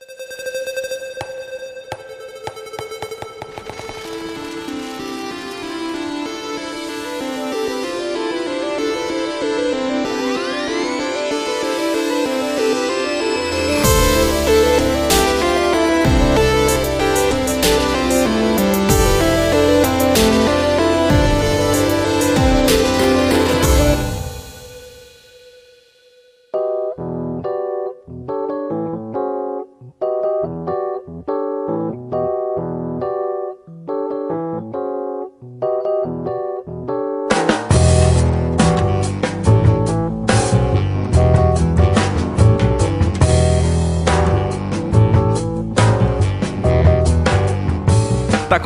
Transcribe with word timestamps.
you 0.00 0.31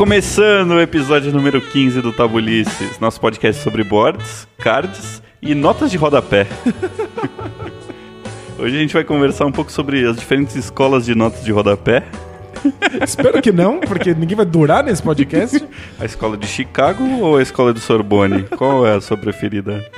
começando 0.06 0.70
o 0.70 0.80
episódio 0.80 1.32
número 1.32 1.60
15 1.60 2.00
do 2.00 2.12
Tabulices, 2.12 3.00
nosso 3.00 3.20
podcast 3.20 3.60
sobre 3.60 3.82
boards, 3.82 4.46
cards 4.56 5.20
e 5.42 5.52
notas 5.52 5.90
de 5.90 5.96
rodapé. 5.96 6.46
Hoje 8.56 8.76
a 8.76 8.78
gente 8.78 8.94
vai 8.94 9.02
conversar 9.02 9.46
um 9.46 9.50
pouco 9.50 9.72
sobre 9.72 10.06
as 10.06 10.16
diferentes 10.16 10.54
escolas 10.54 11.04
de 11.04 11.12
notas 11.16 11.44
de 11.44 11.50
rodapé. 11.50 12.04
Espero 13.02 13.42
que 13.42 13.50
não, 13.50 13.80
porque 13.80 14.14
ninguém 14.14 14.36
vai 14.36 14.46
durar 14.46 14.84
nesse 14.84 15.02
podcast. 15.02 15.60
A 15.98 16.04
escola 16.04 16.36
de 16.36 16.46
Chicago 16.46 17.04
ou 17.20 17.38
a 17.38 17.42
escola 17.42 17.74
de 17.74 17.80
Sorbonne? 17.80 18.44
Qual 18.56 18.86
é 18.86 18.94
a 18.94 19.00
sua 19.00 19.16
preferida? 19.16 19.90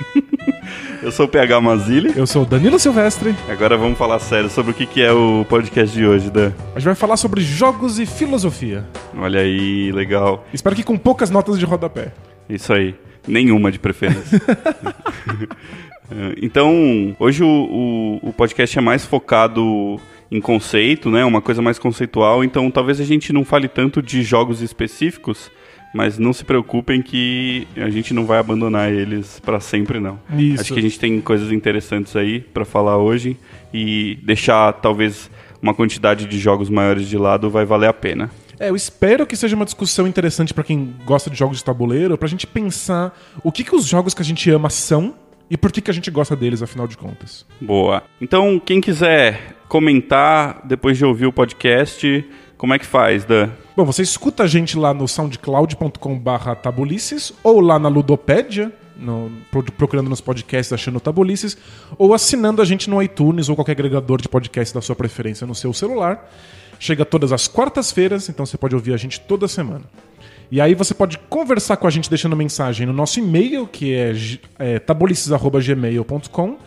Eu 1.01 1.13
sou 1.13 1.25
o 1.25 1.29
PH 1.29 1.61
Mazili. 1.61 2.11
Eu 2.13 2.27
sou 2.27 2.43
o 2.43 2.45
Danilo 2.45 2.77
Silvestre. 2.77 3.33
Agora 3.47 3.77
vamos 3.77 3.97
falar 3.97 4.19
sério 4.19 4.49
sobre 4.49 4.71
o 4.71 4.73
que 4.73 5.01
é 5.01 5.11
o 5.11 5.45
podcast 5.47 5.97
de 5.97 6.05
hoje, 6.05 6.29
Dan. 6.29 6.51
A 6.75 6.79
gente 6.79 6.85
vai 6.85 6.95
falar 6.95 7.15
sobre 7.15 7.41
jogos 7.41 7.99
e 7.99 8.05
filosofia. 8.05 8.85
Olha 9.17 9.39
aí, 9.39 9.93
legal. 9.93 10.45
Espero 10.53 10.75
que 10.75 10.83
com 10.83 10.97
poucas 10.97 11.29
notas 11.29 11.57
de 11.57 11.63
rodapé. 11.63 12.11
Isso 12.49 12.73
aí. 12.73 12.95
Nenhuma 13.25 13.71
de 13.71 13.79
preferência. 13.79 14.41
então, 16.41 17.15
hoje 17.17 17.43
o, 17.43 18.19
o, 18.21 18.29
o 18.29 18.33
podcast 18.33 18.77
é 18.77 18.81
mais 18.81 19.05
focado 19.05 19.97
em 20.29 20.41
conceito, 20.41 21.09
né? 21.09 21.23
Uma 21.23 21.41
coisa 21.41 21.61
mais 21.61 21.79
conceitual. 21.79 22.43
Então, 22.43 22.69
talvez 22.69 22.99
a 22.99 23.05
gente 23.05 23.31
não 23.31 23.45
fale 23.45 23.69
tanto 23.69 24.01
de 24.01 24.21
jogos 24.21 24.61
específicos, 24.61 25.49
mas 25.93 26.17
não 26.17 26.33
se 26.33 26.43
preocupem 26.43 27.01
que 27.01 27.67
a 27.75 27.89
gente 27.89 28.13
não 28.13 28.25
vai 28.25 28.39
abandonar 28.39 28.91
eles 28.91 29.39
para 29.39 29.59
sempre, 29.59 29.99
não. 29.99 30.19
Isso. 30.37 30.61
Acho 30.61 30.73
que 30.73 30.79
a 30.79 30.83
gente 30.83 30.99
tem 30.99 31.19
coisas 31.21 31.51
interessantes 31.51 32.15
aí 32.15 32.39
para 32.39 32.65
falar 32.65 32.97
hoje 32.97 33.37
e 33.73 34.19
deixar 34.23 34.73
talvez 34.73 35.29
uma 35.61 35.73
quantidade 35.73 36.25
de 36.25 36.39
jogos 36.39 36.69
maiores 36.69 37.07
de 37.07 37.17
lado 37.17 37.49
vai 37.49 37.65
valer 37.65 37.87
a 37.87 37.93
pena. 37.93 38.29
É, 38.59 38.69
eu 38.69 38.75
espero 38.75 39.25
que 39.25 39.35
seja 39.35 39.55
uma 39.55 39.65
discussão 39.65 40.05
interessante 40.05 40.53
para 40.53 40.63
quem 40.63 40.93
gosta 41.05 41.29
de 41.29 41.37
jogos 41.37 41.57
de 41.57 41.63
tabuleiro, 41.63 42.17
pra 42.17 42.27
gente 42.27 42.45
pensar 42.45 43.17
o 43.41 43.51
que, 43.51 43.63
que 43.63 43.73
os 43.73 43.85
jogos 43.85 44.13
que 44.13 44.21
a 44.21 44.25
gente 44.25 44.49
ama 44.49 44.69
são 44.69 45.15
e 45.49 45.57
por 45.57 45.71
que, 45.71 45.81
que 45.81 45.89
a 45.89 45.93
gente 45.93 46.11
gosta 46.11 46.35
deles, 46.35 46.61
afinal 46.61 46.87
de 46.87 46.97
contas. 46.97 47.45
Boa. 47.59 48.03
Então, 48.21 48.59
quem 48.59 48.81
quiser 48.81 49.55
comentar 49.67 50.61
depois 50.65 50.97
de 50.97 51.05
ouvir 51.05 51.25
o 51.25 51.33
podcast, 51.33 52.25
como 52.57 52.73
é 52.73 52.79
que 52.79 52.85
faz, 52.85 53.23
Dan? 53.23 53.49
Bom, 53.79 53.85
você 53.85 54.01
escuta 54.01 54.43
a 54.43 54.45
gente 54.47 54.77
lá 54.77 54.93
no 54.93 55.07
soundcloud.com/barra 55.07 56.53
tabulices 56.53 57.31
ou 57.41 57.61
lá 57.61 57.79
na 57.79 57.87
Ludopédia, 57.87 58.73
no- 58.97 59.31
pro- 59.49 59.63
procurando 59.71 60.09
nos 60.09 60.19
podcasts 60.19 60.73
achando 60.73 60.99
tabulices, 60.99 61.57
ou 61.97 62.13
assinando 62.13 62.61
a 62.61 62.65
gente 62.65 62.89
no 62.89 63.01
iTunes 63.01 63.47
ou 63.47 63.55
qualquer 63.55 63.71
agregador 63.71 64.21
de 64.21 64.27
podcast 64.27 64.73
da 64.73 64.81
sua 64.81 64.97
preferência 64.97 65.47
no 65.47 65.55
seu 65.55 65.71
celular. 65.71 66.29
Chega 66.77 67.05
todas 67.05 67.31
as 67.31 67.47
quartas-feiras, 67.47 68.27
então 68.27 68.45
você 68.45 68.57
pode 68.57 68.75
ouvir 68.75 68.93
a 68.93 68.97
gente 68.97 69.17
toda 69.21 69.47
semana. 69.47 69.85
E 70.51 70.59
aí 70.59 70.75
você 70.75 70.93
pode 70.93 71.17
conversar 71.17 71.77
com 71.77 71.87
a 71.87 71.89
gente 71.89 72.09
deixando 72.09 72.35
mensagem 72.35 72.85
no 72.85 72.91
nosso 72.91 73.17
e-mail, 73.17 73.65
que 73.65 73.93
é, 73.95 74.13
é 74.59 74.77
tabulices.gmail.com, 74.79 76.57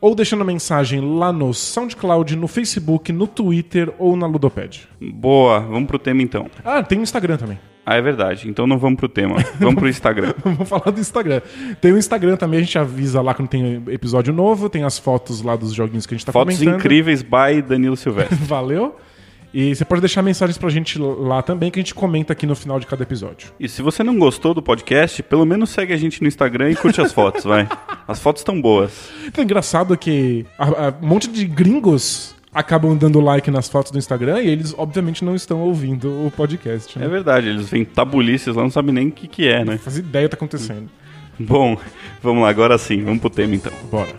ou 0.00 0.14
deixando 0.14 0.44
mensagem 0.44 1.00
lá 1.18 1.32
no 1.32 1.52
SoundCloud, 1.52 2.36
no 2.36 2.48
Facebook, 2.48 3.12
no 3.12 3.26
Twitter 3.26 3.92
ou 3.98 4.16
na 4.16 4.26
Ludopédia. 4.26 4.82
Boa, 5.00 5.60
vamos 5.60 5.86
pro 5.88 5.98
tema 5.98 6.22
então. 6.22 6.46
Ah, 6.64 6.82
tem 6.82 6.98
o 6.98 7.02
Instagram 7.02 7.36
também. 7.36 7.58
Ah, 7.84 7.96
é 7.96 8.02
verdade. 8.02 8.48
Então 8.50 8.66
não 8.66 8.76
vamos 8.78 8.98
pro 8.98 9.08
tema. 9.08 9.36
Vamos 9.58 9.76
pro 9.76 9.88
Instagram. 9.88 10.34
Vamos 10.44 10.68
falar 10.68 10.90
do 10.90 11.00
Instagram. 11.00 11.40
Tem 11.80 11.90
o 11.90 11.96
Instagram 11.96 12.36
também, 12.36 12.60
a 12.60 12.62
gente 12.62 12.78
avisa 12.78 13.22
lá 13.22 13.32
quando 13.32 13.48
tem 13.48 13.82
episódio 13.88 14.30
novo, 14.32 14.68
tem 14.68 14.84
as 14.84 14.98
fotos 14.98 15.40
lá 15.40 15.56
dos 15.56 15.72
joguinhos 15.72 16.04
que 16.04 16.12
a 16.14 16.18
gente 16.18 16.26
tá 16.26 16.32
Fotos 16.32 16.58
comentando. 16.58 16.78
incríveis 16.78 17.22
by 17.22 17.62
Danilo 17.66 17.96
Silvestre. 17.96 18.36
Valeu. 18.44 18.94
E 19.52 19.74
você 19.74 19.84
pode 19.84 20.00
deixar 20.02 20.22
mensagens 20.22 20.58
pra 20.58 20.68
gente 20.68 20.98
lá 20.98 21.42
também, 21.42 21.70
que 21.70 21.78
a 21.78 21.82
gente 21.82 21.94
comenta 21.94 22.32
aqui 22.34 22.46
no 22.46 22.54
final 22.54 22.78
de 22.78 22.86
cada 22.86 23.02
episódio. 23.02 23.48
E 23.58 23.68
se 23.68 23.80
você 23.80 24.02
não 24.04 24.18
gostou 24.18 24.52
do 24.52 24.60
podcast, 24.62 25.22
pelo 25.22 25.46
menos 25.46 25.70
segue 25.70 25.92
a 25.92 25.96
gente 25.96 26.20
no 26.20 26.28
Instagram 26.28 26.70
e 26.70 26.76
curte 26.76 27.00
as 27.00 27.12
fotos, 27.12 27.44
vai. 27.44 27.66
As 28.06 28.18
fotos 28.20 28.40
estão 28.42 28.60
boas. 28.60 29.08
Então, 29.26 29.40
é 29.42 29.44
engraçado 29.44 29.96
que 29.96 30.44
a- 30.58 30.88
a- 30.88 30.94
um 31.02 31.06
monte 31.06 31.28
de 31.28 31.44
gringos 31.46 32.34
acabam 32.52 32.96
dando 32.96 33.20
like 33.20 33.50
nas 33.50 33.68
fotos 33.68 33.90
do 33.92 33.98
Instagram 33.98 34.42
e 34.42 34.48
eles, 34.48 34.74
obviamente, 34.76 35.24
não 35.24 35.34
estão 35.34 35.60
ouvindo 35.60 36.08
o 36.26 36.30
podcast. 36.36 36.98
Né? 36.98 37.06
É 37.06 37.08
verdade, 37.08 37.48
eles 37.48 37.68
vêm 37.70 37.84
tabulices 37.84 38.54
lá, 38.54 38.62
não 38.62 38.70
sabem 38.70 38.94
nem 38.94 39.08
o 39.08 39.12
que, 39.12 39.26
que 39.28 39.46
é, 39.48 39.64
né? 39.64 39.72
Não 39.72 39.78
faz 39.78 39.96
ideia 39.98 40.26
do 40.26 40.30
que 40.30 40.36
tá 40.36 40.44
acontecendo. 40.44 40.88
Bom, 41.40 41.76
vamos 42.22 42.42
lá, 42.42 42.48
agora 42.50 42.76
sim, 42.78 43.02
vamos 43.02 43.20
pro 43.20 43.30
tema 43.30 43.54
então. 43.54 43.72
Bora. 43.90 44.14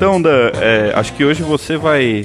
Então, 0.00 0.20
Dan, 0.22 0.50
é, 0.58 0.94
acho 0.94 1.12
que 1.12 1.22
hoje 1.22 1.42
você 1.42 1.76
vai, 1.76 2.24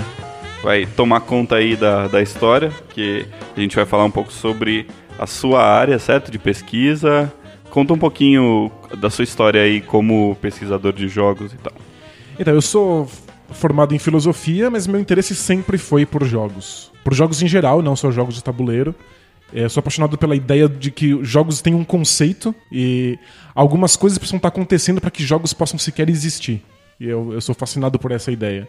vai 0.63 0.85
tomar 0.85 1.19
conta 1.19 1.57
aí 1.57 1.75
da, 1.75 2.07
da 2.07 2.21
história, 2.21 2.71
que 2.91 3.25
a 3.53 3.59
gente 3.59 3.75
vai 3.75 3.85
falar 3.85 4.05
um 4.05 4.09
pouco 4.09 4.31
sobre 4.31 4.87
a 5.19 5.27
sua 5.27 5.61
área, 5.61 5.99
certo? 5.99 6.31
De 6.31 6.39
pesquisa. 6.39 7.29
Conta 7.69 7.93
um 7.93 7.97
pouquinho 7.97 8.71
da 8.97 9.09
sua 9.09 9.25
história 9.25 9.61
aí 9.61 9.81
como 9.81 10.37
pesquisador 10.41 10.93
de 10.93 11.09
jogos 11.09 11.51
e 11.51 11.57
tal. 11.57 11.73
Então, 12.39 12.53
eu 12.53 12.61
sou 12.61 13.09
formado 13.49 13.93
em 13.93 13.99
filosofia, 13.99 14.69
mas 14.69 14.87
meu 14.87 15.01
interesse 15.01 15.35
sempre 15.35 15.77
foi 15.77 16.05
por 16.05 16.23
jogos. 16.23 16.93
Por 17.03 17.13
jogos 17.13 17.43
em 17.43 17.47
geral, 17.49 17.81
não 17.81 17.97
só 17.97 18.09
jogos 18.09 18.35
de 18.35 18.41
tabuleiro. 18.41 18.95
É, 19.53 19.67
sou 19.67 19.81
apaixonado 19.81 20.17
pela 20.17 20.33
ideia 20.33 20.69
de 20.69 20.89
que 20.91 21.21
jogos 21.25 21.61
têm 21.61 21.75
um 21.75 21.83
conceito 21.83 22.55
e 22.71 23.19
algumas 23.53 23.97
coisas 23.97 24.17
precisam 24.17 24.37
estar 24.37 24.47
acontecendo 24.47 25.01
para 25.01 25.11
que 25.11 25.25
jogos 25.25 25.51
possam 25.51 25.77
sequer 25.77 26.09
existir. 26.09 26.63
E 26.99 27.05
eu, 27.07 27.33
eu 27.33 27.41
sou 27.41 27.53
fascinado 27.55 27.99
por 27.99 28.11
essa 28.11 28.31
ideia. 28.31 28.67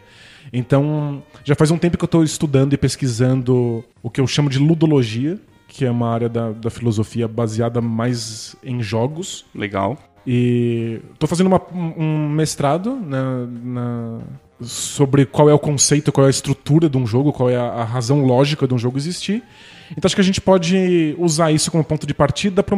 Então, 0.51 1.23
já 1.43 1.55
faz 1.55 1.71
um 1.71 1.77
tempo 1.77 1.97
que 1.97 2.03
eu 2.03 2.07
estou 2.07 2.23
estudando 2.23 2.73
e 2.73 2.77
pesquisando 2.77 3.83
o 4.03 4.09
que 4.09 4.19
eu 4.21 4.27
chamo 4.27 4.49
de 4.49 4.59
ludologia, 4.59 5.39
que 5.67 5.85
é 5.85 5.91
uma 5.91 6.09
área 6.09 6.29
da, 6.29 6.51
da 6.51 6.69
filosofia 6.69 7.27
baseada 7.27 7.81
mais 7.81 8.55
em 8.63 8.81
jogos. 8.81 9.45
Legal. 9.53 9.97
E 10.25 10.99
tô 11.19 11.25
fazendo 11.27 11.47
uma- 11.47 11.61
um 11.73 12.03
um 12.03 12.29
mestrado 12.29 12.95
na- 12.95 13.45
na- 13.45 14.19
sobre 14.61 15.25
qual 15.25 15.49
é 15.49 15.53
o 15.53 15.59
conceito, 15.59 16.11
qual 16.11 16.25
é 16.25 16.27
a 16.27 16.31
estrutura 16.31 16.89
de 16.89 16.97
um 16.97 17.05
jogo, 17.07 17.31
qual 17.31 17.49
é 17.49 17.55
a, 17.55 17.63
a 17.65 17.83
razão 17.83 18.25
lógica 18.25 18.67
de 18.67 18.73
um 18.73 18.77
jogo 18.77 18.97
existir. 18.97 19.43
Então 19.91 20.01
acho 20.07 20.15
que 20.15 20.21
a 20.21 20.23
gente 20.23 20.41
pode 20.41 21.15
usar 21.17 21.51
isso 21.51 21.71
como 21.71 21.83
ponto 21.83 22.05
de 22.07 22.13
partida 22.13 22.61
para 22.63 22.75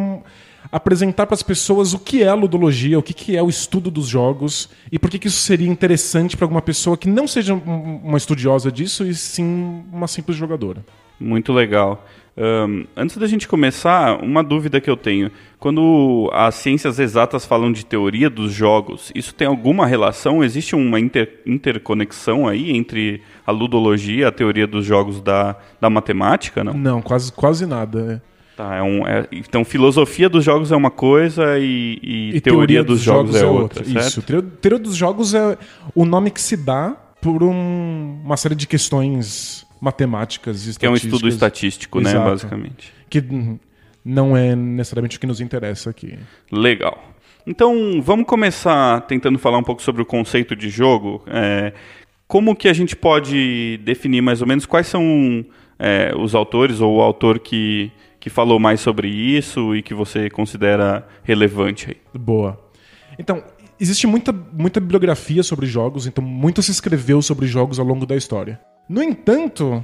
apresentar 0.71 1.25
para 1.25 1.33
as 1.35 1.43
pessoas 1.43 1.93
o 1.93 1.99
que 1.99 2.21
é 2.23 2.27
a 2.27 2.33
ludologia, 2.33 2.99
o 2.99 3.03
que, 3.03 3.13
que 3.13 3.35
é 3.35 3.41
o 3.43 3.49
estudo 3.49 3.89
dos 3.89 4.07
jogos 4.07 4.69
e 4.91 4.99
por 4.99 5.09
que, 5.09 5.17
que 5.19 5.27
isso 5.27 5.41
seria 5.41 5.67
interessante 5.67 6.35
para 6.37 6.45
alguma 6.45 6.61
pessoa 6.61 6.97
que 6.97 7.07
não 7.09 7.27
seja 7.27 7.53
um- 7.53 8.01
uma 8.03 8.17
estudiosa 8.17 8.71
disso 8.71 9.05
e 9.05 9.13
sim 9.15 9.83
uma 9.91 10.07
simples 10.07 10.37
jogadora. 10.37 10.83
Muito 11.19 11.51
legal. 11.51 12.05
Ahn, 12.37 12.85
antes 12.95 13.17
da 13.17 13.27
gente 13.27 13.45
começar, 13.49 14.23
uma 14.23 14.41
dúvida 14.41 14.79
que 14.79 14.89
eu 14.89 14.95
tenho. 14.95 15.29
Quando 15.59 16.29
as 16.31 16.55
ciências 16.55 16.97
exatas 16.97 17.45
falam 17.45 17.69
de 17.69 17.85
teoria 17.85 18.29
dos 18.29 18.53
jogos, 18.53 19.11
isso 19.13 19.33
tem 19.35 19.45
alguma 19.45 19.85
relação? 19.85 20.41
Existe 20.41 20.73
uma 20.73 20.97
inter- 21.01 21.41
interconexão 21.45 22.47
aí 22.47 22.71
entre 22.71 23.21
a 23.45 23.51
ludologia 23.51 24.21
e 24.21 24.25
a 24.25 24.31
teoria 24.31 24.65
dos 24.65 24.85
jogos 24.85 25.19
da, 25.19 25.57
da 25.81 25.89
matemática, 25.89 26.63
não? 26.63 26.73
Não, 26.73 27.01
quase, 27.01 27.33
quase 27.33 27.65
nada. 27.65 28.21
é. 28.25 28.29
Tá, 28.59 28.75
é 28.75 28.83
um, 28.83 29.07
é- 29.07 29.25
então, 29.31 29.63
filosofia 29.63 30.27
dos 30.27 30.43
jogos 30.43 30.69
é 30.69 30.75
uma 30.75 30.91
coisa 30.91 31.57
e, 31.57 32.33
e 32.35 32.41
teoria, 32.41 32.83
dos, 32.83 32.99
jogos, 32.99 33.33
é 33.33 33.45
outra, 33.45 33.85
certo? 33.85 33.97
Isso. 34.05 34.21
Teoria, 34.21 34.49
teoria 34.59 34.79
dos 34.79 34.97
jogos 34.97 35.33
é 35.33 35.57
o 35.95 36.03
nome 36.03 36.29
que 36.29 36.41
se 36.41 36.57
dá 36.57 36.89
por 37.21 37.41
um- 37.41 38.19
uma 38.21 38.35
série 38.35 38.55
de 38.55 38.67
questões 38.67 39.65
matemáticas 39.79 40.67
e 40.67 40.77
Que 40.77 40.85
é 40.85 40.89
um 40.89 40.95
estudo 40.95 41.29
estatísticas, 41.29 41.35
estatístico, 41.35 42.01
né, 42.01 42.09
Exato. 42.09 42.29
basicamente. 42.31 42.93
Que 43.09 43.23
não 44.03 44.35
é 44.35 44.53
necessariamente 44.57 45.15
o 45.15 45.21
que 45.21 45.27
nos 45.27 45.39
interessa 45.39 45.89
aqui. 45.89 46.19
Legal. 46.51 47.01
Então, 47.47 48.01
vamos 48.01 48.25
começar 48.25 48.99
tentando 49.07 49.39
falar 49.39 49.57
um 49.57 49.63
pouco 49.63 49.81
sobre 49.81 50.01
o 50.01 50.05
conceito 50.05 50.53
de 50.53 50.67
jogo. 50.69 51.23
É, 51.27 51.71
como 52.27 52.53
que 52.53 52.67
a 52.67 52.73
gente 52.73 52.93
pode 52.93 53.79
definir 53.85 54.19
mais 54.21 54.41
ou 54.41 54.47
menos 54.49 54.65
quais 54.65 54.87
são 54.87 55.45
é, 55.79 56.13
os 56.13 56.35
autores 56.35 56.81
ou 56.81 56.97
o 56.97 57.01
autor 57.01 57.39
que, 57.39 57.89
que 58.19 58.29
falou 58.29 58.59
mais 58.59 58.79
sobre 58.81 59.07
isso 59.07 59.75
e 59.75 59.81
que 59.81 59.93
você 59.93 60.29
considera 60.29 61.07
relevante 61.23 61.89
aí? 61.89 61.97
Boa. 62.19 62.59
Então, 63.17 63.43
existe 63.79 64.05
muita, 64.07 64.31
muita 64.33 64.79
bibliografia 64.79 65.43
sobre 65.43 65.65
jogos, 65.65 66.05
então 66.07 66.23
muito 66.23 66.61
se 66.61 66.71
escreveu 66.71 67.21
sobre 67.21 67.47
jogos 67.47 67.79
ao 67.79 67.85
longo 67.85 68.05
da 68.05 68.15
história. 68.15 68.59
No 68.89 69.01
entanto, 69.03 69.83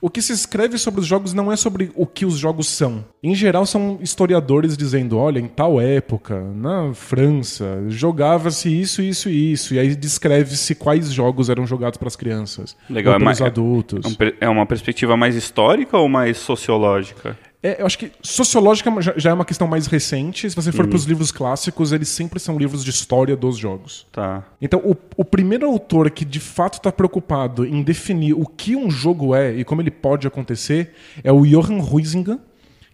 o 0.00 0.10
que 0.10 0.20
se 0.20 0.32
escreve 0.32 0.76
sobre 0.78 1.00
os 1.00 1.06
jogos 1.06 1.32
não 1.32 1.50
é 1.50 1.56
sobre 1.56 1.90
o 1.94 2.06
que 2.06 2.26
os 2.26 2.36
jogos 2.36 2.68
são. 2.68 3.04
Em 3.22 3.34
geral, 3.34 3.64
são 3.66 3.98
historiadores 4.02 4.76
dizendo: 4.76 5.16
olha, 5.18 5.38
em 5.40 5.48
tal 5.48 5.80
época, 5.80 6.40
na 6.54 6.92
França, 6.92 7.82
jogava-se 7.88 8.68
isso, 8.68 9.00
isso 9.02 9.30
e 9.30 9.52
isso. 9.52 9.74
E 9.74 9.78
aí 9.78 9.96
descreve-se 9.96 10.74
quais 10.74 11.10
jogos 11.12 11.48
eram 11.48 11.66
jogados 11.66 11.96
para 11.96 12.06
as 12.08 12.16
crianças. 12.16 12.76
Legal, 12.88 13.14
é 13.14 13.18
mais- 13.18 13.40
adultos. 13.40 14.04
É 14.04 14.08
um 14.08 14.14
per- 14.14 14.36
É 14.40 14.48
uma 14.48 14.66
perspectiva 14.66 15.16
mais 15.16 15.34
histórica 15.36 15.96
ou 15.96 16.08
mais 16.08 16.36
sociológica? 16.36 17.36
É, 17.64 17.80
eu 17.80 17.86
acho 17.86 17.98
que 17.98 18.12
sociológica 18.20 18.90
já, 19.00 19.14
já 19.16 19.30
é 19.30 19.32
uma 19.32 19.44
questão 19.46 19.66
mais 19.66 19.86
recente. 19.86 20.50
Se 20.50 20.54
você 20.54 20.70
for 20.70 20.86
para 20.86 20.96
os 20.96 21.04
livros 21.04 21.32
clássicos, 21.32 21.92
eles 21.92 22.10
sempre 22.10 22.38
são 22.38 22.58
livros 22.58 22.84
de 22.84 22.90
história 22.90 23.34
dos 23.34 23.56
jogos. 23.56 24.06
Tá. 24.12 24.44
Então, 24.60 24.80
o, 24.80 24.94
o 25.16 25.24
primeiro 25.24 25.66
autor 25.66 26.10
que 26.10 26.26
de 26.26 26.40
fato 26.40 26.74
está 26.74 26.92
preocupado 26.92 27.64
em 27.64 27.82
definir 27.82 28.34
o 28.34 28.44
que 28.44 28.76
um 28.76 28.90
jogo 28.90 29.34
é 29.34 29.50
e 29.54 29.64
como 29.64 29.80
ele 29.80 29.90
pode 29.90 30.26
acontecer 30.26 30.92
é 31.24 31.32
o 31.32 31.46
Johann 31.46 31.80
Huizinga, 31.80 32.38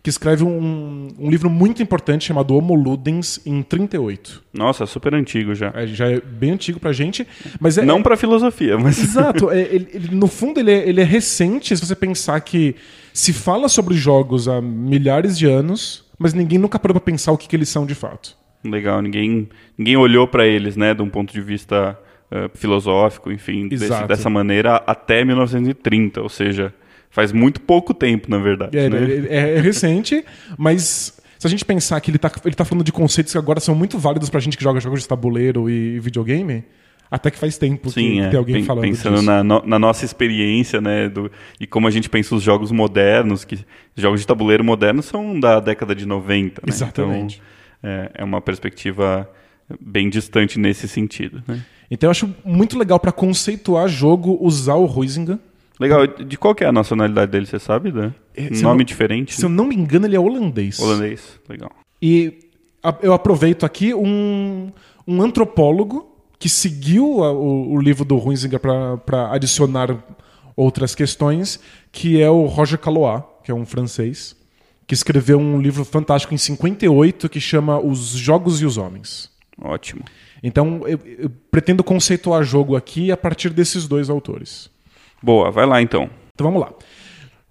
que 0.02 0.08
escreve 0.08 0.42
um, 0.44 1.08
um 1.18 1.30
livro 1.30 1.50
muito 1.50 1.82
importante 1.82 2.24
chamado 2.24 2.54
Homo 2.56 2.74
Ludens 2.74 3.38
em 3.44 3.62
38. 3.62 4.42
Nossa, 4.52 4.86
super 4.86 5.14
antigo 5.14 5.54
já. 5.54 5.70
É, 5.74 5.86
já 5.86 6.08
é 6.10 6.20
bem 6.20 6.52
antigo 6.52 6.80
pra 6.80 6.92
gente, 6.92 7.26
mas 7.60 7.76
é, 7.76 7.84
Não 7.84 8.02
para 8.02 8.16
filosofia, 8.16 8.78
mas 8.78 8.98
Exato. 8.98 9.50
é, 9.50 9.60
ele- 9.60 9.88
ele- 9.92 10.08
no 10.14 10.26
fundo, 10.26 10.58
ele 10.58 10.70
é, 10.72 10.88
ele 10.88 11.00
é 11.00 11.04
recente 11.04 11.76
se 11.76 11.84
você 11.86 11.94
pensar 11.94 12.40
que 12.40 12.74
se 13.12 13.32
fala 13.32 13.68
sobre 13.68 13.94
jogos 13.94 14.48
há 14.48 14.60
milhares 14.62 15.36
de 15.38 15.46
anos, 15.46 16.04
mas 16.18 16.32
ninguém 16.32 16.58
nunca 16.58 16.78
parou 16.78 16.94
pra 16.94 17.00
pensar 17.04 17.32
o 17.32 17.36
que, 17.38 17.46
que 17.48 17.54
eles 17.56 17.68
são 17.68 17.84
de 17.84 17.94
fato. 17.94 18.36
legal. 18.64 19.00
Ninguém, 19.02 19.48
ninguém 19.76 19.96
olhou 19.96 20.26
para 20.28 20.46
eles, 20.46 20.76
né, 20.76 20.94
de 20.94 21.02
um 21.02 21.08
ponto 21.10 21.32
de 21.32 21.40
vista 21.40 21.98
eh, 22.32 22.48
filosófico, 22.54 23.32
enfim, 23.32 23.66
desse- 23.68 24.06
dessa 24.06 24.30
maneira 24.30 24.76
até 24.86 25.24
1930, 25.24 26.22
ou 26.22 26.28
seja, 26.28 26.72
faz 27.10 27.32
muito 27.32 27.60
pouco 27.60 27.92
tempo, 27.92 28.30
na 28.30 28.38
verdade. 28.38 28.76
É, 28.78 28.88
né? 28.88 29.02
ele- 29.02 29.28
é- 29.28 29.56
é 29.56 29.60
recente, 29.60 30.24
mas 30.56 31.18
se 31.38 31.46
a 31.46 31.50
gente 31.50 31.64
pensar 31.64 32.00
que 32.00 32.10
ele 32.10 32.18
tá, 32.18 32.30
ele 32.44 32.54
tá 32.54 32.64
falando 32.64 32.84
de 32.84 32.92
conceitos 32.92 33.32
que 33.32 33.38
agora 33.38 33.60
são 33.60 33.74
muito 33.74 33.98
válidos 33.98 34.30
pra 34.30 34.40
gente 34.40 34.56
que 34.56 34.62
joga 34.62 34.80
jogos 34.80 35.00
de 35.02 35.08
tabuleiro 35.08 35.68
e 35.68 35.98
videogame, 35.98 36.64
até 37.10 37.28
que 37.30 37.38
faz 37.38 37.58
tempo 37.58 37.88
que, 37.88 37.94
Sim, 37.94 38.12
que 38.12 38.20
é. 38.20 38.28
tem 38.28 38.38
alguém 38.38 38.54
Pen- 38.56 38.64
falando 38.64 38.82
pensando 38.84 39.14
disso. 39.14 39.26
na, 39.26 39.42
no- 39.42 39.62
na 39.66 39.78
nossa 39.78 40.04
experiência, 40.04 40.80
né, 40.80 41.08
do, 41.08 41.30
e 41.58 41.66
como 41.66 41.88
a 41.88 41.90
gente 41.90 42.08
pensa 42.08 42.34
os 42.36 42.42
jogos 42.42 42.70
modernos, 42.70 43.44
que 43.44 43.58
jogos 43.96 44.20
de 44.20 44.26
tabuleiro 44.26 44.62
modernos 44.62 45.06
são 45.06 45.38
da 45.40 45.58
década 45.58 45.94
de 45.94 46.06
90, 46.06 46.62
né? 46.64 46.68
Exatamente. 46.72 47.42
Então, 47.80 47.90
é, 47.90 48.10
é 48.14 48.24
uma 48.24 48.40
perspectiva 48.40 49.28
bem 49.80 50.08
distante 50.08 50.58
nesse 50.58 50.86
sentido, 50.86 51.42
né? 51.48 51.60
Então 51.90 52.06
eu 52.06 52.10
acho 52.12 52.32
muito 52.44 52.78
legal 52.78 53.00
pra 53.00 53.10
conceituar 53.10 53.88
jogo 53.88 54.38
usar 54.40 54.74
o 54.74 54.84
Huizinga. 54.86 55.40
Legal, 55.80 56.06
de 56.06 56.36
qual 56.36 56.54
que 56.54 56.62
é 56.62 56.66
a 56.66 56.72
nacionalidade 56.72 57.32
dele, 57.32 57.46
você 57.46 57.58
sabe? 57.58 57.90
Né? 57.90 58.14
Um 58.38 58.60
nome 58.62 58.78
não- 58.80 58.84
diferente? 58.84 59.34
Se 59.34 59.44
eu 59.44 59.48
não 59.48 59.64
me 59.64 59.74
engano, 59.74 60.06
ele 60.06 60.14
é 60.14 60.20
holandês. 60.20 60.78
Holandês, 60.78 61.40
legal. 61.48 61.70
E 62.02 62.38
a- 62.82 62.94
eu 63.02 63.12
aproveito 63.14 63.64
aqui 63.64 63.94
um, 63.94 64.70
um 65.08 65.22
antropólogo 65.22 66.06
que 66.38 66.48
seguiu 66.50 67.24
a- 67.24 67.32
o, 67.32 67.72
o 67.72 67.80
livro 67.80 68.04
do 68.04 68.16
Huizinga 68.22 68.58
para 68.60 69.32
adicionar 69.32 69.96
outras 70.54 70.94
questões, 70.94 71.58
que 71.90 72.20
é 72.20 72.28
o 72.28 72.44
Roger 72.44 72.78
Calois, 72.78 73.22
que 73.42 73.50
é 73.50 73.54
um 73.54 73.64
francês, 73.64 74.36
que 74.86 74.92
escreveu 74.94 75.38
um 75.38 75.60
livro 75.60 75.84
fantástico 75.84 76.34
em 76.34 76.38
58 76.38 77.28
que 77.28 77.40
chama 77.40 77.78
Os 77.80 78.08
Jogos 78.10 78.60
e 78.60 78.66
os 78.66 78.76
Homens. 78.76 79.30
Ótimo. 79.62 80.02
Então 80.42 80.82
eu, 80.86 80.98
eu 81.18 81.30
pretendo 81.50 81.82
conceituar 81.84 82.42
jogo 82.42 82.76
aqui 82.76 83.10
a 83.12 83.16
partir 83.16 83.50
desses 83.50 83.86
dois 83.86 84.10
autores. 84.10 84.70
Boa, 85.22 85.50
vai 85.50 85.66
lá 85.66 85.80
então. 85.82 86.10
Então 86.34 86.46
vamos 86.46 86.60
lá. 86.60 86.72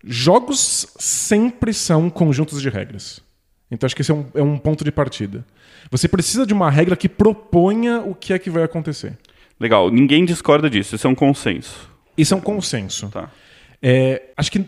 Jogos 0.03 0.87
sempre 0.97 1.73
são 1.73 2.09
conjuntos 2.09 2.61
de 2.61 2.69
regras. 2.69 3.21
Então 3.69 3.85
acho 3.85 3.95
que 3.95 4.01
esse 4.01 4.11
é 4.11 4.15
um, 4.15 4.25
é 4.33 4.41
um 4.41 4.57
ponto 4.57 4.83
de 4.83 4.91
partida. 4.91 5.45
Você 5.91 6.07
precisa 6.07 6.45
de 6.45 6.53
uma 6.53 6.69
regra 6.69 6.95
que 6.95 7.09
proponha 7.09 8.01
o 8.01 8.15
que 8.15 8.33
é 8.33 8.39
que 8.39 8.49
vai 8.49 8.63
acontecer. 8.63 9.17
Legal, 9.59 9.89
ninguém 9.89 10.25
discorda 10.25 10.69
disso, 10.69 10.95
isso 10.95 11.05
é 11.05 11.09
um 11.09 11.15
consenso. 11.15 11.89
Isso 12.17 12.33
é 12.33 12.37
um 12.37 12.41
consenso. 12.41 13.09
Tá. 13.09 13.29
É, 13.81 14.23
acho 14.35 14.51
que 14.51 14.65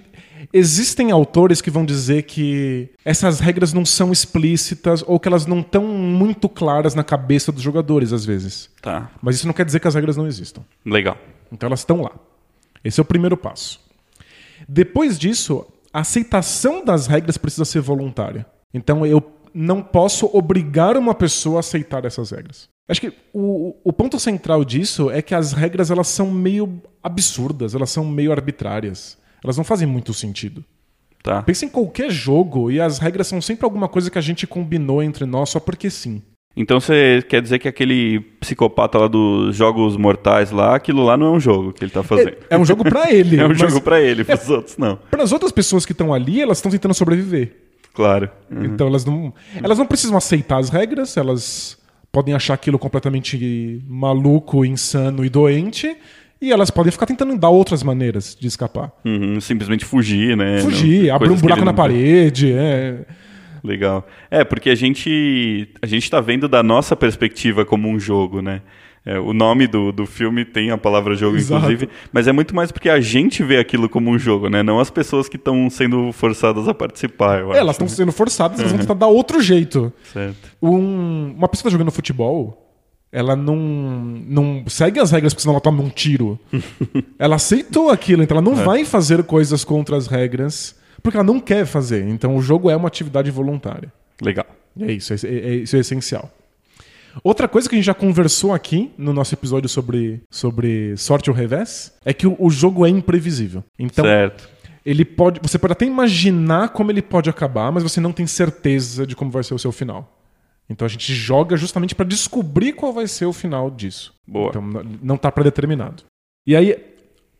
existem 0.54 1.12
autores 1.12 1.62
que 1.62 1.70
vão 1.70 1.86
dizer 1.86 2.24
que 2.24 2.90
essas 3.04 3.40
regras 3.40 3.74
não 3.74 3.86
são 3.86 4.12
explícitas 4.12 5.04
ou 5.06 5.20
que 5.20 5.28
elas 5.28 5.46
não 5.46 5.60
estão 5.60 5.86
muito 5.86 6.50
claras 6.50 6.96
na 6.96 7.04
cabeça 7.04 7.52
dos 7.52 7.62
jogadores, 7.62 8.14
às 8.14 8.26
vezes. 8.26 8.70
Tá. 8.82 9.10
Mas 9.22 9.36
isso 9.36 9.48
não 9.48 9.54
quer 9.54 9.66
dizer 9.66 9.80
que 9.80 9.88
as 9.88 9.96
regras 9.96 10.18
não 10.18 10.28
existam. 10.28 10.62
Legal. 10.86 11.18
Então 11.52 11.68
elas 11.68 11.80
estão 11.80 12.02
lá. 12.02 12.12
Esse 12.84 13.00
é 13.00 13.04
o 13.04 13.06
primeiro 13.06 13.38
passo. 13.38 13.80
Depois 14.68 15.18
disso, 15.18 15.66
a 15.94 16.02
aceitação 16.02 16.84
das 16.84 17.08
regras 17.08 17.38
precisa 17.38 17.66
ser 17.66 17.82
voluntária. 17.82 18.46
Então 18.74 19.06
eu 19.06 19.22
não 19.54 19.82
posso 19.82 20.30
obrigar 20.34 20.96
uma 20.96 21.14
pessoa 21.14 21.58
a 21.58 21.60
aceitar 21.60 22.06
essas 22.06 22.32
regras. 22.32 22.70
Acho 22.88 23.02
que 23.02 23.14
o, 23.34 23.76
o 23.84 23.94
ponto 23.94 24.20
central 24.20 24.66
disso 24.66 25.10
é 25.10 25.22
que 25.22 25.36
as 25.36 25.54
regras 25.54 25.92
elas 25.92 26.08
são 26.08 26.32
meio 26.32 26.82
absurdas, 27.02 27.76
elas 27.76 27.90
são 27.90 28.06
meio 28.06 28.32
arbitrárias. 28.32 29.18
Elas 29.44 29.58
não 29.58 29.64
fazem 29.64 29.88
muito 29.88 30.14
sentido. 30.14 30.64
Tá. 31.24 31.42
Pensa 31.44 31.66
em 31.66 31.70
qualquer 31.70 32.10
jogo 32.10 32.72
e 32.72 32.82
as 32.82 32.98
regras 32.98 33.28
são 33.28 33.42
sempre 33.42 33.66
alguma 33.66 33.88
coisa 33.88 34.10
que 34.10 34.18
a 34.18 34.22
gente 34.22 34.48
combinou 34.48 35.04
entre 35.04 35.26
nós 35.26 35.50
só 35.50 35.60
porque 35.60 35.90
sim. 35.90 36.22
Então 36.56 36.80
você 36.82 37.24
quer 37.30 37.42
dizer 37.42 37.60
que 37.60 37.68
aquele 37.68 38.20
psicopata 38.40 38.98
lá 38.98 39.08
dos 39.08 39.56
jogos 39.56 39.96
mortais 39.96 40.52
lá, 40.52 40.76
aquilo 40.76 41.04
lá 41.04 41.16
não 41.16 41.28
é 41.28 41.32
um 41.32 41.40
jogo 41.40 41.72
que 41.72 41.84
ele 41.84 41.92
tá 41.92 42.04
fazendo. 42.04 42.30
É, 42.50 42.56
é 42.56 42.58
um 42.58 42.66
jogo 42.66 42.84
pra 42.84 43.12
ele. 43.12 43.38
É 43.42 43.48
um 43.48 43.56
jogo 43.56 43.80
pra 43.82 44.02
ele, 44.02 44.24
pros 44.26 44.50
outros 44.50 44.78
não. 44.78 45.00
Para 45.10 45.24
as 45.24 45.32
outras 45.32 45.52
pessoas 45.52 45.86
que 45.86 45.94
estão 45.94 46.14
ali, 46.14 46.42
elas 46.42 46.58
estão 46.58 46.70
tentando 46.72 46.94
sobreviver. 46.94 47.54
Claro. 47.94 48.30
Uhum. 48.50 48.66
Então 48.66 48.88
elas 48.88 49.06
não, 49.06 49.34
elas 49.64 49.78
não 49.78 49.86
precisam 49.86 50.18
aceitar 50.18 50.58
as 50.60 50.70
regras, 50.70 51.16
elas 51.18 51.78
podem 52.12 52.34
achar 52.34 52.54
aquilo 52.54 52.78
completamente 52.78 53.82
maluco, 53.88 54.66
insano 54.66 55.24
e 55.24 55.30
doente, 55.30 55.96
e 56.42 56.52
elas 56.52 56.70
podem 56.70 56.92
ficar 56.92 57.06
tentando 57.06 57.38
dar 57.38 57.50
outras 57.50 57.84
maneiras 57.84 58.36
de 58.40 58.48
escapar. 58.48 58.92
Uhum, 59.06 59.40
simplesmente 59.40 59.86
fugir, 59.86 60.36
né? 60.36 60.60
Fugir, 60.60 61.08
Não- 61.08 61.16
abrir 61.16 61.30
um 61.30 61.36
buraco 61.38 61.62
na 61.64 61.68
não- 61.72 61.76
parede, 61.76 62.52
é. 62.52 63.06
Legal. 63.64 64.08
É, 64.30 64.44
porque 64.44 64.70
a 64.70 64.76
gente 64.76 65.68
a 65.82 65.86
gente 65.86 66.10
tá 66.10 66.20
vendo 66.20 66.48
da 66.48 66.64
nossa 66.64 66.96
perspectiva 66.96 67.64
como 67.66 67.88
um 67.90 68.00
jogo, 68.00 68.42
né? 68.42 68.62
É, 69.04 69.20
o 69.20 69.34
nome 69.34 69.66
do, 69.66 69.92
do 69.92 70.06
filme 70.06 70.46
tem 70.46 70.70
a 70.70 70.78
palavra 70.78 71.16
jogo, 71.16 71.36
Exato. 71.36 71.56
inclusive, 71.64 71.90
mas 72.14 72.28
é 72.28 72.32
muito 72.32 72.56
mais 72.56 72.72
porque 72.72 72.88
a 72.88 73.00
gente 73.02 73.44
vê 73.44 73.58
aquilo 73.58 73.90
como 73.90 74.12
um 74.12 74.20
jogo, 74.20 74.48
né? 74.48 74.62
Não 74.62 74.80
as 74.80 74.92
pessoas 74.92 75.28
que 75.28 75.38
estão 75.38 75.70
sendo 75.72 76.12
forçadas 76.12 76.68
a 76.68 76.74
participar, 76.74 77.40
eu 77.40 77.48
É, 77.48 77.52
acho. 77.54 77.60
elas 77.62 77.76
estão 77.76 77.88
sendo 77.88 78.12
forçadas, 78.12 78.60
elas 78.60 78.72
vão 78.72 78.80
tentar 78.80 78.94
dar 78.94 79.08
outro 79.08 79.42
jeito. 79.42 79.92
Certo. 80.14 80.52
Um- 80.62 81.34
uma 81.36 81.48
pessoa 81.48 81.64
que 81.64 81.64
tá 81.64 81.70
jogando 81.72 81.92
futebol, 81.92 82.72
ela 83.12 83.36
não, 83.36 83.56
não 83.58 84.64
segue 84.68 85.00
as 85.00 85.10
regras 85.10 85.34
porque 85.34 85.42
senão 85.42 85.56
ela 85.56 85.62
toma 85.62 85.82
um 85.82 85.90
tiro. 85.90 86.40
ela 87.18 87.38
aceitou 87.38 87.90
aquilo, 87.90 88.22
então 88.22 88.38
ela 88.38 88.46
não 88.48 88.56
vai 88.56 88.86
fazer 88.86 89.24
coisas 89.24 89.64
contra 89.64 89.98
as 89.98 90.06
regras 90.06 90.80
porque 91.02 91.18
ela 91.18 91.24
não 91.26 91.40
quer 91.40 91.66
fazer. 91.66 92.08
Então 92.08 92.36
o 92.36 92.42
jogo 92.42 92.70
é 92.70 92.76
uma 92.76 92.88
atividade 92.88 93.30
voluntária. 93.32 93.92
Legal. 94.22 94.46
É 94.80 94.92
isso, 94.92 95.14
é, 95.14 95.18
é- 95.28 95.56
isso 95.56 95.76
é 95.76 95.80
essencial. 95.80 96.30
Outra 97.24 97.48
coisa 97.48 97.68
que 97.68 97.76
a 97.76 97.78
gente 97.78 97.86
já 97.86 97.94
conversou 97.94 98.54
aqui 98.54 98.92
no 98.98 99.12
nosso 99.12 99.36
episódio 99.36 99.68
sobre, 99.68 100.22
sobre 100.30 100.96
sorte 100.96 101.30
ou 101.30 101.36
revés 101.36 101.94
é 102.06 102.14
que 102.14 102.26
o, 102.26 102.38
o 102.40 102.50
jogo 102.50 102.86
é 102.86 102.90
imprevisível. 102.90 103.64
Então, 103.78 104.06
certo. 104.06 104.48
ele 104.86 105.04
pode. 105.04 105.42
Você 105.44 105.60
pode 105.60 105.74
até 105.74 105.86
imaginar 105.86 106.70
como 106.70 106.90
ele 106.90 107.02
pode 107.02 107.30
acabar, 107.30 107.70
mas 107.70 107.84
você 107.84 108.00
não 108.00 108.14
tem 108.14 108.26
certeza 108.26 109.06
de 109.06 109.14
como 109.14 109.30
vai 109.30 109.44
ser 109.44 109.54
o 109.54 109.60
seu 109.60 109.74
final. 109.74 110.18
Então 110.70 110.86
a 110.86 110.90
gente 110.90 111.14
joga 111.14 111.58
justamente 111.58 111.94
para 111.94 112.06
descobrir 112.06 112.72
qual 112.72 112.94
vai 112.94 113.06
ser 113.06 113.26
o 113.26 113.34
final 113.34 113.70
disso. 113.70 114.14
Boa. 114.26 114.48
Então 114.50 114.62
não 115.02 115.16
está 115.16 115.30
predeterminado. 115.30 116.04
E 116.48 116.56
aí 116.56 116.78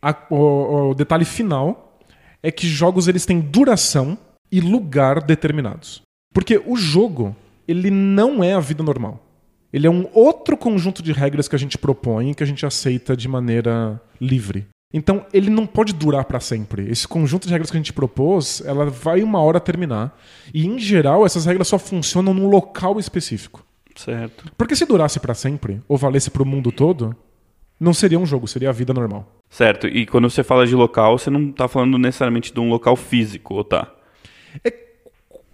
a- 0.02 0.18
o, 0.30 0.90
o 0.90 0.94
detalhe 0.94 1.24
final 1.24 1.91
é 2.44 2.52
que 2.52 2.68
jogos 2.68 3.08
eles 3.08 3.26
têm 3.26 3.40
duração 3.40 4.18
e 4.52 4.60
lugar 4.60 5.22
determinados. 5.22 6.02
Porque 6.34 6.62
o 6.66 6.76
jogo 6.76 7.36
ele 7.68 7.90
não 7.90 8.44
é 8.44 8.54
a 8.54 8.60
vida 8.60 8.84
normal. 8.84 9.26
Ele 9.72 9.88
é 9.88 9.90
um 9.90 10.08
outro 10.14 10.58
conjunto 10.58 11.02
de 11.02 11.14
regras 11.14 11.48
que 11.48 11.56
a 11.56 11.60
gente 11.60 11.78
propõe 11.78 12.32
e 12.32 12.36
que 12.36 12.44
a 12.44 12.46
gente 12.46 12.66
aceita 12.66 13.16
de 13.16 13.28
maneira 13.28 14.02
livre. 14.20 14.68
Então, 14.94 15.26
ele 15.32 15.50
não 15.50 15.66
pode 15.66 15.94
durar 15.94 16.26
para 16.26 16.42
sempre. 16.42 16.90
Esse 16.92 17.08
conjunto 17.08 17.48
de 17.48 17.54
regras 17.54 17.72
que 17.72 17.78
a 17.78 17.80
gente 17.80 17.94
propôs, 17.94 18.62
ela 18.66 18.86
vai 18.90 19.24
uma 19.24 19.40
hora 19.40 19.60
terminar. 19.60 20.20
E, 20.54 20.68
em 20.68 20.78
geral, 20.78 21.26
essas 21.26 21.46
regras 21.46 21.70
só 21.70 21.80
funcionam 21.80 22.34
num 22.34 22.50
local 22.50 23.00
específico. 23.00 23.66
Certo. 23.96 24.52
Porque 24.58 24.76
se 24.76 24.86
durasse 24.86 25.20
para 25.20 25.34
sempre, 25.34 25.82
ou 25.88 25.98
valesse 25.98 26.30
pro 26.30 26.46
mundo 26.46 26.72
todo, 26.72 27.16
não 27.82 27.96
seria 27.96 28.20
um 28.20 28.26
jogo, 28.28 28.48
seria 28.48 28.70
a 28.70 28.72
vida 28.72 28.94
normal. 28.94 29.28
Certo. 29.50 29.88
E 29.88 30.06
quando 30.06 30.30
você 30.30 30.44
fala 30.44 30.68
de 30.68 30.76
local, 30.76 31.18
você 31.18 31.32
não 31.32 31.52
tá 31.52 31.68
falando 31.68 31.98
necessariamente 31.98 32.54
de 32.54 32.60
um 32.60 32.70
local 32.70 32.96
físico, 32.96 33.56
ou 33.56 33.64
tá? 33.64 33.92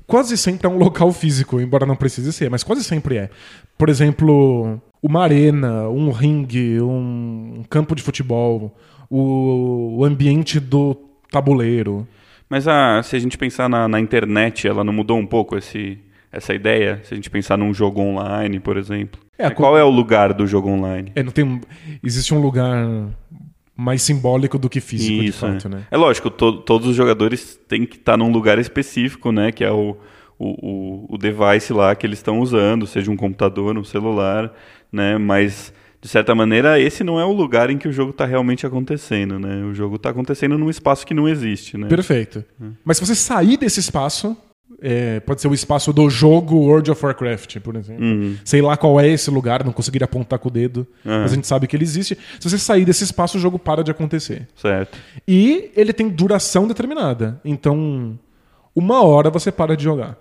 Quase 0.05 0.37
sempre 0.37 0.67
é 0.67 0.69
um 0.69 0.77
local 0.77 1.11
físico, 1.13 1.61
embora 1.61 1.85
não 1.85 1.95
precise 1.95 2.33
ser, 2.33 2.49
mas 2.49 2.63
quase 2.63 2.83
sempre 2.83 3.15
é. 3.17 3.29
Por 3.77 3.87
exemplo, 3.87 4.81
uma 5.01 5.23
arena, 5.23 5.87
um 5.87 6.11
ringue, 6.11 6.81
um 6.81 7.63
campo 7.69 7.95
de 7.95 8.03
futebol, 8.03 8.75
o, 9.09 9.97
o 9.99 10.05
ambiente 10.05 10.59
do 10.59 10.95
tabuleiro. 11.31 12.05
Mas 12.49 12.67
a, 12.67 13.01
se 13.03 13.15
a 13.15 13.19
gente 13.19 13.37
pensar 13.37 13.69
na, 13.69 13.87
na 13.87 13.99
internet, 14.01 14.67
ela 14.67 14.83
não 14.83 14.93
mudou 14.93 15.17
um 15.17 15.25
pouco 15.25 15.57
esse, 15.57 15.97
essa 16.37 16.53
ideia? 16.53 17.01
Se 17.03 17.13
a 17.13 17.15
gente 17.15 17.29
pensar 17.29 17.57
num 17.57 17.73
jogo 17.73 17.99
online, 17.99 18.59
por 18.59 18.77
exemplo. 18.77 19.19
É, 19.37 19.47
É, 19.47 19.49
Qual 19.49 19.77
é 19.77 19.83
o 19.83 19.89
lugar 19.89 20.33
do 20.33 20.47
jogo 20.47 20.69
online? 20.69 21.11
É, 21.15 21.23
não 21.23 21.31
tem. 21.31 21.59
Existe 22.03 22.33
um 22.33 22.39
lugar 22.39 22.87
mais 23.75 24.01
simbólico 24.01 24.57
do 24.57 24.69
que 24.69 24.79
físico, 24.81 25.23
de 25.23 25.31
fato, 25.31 25.67
é. 25.67 25.69
né? 25.69 25.83
É 25.91 25.97
lógico, 25.97 26.29
to- 26.31 26.61
todos 26.61 26.87
os 26.87 26.95
jogadores 26.95 27.59
têm 27.67 27.85
que 27.85 27.95
estar 27.97 28.17
num 28.17 28.31
lugar 28.31 28.57
específico, 28.57 29.31
né? 29.31 29.51
Que 29.51 29.63
é 29.63 29.71
o, 29.71 29.95
o, 30.39 31.13
o, 31.13 31.17
device 31.17 31.73
lá 31.73 31.95
que 31.95 32.05
eles 32.05 32.19
estão 32.19 32.39
usando, 32.39 32.87
seja 32.87 33.11
um 33.11 33.15
computador, 33.17 33.77
um 33.77 33.83
celular, 33.83 34.51
né? 34.91 35.17
Mas, 35.19 35.71
de 36.01 36.07
certa 36.07 36.33
maneira, 36.33 36.79
esse 36.79 37.03
não 37.03 37.19
é 37.19 37.25
o 37.25 37.31
lugar 37.31 37.69
em 37.69 37.77
que 37.77 37.87
o 37.87 37.91
jogo 37.91 38.11
está 38.11 38.25
realmente 38.25 38.65
acontecendo, 38.65 39.37
né? 39.39 39.63
O 39.63 39.73
jogo 39.75 39.97
está 39.97 40.09
acontecendo 40.09 40.57
num 40.57 40.69
espaço 40.71 41.05
que 41.05 41.13
não 41.13 41.27
existe, 41.29 41.77
né? 41.77 41.87
Perfeito. 41.87 42.43
Hum. 42.59 42.73
Mas 42.83 42.97
se 42.97 43.05
você 43.05 43.13
sair 43.13 43.57
desse 43.57 43.79
espaço, 43.79 44.35
é, 44.81 45.19
pode 45.21 45.41
ser 45.41 45.47
o 45.47 45.53
espaço 45.53 45.91
do 45.91 46.09
jogo 46.09 46.55
World 46.55 46.91
of 46.91 47.03
Warcraft, 47.03 47.59
por 47.59 47.75
exemplo. 47.75 48.03
Uhum. 48.03 48.37
Sei 48.43 48.61
lá 48.61 48.77
qual 48.77 48.99
é 48.99 49.07
esse 49.07 49.29
lugar, 49.29 49.63
não 49.63 49.73
conseguiria 49.73 50.05
apontar 50.05 50.39
com 50.39 50.49
o 50.49 50.51
dedo, 50.51 50.85
mas 51.03 51.31
a 51.31 51.35
gente 51.35 51.47
sabe 51.47 51.67
que 51.67 51.75
ele 51.75 51.83
existe. 51.83 52.17
Se 52.39 52.49
você 52.49 52.57
sair 52.57 52.85
desse 52.85 53.03
espaço, 53.03 53.37
o 53.37 53.41
jogo 53.41 53.57
para 53.57 53.83
de 53.83 53.91
acontecer. 53.91 54.47
Certo. 54.55 54.97
E 55.27 55.71
ele 55.75 55.93
tem 55.93 56.09
duração 56.09 56.67
determinada. 56.67 57.39
Então, 57.43 58.19
uma 58.75 59.03
hora 59.03 59.29
você 59.29 59.51
para 59.51 59.75
de 59.75 59.83
jogar. 59.83 60.17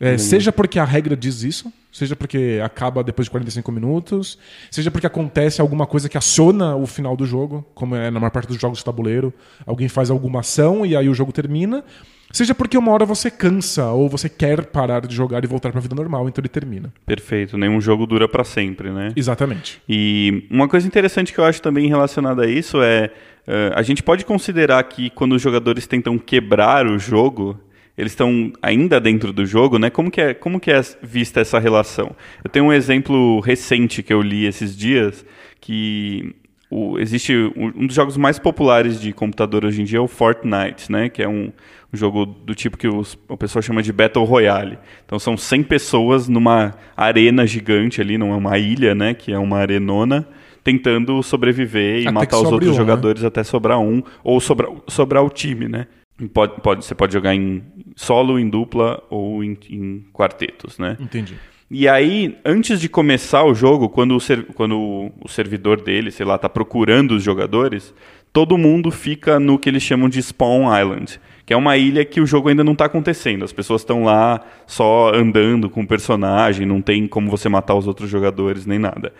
É, 0.00 0.18
Seja 0.18 0.50
porque 0.50 0.78
a 0.78 0.84
regra 0.84 1.16
diz 1.16 1.42
isso, 1.42 1.72
seja 1.94 2.16
porque 2.16 2.60
acaba 2.62 3.04
depois 3.04 3.26
de 3.26 3.30
45 3.30 3.70
minutos, 3.70 4.36
seja 4.68 4.90
porque 4.90 5.06
acontece 5.06 5.60
alguma 5.60 5.86
coisa 5.86 6.08
que 6.08 6.18
aciona 6.18 6.74
o 6.74 6.86
final 6.86 7.16
do 7.16 7.24
jogo, 7.24 7.64
como 7.72 7.94
é 7.94 8.10
na 8.10 8.18
maior 8.18 8.32
parte 8.32 8.48
dos 8.48 8.60
jogos 8.60 8.78
de 8.78 8.84
tabuleiro. 8.84 9.32
Alguém 9.64 9.88
faz 9.88 10.10
alguma 10.10 10.40
ação 10.40 10.84
e 10.84 10.96
aí 10.96 11.08
o 11.08 11.14
jogo 11.14 11.32
termina. 11.32 11.84
Seja 12.32 12.52
porque 12.52 12.76
uma 12.76 12.90
hora 12.90 13.06
você 13.06 13.30
cansa 13.30 13.92
ou 13.92 14.08
você 14.08 14.28
quer 14.28 14.66
parar 14.66 15.06
de 15.06 15.14
jogar 15.14 15.44
e 15.44 15.46
voltar 15.46 15.70
para 15.70 15.78
a 15.78 15.82
vida 15.82 15.94
normal, 15.94 16.28
então 16.28 16.42
ele 16.42 16.48
termina. 16.48 16.92
Perfeito. 17.06 17.56
Nenhum 17.56 17.80
jogo 17.80 18.06
dura 18.06 18.26
para 18.26 18.42
sempre, 18.42 18.90
né? 18.90 19.12
Exatamente. 19.14 19.80
E 19.88 20.48
uma 20.50 20.66
coisa 20.66 20.84
interessante 20.84 21.32
que 21.32 21.38
eu 21.38 21.44
acho 21.44 21.62
também 21.62 21.86
relacionada 21.86 22.42
a 22.42 22.46
isso 22.48 22.82
é 22.82 23.12
eh, 23.46 23.72
a 23.72 23.82
gente 23.82 24.02
pode 24.02 24.24
considerar 24.24 24.82
que 24.84 25.10
quando 25.10 25.34
os 25.34 25.42
jogadores 25.42 25.86
tentam 25.86 26.18
quebrar 26.18 26.88
o 26.88 26.98
jogo, 26.98 27.60
eles 27.96 28.12
estão 28.12 28.52
ainda 28.60 29.00
dentro 29.00 29.32
do 29.32 29.46
jogo, 29.46 29.78
né? 29.78 29.88
Como 29.90 30.10
que 30.10 30.20
é, 30.20 30.34
como 30.34 30.58
que 30.58 30.70
é 30.70 30.80
vista 31.02 31.40
essa 31.40 31.58
relação? 31.58 32.14
Eu 32.42 32.50
tenho 32.50 32.66
um 32.66 32.72
exemplo 32.72 33.40
recente 33.40 34.02
que 34.02 34.12
eu 34.12 34.20
li 34.20 34.46
esses 34.46 34.76
dias 34.76 35.24
que 35.60 36.34
o- 36.70 36.98
existe 36.98 37.32
um 37.56 37.86
dos 37.86 37.94
jogos 37.94 38.16
mais 38.16 38.38
populares 38.38 39.00
de 39.00 39.12
computador 39.12 39.64
hoje 39.64 39.80
em 39.82 39.84
dia 39.84 39.98
é 39.98 40.00
o 40.00 40.08
Fortnite, 40.08 40.90
né? 40.90 41.08
Que 41.08 41.22
é 41.22 41.28
um, 41.28 41.52
um 41.92 41.96
jogo 41.96 42.26
do 42.26 42.54
tipo 42.54 42.76
que 42.76 42.88
os, 42.88 43.16
o 43.28 43.36
pessoal 43.36 43.62
chama 43.62 43.80
de 43.82 43.92
Battle 43.92 44.24
Royale. 44.24 44.78
Então 45.06 45.18
são 45.18 45.36
100 45.36 45.62
pessoas 45.62 46.26
numa 46.28 46.74
arena 46.96 47.46
gigante 47.46 48.00
ali, 48.00 48.18
numa 48.18 48.36
uma 48.36 48.58
ilha, 48.58 48.94
né? 48.94 49.14
Que 49.14 49.32
é 49.32 49.38
uma 49.38 49.58
arenona, 49.58 50.26
tentando 50.64 51.22
sobreviver 51.22 51.98
e 51.98 52.02
Até 52.02 52.10
matar 52.10 52.38
os 52.38 52.50
outros 52.50 52.70
um, 52.70 52.72
né? 52.72 52.76
jogadores 52.78 53.22
até 53.22 53.44
sobrar 53.44 53.78
um 53.78 54.02
ou 54.24 54.40
sobrar, 54.40 54.70
sobrar 54.88 55.22
o 55.24 55.30
time, 55.30 55.68
né? 55.68 55.86
Pode, 56.32 56.60
pode, 56.60 56.84
você 56.84 56.94
pode 56.94 57.12
jogar 57.12 57.34
em 57.34 57.60
solo, 57.94 58.38
em 58.38 58.48
dupla 58.48 59.02
ou 59.10 59.42
em, 59.44 59.56
em 59.70 60.04
quartetos, 60.12 60.78
né? 60.78 60.96
Entendi. 61.00 61.34
E 61.70 61.88
aí, 61.88 62.36
antes 62.44 62.80
de 62.80 62.88
começar 62.88 63.42
o 63.44 63.54
jogo, 63.54 63.88
quando 63.88 64.14
o, 64.14 64.20
ser- 64.20 64.44
quando 64.54 64.78
o- 64.78 65.28
servidor 65.28 65.80
dele, 65.80 66.10
sei 66.10 66.24
lá, 66.26 66.36
tá 66.38 66.48
procurando 66.48 67.12
os 67.12 67.22
jogadores, 67.22 67.92
todo 68.32 68.58
mundo 68.58 68.90
fica 68.90 69.40
no 69.40 69.58
que 69.58 69.68
eles 69.68 69.82
chamam 69.82 70.08
de 70.08 70.22
Spawn 70.22 70.66
Island, 70.78 71.18
que 71.46 71.52
é 71.52 71.56
uma 71.56 71.76
ilha 71.76 72.04
que 72.04 72.20
o 72.20 72.26
jogo 72.26 72.48
ainda 72.48 72.62
não 72.62 72.74
tá 72.74 72.84
acontecendo. 72.84 73.44
As 73.44 73.52
pessoas 73.52 73.80
estão 73.80 74.04
lá 74.04 74.40
só 74.66 75.12
andando 75.14 75.68
com 75.70 75.80
o 75.82 75.86
personagem, 75.86 76.66
não 76.66 76.80
tem 76.82 77.06
como 77.06 77.30
você 77.30 77.48
matar 77.48 77.74
os 77.74 77.86
outros 77.86 78.10
jogadores 78.10 78.66
nem 78.66 78.78
nada. 78.78 79.12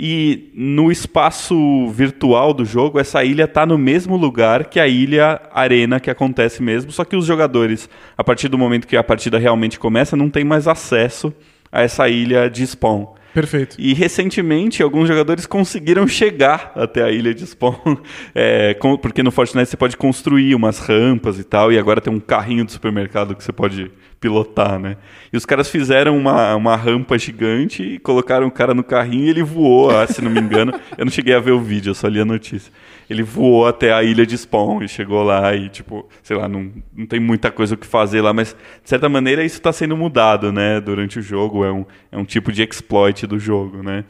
E 0.00 0.52
no 0.54 0.92
espaço 0.92 1.88
virtual 1.88 2.54
do 2.54 2.64
jogo, 2.64 3.00
essa 3.00 3.24
ilha 3.24 3.48
tá 3.48 3.66
no 3.66 3.76
mesmo 3.76 4.16
lugar 4.16 4.66
que 4.66 4.78
a 4.78 4.86
ilha 4.86 5.40
arena 5.52 5.98
que 5.98 6.08
acontece 6.08 6.62
mesmo, 6.62 6.92
só 6.92 7.04
que 7.04 7.16
os 7.16 7.26
jogadores, 7.26 7.90
a 8.16 8.22
partir 8.22 8.46
do 8.46 8.56
momento 8.56 8.86
que 8.86 8.96
a 8.96 9.02
partida 9.02 9.38
realmente 9.38 9.76
começa, 9.76 10.16
não 10.16 10.30
tem 10.30 10.44
mais 10.44 10.68
acesso 10.68 11.34
a 11.72 11.82
essa 11.82 12.08
ilha 12.08 12.48
de 12.48 12.64
spawn. 12.64 13.06
Perfeito. 13.40 13.76
E 13.78 13.94
recentemente 13.94 14.82
alguns 14.82 15.06
jogadores 15.06 15.46
conseguiram 15.46 16.08
chegar 16.08 16.72
até 16.74 17.04
a 17.04 17.10
ilha 17.10 17.32
de 17.32 17.46
spawn, 17.46 17.96
é, 18.34 18.74
com- 18.74 18.96
porque 18.96 19.22
no 19.22 19.30
Fortnite 19.30 19.70
você 19.70 19.76
pode 19.76 19.96
construir 19.96 20.56
umas 20.56 20.80
rampas 20.80 21.38
e 21.38 21.44
tal, 21.44 21.72
e 21.72 21.78
agora 21.78 22.00
tem 22.00 22.12
um 22.12 22.18
carrinho 22.18 22.64
de 22.64 22.72
supermercado 22.72 23.36
que 23.36 23.44
você 23.44 23.52
pode 23.52 23.92
pilotar, 24.20 24.80
né? 24.80 24.96
E 25.32 25.36
os 25.36 25.46
caras 25.46 25.68
fizeram 25.70 26.18
uma, 26.18 26.56
uma 26.56 26.74
rampa 26.74 27.16
gigante 27.16 27.80
e 27.84 27.98
colocaram 28.00 28.48
o 28.48 28.50
cara 28.50 28.74
no 28.74 28.82
carrinho 28.82 29.26
e 29.26 29.30
ele 29.30 29.44
voou, 29.44 29.90
ah, 29.96 30.04
se 30.08 30.20
não 30.20 30.30
me 30.30 30.40
engano. 30.40 30.72
eu 30.98 31.04
não 31.04 31.12
cheguei 31.12 31.34
a 31.34 31.38
ver 31.38 31.52
o 31.52 31.60
vídeo, 31.60 31.90
eu 31.90 31.94
só 31.94 32.08
li 32.08 32.20
a 32.20 32.24
notícia. 32.24 32.72
Ele 33.08 33.22
voou 33.22 33.66
até 33.66 33.92
a 33.92 34.02
ilha 34.02 34.26
de 34.26 34.36
spawn 34.36 34.82
e 34.82 34.88
chegou 34.88 35.22
lá 35.22 35.54
e, 35.54 35.68
tipo, 35.68 36.06
sei 36.22 36.36
lá, 36.36 36.46
não, 36.46 36.70
não 36.94 37.06
tem 37.06 37.18
muita 37.18 37.50
coisa 37.50 37.74
o 37.74 37.78
que 37.78 37.86
fazer 37.86 38.20
lá, 38.20 38.32
mas 38.32 38.54
de 38.82 38.88
certa 38.88 39.08
maneira 39.08 39.44
isso 39.44 39.56
está 39.56 39.72
sendo 39.72 39.96
mudado, 39.96 40.52
né? 40.52 40.80
Durante 40.80 41.18
o 41.18 41.22
jogo, 41.22 41.64
é 41.64 41.72
um, 41.72 41.86
é 42.12 42.18
um 42.18 42.24
tipo 42.24 42.52
de 42.52 42.62
exploit 42.62 43.26
do 43.26 43.38
jogo, 43.38 43.82
né? 43.82 44.04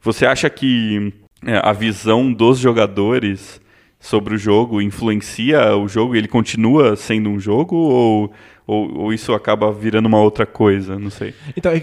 Você 0.00 0.24
acha 0.24 0.48
que 0.48 1.12
é, 1.44 1.60
a 1.62 1.72
visão 1.72 2.32
dos 2.32 2.58
jogadores 2.58 3.60
sobre 3.98 4.34
o 4.34 4.38
jogo 4.38 4.82
influencia 4.82 5.74
o 5.76 5.88
jogo 5.88 6.14
e 6.14 6.18
ele 6.18 6.28
continua 6.28 6.94
sendo 6.94 7.30
um 7.30 7.40
jogo 7.40 7.74
ou, 7.74 8.32
ou, 8.66 8.98
ou 8.98 9.12
isso 9.12 9.32
acaba 9.32 9.72
virando 9.72 10.06
uma 10.06 10.20
outra 10.20 10.46
coisa? 10.46 10.98
Não 10.98 11.10
sei. 11.10 11.34
Então, 11.56 11.72
é 11.72 11.80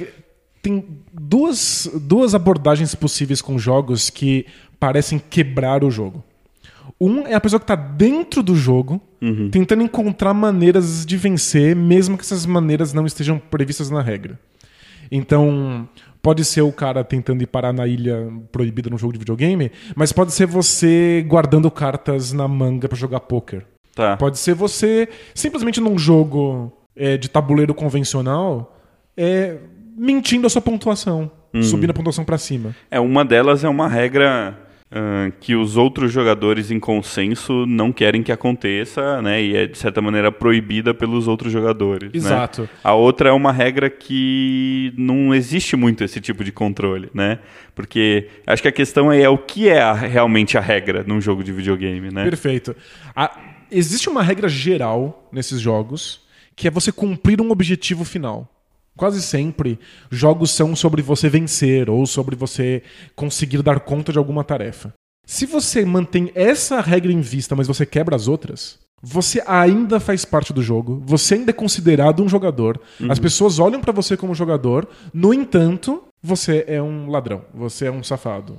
tem 0.61 0.85
duas, 1.11 1.89
duas 2.01 2.35
abordagens 2.35 2.93
possíveis 2.93 3.41
com 3.41 3.57
jogos 3.57 4.09
que 4.09 4.45
parecem 4.79 5.19
quebrar 5.19 5.83
o 5.83 5.89
jogo. 5.89 6.23
Um 6.99 7.27
é 7.27 7.33
a 7.33 7.41
pessoa 7.41 7.59
que 7.59 7.63
está 7.63 7.75
dentro 7.75 8.43
do 8.43 8.55
jogo, 8.55 9.01
tentando 9.51 9.83
encontrar 9.83 10.33
maneiras 10.33 11.05
de 11.05 11.17
vencer, 11.17 11.75
mesmo 11.75 12.17
que 12.17 12.23
essas 12.23 12.45
maneiras 12.45 12.93
não 12.93 13.05
estejam 13.05 13.37
previstas 13.37 13.89
na 13.89 14.01
regra. 14.01 14.39
Então, 15.11 15.87
pode 16.21 16.45
ser 16.45 16.61
o 16.61 16.71
cara 16.71 17.03
tentando 17.03 17.43
ir 17.43 17.47
parar 17.47 17.73
na 17.73 17.85
ilha 17.85 18.31
proibida 18.51 18.89
num 18.89 18.97
jogo 18.97 19.13
de 19.13 19.19
videogame, 19.19 19.71
mas 19.95 20.11
pode 20.11 20.31
ser 20.31 20.45
você 20.45 21.25
guardando 21.27 21.69
cartas 21.69 22.31
na 22.31 22.47
manga 22.47 22.87
para 22.87 22.97
jogar 22.97 23.19
poker. 23.21 23.65
Tá. 23.93 24.15
Pode 24.15 24.39
ser 24.39 24.53
você 24.53 25.09
simplesmente 25.33 25.81
num 25.81 25.97
jogo 25.97 26.71
é, 26.95 27.17
de 27.17 27.29
tabuleiro 27.29 27.73
convencional 27.73 28.77
é, 29.17 29.57
mentindo 29.97 30.47
a 30.47 30.49
sua 30.49 30.61
pontuação, 30.61 31.29
subindo 31.61 31.91
a 31.91 31.93
pontuação 31.93 32.23
pra 32.23 32.37
cima. 32.37 32.73
É, 32.89 32.99
uma 32.99 33.25
delas 33.25 33.63
é 33.63 33.69
uma 33.69 33.87
regra 33.87 34.57
que 35.39 35.55
os 35.55 35.77
outros 35.77 36.11
jogadores 36.11 36.69
em 36.69 36.79
consenso 36.79 37.65
não 37.65 37.91
querem 37.93 38.21
que 38.21 38.31
aconteça, 38.31 39.21
né? 39.21 39.41
E 39.41 39.55
é, 39.55 39.65
de 39.67 39.77
certa 39.77 40.01
maneira, 40.01 40.31
proibida 40.31 40.93
pelos 40.93 41.27
outros 41.27 41.51
jogadores. 41.51 42.11
né? 42.11 42.17
Exato. 42.17 42.69
A 42.83 42.93
outra 42.93 43.29
é 43.29 43.31
uma 43.31 43.51
regra 43.51 43.89
que 43.89 44.93
não 44.97 45.33
existe 45.33 45.75
muito 45.75 46.03
esse 46.03 46.19
tipo 46.19 46.43
de 46.43 46.51
controle, 46.51 47.09
né? 47.13 47.39
Porque 47.73 48.27
acho 48.45 48.61
que 48.61 48.67
a 48.67 48.71
questão 48.71 49.09
aí 49.09 49.21
é 49.21 49.29
o 49.29 49.37
que 49.37 49.69
é 49.69 49.81
a- 49.81 49.93
realmente 49.93 50.57
a 50.57 50.61
regra 50.61 51.03
num 51.07 51.21
jogo 51.21 51.43
de 51.43 51.51
videogame, 51.51 52.11
né? 52.11 52.23
Perfeito. 52.25 52.75
A- 53.15 53.37
existe 53.71 54.09
uma 54.09 54.21
regra 54.21 54.49
geral 54.49 55.29
nesses 55.31 55.59
jogos 55.61 56.21
que 56.55 56.67
é 56.67 56.71
você 56.71 56.91
cumprir 56.91 57.39
um 57.41 57.49
objetivo 57.51 58.03
final. 58.03 58.47
Quase 58.97 59.21
sempre, 59.21 59.79
jogos 60.11 60.51
são 60.51 60.75
sobre 60.75 61.01
você 61.01 61.29
vencer 61.29 61.89
ou 61.89 62.05
sobre 62.05 62.35
você 62.35 62.83
conseguir 63.15 63.61
dar 63.61 63.79
conta 63.79 64.11
de 64.11 64.17
alguma 64.17 64.43
tarefa. 64.43 64.93
Se 65.25 65.45
você 65.45 65.85
mantém 65.85 66.31
essa 66.35 66.81
regra 66.81 67.11
em 67.11 67.21
vista, 67.21 67.55
mas 67.55 67.67
você 67.67 67.85
quebra 67.85 68.15
as 68.15 68.27
outras, 68.27 68.79
você 69.01 69.41
ainda 69.47 69.99
faz 69.99 70.25
parte 70.25 70.53
do 70.53 70.61
jogo, 70.61 71.01
você 71.05 71.35
ainda 71.35 71.51
é 71.51 71.53
considerado 71.53 72.21
um 72.21 72.29
jogador, 72.29 72.79
as 73.09 73.17
pessoas 73.17 73.57
olham 73.57 73.81
pra 73.81 73.93
você 73.93 74.15
como 74.15 74.35
jogador, 74.35 74.87
no 75.13 75.33
entanto, 75.33 76.03
você 76.21 76.65
é 76.67 76.81
um 76.81 77.09
ladrão, 77.09 77.43
você 77.53 77.85
é 77.85 77.91
um 77.91 78.03
safado. 78.03 78.57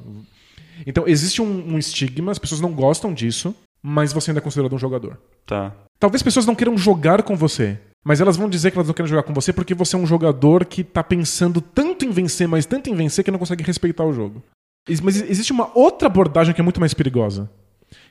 Então, 0.87 1.05
existe 1.07 1.41
um, 1.41 1.75
um 1.75 1.79
estigma, 1.79 2.33
as 2.33 2.39
pessoas 2.39 2.61
não 2.61 2.73
gostam 2.73 3.15
disso, 3.15 3.55
mas 3.83 4.13
você 4.13 4.31
ainda 4.31 4.39
é 4.39 4.43
considerado 4.43 4.75
um 4.75 4.79
jogador. 4.79 5.19
Tá. 5.45 5.73
Talvez 5.99 6.23
pessoas 6.23 6.47
não 6.47 6.55
queiram 6.55 6.77
jogar 6.79 7.23
com 7.23 7.37
você, 7.37 7.79
mas 8.05 8.21
elas 8.21 8.37
vão 8.37 8.49
dizer 8.49 8.71
que 8.71 8.77
elas 8.77 8.87
não 8.87 8.95
querem 8.95 9.09
jogar 9.09 9.23
com 9.23 9.35
você 9.35 9.53
porque 9.53 9.75
você 9.75 9.97
é 9.97 9.99
um 9.99 10.07
jogador 10.07 10.65
que 10.65 10.83
tá 10.85 11.03
pensando 11.03 11.61
tanto 11.61 12.05
em 12.05 12.11
vencer, 12.11 12.47
mas 12.47 12.67
tanto 12.67 12.91
em 12.91 12.95
vencer 12.95 13.25
que 13.25 13.31
não 13.31 13.39
consegue 13.39 13.65
respeitar 13.65 14.05
o 14.05 14.13
jogo. 14.13 14.43
Mas 15.03 15.23
existe 15.23 15.53
uma 15.53 15.71
outra 15.75 16.09
abordagem 16.09 16.55
que 16.55 16.61
é 16.61 16.65
muito 16.65 16.81
mais 16.81 16.95
perigosa, 16.95 17.51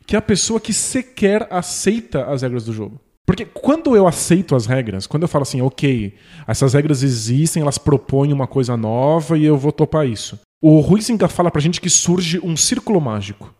que 0.05 0.15
é 0.15 0.19
a 0.19 0.21
pessoa 0.21 0.59
que 0.59 0.73
sequer 0.73 1.47
aceita 1.51 2.25
as 2.25 2.41
regras 2.41 2.65
do 2.65 2.73
jogo. 2.73 2.99
Porque 3.25 3.45
quando 3.45 3.95
eu 3.95 4.07
aceito 4.07 4.55
as 4.55 4.65
regras, 4.65 5.05
quando 5.05 5.23
eu 5.23 5.27
falo 5.27 5.43
assim, 5.43 5.61
ok, 5.61 6.15
essas 6.47 6.73
regras 6.73 7.03
existem, 7.03 7.61
elas 7.61 7.77
propõem 7.77 8.33
uma 8.33 8.47
coisa 8.47 8.75
nova 8.75 9.37
e 9.37 9.45
eu 9.45 9.57
vou 9.57 9.71
topar 9.71 10.07
isso. 10.07 10.39
O 10.61 10.79
Huizinga 10.81 11.27
fala 11.27 11.51
pra 11.51 11.61
gente 11.61 11.79
que 11.81 11.89
surge 11.89 12.39
um 12.43 12.57
círculo 12.57 12.99
mágico. 12.99 13.53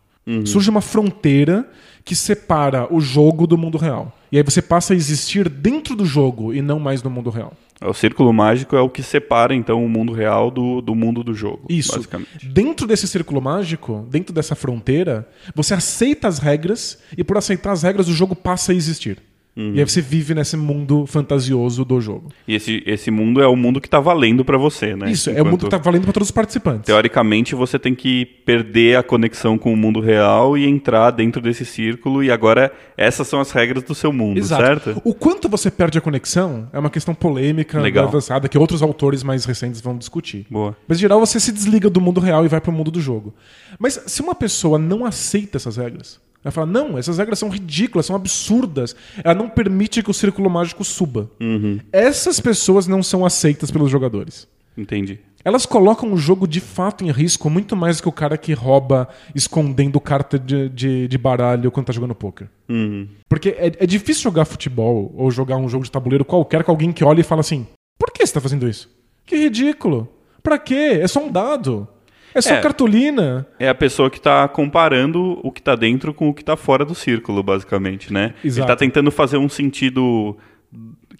Surge 0.46 0.70
uma 0.70 0.80
fronteira 0.80 1.68
que 2.04 2.16
separa 2.16 2.92
o 2.92 3.00
jogo 3.00 3.46
do 3.46 3.56
mundo 3.56 3.78
real. 3.78 4.16
E 4.30 4.36
aí 4.38 4.42
você 4.42 4.62
passa 4.62 4.92
a 4.92 4.96
existir 4.96 5.48
dentro 5.48 5.94
do 5.94 6.06
jogo 6.06 6.54
e 6.54 6.62
não 6.62 6.78
mais 6.78 7.02
no 7.02 7.10
mundo 7.10 7.30
real. 7.30 7.52
O 7.84 7.92
círculo 7.92 8.32
mágico 8.32 8.76
é 8.76 8.80
o 8.80 8.88
que 8.88 9.02
separa, 9.02 9.54
então, 9.54 9.84
o 9.84 9.88
mundo 9.88 10.12
real 10.12 10.50
do, 10.50 10.80
do 10.80 10.94
mundo 10.94 11.24
do 11.24 11.34
jogo. 11.34 11.66
Isso. 11.68 11.96
Basicamente. 11.96 12.48
Dentro 12.48 12.86
desse 12.86 13.08
círculo 13.08 13.42
mágico, 13.42 14.06
dentro 14.08 14.32
dessa 14.32 14.54
fronteira, 14.54 15.28
você 15.54 15.74
aceita 15.74 16.28
as 16.28 16.38
regras 16.38 16.98
e 17.16 17.24
por 17.24 17.36
aceitar 17.36 17.72
as 17.72 17.82
regras 17.82 18.08
o 18.08 18.12
jogo 18.12 18.36
passa 18.36 18.72
a 18.72 18.74
existir. 18.74 19.20
E 19.54 19.78
aí 19.78 19.84
você 19.84 20.00
vive 20.00 20.34
nesse 20.34 20.56
mundo 20.56 21.06
fantasioso 21.06 21.84
do 21.84 22.00
jogo. 22.00 22.30
E 22.48 22.54
esse, 22.54 22.82
esse 22.86 23.10
mundo 23.10 23.42
é 23.42 23.46
o 23.46 23.54
mundo 23.54 23.82
que 23.82 23.88
tá 23.88 24.00
valendo 24.00 24.44
pra 24.44 24.56
você, 24.56 24.96
né? 24.96 25.10
Isso, 25.10 25.28
é 25.28 25.42
o 25.42 25.44
mundo 25.44 25.64
que 25.64 25.70
tá 25.70 25.76
valendo 25.76 26.04
para 26.04 26.12
todos 26.12 26.28
os 26.28 26.32
participantes. 26.32 26.86
Teoricamente, 26.86 27.54
você 27.54 27.78
tem 27.78 27.94
que 27.94 28.24
perder 28.24 28.96
a 28.96 29.02
conexão 29.02 29.58
com 29.58 29.70
o 29.72 29.76
mundo 29.76 30.00
real 30.00 30.56
e 30.56 30.66
entrar 30.66 31.10
dentro 31.10 31.42
desse 31.42 31.66
círculo. 31.66 32.24
E 32.24 32.30
agora, 32.30 32.72
essas 32.96 33.28
são 33.28 33.40
as 33.40 33.50
regras 33.50 33.82
do 33.82 33.94
seu 33.94 34.10
mundo, 34.10 34.42
certo? 34.42 35.00
O 35.04 35.14
quanto 35.14 35.50
você 35.50 35.70
perde 35.70 35.98
a 35.98 36.00
conexão 36.00 36.68
é 36.72 36.78
uma 36.78 36.90
questão 36.90 37.14
polêmica, 37.14 37.78
Legal. 37.78 38.08
avançada, 38.08 38.48
que 38.48 38.56
outros 38.56 38.80
autores 38.80 39.22
mais 39.22 39.44
recentes 39.44 39.82
vão 39.82 39.98
discutir. 39.98 40.46
Boa. 40.50 40.74
Mas, 40.88 40.96
em 40.96 41.02
geral, 41.02 41.20
você 41.20 41.38
se 41.38 41.52
desliga 41.52 41.90
do 41.90 42.00
mundo 42.00 42.20
real 42.20 42.44
e 42.46 42.48
vai 42.48 42.60
pro 42.60 42.72
mundo 42.72 42.90
do 42.90 43.02
jogo. 43.02 43.34
Mas 43.78 44.02
se 44.06 44.22
uma 44.22 44.34
pessoa 44.34 44.78
não 44.78 45.04
aceita 45.04 45.58
essas 45.58 45.76
regras, 45.76 46.18
ela 46.44 46.52
fala, 46.52 46.66
não, 46.66 46.98
essas 46.98 47.18
regras 47.18 47.38
são 47.38 47.48
ridículas, 47.48 48.06
são 48.06 48.16
absurdas, 48.16 48.96
ela 49.22 49.34
não 49.34 49.48
permite 49.48 50.02
que 50.02 50.10
o 50.10 50.14
círculo 50.14 50.50
mágico 50.50 50.84
suba. 50.84 51.30
Uhum. 51.40 51.78
Essas 51.92 52.40
pessoas 52.40 52.86
não 52.86 53.02
são 53.02 53.24
aceitas 53.24 53.70
pelos 53.70 53.90
jogadores. 53.90 54.48
Entendi. 54.76 55.20
Elas 55.44 55.66
colocam 55.66 56.12
o 56.12 56.16
jogo 56.16 56.46
de 56.46 56.60
fato 56.60 57.04
em 57.04 57.10
risco 57.10 57.50
muito 57.50 57.76
mais 57.76 57.96
do 57.96 58.04
que 58.04 58.08
o 58.08 58.12
cara 58.12 58.38
que 58.38 58.52
rouba 58.52 59.08
escondendo 59.34 60.00
carta 60.00 60.38
de, 60.38 60.68
de, 60.68 61.08
de 61.08 61.18
baralho 61.18 61.70
quando 61.70 61.86
tá 61.86 61.92
jogando 61.92 62.14
poker. 62.14 62.48
Uhum. 62.68 63.08
Porque 63.28 63.50
é, 63.50 63.72
é 63.78 63.86
difícil 63.86 64.22
jogar 64.22 64.44
futebol 64.44 65.12
ou 65.16 65.30
jogar 65.30 65.56
um 65.56 65.68
jogo 65.68 65.84
de 65.84 65.90
tabuleiro 65.90 66.24
qualquer 66.24 66.62
com 66.62 66.70
alguém 66.70 66.92
que 66.92 67.04
olha 67.04 67.20
e 67.20 67.24
fala 67.24 67.40
assim: 67.40 67.66
por 67.98 68.12
que 68.12 68.24
você 68.24 68.32
tá 68.32 68.40
fazendo 68.40 68.68
isso? 68.68 68.88
Que 69.26 69.36
ridículo. 69.36 70.08
Pra 70.42 70.58
quê? 70.58 71.00
É 71.00 71.08
só 71.08 71.24
um 71.24 71.30
dado. 71.30 71.88
É 72.34 72.40
só 72.40 72.54
É. 72.54 72.60
cartolina. 72.60 73.46
É 73.58 73.68
a 73.68 73.74
pessoa 73.74 74.10
que 74.10 74.20
tá 74.20 74.46
comparando 74.48 75.40
o 75.42 75.50
que 75.50 75.62
tá 75.62 75.74
dentro 75.74 76.12
com 76.14 76.28
o 76.28 76.34
que 76.34 76.44
tá 76.44 76.56
fora 76.56 76.84
do 76.84 76.94
círculo, 76.94 77.42
basicamente, 77.42 78.12
né? 78.12 78.34
Exato. 78.44 78.60
Ele 78.60 78.66
tá 78.66 78.76
tentando 78.76 79.10
fazer 79.10 79.36
um 79.36 79.48
sentido 79.48 80.36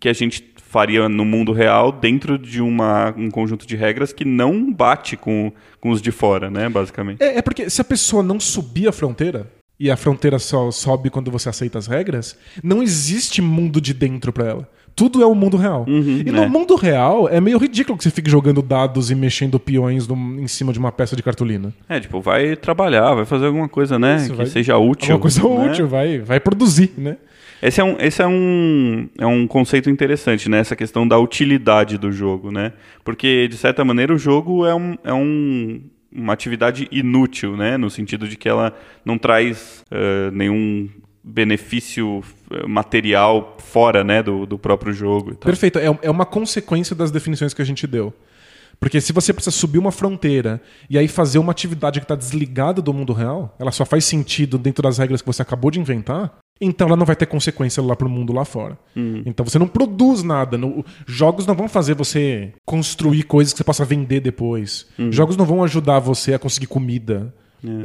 que 0.00 0.08
a 0.08 0.12
gente 0.12 0.52
faria 0.56 1.08
no 1.08 1.24
mundo 1.24 1.52
real 1.52 1.92
dentro 1.92 2.38
de 2.38 2.60
uma, 2.62 3.14
um 3.16 3.30
conjunto 3.30 3.66
de 3.66 3.76
regras 3.76 4.12
que 4.12 4.24
não 4.24 4.72
bate 4.72 5.16
com, 5.16 5.52
com 5.80 5.90
os 5.90 6.00
de 6.00 6.10
fora, 6.10 6.50
né? 6.50 6.68
Basicamente. 6.68 7.22
É, 7.22 7.38
é 7.38 7.42
porque 7.42 7.68
se 7.68 7.80
a 7.80 7.84
pessoa 7.84 8.22
não 8.22 8.40
subir 8.40 8.88
a 8.88 8.92
fronteira, 8.92 9.46
e 9.78 9.90
a 9.90 9.96
fronteira 9.96 10.38
só 10.38 10.70
sobe 10.70 11.10
quando 11.10 11.30
você 11.30 11.48
aceita 11.48 11.76
as 11.78 11.88
regras, 11.88 12.38
não 12.62 12.82
existe 12.82 13.42
mundo 13.42 13.80
de 13.80 13.92
dentro 13.92 14.32
pra 14.32 14.46
ela. 14.46 14.70
Tudo 14.94 15.22
é 15.22 15.26
o 15.26 15.34
mundo 15.34 15.56
real. 15.56 15.84
e 15.88 16.30
no 16.30 16.42
é. 16.42 16.48
mundo 16.48 16.74
real, 16.74 17.28
é 17.28 17.40
meio 17.40 17.58
ridículo 17.58 17.96
que 17.96 18.04
você 18.04 18.10
fique 18.10 18.30
jogando 18.30 18.60
dados 18.60 19.10
e 19.10 19.14
mexendo 19.14 19.58
peões 19.58 20.06
em 20.10 20.46
cima 20.46 20.72
de 20.72 20.78
uma 20.78 20.92
peça 20.92 21.16
de 21.16 21.22
cartolina. 21.22 21.72
É, 21.88 21.98
tipo, 21.98 22.20
vai 22.20 22.56
trabalhar, 22.56 23.14
vai 23.14 23.24
fazer 23.24 23.46
alguma 23.46 23.68
coisa, 23.68 23.98
né? 23.98 24.16
Isso, 24.16 24.30
que 24.30 24.36
vai- 24.36 24.46
seja 24.46 24.76
útil. 24.76 25.14
Uma 25.14 25.20
coisa 25.20 25.42
né? 25.42 25.70
útil, 25.70 25.88
vai, 25.88 26.18
vai 26.18 26.38
produzir, 26.38 26.92
né? 26.96 27.16
Esse 27.62 27.80
é 27.80 27.84
um, 27.84 27.96
esse 28.00 28.20
é 28.20 28.26
um, 28.26 29.08
é 29.16 29.26
um 29.26 29.46
conceito 29.46 29.88
interessante, 29.88 30.48
né? 30.48 30.58
Essa 30.58 30.74
questão 30.74 31.06
da 31.06 31.16
utilidade 31.16 31.96
do 31.96 32.10
jogo, 32.10 32.50
né? 32.50 32.72
Porque, 33.04 33.46
de 33.46 33.56
certa 33.56 33.84
maneira, 33.84 34.12
o 34.12 34.18
jogo 34.18 34.66
é, 34.66 34.74
um, 34.74 34.96
é 35.04 35.14
um, 35.14 35.80
uma 36.12 36.32
atividade 36.32 36.88
inútil, 36.90 37.56
né? 37.56 37.76
No 37.76 37.88
sentido 37.88 38.26
de 38.26 38.36
que 38.36 38.48
ela 38.48 38.74
não 39.04 39.16
traz 39.16 39.84
eh, 39.92 40.30
nenhum 40.32 40.88
benefício 41.24 42.22
eh, 42.50 42.66
material 42.66 43.56
fora, 43.58 44.02
né? 44.04 44.22
Do, 44.22 44.46
do 44.46 44.58
próprio 44.58 44.92
jogo 44.92 45.30
e 45.30 45.34
tal. 45.34 45.46
Perfeito. 45.46 45.78
É, 45.78 45.86
é 46.02 46.10
uma 46.10 46.26
consequência 46.26 46.94
das 46.96 47.10
definições 47.10 47.54
que 47.54 47.62
a 47.62 47.64
gente 47.64 47.86
deu. 47.86 48.12
Porque 48.80 49.00
se 49.00 49.12
você 49.12 49.32
precisa 49.32 49.54
subir 49.56 49.78
uma 49.78 49.92
fronteira 49.92 50.60
e 50.90 50.98
aí 50.98 51.06
fazer 51.06 51.38
uma 51.38 51.52
atividade 51.52 52.00
que 52.00 52.04
está 52.04 52.16
desligada 52.16 52.82
do 52.82 52.92
mundo 52.92 53.12
real, 53.12 53.54
ela 53.60 53.70
só 53.70 53.84
faz 53.84 54.04
sentido 54.04 54.58
dentro 54.58 54.82
das 54.82 54.98
regras 54.98 55.20
que 55.22 55.26
você 55.26 55.40
acabou 55.40 55.70
de 55.70 55.78
inventar, 55.78 56.36
então 56.60 56.88
ela 56.88 56.96
não 56.96 57.06
vai 57.06 57.14
ter 57.14 57.26
consequência 57.26 57.80
lá 57.80 57.94
pro 57.94 58.08
mundo 58.08 58.32
lá 58.32 58.44
fora. 58.44 58.76
Então 59.24 59.46
você 59.46 59.56
não 59.56 59.68
produz 59.68 60.24
nada. 60.24 60.58
no- 60.58 60.84
jogos 61.06 61.46
não 61.46 61.54
vão 61.54 61.68
fazer 61.68 61.94
você 61.94 62.52
construir 62.66 63.22
coisas 63.22 63.52
que 63.52 63.58
você 63.58 63.64
possa 63.64 63.84
vender 63.84 64.18
depois. 64.18 64.88
Jogos 65.12 65.36
não 65.36 65.44
vão 65.44 65.62
ajudar 65.62 66.00
você 66.00 66.34
a 66.34 66.38
conseguir 66.38 66.66
comida 66.66 67.32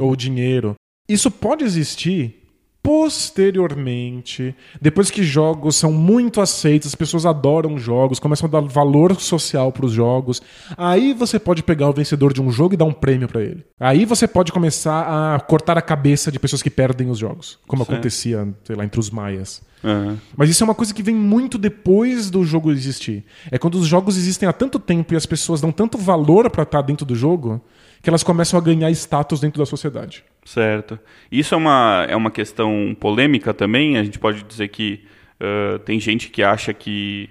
ou 0.00 0.16
dinheiro. 0.16 0.74
Isso 1.08 1.30
pode 1.30 1.62
existir 1.62 2.47
posteriormente, 2.82 4.54
depois 4.80 5.10
que 5.10 5.22
jogos 5.22 5.76
são 5.76 5.92
muito 5.92 6.40
aceitos, 6.40 6.88
as 6.88 6.94
pessoas 6.94 7.26
adoram 7.26 7.78
jogos, 7.78 8.18
começam 8.18 8.48
a 8.48 8.50
dar 8.50 8.60
valor 8.60 9.18
social 9.20 9.70
para 9.72 9.86
os 9.86 9.92
jogos. 9.92 10.40
Aí 10.76 11.12
você 11.12 11.38
pode 11.38 11.62
pegar 11.62 11.88
o 11.88 11.92
vencedor 11.92 12.32
de 12.32 12.40
um 12.40 12.50
jogo 12.50 12.74
e 12.74 12.76
dar 12.76 12.84
um 12.84 12.92
prêmio 12.92 13.28
para 13.28 13.42
ele. 13.42 13.64
Aí 13.78 14.04
você 14.04 14.26
pode 14.26 14.52
começar 14.52 15.34
a 15.34 15.40
cortar 15.40 15.76
a 15.76 15.82
cabeça 15.82 16.32
de 16.32 16.38
pessoas 16.38 16.62
que 16.62 16.70
perdem 16.70 17.10
os 17.10 17.18
jogos, 17.18 17.58
como 17.66 17.84
Certo. 17.84 17.94
acontecia, 17.94 18.48
sei 18.64 18.76
lá, 18.76 18.84
entre 18.84 19.00
os 19.00 19.10
maias. 19.10 19.62
Aham. 19.84 20.18
Mas 20.36 20.50
isso 20.50 20.62
é 20.62 20.66
uma 20.66 20.74
coisa 20.74 20.92
que 20.92 21.02
vem 21.02 21.14
muito 21.14 21.56
depois 21.56 22.30
do 22.30 22.44
jogo 22.44 22.72
existir. 22.72 23.24
É 23.50 23.58
quando 23.58 23.76
os 23.76 23.86
jogos 23.86 24.16
existem 24.16 24.48
há 24.48 24.52
tanto 24.52 24.78
tempo 24.78 25.14
e 25.14 25.16
as 25.16 25.26
pessoas 25.26 25.60
dão 25.60 25.70
tanto 25.70 25.96
valor 25.98 26.50
para 26.50 26.64
estar 26.64 26.82
dentro 26.82 27.06
do 27.06 27.14
jogo 27.14 27.60
que 28.02 28.08
elas 28.08 28.22
começam 28.22 28.58
a 28.58 28.62
ganhar 28.62 28.90
status 28.92 29.40
dentro 29.40 29.58
da 29.58 29.66
sociedade. 29.66 30.24
Certo. 30.48 30.98
Isso 31.30 31.54
é 31.54 31.58
uma, 31.58 32.06
é 32.08 32.16
uma 32.16 32.30
questão 32.30 32.96
polêmica 32.98 33.52
também. 33.52 33.98
A 33.98 34.02
gente 34.04 34.18
pode 34.18 34.42
dizer 34.44 34.68
que 34.68 35.00
ãh, 35.38 35.78
tem 35.84 36.00
gente 36.00 36.30
que 36.30 36.42
acha 36.42 36.72
que 36.72 37.28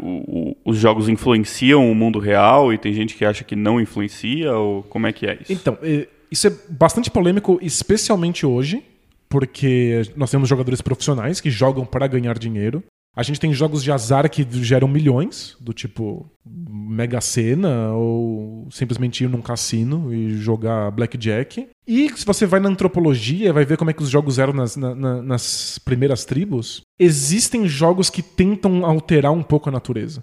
o- 0.00 0.52
o- 0.52 0.56
os 0.64 0.76
jogos 0.78 1.08
influenciam 1.08 1.90
o 1.90 1.94
mundo 1.96 2.20
real 2.20 2.72
e 2.72 2.78
tem 2.78 2.92
gente 2.92 3.16
que 3.16 3.24
acha 3.24 3.42
que 3.42 3.56
não 3.56 3.80
influencia. 3.80 4.52
Ou 4.56 4.84
como 4.84 5.08
é 5.08 5.12
que 5.12 5.26
é 5.26 5.36
isso? 5.40 5.52
Então, 5.52 5.76
eh, 5.82 6.06
isso 6.30 6.46
é 6.46 6.52
bastante 6.70 7.10
polêmico, 7.10 7.58
especialmente 7.60 8.46
hoje, 8.46 8.84
porque 9.28 10.02
nós 10.16 10.30
temos 10.30 10.48
jogadores 10.48 10.80
profissionais 10.80 11.40
que 11.40 11.50
jogam 11.50 11.84
para 11.84 12.06
ganhar 12.06 12.38
dinheiro. 12.38 12.84
A 13.16 13.22
gente 13.22 13.38
tem 13.38 13.52
jogos 13.52 13.82
de 13.84 13.92
azar 13.92 14.28
que 14.28 14.44
geram 14.64 14.88
milhões, 14.88 15.56
do 15.60 15.72
tipo 15.72 16.28
Mega 16.44 17.20
Sena, 17.20 17.92
ou 17.92 18.66
simplesmente 18.70 19.22
ir 19.22 19.28
num 19.28 19.40
cassino 19.40 20.12
e 20.12 20.36
jogar 20.36 20.90
Blackjack. 20.90 21.68
E 21.86 22.10
se 22.16 22.26
você 22.26 22.44
vai 22.44 22.58
na 22.58 22.68
antropologia, 22.68 23.52
vai 23.52 23.64
ver 23.64 23.76
como 23.76 23.90
é 23.90 23.92
que 23.92 24.02
os 24.02 24.10
jogos 24.10 24.38
eram 24.38 24.52
nas, 24.52 24.74
na- 24.76 24.94
na- 24.96 25.22
nas 25.22 25.78
primeiras 25.78 26.24
tribos. 26.24 26.80
Existem 26.98 27.68
jogos 27.68 28.10
que 28.10 28.22
tentam 28.22 28.84
alterar 28.84 29.30
um 29.32 29.42
pouco 29.42 29.68
a 29.68 29.72
natureza. 29.72 30.22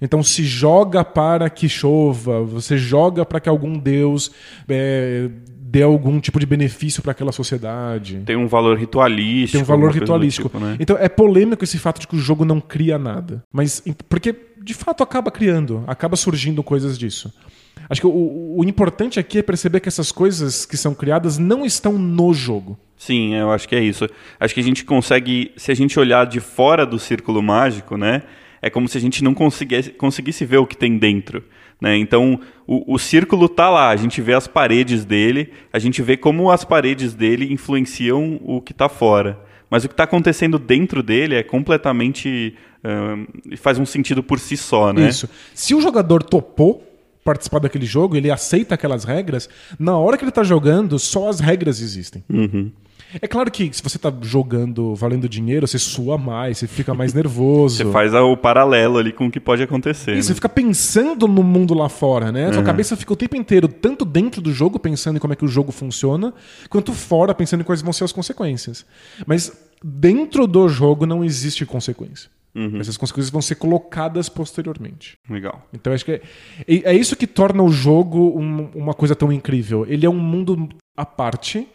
Então 0.00 0.20
se 0.22 0.42
joga 0.44 1.04
para 1.04 1.48
que 1.48 1.68
chova, 1.68 2.42
você 2.42 2.76
joga 2.76 3.24
para 3.24 3.38
que 3.38 3.48
algum 3.48 3.78
deus 3.78 4.32
é, 4.68 5.30
dê 5.72 5.82
algum 5.82 6.20
tipo 6.20 6.38
de 6.38 6.44
benefício 6.44 7.02
para 7.02 7.12
aquela 7.12 7.32
sociedade. 7.32 8.22
Tem 8.26 8.36
um 8.36 8.46
valor 8.46 8.76
ritualístico. 8.76 9.52
Tem 9.52 9.62
um 9.62 9.64
valor 9.64 9.90
ritualístico. 9.90 10.50
tipo, 10.50 10.62
né? 10.62 10.76
Então 10.78 10.98
é 11.00 11.08
polêmico 11.08 11.64
esse 11.64 11.78
fato 11.78 11.98
de 11.98 12.06
que 12.06 12.14
o 12.14 12.18
jogo 12.18 12.44
não 12.44 12.60
cria 12.60 12.98
nada. 12.98 13.42
Mas 13.50 13.82
porque 14.06 14.36
de 14.62 14.74
fato 14.74 15.02
acaba 15.02 15.30
criando, 15.30 15.82
acaba 15.86 16.14
surgindo 16.14 16.62
coisas 16.62 16.98
disso. 16.98 17.32
Acho 17.88 18.02
que 18.02 18.06
o, 18.06 18.54
o 18.58 18.64
importante 18.64 19.18
aqui 19.18 19.38
é 19.38 19.42
perceber 19.42 19.80
que 19.80 19.88
essas 19.88 20.12
coisas 20.12 20.66
que 20.66 20.76
são 20.76 20.94
criadas 20.94 21.38
não 21.38 21.64
estão 21.64 21.94
no 21.94 22.34
jogo. 22.34 22.78
Sim, 22.98 23.34
eu 23.34 23.50
acho 23.50 23.66
que 23.66 23.74
é 23.74 23.82
isso. 23.82 24.06
Acho 24.38 24.52
que 24.52 24.60
a 24.60 24.62
gente 24.62 24.84
consegue, 24.84 25.52
se 25.56 25.72
a 25.72 25.74
gente 25.74 25.98
olhar 25.98 26.26
de 26.26 26.38
fora 26.38 26.84
do 26.84 26.98
círculo 26.98 27.42
mágico, 27.42 27.96
né? 27.96 28.22
É 28.60 28.68
como 28.68 28.86
se 28.88 28.98
a 28.98 29.00
gente 29.00 29.24
não 29.24 29.32
conseguisse, 29.32 29.90
conseguisse 29.90 30.44
ver 30.44 30.58
o 30.58 30.66
que 30.66 30.76
tem 30.76 30.98
dentro. 30.98 31.42
Né? 31.82 31.96
Então, 31.96 32.38
o, 32.64 32.94
o 32.94 32.96
círculo 32.96 33.48
tá 33.48 33.68
lá, 33.68 33.88
a 33.88 33.96
gente 33.96 34.22
vê 34.22 34.34
as 34.34 34.46
paredes 34.46 35.04
dele, 35.04 35.52
a 35.72 35.80
gente 35.80 36.00
vê 36.00 36.16
como 36.16 36.48
as 36.48 36.64
paredes 36.64 37.12
dele 37.12 37.52
influenciam 37.52 38.40
o 38.44 38.60
que 38.60 38.72
tá 38.72 38.88
fora. 38.88 39.40
Mas 39.68 39.82
o 39.82 39.88
que 39.88 39.94
está 39.94 40.04
acontecendo 40.04 40.60
dentro 40.60 41.02
dele 41.02 41.34
é 41.34 41.42
completamente. 41.42 42.54
faz 43.56 43.80
um 43.80 43.86
sentido 43.86 44.22
por 44.22 44.38
si 44.38 44.56
só, 44.56 44.92
né? 44.92 45.08
Isso. 45.08 45.28
Se 45.54 45.74
o 45.74 45.80
jogador 45.80 46.22
topou 46.22 46.86
participar 47.24 47.58
daquele 47.58 47.86
jogo, 47.86 48.16
ele 48.16 48.30
aceita 48.30 48.76
aquelas 48.76 49.02
regras, 49.02 49.48
na 49.78 49.96
hora 49.96 50.16
que 50.16 50.24
ele 50.24 50.30
tá 50.30 50.44
jogando, 50.44 50.98
só 51.00 51.28
as 51.28 51.40
regras 51.40 51.80
existem. 51.80 52.22
Uhum. 52.28 52.70
É 53.20 53.28
claro 53.28 53.50
que 53.50 53.70
se 53.72 53.82
você 53.82 53.98
tá 53.98 54.12
jogando 54.22 54.94
valendo 54.94 55.28
dinheiro, 55.28 55.66
você 55.66 55.78
sua 55.78 56.16
mais, 56.16 56.58
você 56.58 56.66
fica 56.66 56.94
mais 56.94 57.12
nervoso. 57.12 57.76
Você 57.84 57.90
faz 57.92 58.14
o 58.14 58.36
paralelo 58.36 58.98
ali 58.98 59.12
com 59.12 59.26
o 59.26 59.30
que 59.30 59.40
pode 59.40 59.62
acontecer. 59.62 60.12
E 60.12 60.16
né? 60.16 60.22
você 60.22 60.34
fica 60.34 60.48
pensando 60.48 61.26
no 61.28 61.42
mundo 61.42 61.74
lá 61.74 61.88
fora, 61.88 62.30
né? 62.32 62.46
A 62.46 62.52
sua 62.52 62.62
cabeça 62.62 62.96
fica 62.96 63.12
o 63.12 63.16
tempo 63.16 63.36
inteiro, 63.36 63.68
tanto 63.68 64.04
dentro 64.04 64.40
do 64.40 64.52
jogo, 64.52 64.78
pensando 64.78 65.16
em 65.16 65.18
como 65.18 65.32
é 65.32 65.36
que 65.36 65.44
o 65.44 65.48
jogo 65.48 65.72
funciona, 65.72 66.32
quanto 66.68 66.92
fora, 66.92 67.34
pensando 67.34 67.60
em 67.60 67.64
quais 67.64 67.82
vão 67.82 67.92
ser 67.92 68.04
as 68.04 68.12
consequências. 68.12 68.86
Mas 69.26 69.52
dentro 69.82 70.46
do 70.46 70.68
jogo 70.68 71.06
não 71.06 71.24
existe 71.24 71.66
consequência. 71.66 72.30
Essas 72.78 72.98
consequências 72.98 73.30
vão 73.30 73.40
ser 73.40 73.54
colocadas 73.54 74.28
posteriormente. 74.28 75.16
Legal. 75.28 75.66
Então 75.72 75.92
acho 75.92 76.04
que 76.04 76.12
é, 76.12 76.20
é 76.68 76.92
é 76.92 76.94
isso 76.94 77.16
que 77.16 77.26
torna 77.26 77.62
o 77.62 77.70
jogo 77.70 78.38
um- 78.38 78.68
uma 78.74 78.92
coisa 78.92 79.14
tão 79.16 79.32
incrível. 79.32 79.86
Ele 79.88 80.04
é 80.04 80.10
um 80.10 80.18
mundo 80.18 80.68
à 80.94 81.06
parte, 81.06 81.66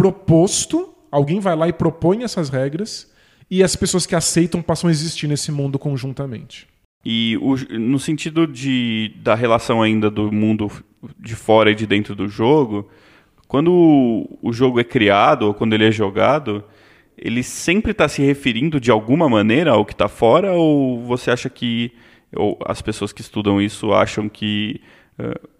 proposto, 0.00 0.88
alguém 1.12 1.40
vai 1.40 1.54
lá 1.54 1.68
e 1.68 1.72
propõe 1.72 2.22
essas 2.24 2.48
regras, 2.48 3.10
e 3.50 3.62
as 3.62 3.76
pessoas 3.76 4.06
que 4.06 4.14
aceitam 4.14 4.62
passam 4.62 4.88
a 4.88 4.90
existir 4.90 5.26
nesse 5.28 5.52
mundo 5.52 5.78
conjuntamente. 5.78 6.66
E 7.04 7.36
o- 7.42 7.56
no 7.78 7.98
sentido 7.98 8.46
de, 8.46 9.12
da 9.22 9.34
relação 9.34 9.82
ainda 9.82 10.10
do 10.10 10.32
mundo 10.32 10.70
de 11.18 11.34
fora 11.34 11.70
e 11.70 11.74
de 11.74 11.86
dentro 11.86 12.14
do 12.14 12.28
jogo, 12.28 12.88
quando 13.46 13.72
o- 13.72 14.38
o 14.42 14.52
jogo 14.52 14.80
é 14.80 14.84
criado 14.84 15.42
ou 15.46 15.54
quando 15.54 15.74
ele 15.74 15.86
é 15.86 15.90
jogado, 15.92 16.64
ele 17.18 17.42
sempre 17.42 17.90
está 17.92 18.08
se 18.08 18.22
referindo 18.22 18.80
de 18.80 18.90
alguma 18.90 19.28
maneira 19.28 19.72
ao 19.72 19.84
que 19.84 19.92
está 19.92 20.08
fora 20.08 20.52
ou 20.52 21.02
você 21.04 21.30
acha 21.30 21.50
que 21.50 21.92
ou 22.34 22.56
as 22.64 22.80
pessoas 22.80 23.12
que 23.12 23.20
estudam 23.20 23.60
isso 23.60 23.92
acham 23.92 24.28
que 24.28 24.80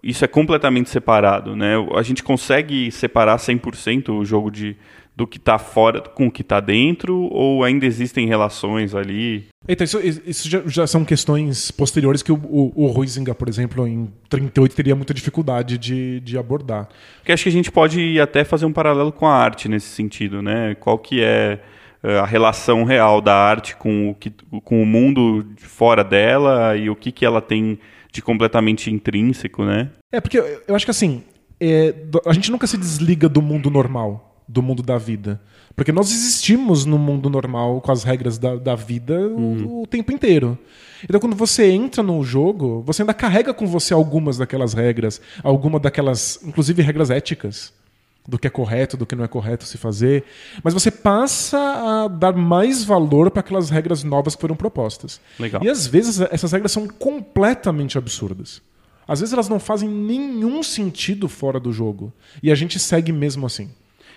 isso 0.03 0.25
é 0.25 0.29
completamente 0.29 0.91
separado, 0.91 1.55
né? 1.57 1.75
A 1.95 2.03
gente 2.03 2.23
consegue 2.23 2.91
separar 2.91 3.37
100% 3.37 4.11
o 4.11 4.25
jogo 4.25 4.51
de 4.51 4.77
do 5.21 5.27
que 5.27 5.37
está 5.37 5.59
fora 5.59 6.01
com 6.01 6.29
o 6.29 6.31
que 6.31 6.41
está 6.41 6.61
dentro 6.61 7.15
ou 7.31 7.63
ainda 7.63 7.85
existem 7.85 8.27
relações 8.27 8.95
ali? 8.95 9.49
Então, 9.69 9.85
isso, 9.85 10.01
isso 10.25 10.49
já, 10.49 10.63
já 10.65 10.87
são 10.87 11.05
questões 11.05 11.71
posteriores 11.71 12.23
que 12.23 12.33
o, 12.33 12.37
o, 12.37 12.73
o 12.75 12.99
Huizinga, 12.99 13.35
por 13.35 13.47
exemplo, 13.47 13.87
em 13.87 14.11
38 14.31 14.75
teria 14.75 14.97
muita 14.97 15.13
dificuldade 15.13 15.77
de, 15.77 16.21
de 16.21 16.39
abordar. 16.39 16.89
Porque 17.19 17.33
acho 17.33 17.43
que 17.43 17.51
a 17.51 17.53
gente 17.53 17.71
pode 17.71 18.19
até 18.19 18.45
fazer 18.45 18.65
um 18.65 18.73
paralelo 18.73 19.13
com 19.13 19.27
a 19.27 19.35
arte 19.35 19.69
nesse 19.69 19.89
sentido, 19.89 20.41
né? 20.41 20.75
Qual 20.77 20.99
que 20.99 21.23
é 21.23 21.61
eh, 22.03 22.19
a 22.19 22.25
relação 22.25 22.85
real 22.85 23.21
da 23.21 23.35
arte 23.35 23.77
com 23.77 24.11
o, 24.11 24.15
que, 24.15 24.33
com 24.65 24.83
o 24.83 24.87
mundo 24.87 25.47
fora 25.59 26.03
dela 26.03 26.75
e 26.77 26.89
o 26.89 26.97
que, 26.97 27.13
que 27.13 27.27
ela 27.27 27.43
tem 27.43 27.79
de 28.13 28.23
completamente 28.23 28.91
intrínseco, 28.91 29.65
né? 29.65 29.91
É, 30.13 30.21
porque 30.21 30.39
eu, 30.39 30.63
eu 30.69 30.75
acho 30.75 30.85
que 30.85 30.91
assim, 30.91 31.23
é, 31.61 31.95
a 32.27 32.33
gente 32.33 32.51
nunca 32.51 32.67
se 32.67 32.77
desliga 32.77 33.29
do 33.29 33.43
mundo 33.43 33.71
normal, 33.71 34.45
do 34.49 34.63
mundo 34.63 34.83
da 34.83 34.99
vida. 34.99 35.41
Porque 35.77 35.93
nós 35.93 36.11
existimos 36.11 36.85
no 36.85 36.99
mundo 36.99 37.31
normal 37.31 37.81
com 37.81 37.93
as 37.93 38.03
regras 38.03 38.39
da, 38.39 38.57
da 38.57 38.75
vida 38.75 39.21
o, 39.29 39.83
o 39.83 39.87
tempo 39.87 40.13
inteiro. 40.13 40.59
Então, 41.05 41.21
quando 41.21 41.37
você 41.37 41.71
entra 41.71 42.03
no 42.03 42.23
jogo, 42.23 42.83
você 42.85 43.03
ainda 43.03 43.15
carrega 43.15 43.55
com 43.55 43.67
você 43.67 43.95
algumas 43.95 44.37
daquelas 44.37 44.75
regras, 44.75 45.21
alguma 45.43 45.79
daquelas, 45.79 46.41
inclusive 46.45 46.83
regras 46.83 47.11
éticas, 47.11 47.73
do 48.31 48.39
que 48.39 48.47
é 48.47 48.51
correto, 48.51 48.97
do 48.97 49.05
que 49.05 49.17
não 49.17 49.25
é 49.25 49.29
correto 49.29 49.65
se 49.65 49.77
fazer. 49.77 50.25
Mas 50.63 50.73
você 50.73 50.91
passa 50.91 51.59
a 51.59 52.09
dar 52.09 52.33
mais 52.33 52.85
valor 52.85 53.31
para 53.31 53.41
aquelas 53.41 53.69
regras 53.69 54.05
novas 54.05 54.37
que 54.37 54.41
foram 54.41 54.55
propostas. 54.55 55.21
Legal. 55.39 55.63
E 55.65 55.69
às 55.69 55.87
vezes 55.87 56.21
essas 56.21 56.53
regras 56.53 56.71
são 56.71 56.87
completamente 56.87 57.99
absurdas. 57.99 58.63
Às 59.07 59.19
vezes 59.19 59.33
elas 59.33 59.49
não 59.49 59.59
fazem 59.59 59.89
nenhum 59.89 60.63
sentido 60.63 61.29
fora 61.29 61.59
do 61.59 61.73
jogo. 61.73 62.13
E 62.41 62.53
a 62.53 62.55
gente 62.55 62.79
segue 62.79 63.13
mesmo 63.13 63.45
assim. 63.45 63.69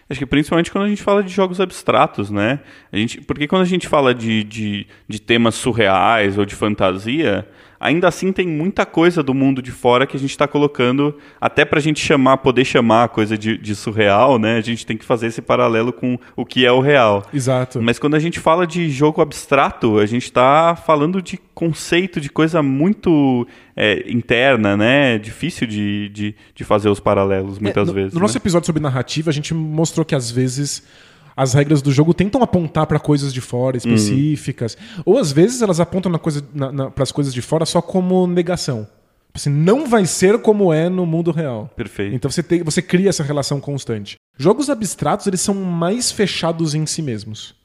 Acho 0.07 0.19
que 0.19 0.25
principalmente 0.25 0.71
quando 0.71 0.85
a 0.85 0.89
gente 0.89 1.01
fala 1.01 1.23
de 1.23 1.31
jogos 1.31 1.59
abstratos, 1.59 2.29
né? 2.29 2.59
A 2.91 2.97
gente, 2.97 3.21
porque 3.21 3.47
quando 3.47 3.63
a 3.63 3.65
gente 3.65 3.87
fala 3.87 4.13
de, 4.13 4.43
de, 4.43 4.85
de 5.07 5.19
temas 5.19 5.55
surreais 5.55 6.37
ou 6.37 6.45
de 6.45 6.53
fantasia, 6.53 7.47
ainda 7.83 8.07
assim 8.07 8.31
tem 8.31 8.47
muita 8.47 8.85
coisa 8.85 9.21
do 9.21 9.33
mundo 9.33 9.61
de 9.61 9.69
fora 9.69 10.07
que 10.07 10.15
a 10.15 10.19
gente 10.19 10.31
está 10.31 10.47
colocando, 10.47 11.15
até 11.39 11.65
para 11.65 11.79
a 11.79 11.81
gente 11.81 11.99
chamar, 11.99 12.37
poder 12.37 12.63
chamar 12.63 13.03
a 13.03 13.07
coisa 13.09 13.37
de, 13.37 13.57
de 13.57 13.75
surreal, 13.75 14.39
né? 14.39 14.57
A 14.57 14.61
gente 14.61 14.85
tem 14.85 14.95
que 14.95 15.03
fazer 15.03 15.27
esse 15.27 15.41
paralelo 15.41 15.91
com 15.91 16.17
o 16.35 16.45
que 16.45 16.65
é 16.65 16.71
o 16.71 16.79
real. 16.79 17.23
Exato. 17.33 17.81
Mas 17.81 17.99
quando 17.99 18.15
a 18.15 18.19
gente 18.19 18.39
fala 18.39 18.65
de 18.65 18.89
jogo 18.89 19.21
abstrato, 19.21 19.99
a 19.99 20.05
gente 20.05 20.23
está 20.23 20.75
falando 20.75 21.21
de 21.21 21.37
conceito, 21.53 22.21
de 22.21 22.29
coisa 22.29 22.63
muito 22.63 23.45
é, 23.75 24.09
interna, 24.09 24.77
né? 24.77 25.17
Difícil 25.17 25.67
de, 25.67 26.09
de, 26.09 26.35
de 26.55 26.63
fazer 26.63 26.87
os 26.87 27.01
paralelos 27.01 27.59
muitas 27.59 27.83
É, 27.83 27.91
no, 27.91 27.93
vezes. 27.93 28.13
No 28.13 28.21
nosso 28.21 28.35
né? 28.35 28.39
episódio 28.41 28.65
sobre 28.65 28.81
narrativa, 28.81 29.29
a 29.29 29.33
gente 29.33 29.53
mostrou 29.53 30.05
que 30.05 30.15
às 30.15 30.31
vezes 30.31 30.83
as 31.35 31.53
regras 31.53 31.81
do 31.81 31.91
jogo 31.91 32.13
tentam 32.13 32.41
apontar 32.43 32.87
para 32.87 32.99
coisas 32.99 33.33
de 33.33 33.41
fora 33.41 33.77
específicas, 33.77 34.77
ou 35.05 35.17
às 35.17 35.31
vezes 35.31 35.61
elas 35.61 35.79
apontam 35.79 36.11
na 36.11 36.19
coisa, 36.19 36.43
para 36.93 37.03
as 37.03 37.11
coisas 37.11 37.33
de 37.33 37.41
fora 37.41 37.65
só 37.65 37.81
como 37.81 38.27
negação. 38.27 38.87
Assim, 39.33 39.49
não 39.49 39.87
vai 39.87 40.05
ser 40.05 40.39
como 40.39 40.71
é 40.71 40.89
no 40.89 41.07
mundo 41.07 41.31
real. 41.31 41.71
Perfeito. 41.75 42.15
Então 42.15 42.29
você, 42.29 42.43
tem, 42.43 42.61
você 42.61 42.83
cria 42.83 43.09
essa 43.09 43.23
relação 43.23 43.59
constante. 43.59 44.15
Jogos 44.37 44.69
abstratos, 44.69 45.25
eles 45.25 45.41
são 45.41 45.55
mais 45.55 46.11
fechados 46.11 46.75
em 46.75 46.85
si 46.85 47.01
mesmos. 47.01 47.55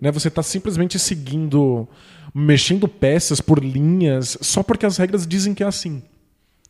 Né? 0.00 0.12
Você 0.12 0.28
está 0.28 0.42
simplesmente 0.42 0.98
seguindo, 0.98 1.88
mexendo 2.34 2.86
peças 2.86 3.40
por 3.40 3.62
linhas, 3.62 4.38
só 4.40 4.62
porque 4.62 4.86
as 4.86 4.96
regras 4.96 5.26
dizem 5.26 5.54
que 5.54 5.62
é 5.62 5.66
assim. 5.66 6.02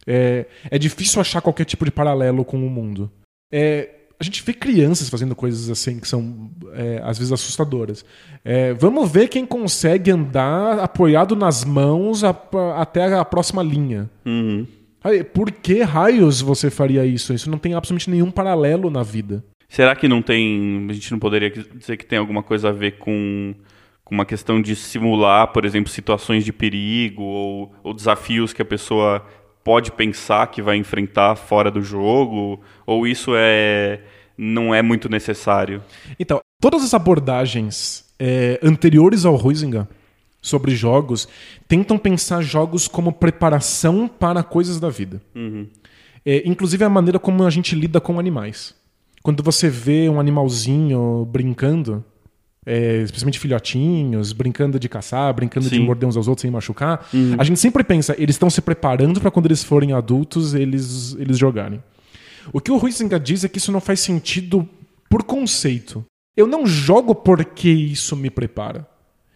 É, 0.06 0.46
é 0.70 0.78
difícil 0.78 1.20
achar 1.20 1.42
qualquer 1.42 1.64
tipo 1.64 1.84
de 1.84 1.90
paralelo 1.90 2.44
com 2.44 2.56
o 2.56 2.70
mundo. 2.70 3.10
É, 3.52 3.95
a 4.18 4.24
gente 4.24 4.42
vê 4.42 4.52
crianças 4.54 5.08
fazendo 5.08 5.34
coisas 5.34 5.68
assim 5.68 5.98
que 6.00 6.08
são, 6.08 6.50
é, 6.72 7.00
às 7.04 7.18
vezes, 7.18 7.32
assustadoras. 7.32 8.04
É, 8.44 8.72
vamos 8.74 9.10
ver 9.10 9.28
quem 9.28 9.44
consegue 9.44 10.10
andar 10.10 10.78
apoiado 10.78 11.36
nas 11.36 11.64
mãos 11.64 12.24
a- 12.24 12.34
até 12.76 13.12
a 13.12 13.24
próxima 13.24 13.62
linha. 13.62 14.08
Uhum. 14.24 14.66
Por 15.32 15.52
que 15.52 15.82
raios 15.82 16.40
você 16.40 16.68
faria 16.70 17.04
isso? 17.06 17.32
Isso 17.32 17.48
não 17.48 17.58
tem 17.58 17.74
absolutamente 17.74 18.10
nenhum 18.10 18.30
paralelo 18.30 18.90
na 18.90 19.02
vida. 19.04 19.44
Será 19.68 19.94
que 19.94 20.08
não 20.08 20.20
tem. 20.22 20.86
A 20.88 20.92
gente 20.92 21.12
não 21.12 21.18
poderia 21.18 21.50
dizer 21.50 21.96
que 21.96 22.06
tem 22.06 22.18
alguma 22.18 22.42
coisa 22.42 22.70
a 22.70 22.72
ver 22.72 22.98
com, 22.98 23.54
com 24.04 24.14
uma 24.14 24.24
questão 24.24 24.60
de 24.60 24.74
simular, 24.74 25.48
por 25.52 25.64
exemplo, 25.64 25.90
situações 25.92 26.44
de 26.44 26.52
perigo 26.52 27.22
ou, 27.22 27.72
ou 27.84 27.94
desafios 27.94 28.52
que 28.52 28.62
a 28.62 28.64
pessoa 28.64 29.24
pode 29.66 29.90
pensar 29.90 30.46
que 30.46 30.62
vai 30.62 30.76
enfrentar 30.76 31.34
fora 31.34 31.72
do 31.72 31.82
jogo? 31.82 32.60
Ou 32.86 33.04
isso 33.04 33.32
é 33.34 34.00
não 34.38 34.72
é 34.72 34.80
muito 34.80 35.08
necessário? 35.08 35.82
Então, 36.20 36.40
todas 36.60 36.84
as 36.84 36.94
abordagens 36.94 38.04
é, 38.16 38.60
anteriores 38.62 39.24
ao 39.24 39.34
Huizinga 39.34 39.88
sobre 40.40 40.76
jogos 40.76 41.26
tentam 41.66 41.98
pensar 41.98 42.42
jogos 42.42 42.86
como 42.86 43.12
preparação 43.12 44.06
para 44.06 44.44
coisas 44.44 44.78
da 44.78 44.88
vida. 44.88 45.20
É, 46.24 46.48
inclusive 46.48 46.84
a 46.84 46.88
maneira 46.88 47.18
como 47.18 47.42
a 47.42 47.50
gente 47.50 47.74
lida 47.74 48.00
com 48.00 48.20
animais. 48.20 48.72
Quando 49.20 49.42
você 49.42 49.68
vê 49.68 50.08
um 50.08 50.20
animalzinho 50.20 51.26
brincando, 51.28 52.04
é, 52.66 53.02
especialmente 53.02 53.38
filhotinhos, 53.38 54.32
brincando 54.32 54.78
de 54.78 54.88
caçar, 54.88 55.32
brincando 55.32 55.68
de 55.68 55.76
Sim. 55.76 55.84
morder 55.84 56.08
uns 56.08 56.16
aos 56.16 56.26
outros 56.26 56.42
sem 56.42 56.50
machucar, 56.50 57.08
a 57.38 57.44
gente 57.44 57.60
sempre 57.60 57.84
pensa, 57.84 58.14
eles 58.18 58.34
estão 58.34 58.50
se 58.50 58.60
preparando 58.60 59.20
para 59.20 59.30
quando 59.30 59.46
eles 59.46 59.62
forem 59.62 59.92
adultos, 59.92 60.52
eles, 60.52 61.16
eles 61.18 61.38
jogarem. 61.38 61.80
O 62.52 62.60
que 62.60 62.72
o 62.72 62.82
Huizinga 62.82 63.20
diz 63.20 63.44
é 63.44 63.48
que 63.48 63.58
isso 63.58 63.70
não 63.70 63.80
faz 63.80 64.00
sentido 64.00 64.68
por 65.08 65.22
conceito. 65.22 66.04
Eu 66.36 66.46
não 66.46 66.66
jogo 66.66 67.14
porque 67.14 67.68
isso 67.68 68.16
me 68.16 68.30
prepara. 68.30 68.86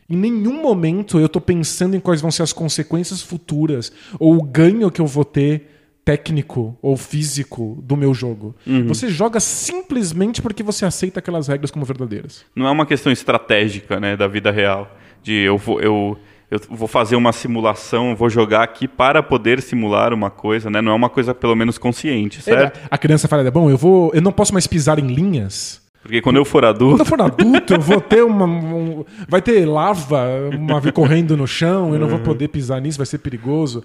Em 0.08 0.16
nenhum 0.16 0.60
momento 0.60 1.20
eu 1.20 1.26
estou 1.26 1.40
pensando 1.40 1.94
em 1.96 2.00
quais 2.00 2.20
vão 2.20 2.32
ser 2.32 2.42
as 2.42 2.52
consequências 2.52 3.22
futuras 3.22 3.92
ou 4.18 4.36
o 4.36 4.42
ganho 4.42 4.90
que 4.90 5.00
eu 5.00 5.06
vou 5.06 5.24
ter 5.24 5.79
técnico 6.10 6.76
ou 6.82 6.96
físico 6.96 7.78
do 7.84 7.96
meu 7.96 8.12
jogo. 8.12 8.56
Você 8.88 9.08
joga 9.08 9.38
simplesmente 9.38 10.42
porque 10.42 10.60
você 10.60 10.84
aceita 10.84 11.20
aquelas 11.20 11.46
regras 11.46 11.70
como 11.70 11.84
verdadeiras. 11.84 12.44
Não 12.54 12.66
é 12.66 12.70
uma 12.70 12.84
questão 12.84 13.12
estratégica 13.12 14.00
né, 14.00 14.16
da 14.16 14.26
vida 14.26 14.50
real. 14.50 14.96
De 15.22 15.32
eu 15.32 15.56
vou, 15.56 15.80
eu, 15.80 16.18
eu 16.50 16.58
vou 16.68 16.88
fazer 16.88 17.14
uma 17.14 17.32
simulação, 17.32 18.16
vou 18.16 18.28
jogar 18.28 18.64
aqui 18.64 18.88
para 18.88 19.22
poder 19.22 19.62
simular 19.62 20.12
uma 20.12 20.30
coisa, 20.30 20.68
né? 20.68 20.80
Não 20.80 20.90
é 20.90 20.94
uma 20.94 21.10
coisa 21.10 21.32
pelo 21.32 21.54
menos 21.54 21.78
consciente, 21.78 22.42
certo? 22.42 22.80
A 22.90 22.98
criança 22.98 23.28
fala, 23.28 23.48
bom, 23.48 23.70
eu 23.70 23.76
vou, 23.76 24.10
eu 24.12 24.20
não 24.20 24.32
posso 24.32 24.52
mais 24.52 24.66
pisar 24.66 24.98
em 24.98 25.06
linhas. 25.06 25.79
Porque 26.02 26.22
quando 26.22 26.36
eu 26.36 26.44
for 26.46 26.62
Quando 26.62 26.70
adulto. 26.76 27.02
eu 27.02 27.06
for 27.06 27.20
adulto, 27.20 27.74
eu 27.74 27.80
vou 27.80 28.00
ter 28.00 28.22
uma. 28.24 28.46
um- 28.46 29.04
vai 29.28 29.42
ter 29.42 29.66
lava, 29.66 30.24
uma 30.58 30.80
correndo 30.92 31.36
no 31.36 31.46
chão, 31.46 31.92
eu 31.92 32.00
não 32.00 32.08
vou 32.08 32.18
poder 32.20 32.48
pisar 32.48 32.80
nisso, 32.80 32.96
vai 32.96 33.06
ser 33.06 33.18
perigoso. 33.18 33.84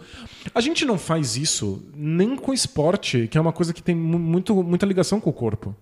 A 0.54 0.62
gente 0.62 0.86
não 0.86 0.98
faz 0.98 1.36
isso 1.36 1.84
nem 1.94 2.38
com 2.38 2.54
esporte, 2.54 3.28
que 3.30 3.38
é 3.38 3.42
uma 3.42 3.52
coisa 3.52 3.74
que 3.74 3.84
tem 3.84 3.94
mu- 3.96 4.18
muito, 4.18 4.56
muita 4.64 4.86
ligação 4.86 5.20
com 5.20 5.30
o 5.30 5.34
corpo. 5.34 5.76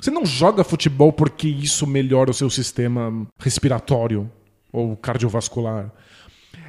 Você 0.00 0.10
não 0.10 0.24
joga 0.24 0.62
futebol 0.62 1.12
porque 1.12 1.48
isso 1.48 1.86
melhora 1.86 2.30
o 2.30 2.34
seu 2.34 2.48
sistema 2.50 3.26
respiratório 3.38 4.30
ou 4.72 4.96
cardiovascular. 4.96 5.90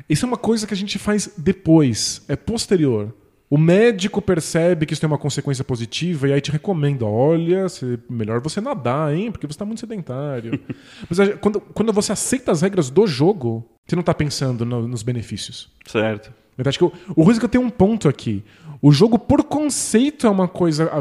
Isso 0.09 0.25
é 0.25 0.27
uma 0.27 0.37
coisa 0.37 0.65
que 0.65 0.73
a 0.73 0.77
gente 0.77 0.97
faz 0.97 1.29
depois, 1.37 2.23
é 2.27 2.35
posterior. 2.35 3.13
O 3.55 3.57
médico 3.57 4.21
percebe 4.21 4.85
que 4.85 4.91
isso 4.91 4.99
tem 4.99 5.07
uma 5.07 5.17
consequência 5.17 5.63
positiva 5.63 6.27
e 6.27 6.33
aí 6.33 6.41
te 6.41 6.51
recomenda: 6.51 7.05
olha, 7.05 7.67
melhor 8.09 8.41
você 8.41 8.59
nadar, 8.59 9.15
hein? 9.15 9.31
Porque 9.31 9.47
você 9.47 9.53
está 9.53 9.63
muito 9.63 9.79
sedentário. 9.79 10.59
Mas 11.09 11.17
quando, 11.39 11.61
quando 11.61 11.93
você 11.93 12.11
aceita 12.11 12.51
as 12.51 12.61
regras 12.61 12.89
do 12.89 13.07
jogo, 13.07 13.65
você 13.87 13.95
não 13.95 14.01
está 14.01 14.13
pensando 14.13 14.65
no- 14.65 14.85
nos 14.89 15.03
benefícios. 15.03 15.71
Certo. 15.85 16.33
Eu 16.57 16.65
acho 16.67 16.77
que 16.77 16.83
o, 16.83 16.91
o 17.15 17.23
Rusica 17.23 17.47
tem 17.47 17.61
um 17.61 17.69
ponto 17.69 18.09
aqui. 18.09 18.43
O 18.81 18.91
jogo, 18.91 19.17
por 19.17 19.41
conceito, 19.45 20.27
é 20.27 20.29
uma 20.29 20.49
coisa 20.49 20.91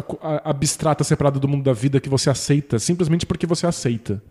abstrata, 0.45 1.03
separada 1.03 1.41
do 1.41 1.49
mundo 1.49 1.65
da 1.65 1.73
vida 1.73 2.01
que 2.01 2.09
você 2.09 2.31
aceita, 2.31 2.79
simplesmente 2.79 3.27
porque 3.27 3.49
você 3.49 3.67
aceita. 3.67 4.23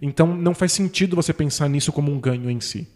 Então 0.00 0.36
não 0.36 0.54
faz 0.54 0.70
sentido 0.70 1.16
você 1.16 1.32
pensar 1.32 1.68
nisso 1.68 1.90
como 1.90 2.12
um 2.12 2.20
ganho 2.20 2.48
em 2.48 2.60
si. 2.60 2.86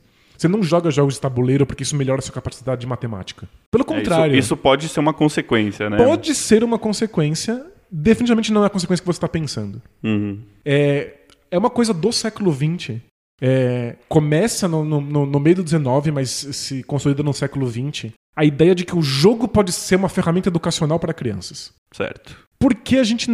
Você 0.40 0.48
não 0.48 0.62
joga 0.62 0.90
jogos 0.90 1.14
de 1.14 1.20
tabuleiro 1.20 1.66
porque 1.66 1.82
isso 1.82 1.94
melhora 1.94 2.20
a 2.20 2.22
sua 2.22 2.32
capacidade 2.32 2.80
de 2.80 2.86
matemática. 2.86 3.46
Pelo 3.70 3.82
É, 3.82 3.86
contrário, 3.86 4.32
isso, 4.34 4.46
isso 4.54 4.56
pode 4.56 4.88
ser 4.88 4.98
uma 5.00 5.12
consequência, 5.12 5.90
né? 5.90 5.98
pode 5.98 6.34
ser 6.34 6.64
uma 6.64 6.78
consequência, 6.78 7.62
definitivamente 7.92 8.50
não 8.50 8.62
é 8.62 8.66
a 8.66 8.70
consequência 8.70 9.02
que 9.02 9.06
você 9.06 9.18
está 9.18 9.28
pensando. 9.28 9.82
Uhum. 10.02 10.40
É, 10.64 11.12
é 11.50 11.58
uma 11.58 11.68
coisa 11.68 11.92
do 11.92 12.10
século 12.10 12.50
XX. 12.54 12.96
É, 13.42 13.96
começa 14.08 14.66
no, 14.66 14.82
no- 14.82 15.26
no- 15.26 15.40
meio 15.40 15.56
do 15.56 15.68
XIX, 15.68 15.82
mas 16.12 16.30
se 16.30 16.82
consolida 16.84 17.22
no 17.22 17.34
século 17.34 17.70
XX. 17.70 18.10
A 18.34 18.42
ideia 18.42 18.74
de 18.74 18.84
que 18.86 18.96
o 18.96 19.02
jogo 19.02 19.46
pode 19.46 19.72
ser 19.72 19.96
uma 19.96 20.08
ferramenta 20.08 20.48
educacional 20.48 20.98
para 20.98 21.12
crianças. 21.12 21.70
Certo. 21.92 22.34
Porque 22.58 22.96
a 22.96 23.04
gente, 23.04 23.30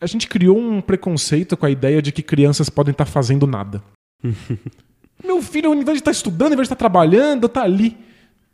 a 0.00 0.06
gente 0.06 0.26
criou 0.26 0.58
um 0.58 0.80
preconceito 0.80 1.56
com 1.56 1.66
a 1.66 1.70
ideia 1.70 2.02
de 2.02 2.10
que 2.10 2.20
crianças 2.22 2.68
podem 2.68 2.90
estar 2.90 3.04
fazendo 3.06 3.46
nada. 3.46 3.80
Meu 5.24 5.40
filho, 5.42 5.68
ao 5.68 5.74
invés 5.74 5.96
de 5.98 6.00
estar 6.00 6.10
estudando, 6.10 6.48
ao 6.48 6.52
invés 6.54 6.68
de 6.68 6.74
estar 6.74 6.76
trabalhando, 6.76 7.48
tá 7.48 7.62
ali, 7.62 7.96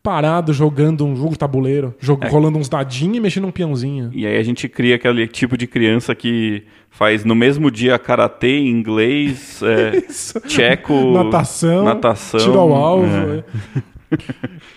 parado, 0.02 0.52
jogando 0.52 1.04
um 1.04 1.14
jogo 1.16 1.32
de 1.32 1.38
tabuleiro, 1.38 1.94
jog- 2.00 2.24
É. 2.24 2.28
rolando 2.28 2.58
uns 2.58 2.68
dadinhos 2.68 3.16
e 3.16 3.20
mexendo 3.20 3.46
um 3.46 3.50
peãozinho. 3.50 4.10
E 4.12 4.26
aí 4.26 4.36
a 4.36 4.42
gente 4.42 4.68
cria 4.68 4.94
aquele 4.96 5.26
tipo 5.26 5.56
de 5.56 5.66
criança 5.66 6.14
que 6.14 6.62
faz 6.90 7.24
no 7.24 7.34
mesmo 7.34 7.70
dia 7.70 7.98
karatê, 7.98 8.58
inglês, 8.60 9.60
é, 9.62 10.00
tcheco, 10.46 11.12
natação, 11.12 11.84
natação, 11.84 12.40
tiro 12.40 12.58
ao 12.58 12.72
alvo. 12.72 13.06
é. 13.06 13.44
é. 14.12 14.14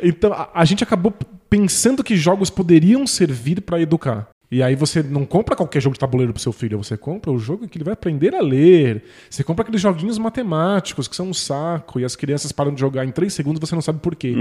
então, 0.04 0.34
a, 0.34 0.50
a 0.54 0.66
gente 0.66 0.84
acabou 0.84 1.14
pensando 1.50 2.04
que 2.04 2.16
jogos 2.16 2.50
poderiam 2.50 3.06
servir 3.08 3.62
para 3.62 3.80
educar. 3.82 4.28
E 4.52 4.62
aí 4.62 4.76
você 4.76 5.02
não 5.02 5.26
compra 5.26 5.56
qualquer 5.56 5.82
jogo 5.82 5.94
de 5.94 6.00
tabuleiro 6.00 6.34
pro 6.34 6.42
seu 6.42 6.52
filho, 6.52 6.78
você 6.78 6.98
compra 6.98 7.32
o 7.32 7.40
jogo 7.40 7.68
que 7.70 7.78
ele 7.78 7.86
vai 7.86 7.94
aprender 7.94 8.36
a 8.36 8.42
ler. 8.42 9.02
Você 9.30 9.44
compra 9.46 9.64
aqueles 9.64 9.80
joguinhos 9.80 10.18
matemáticos 10.18 11.08
que 11.08 11.16
são 11.16 11.30
um 11.30 11.34
saco 11.34 12.00
e 12.02 12.04
as 12.06 12.18
crianças 12.18 12.52
param 12.52 12.74
de 12.74 12.80
jogar 12.82 13.06
em 13.06 13.12
três 13.12 13.34
segundos 13.34 13.60
e 13.60 13.66
você 13.66 13.76
não 13.76 13.82
sabe 13.82 14.00
por 14.00 14.14
quê. 14.14 14.36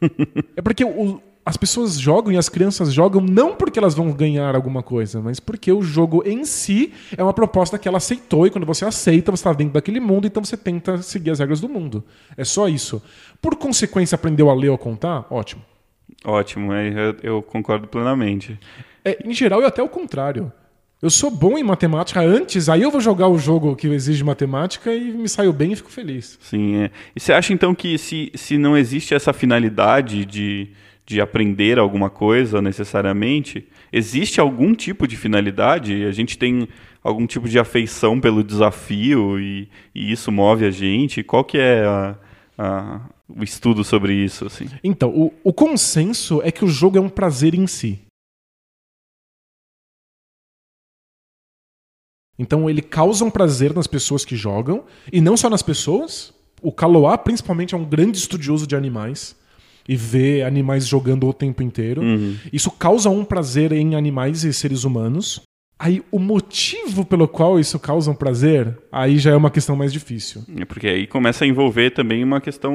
é 0.56 0.62
porque 0.62 0.84
o- 0.84 1.20
as 1.44 1.56
pessoas 1.56 1.98
jogam 1.98 2.30
e 2.30 2.36
as 2.36 2.48
crianças 2.48 2.92
jogam 2.92 3.22
não 3.22 3.56
porque 3.56 3.78
elas 3.78 3.94
vão 3.94 4.12
ganhar 4.12 4.54
alguma 4.54 4.82
coisa, 4.82 5.20
mas 5.22 5.40
porque 5.40 5.72
o 5.72 5.80
jogo 5.82 6.22
em 6.26 6.44
si 6.44 6.92
é 7.16 7.22
uma 7.22 7.32
proposta 7.32 7.78
que 7.78 7.88
ela 7.88 7.96
aceitou 7.96 8.46
e 8.46 8.50
quando 8.50 8.66
você 8.66 8.84
aceita, 8.84 9.30
você 9.32 9.40
está 9.40 9.52
dentro 9.54 9.72
daquele 9.72 9.98
mundo, 9.98 10.26
então 10.26 10.44
você 10.44 10.58
tenta 10.58 11.00
seguir 11.00 11.30
as 11.30 11.38
regras 11.38 11.58
do 11.60 11.68
mundo. 11.68 12.04
É 12.36 12.44
só 12.44 12.68
isso. 12.68 13.02
Por 13.40 13.56
consequência, 13.56 14.14
aprendeu 14.14 14.50
a 14.50 14.54
ler 14.54 14.68
ou 14.68 14.74
a 14.74 14.78
contar? 14.78 15.26
Ótimo. 15.30 15.62
Ótimo, 16.24 16.72
é, 16.72 16.88
eu, 16.90 17.16
eu 17.22 17.42
concordo 17.42 17.86
plenamente. 17.88 18.58
É, 19.04 19.18
em 19.24 19.32
geral, 19.32 19.62
é 19.62 19.66
até 19.66 19.82
o 19.82 19.88
contrário. 19.88 20.52
Eu 21.00 21.10
sou 21.10 21.30
bom 21.30 21.56
em 21.56 21.62
matemática 21.62 22.20
antes, 22.20 22.68
aí 22.68 22.82
eu 22.82 22.90
vou 22.90 23.00
jogar 23.00 23.28
o 23.28 23.38
jogo 23.38 23.76
que 23.76 23.86
exige 23.86 24.24
matemática 24.24 24.92
e 24.92 25.12
me 25.12 25.28
saio 25.28 25.52
bem 25.52 25.72
e 25.72 25.76
fico 25.76 25.90
feliz. 25.92 26.36
Sim, 26.42 26.76
é. 26.76 26.90
E 27.14 27.20
você 27.20 27.32
acha 27.32 27.52
então 27.52 27.72
que 27.72 27.96
se, 27.96 28.32
se 28.34 28.58
não 28.58 28.76
existe 28.76 29.14
essa 29.14 29.32
finalidade 29.32 30.24
de, 30.24 30.68
de 31.06 31.20
aprender 31.20 31.78
alguma 31.78 32.10
coisa 32.10 32.60
necessariamente, 32.60 33.68
existe 33.92 34.40
algum 34.40 34.74
tipo 34.74 35.06
de 35.06 35.16
finalidade? 35.16 36.04
A 36.04 36.10
gente 36.10 36.36
tem 36.36 36.68
algum 37.00 37.28
tipo 37.28 37.48
de 37.48 37.60
afeição 37.60 38.18
pelo 38.20 38.42
desafio 38.42 39.38
e, 39.38 39.68
e 39.94 40.10
isso 40.10 40.32
move 40.32 40.64
a 40.64 40.70
gente? 40.72 41.22
Qual 41.22 41.44
que 41.44 41.58
é 41.58 41.84
a- 41.84 42.16
a- 42.58 43.00
o 43.28 43.44
estudo 43.44 43.84
sobre 43.84 44.14
isso? 44.14 44.46
Assim? 44.46 44.66
Então, 44.82 45.10
o, 45.10 45.32
o 45.44 45.52
consenso 45.52 46.40
é 46.42 46.50
que 46.50 46.64
o 46.64 46.68
jogo 46.68 46.98
é 46.98 47.00
um 47.00 47.08
prazer 47.08 47.54
em 47.54 47.68
si. 47.68 48.00
Então 52.38 52.68
ele 52.70 52.80
causa 52.82 53.24
um 53.24 53.30
prazer 53.30 53.74
nas 53.74 53.86
pessoas 53.86 54.24
que 54.24 54.36
jogam, 54.36 54.84
e 55.12 55.20
não 55.20 55.36
só 55.36 55.50
nas 55.50 55.62
pessoas. 55.62 56.32
O 56.62 56.72
Kaloa, 56.72 57.16
principalmente, 57.18 57.74
é 57.74 57.78
um 57.78 57.84
grande 57.84 58.18
estudioso 58.18 58.66
de 58.66 58.74
animais 58.76 59.36
e 59.88 59.96
vê 59.96 60.42
animais 60.42 60.86
jogando 60.86 61.26
o 61.26 61.32
tempo 61.32 61.62
inteiro. 61.62 62.02
Isso 62.52 62.70
causa 62.70 63.08
um 63.10 63.24
prazer 63.24 63.72
em 63.72 63.94
animais 63.94 64.44
e 64.44 64.52
seres 64.52 64.84
humanos. 64.84 65.40
Aí 65.80 66.02
o 66.10 66.18
motivo 66.18 67.04
pelo 67.04 67.28
qual 67.28 67.60
isso 67.60 67.78
causa 67.78 68.10
um 68.10 68.14
prazer, 68.14 68.76
aí 68.90 69.16
já 69.16 69.30
é 69.30 69.36
uma 69.36 69.48
questão 69.50 69.76
mais 69.76 69.92
difícil. 69.92 70.42
É 70.56 70.64
Porque 70.64 70.88
aí 70.88 71.06
começa 71.06 71.44
a 71.44 71.48
envolver 71.48 71.90
também 71.90 72.24
uma 72.24 72.40
questão 72.40 72.74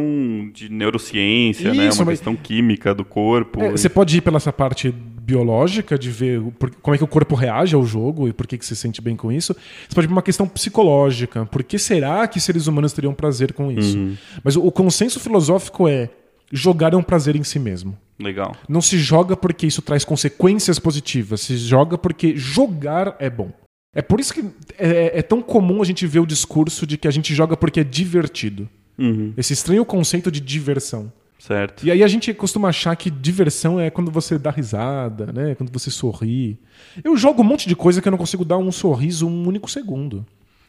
de 0.53 0.69
neurociência, 0.69 1.73
né? 1.73 1.87
Isso, 1.89 1.99
Uma 1.99 2.05
mas- 2.05 2.19
questão 2.19 2.33
química 2.33 2.95
do 2.95 3.03
corpo. 3.03 3.61
É, 3.61 3.71
você 3.71 3.89
pode 3.89 4.15
ir 4.17 4.21
pela 4.21 4.37
essa 4.37 4.53
parte 4.53 4.95
biológica 5.25 5.97
de 5.97 6.11
ver 6.11 6.41
como 6.81 6.93
é 6.93 6.97
que 6.97 7.03
o 7.03 7.07
corpo 7.07 7.33
reage 7.33 7.75
ao 7.75 7.85
jogo 7.85 8.27
e 8.27 8.33
por 8.33 8.45
que, 8.45 8.57
que 8.57 8.65
se 8.65 8.75
sente 8.75 9.01
bem 9.01 9.15
com 9.15 9.31
isso. 9.31 9.53
Você 9.87 9.95
pode 9.95 10.07
pra 10.07 10.15
uma 10.15 10.21
questão 10.21 10.47
psicológica. 10.47 11.45
Por 11.45 11.63
que 11.63 11.79
será 11.79 12.27
que 12.27 12.39
seres 12.39 12.67
humanos 12.67 12.91
teriam 12.93 13.13
prazer 13.13 13.53
com 13.53 13.71
isso? 13.71 13.97
Mas 14.43 14.55
o, 14.55 14.65
o 14.65 14.71
consenso 14.71 15.19
filosófico 15.19 15.87
é 15.87 16.09
jogar 16.51 16.93
é 16.93 16.97
um 16.97 17.03
prazer 17.03 17.35
em 17.35 17.43
si 17.43 17.57
mesmo. 17.57 17.97
Legal. 18.19 18.55
Não 18.67 18.81
se 18.81 18.97
joga 18.97 19.35
porque 19.35 19.65
isso 19.65 19.81
traz 19.81 20.03
consequências 20.03 20.77
positivas. 20.77 21.41
Se 21.41 21.57
joga 21.57 21.97
porque 21.97 22.35
jogar 22.35 23.15
é 23.19 23.29
bom. 23.29 23.51
É 23.95 24.01
por 24.01 24.19
isso 24.19 24.33
que 24.33 24.43
é, 24.77 25.19
é 25.19 25.21
tão 25.21 25.41
comum 25.41 25.81
a 25.81 25.85
gente 25.85 26.05
ver 26.05 26.19
o 26.19 26.25
discurso 26.25 26.85
de 26.85 26.97
que 26.97 27.07
a 27.07 27.11
gente 27.11 27.33
joga 27.33 27.55
porque 27.55 27.79
é 27.79 27.83
divertido. 27.83 28.67
Uhum, 28.97 29.33
Esse 29.37 29.53
estranho 29.53 29.85
conceito 29.85 30.31
de 30.31 30.39
diversão. 30.39 31.11
Certo. 31.47 31.85
E 31.85 31.91
aí 31.91 32.01
a 32.03 32.07
gente 32.07 32.33
costuma 32.33 32.69
achar 32.69 32.95
que 32.95 33.09
diversão 33.11 33.79
é 33.79 33.89
quando 33.89 34.09
você 34.11 34.37
dá 34.37 34.49
risada, 34.49 35.31
né? 35.33 35.55
Quando 35.55 35.71
você 35.71 35.89
sorri. 35.91 36.57
Eu 37.03 37.15
jogo 37.17 37.41
um 37.41 37.45
monte 37.45 37.67
de 37.67 37.75
coisa 37.75 38.01
que 38.01 38.07
eu 38.07 38.11
não 38.11 38.17
consigo 38.17 38.45
dar 38.45 38.57
um 38.57 38.71
sorriso 38.71 39.27
um 39.27 39.47
único 39.47 39.69
segundo. 39.69 40.25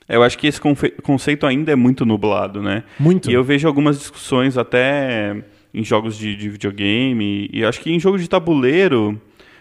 Eu 0.09 0.23
acho 0.23 0.37
que 0.37 0.47
esse 0.47 0.61
conceito 1.03 1.47
ainda 1.47 1.73
é 1.73 1.77
muito 1.77 2.05
nublado, 2.05 2.61
né? 2.63 2.85
Muito. 2.99 3.31
E 3.31 3.35
eu 3.35 3.43
vejo 3.43 3.67
algumas 3.67 3.99
discussões 3.99 4.59
até 4.59 5.43
em 5.73 5.83
jogos 5.85 6.17
de, 6.17 6.37
de 6.37 6.49
videogame, 6.51 7.49
e 7.53 7.65
acho 7.65 7.81
que 7.81 7.91
em 7.91 7.99
jogo 7.99 8.19
de 8.19 8.29
tabuleiro, 8.29 9.21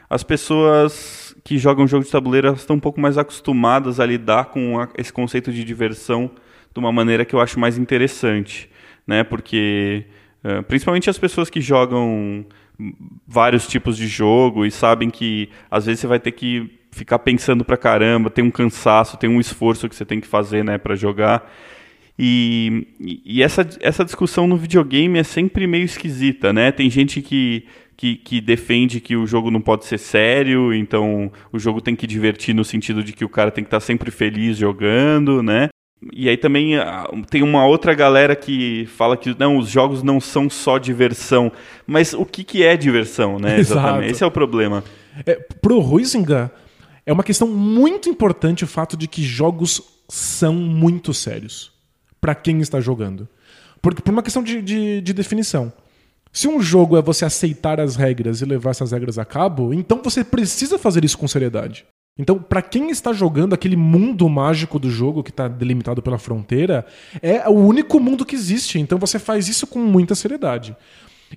as 0.09 0.21
pessoas 0.21 1.35
que 1.43 1.57
jogam 1.57 1.87
jogo 1.87 2.03
de 2.05 2.11
tabuleiro 2.11 2.53
estão 2.53 2.75
um 2.75 2.79
pouco 2.79 2.99
mais 2.99 3.17
acostumadas 3.17 3.99
a 3.99 4.05
lidar 4.05 4.45
com 4.45 4.79
a- 4.79 4.89
esse 4.97 5.11
conceito 5.11 5.51
de 5.51 5.63
diversão 5.63 6.29
de 6.73 6.79
uma 6.79 6.91
maneira 6.91 7.23
que 7.25 7.33
eu 7.33 7.39
acho 7.39 7.59
mais 7.59 7.77
interessante, 7.77 8.69
né? 9.07 9.23
Porque 9.23 10.05
eh, 10.43 10.61
principalmente 10.61 11.09
as 11.09 11.17
pessoas 11.17 11.49
que 11.49 11.61
jogam 11.61 12.45
vários 13.27 13.67
tipos 13.67 13.95
de 13.95 14.07
jogo 14.07 14.65
e 14.65 14.71
sabem 14.71 15.09
que 15.09 15.49
às 15.69 15.85
vezes 15.85 16.01
você 16.01 16.07
vai 16.07 16.19
ter 16.19 16.31
que 16.31 16.79
ficar 16.91 17.19
pensando 17.19 17.63
pra 17.65 17.77
caramba, 17.77 18.29
tem 18.29 18.43
um 18.43 18.51
cansaço, 18.51 19.17
tem 19.17 19.29
um 19.29 19.39
esforço 19.39 19.89
que 19.89 19.95
você 19.95 20.05
tem 20.05 20.19
que 20.19 20.27
fazer, 20.27 20.63
né, 20.63 20.77
para 20.77 20.95
jogar. 20.95 21.51
E, 22.17 22.87
e 23.25 23.41
essa, 23.41 23.67
essa 23.79 24.05
discussão 24.05 24.45
no 24.47 24.55
videogame 24.55 25.17
é 25.17 25.23
sempre 25.23 25.65
meio 25.65 25.83
esquisita, 25.83 26.53
né? 26.53 26.71
Tem 26.71 26.87
gente 26.87 27.23
que, 27.23 27.65
que, 27.97 28.15
que 28.15 28.39
defende 28.39 28.99
que 28.99 29.15
o 29.15 29.25
jogo 29.25 29.49
não 29.49 29.59
pode 29.59 29.85
ser 29.85 29.97
sério, 29.97 30.71
então 30.71 31.31
o 31.51 31.57
jogo 31.57 31.81
tem 31.81 31.95
que 31.95 32.05
divertir 32.05 32.53
no 32.53 32.63
sentido 32.63 33.03
de 33.03 33.13
que 33.13 33.25
o 33.25 33.29
cara 33.29 33.49
tem 33.49 33.63
que 33.63 33.67
estar 33.67 33.79
sempre 33.79 34.11
feliz 34.11 34.57
jogando, 34.57 35.41
né? 35.41 35.69
E 36.11 36.27
aí 36.27 36.37
também 36.37 36.75
ah, 36.77 37.07
tem 37.29 37.43
uma 37.43 37.65
outra 37.65 37.93
galera 37.93 38.35
que 38.35 38.87
fala 38.97 39.15
que 39.15 39.35
não, 39.39 39.57
os 39.57 39.69
jogos 39.69 40.03
não 40.03 40.19
são 40.19 40.49
só 40.49 40.77
diversão. 40.77 41.51
Mas 41.85 42.13
o 42.13 42.25
que, 42.25 42.43
que 42.43 42.63
é 42.63 42.75
diversão, 42.75 43.39
né? 43.39 43.57
Exato. 43.59 43.79
Exatamente. 43.79 44.11
Esse 44.11 44.23
é 44.23 44.27
o 44.27 44.31
problema. 44.31 44.83
É, 45.25 45.35
pro 45.61 45.79
Huizinga, 45.79 46.51
é 47.05 47.13
uma 47.13 47.23
questão 47.23 47.47
muito 47.47 48.09
importante 48.09 48.63
o 48.63 48.67
fato 48.67 48.97
de 48.97 49.07
que 49.07 49.23
jogos 49.23 49.81
são 50.09 50.53
muito 50.53 51.13
sérios 51.13 51.71
para 52.19 52.33
quem 52.33 52.59
está 52.61 52.79
jogando. 52.79 53.27
Porque, 53.81 54.01
por 54.01 54.11
uma 54.11 54.23
questão 54.23 54.41
de, 54.41 54.61
de, 54.61 55.01
de 55.01 55.13
definição. 55.13 55.71
Se 56.31 56.47
um 56.47 56.59
jogo 56.59 56.97
é 56.97 57.01
você 57.01 57.25
aceitar 57.25 57.79
as 57.79 57.95
regras 57.95 58.41
e 58.41 58.45
levar 58.45 58.71
essas 58.71 58.91
regras 58.91 59.19
a 59.19 59.25
cabo, 59.25 59.71
então 59.73 60.01
você 60.01 60.23
precisa 60.23 60.79
fazer 60.79 61.05
isso 61.05 61.17
com 61.17 61.27
seriedade. 61.27 61.85
Então, 62.17 62.37
para 62.37 62.61
quem 62.61 62.91
está 62.91 63.11
jogando 63.11 63.53
aquele 63.53 63.75
mundo 63.75 64.29
mágico 64.29 64.77
do 64.77 64.89
jogo 64.89 65.23
que 65.23 65.31
está 65.31 65.47
delimitado 65.47 66.01
pela 66.01 66.19
fronteira, 66.19 66.85
é 67.21 67.49
o 67.49 67.53
único 67.53 67.99
mundo 67.99 68.25
que 68.25 68.35
existe. 68.35 68.79
Então 68.79 68.99
você 68.99 69.17
faz 69.17 69.47
isso 69.47 69.65
com 69.65 69.79
muita 69.79 70.13
seriedade. 70.13 70.75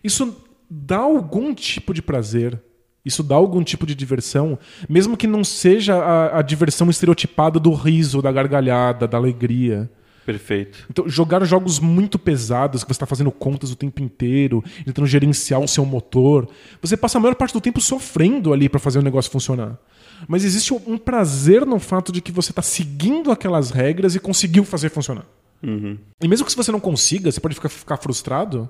Isso 0.05 0.37
dá 0.69 0.99
algum 0.99 1.55
tipo 1.55 1.95
de 1.95 2.03
prazer. 2.03 2.61
Isso 3.07 3.23
dá 3.23 3.37
algum 3.37 3.62
tipo 3.62 3.87
de 3.87 3.95
diversão, 3.95 4.59
mesmo 4.89 5.17
que 5.17 5.29
não 5.29 5.45
seja 5.45 5.95
a, 5.95 6.41
a 6.41 6.43
diversão 6.43 6.91
estereotipada 6.91 7.61
do 7.61 7.73
riso, 7.73 8.21
da 8.21 8.33
gargalhada, 8.33 9.07
da 9.07 9.17
alegria. 9.17 9.89
Perfeito. 10.27 10.85
Então, 10.91 11.09
jogar 11.09 11.45
jogos 11.45 11.79
muito 11.79 12.19
pesados, 12.19 12.83
que 12.83 12.89
você 12.89 12.95
está 12.95 13.07
fazendo 13.07 13.31
contas 13.31 13.71
o 13.71 13.77
tempo 13.77 14.03
inteiro, 14.03 14.62
tentando 14.85 15.07
gerenciar 15.07 15.61
o 15.61 15.69
seu 15.69 15.87
motor, 15.87 16.49
você 16.83 16.97
passa 16.97 17.17
a 17.17 17.21
maior 17.21 17.37
parte 17.37 17.55
do 17.55 17.61
tempo 17.61 17.81
sofrendo 17.81 18.53
ali 18.53 18.69
para 18.69 18.81
fazer 18.81 18.99
o 18.99 19.03
negócio 19.03 19.31
funcionar. 19.31 19.79
Mas 20.26 20.44
existe 20.44 20.72
um 20.72 20.98
prazer 20.98 21.66
no 21.66 21.79
fato 21.79 22.11
de 22.11 22.20
que 22.20 22.33
você 22.33 22.52
está 22.52 22.62
seguindo 22.62 23.31
aquelas 23.31 23.70
regras 23.70 24.14
e 24.14 24.20
conseguiu 24.20 24.64
fazer 24.64 24.90
funcionar. 24.90 25.26
Uhum. 25.62 25.98
E 26.22 26.29
mesmo 26.29 26.46
que 26.46 26.55
você 26.55 26.72
não 26.72 26.81
consiga, 26.81 27.31
você 27.31 27.40
pode 27.40 27.55
ficar, 27.55 27.68
ficar 27.68 27.96
frustrado, 27.96 28.68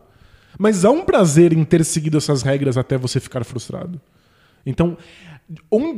mas 0.59 0.85
há 0.85 0.90
um 0.90 1.04
prazer 1.04 1.52
em 1.52 1.64
ter 1.64 1.85
seguido 1.85 2.16
essas 2.16 2.42
regras 2.42 2.76
até 2.76 2.96
você 2.96 3.20
ficar 3.20 3.44
frustrado. 3.44 4.00
Então, 4.64 4.96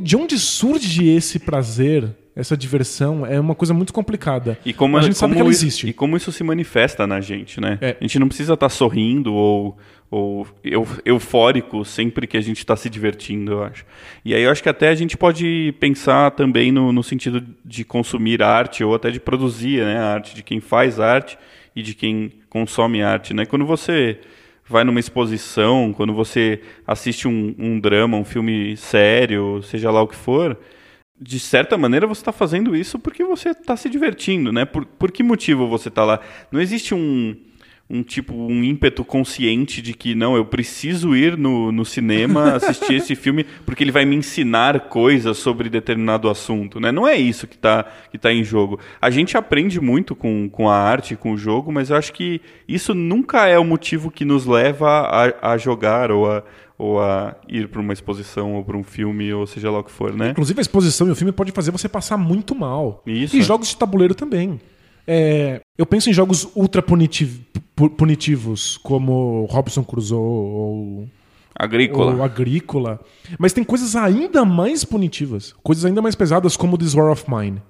de 0.03 0.15
onde 0.15 0.37
surge 0.37 1.07
esse 1.07 1.39
prazer, 1.39 2.15
essa 2.35 2.55
diversão, 2.55 3.25
é 3.25 3.39
uma 3.39 3.55
coisa 3.55 3.73
muito 3.73 3.91
complicada. 3.91 4.57
E 4.63 4.73
como, 4.73 4.97
a 4.97 5.01
gente 5.01 5.13
como 5.13 5.19
sabe 5.19 5.33
que 5.33 5.41
ela 5.41 5.49
isso, 5.49 5.65
existe. 5.65 5.87
E 5.87 5.93
como 5.93 6.15
isso 6.15 6.31
se 6.31 6.43
manifesta 6.43 7.07
na 7.07 7.19
gente, 7.19 7.59
né? 7.59 7.77
É. 7.81 7.97
A 7.99 8.03
gente 8.03 8.19
não 8.19 8.27
precisa 8.27 8.53
estar 8.53 8.69
sorrindo 8.69 9.33
ou, 9.33 9.77
ou 10.11 10.47
eu- 10.63 10.87
eufórico 11.05 11.85
sempre 11.85 12.25
que 12.25 12.35
a 12.37 12.41
gente 12.41 12.57
está 12.57 12.75
se 12.75 12.89
divertindo, 12.89 13.51
eu 13.51 13.63
acho. 13.63 13.85
E 14.25 14.33
aí 14.33 14.41
eu 14.41 14.51
acho 14.51 14.63
que 14.63 14.69
até 14.69 14.89
a 14.89 14.95
gente 14.95 15.15
pode 15.15 15.73
pensar 15.79 16.31
também 16.31 16.71
no, 16.71 16.91
no 16.91 17.03
sentido 17.03 17.45
de 17.63 17.83
consumir 17.83 18.41
arte 18.41 18.83
ou 18.83 18.95
até 18.95 19.11
de 19.11 19.19
produzir 19.19 19.83
né, 19.83 19.97
a 19.97 20.13
arte, 20.13 20.35
de 20.35 20.41
quem 20.41 20.59
faz 20.59 20.99
arte 20.99 21.37
e 21.75 21.81
de 21.83 21.93
quem 21.93 22.31
consome 22.49 23.03
arte, 23.03 23.33
né? 23.33 23.45
Quando 23.45 23.65
você 23.65 24.19
vai 24.67 24.83
numa 24.83 24.99
exposição, 24.99 25.93
quando 25.93 26.13
você 26.13 26.61
assiste 26.85 27.27
um, 27.27 27.55
um 27.57 27.79
drama, 27.79 28.17
um 28.17 28.25
filme 28.25 28.75
sério, 28.77 29.61
seja 29.63 29.89
lá 29.91 30.01
o 30.01 30.07
que 30.07 30.15
for, 30.15 30.57
de 31.19 31.39
certa 31.39 31.77
maneira 31.77 32.07
você 32.07 32.21
está 32.21 32.31
fazendo 32.31 32.75
isso 32.75 32.97
porque 32.97 33.23
você 33.23 33.49
está 33.49 33.75
se 33.75 33.89
divertindo, 33.89 34.51
né? 34.51 34.65
Por, 34.65 34.85
por 34.85 35.11
que 35.11 35.21
motivo 35.21 35.67
você 35.67 35.89
está 35.89 36.03
lá? 36.05 36.19
Não 36.51 36.61
existe 36.61 36.95
um, 36.95 37.35
um 37.89 38.03
tipo, 38.03 38.35
um 38.35 38.63
ímpeto 38.63 39.03
consciente 39.03 39.81
de 39.81 39.93
que 39.93 40.13
não, 40.13 40.35
eu 40.35 40.45
preciso 40.45 41.15
ir 41.15 41.35
no, 41.35 41.71
no 41.71 41.83
cinema 41.83 42.53
assistir 42.53 42.93
esse 42.95 43.15
filme 43.17 43.43
porque 43.65 43.83
ele 43.83 43.91
vai 43.91 44.05
me 44.05 44.15
ensinar 44.15 44.81
coisas 44.81 45.37
sobre 45.37 45.69
determinado 45.69 46.29
assunto, 46.29 46.79
né? 46.79 46.91
Não 46.91 47.07
é 47.07 47.17
isso 47.17 47.47
que 47.47 47.55
está 47.55 47.83
que 48.11 48.17
tá 48.17 48.31
em 48.31 48.43
jogo. 48.43 48.79
A 49.01 49.09
gente 49.09 49.35
aprende 49.35 49.81
muito 49.81 50.15
com, 50.15 50.47
com 50.49 50.69
a 50.69 50.75
arte, 50.75 51.15
com 51.15 51.33
o 51.33 51.37
jogo, 51.37 51.71
mas 51.71 51.89
eu 51.89 51.95
acho 51.95 52.13
que 52.13 52.39
isso 52.67 52.93
nunca 52.93 53.47
é 53.47 53.57
o 53.57 53.65
motivo 53.65 54.11
que 54.11 54.23
nos 54.23 54.45
leva 54.45 54.87
a, 55.41 55.53
a 55.53 55.57
jogar 55.57 56.11
ou 56.11 56.31
a, 56.31 56.43
ou 56.77 57.01
a 57.01 57.35
ir 57.47 57.67
para 57.69 57.81
uma 57.81 57.91
exposição 57.91 58.53
ou 58.53 58.63
para 58.63 58.77
um 58.77 58.83
filme 58.83 59.33
ou 59.33 59.47
seja 59.47 59.71
lá 59.71 59.79
o 59.79 59.83
que 59.83 59.91
for, 59.91 60.15
né? 60.15 60.29
Inclusive, 60.29 60.59
a 60.59 60.61
exposição 60.61 61.07
e 61.07 61.11
o 61.11 61.15
filme 61.15 61.31
pode 61.31 61.51
fazer 61.51 61.71
você 61.71 61.89
passar 61.89 62.17
muito 62.17 62.53
mal. 62.53 63.01
Isso, 63.05 63.35
E 63.35 63.39
é. 63.39 63.43
jogos 63.43 63.69
de 63.69 63.77
tabuleiro 63.77 64.13
também. 64.13 64.59
É, 65.07 65.61
eu 65.77 65.85
penso 65.85 66.09
em 66.09 66.13
jogos 66.13 66.47
ultra 66.55 66.81
punitiv- 66.81 67.39
pu- 67.75 67.89
punitivos, 67.89 68.77
como 68.77 69.45
Robson 69.49 69.83
Crusoe 69.83 70.17
ou, 70.19 71.07
Agrícola. 71.55 72.15
ou 72.15 72.23
Agrícola. 72.23 72.99
Mas 73.37 73.53
tem 73.53 73.63
coisas 73.63 73.95
ainda 73.95 74.45
mais 74.45 74.83
punitivas, 74.85 75.53
coisas 75.63 75.85
ainda 75.85 76.01
mais 76.01 76.15
pesadas, 76.15 76.55
como 76.55 76.77
This 76.77 76.93
War 76.93 77.11
of 77.11 77.25
Mine. 77.29 77.61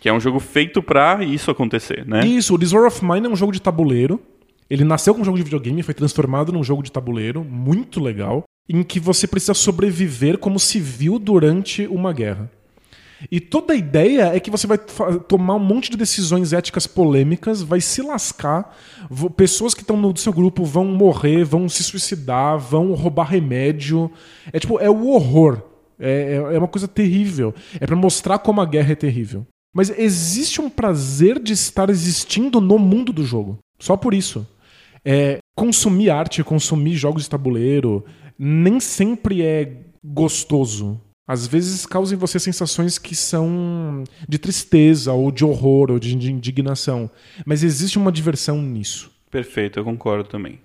Que 0.00 0.08
é 0.08 0.12
um 0.12 0.20
jogo 0.20 0.38
feito 0.38 0.82
pra 0.82 1.24
isso 1.24 1.50
acontecer, 1.50 2.06
né? 2.06 2.24
Isso, 2.26 2.54
o 2.54 2.58
This 2.58 2.72
War 2.72 2.86
of 2.86 3.04
Mine 3.04 3.26
é 3.26 3.30
um 3.30 3.36
jogo 3.36 3.52
de 3.52 3.60
tabuleiro. 3.60 4.20
Ele 4.70 4.84
nasceu 4.84 5.12
como 5.14 5.22
um 5.22 5.24
jogo 5.24 5.38
de 5.38 5.44
videogame, 5.44 5.82
foi 5.82 5.94
transformado 5.94 6.52
num 6.52 6.62
jogo 6.62 6.82
de 6.82 6.92
tabuleiro, 6.92 7.42
muito 7.42 8.00
legal, 8.00 8.44
em 8.68 8.82
que 8.82 9.00
você 9.00 9.26
precisa 9.26 9.54
sobreviver 9.54 10.36
como 10.38 10.58
civil 10.60 11.18
durante 11.18 11.86
uma 11.86 12.12
guerra. 12.12 12.50
E 13.30 13.40
toda 13.40 13.72
a 13.72 13.76
ideia 13.76 14.34
é 14.34 14.38
que 14.40 14.50
você 14.50 14.66
vai 14.66 14.78
tomar 14.78 15.54
um 15.56 15.60
monte 15.64 15.90
de 15.90 15.96
decisões 15.96 16.52
éticas 16.52 16.86
polêmicas, 16.86 17.62
vai 17.62 17.80
se 17.80 18.00
lascar, 18.00 18.76
pessoas 19.36 19.74
que 19.74 19.80
estão 19.80 19.96
no 19.96 20.16
seu 20.16 20.32
grupo 20.32 20.64
vão 20.64 20.84
morrer, 20.84 21.44
vão 21.44 21.68
se 21.68 21.82
suicidar, 21.82 22.58
vão 22.58 22.92
roubar 22.94 23.24
remédio. 23.28 24.10
É 24.52 24.60
tipo, 24.60 24.78
é 24.78 24.88
o 24.88 25.08
horror. 25.08 25.62
É, 25.98 26.34
é- 26.34 26.54
é 26.54 26.58
uma 26.58 26.68
coisa 26.68 26.86
terrível. 26.86 27.52
É 27.80 27.86
pra 27.86 27.96
mostrar 27.96 28.38
como 28.38 28.60
a 28.60 28.64
guerra 28.66 28.92
é 28.92 28.96
terrível. 28.96 29.44
Mas 29.74 29.90
existe 29.90 30.60
um 30.60 30.70
prazer 30.70 31.38
de 31.38 31.52
estar 31.52 31.90
existindo 31.90 32.60
no 32.60 32.78
mundo 32.78 33.12
do 33.12 33.24
jogo. 33.24 33.58
Só 33.80 33.96
por 33.96 34.14
isso. 34.14 34.46
É, 35.04 35.38
consumir 35.56 36.10
arte, 36.10 36.42
consumir 36.44 36.94
jogos 36.94 37.24
de 37.24 37.30
tabuleiro, 37.30 38.04
nem 38.38 38.78
sempre 38.80 39.42
é 39.42 39.72
gostoso. 40.04 41.00
Às 41.28 41.46
vezes 41.46 41.84
causa 41.84 42.14
em 42.14 42.18
você 42.18 42.38
sensações 42.38 42.98
que 42.98 43.14
são 43.14 44.02
de 44.26 44.38
tristeza, 44.38 45.12
ou 45.12 45.30
de 45.30 45.44
horror, 45.44 45.90
ou 45.90 45.98
de 45.98 46.16
indignação. 46.16 47.10
Mas 47.44 47.62
existe 47.62 47.98
uma 47.98 48.10
diversão 48.10 48.62
nisso. 48.62 49.10
Perfeito, 49.30 49.78
eu 49.78 49.84
concordo 49.84 50.26
também. 50.26 50.58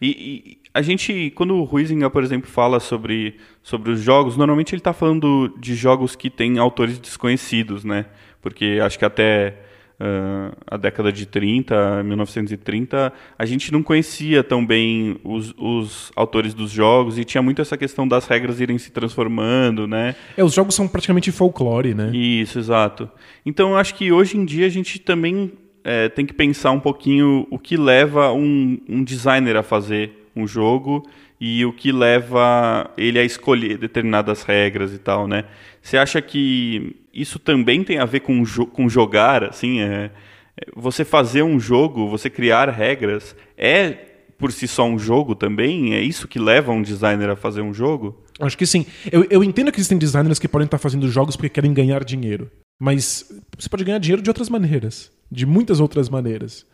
E, 0.00 0.08
e 0.08 0.58
a 0.72 0.80
gente, 0.80 1.30
quando 1.34 1.54
o 1.54 1.68
Huizinga, 1.70 2.08
por 2.08 2.24
exemplo, 2.24 2.50
fala 2.50 2.80
sobre, 2.80 3.36
sobre 3.62 3.92
os 3.92 4.00
jogos, 4.00 4.38
normalmente 4.38 4.74
ele 4.74 4.80
está 4.80 4.94
falando 4.94 5.54
de 5.58 5.74
jogos 5.74 6.16
que 6.16 6.30
têm 6.30 6.58
autores 6.58 6.98
desconhecidos, 6.98 7.84
né? 7.84 8.06
Porque 8.40 8.78
acho 8.82 8.98
que 8.98 9.04
até 9.04 9.65
ah, 9.98 10.52
a 10.66 10.76
década 10.76 11.10
de 11.10 11.24
30, 11.24 12.02
1930, 12.02 13.12
a 13.38 13.46
gente 13.46 13.72
não 13.72 13.82
conhecia 13.82 14.44
tão 14.44 14.64
bem 14.64 15.18
os, 15.24 15.54
os 15.56 16.12
autores 16.14 16.52
dos 16.52 16.70
jogos 16.70 17.18
e 17.18 17.24
tinha 17.24 17.40
muito 17.40 17.62
essa 17.62 17.78
questão 17.78 18.06
das 18.06 18.26
regras 18.26 18.60
irem 18.60 18.76
se 18.76 18.90
transformando, 18.90 19.86
né? 19.86 20.14
É, 20.36 20.44
os 20.44 20.52
jogos 20.52 20.74
são 20.74 20.86
praticamente 20.86 21.32
folclore, 21.32 21.94
né? 21.94 22.10
Isso, 22.14 22.58
exato. 22.58 23.08
Então 23.44 23.70
eu 23.70 23.76
acho 23.76 23.94
que 23.94 24.12
hoje 24.12 24.36
em 24.36 24.44
dia 24.44 24.66
a 24.66 24.70
gente 24.70 24.98
também 24.98 25.52
é, 25.82 26.08
tem 26.10 26.26
que 26.26 26.34
pensar 26.34 26.72
um 26.72 26.80
pouquinho 26.80 27.46
o 27.50 27.58
que 27.58 27.76
leva 27.76 28.32
um, 28.32 28.78
um 28.86 29.02
designer 29.02 29.56
a 29.56 29.62
fazer 29.62 30.28
um 30.36 30.46
jogo 30.46 31.08
e 31.40 31.64
o 31.64 31.72
que 31.72 31.90
leva 31.90 32.90
ele 32.98 33.18
a 33.18 33.24
escolher 33.24 33.78
determinadas 33.78 34.42
regras 34.42 34.92
e 34.92 34.98
tal, 34.98 35.26
né? 35.26 35.44
Você 35.80 35.96
acha 35.96 36.20
que 36.20 36.96
isso 37.20 37.38
também 37.38 37.82
tem 37.82 37.98
a 37.98 38.04
ver 38.04 38.20
com, 38.20 38.44
jo 38.44 38.66
com 38.66 38.88
jogar, 38.88 39.44
assim, 39.44 39.80
é, 39.80 40.10
é, 40.56 40.66
você 40.74 41.04
fazer 41.04 41.42
um 41.42 41.58
jogo, 41.58 42.08
você 42.08 42.28
criar 42.28 42.68
regras, 42.68 43.34
é 43.56 44.06
por 44.38 44.52
si 44.52 44.68
só 44.68 44.84
um 44.84 44.98
jogo 44.98 45.34
também? 45.34 45.94
É 45.94 46.00
isso 46.00 46.28
que 46.28 46.38
leva 46.38 46.72
um 46.72 46.82
designer 46.82 47.30
a 47.30 47.36
fazer 47.36 47.62
um 47.62 47.72
jogo? 47.72 48.22
Acho 48.38 48.56
que 48.56 48.66
sim. 48.66 48.84
Eu, 49.10 49.26
eu 49.30 49.42
entendo 49.42 49.72
que 49.72 49.78
existem 49.78 49.98
designers 49.98 50.38
que 50.38 50.48
podem 50.48 50.66
estar 50.66 50.78
fazendo 50.78 51.08
jogos 51.08 51.36
porque 51.36 51.48
querem 51.48 51.72
ganhar 51.72 52.04
dinheiro. 52.04 52.50
Mas 52.78 53.32
você 53.58 53.68
pode 53.68 53.84
ganhar 53.84 53.98
dinheiro 53.98 54.22
de 54.22 54.28
outras 54.28 54.50
maneiras. 54.50 55.10
De 55.30 55.46
muitas 55.46 55.80
outras 55.80 56.08
maneiras. 56.08 56.66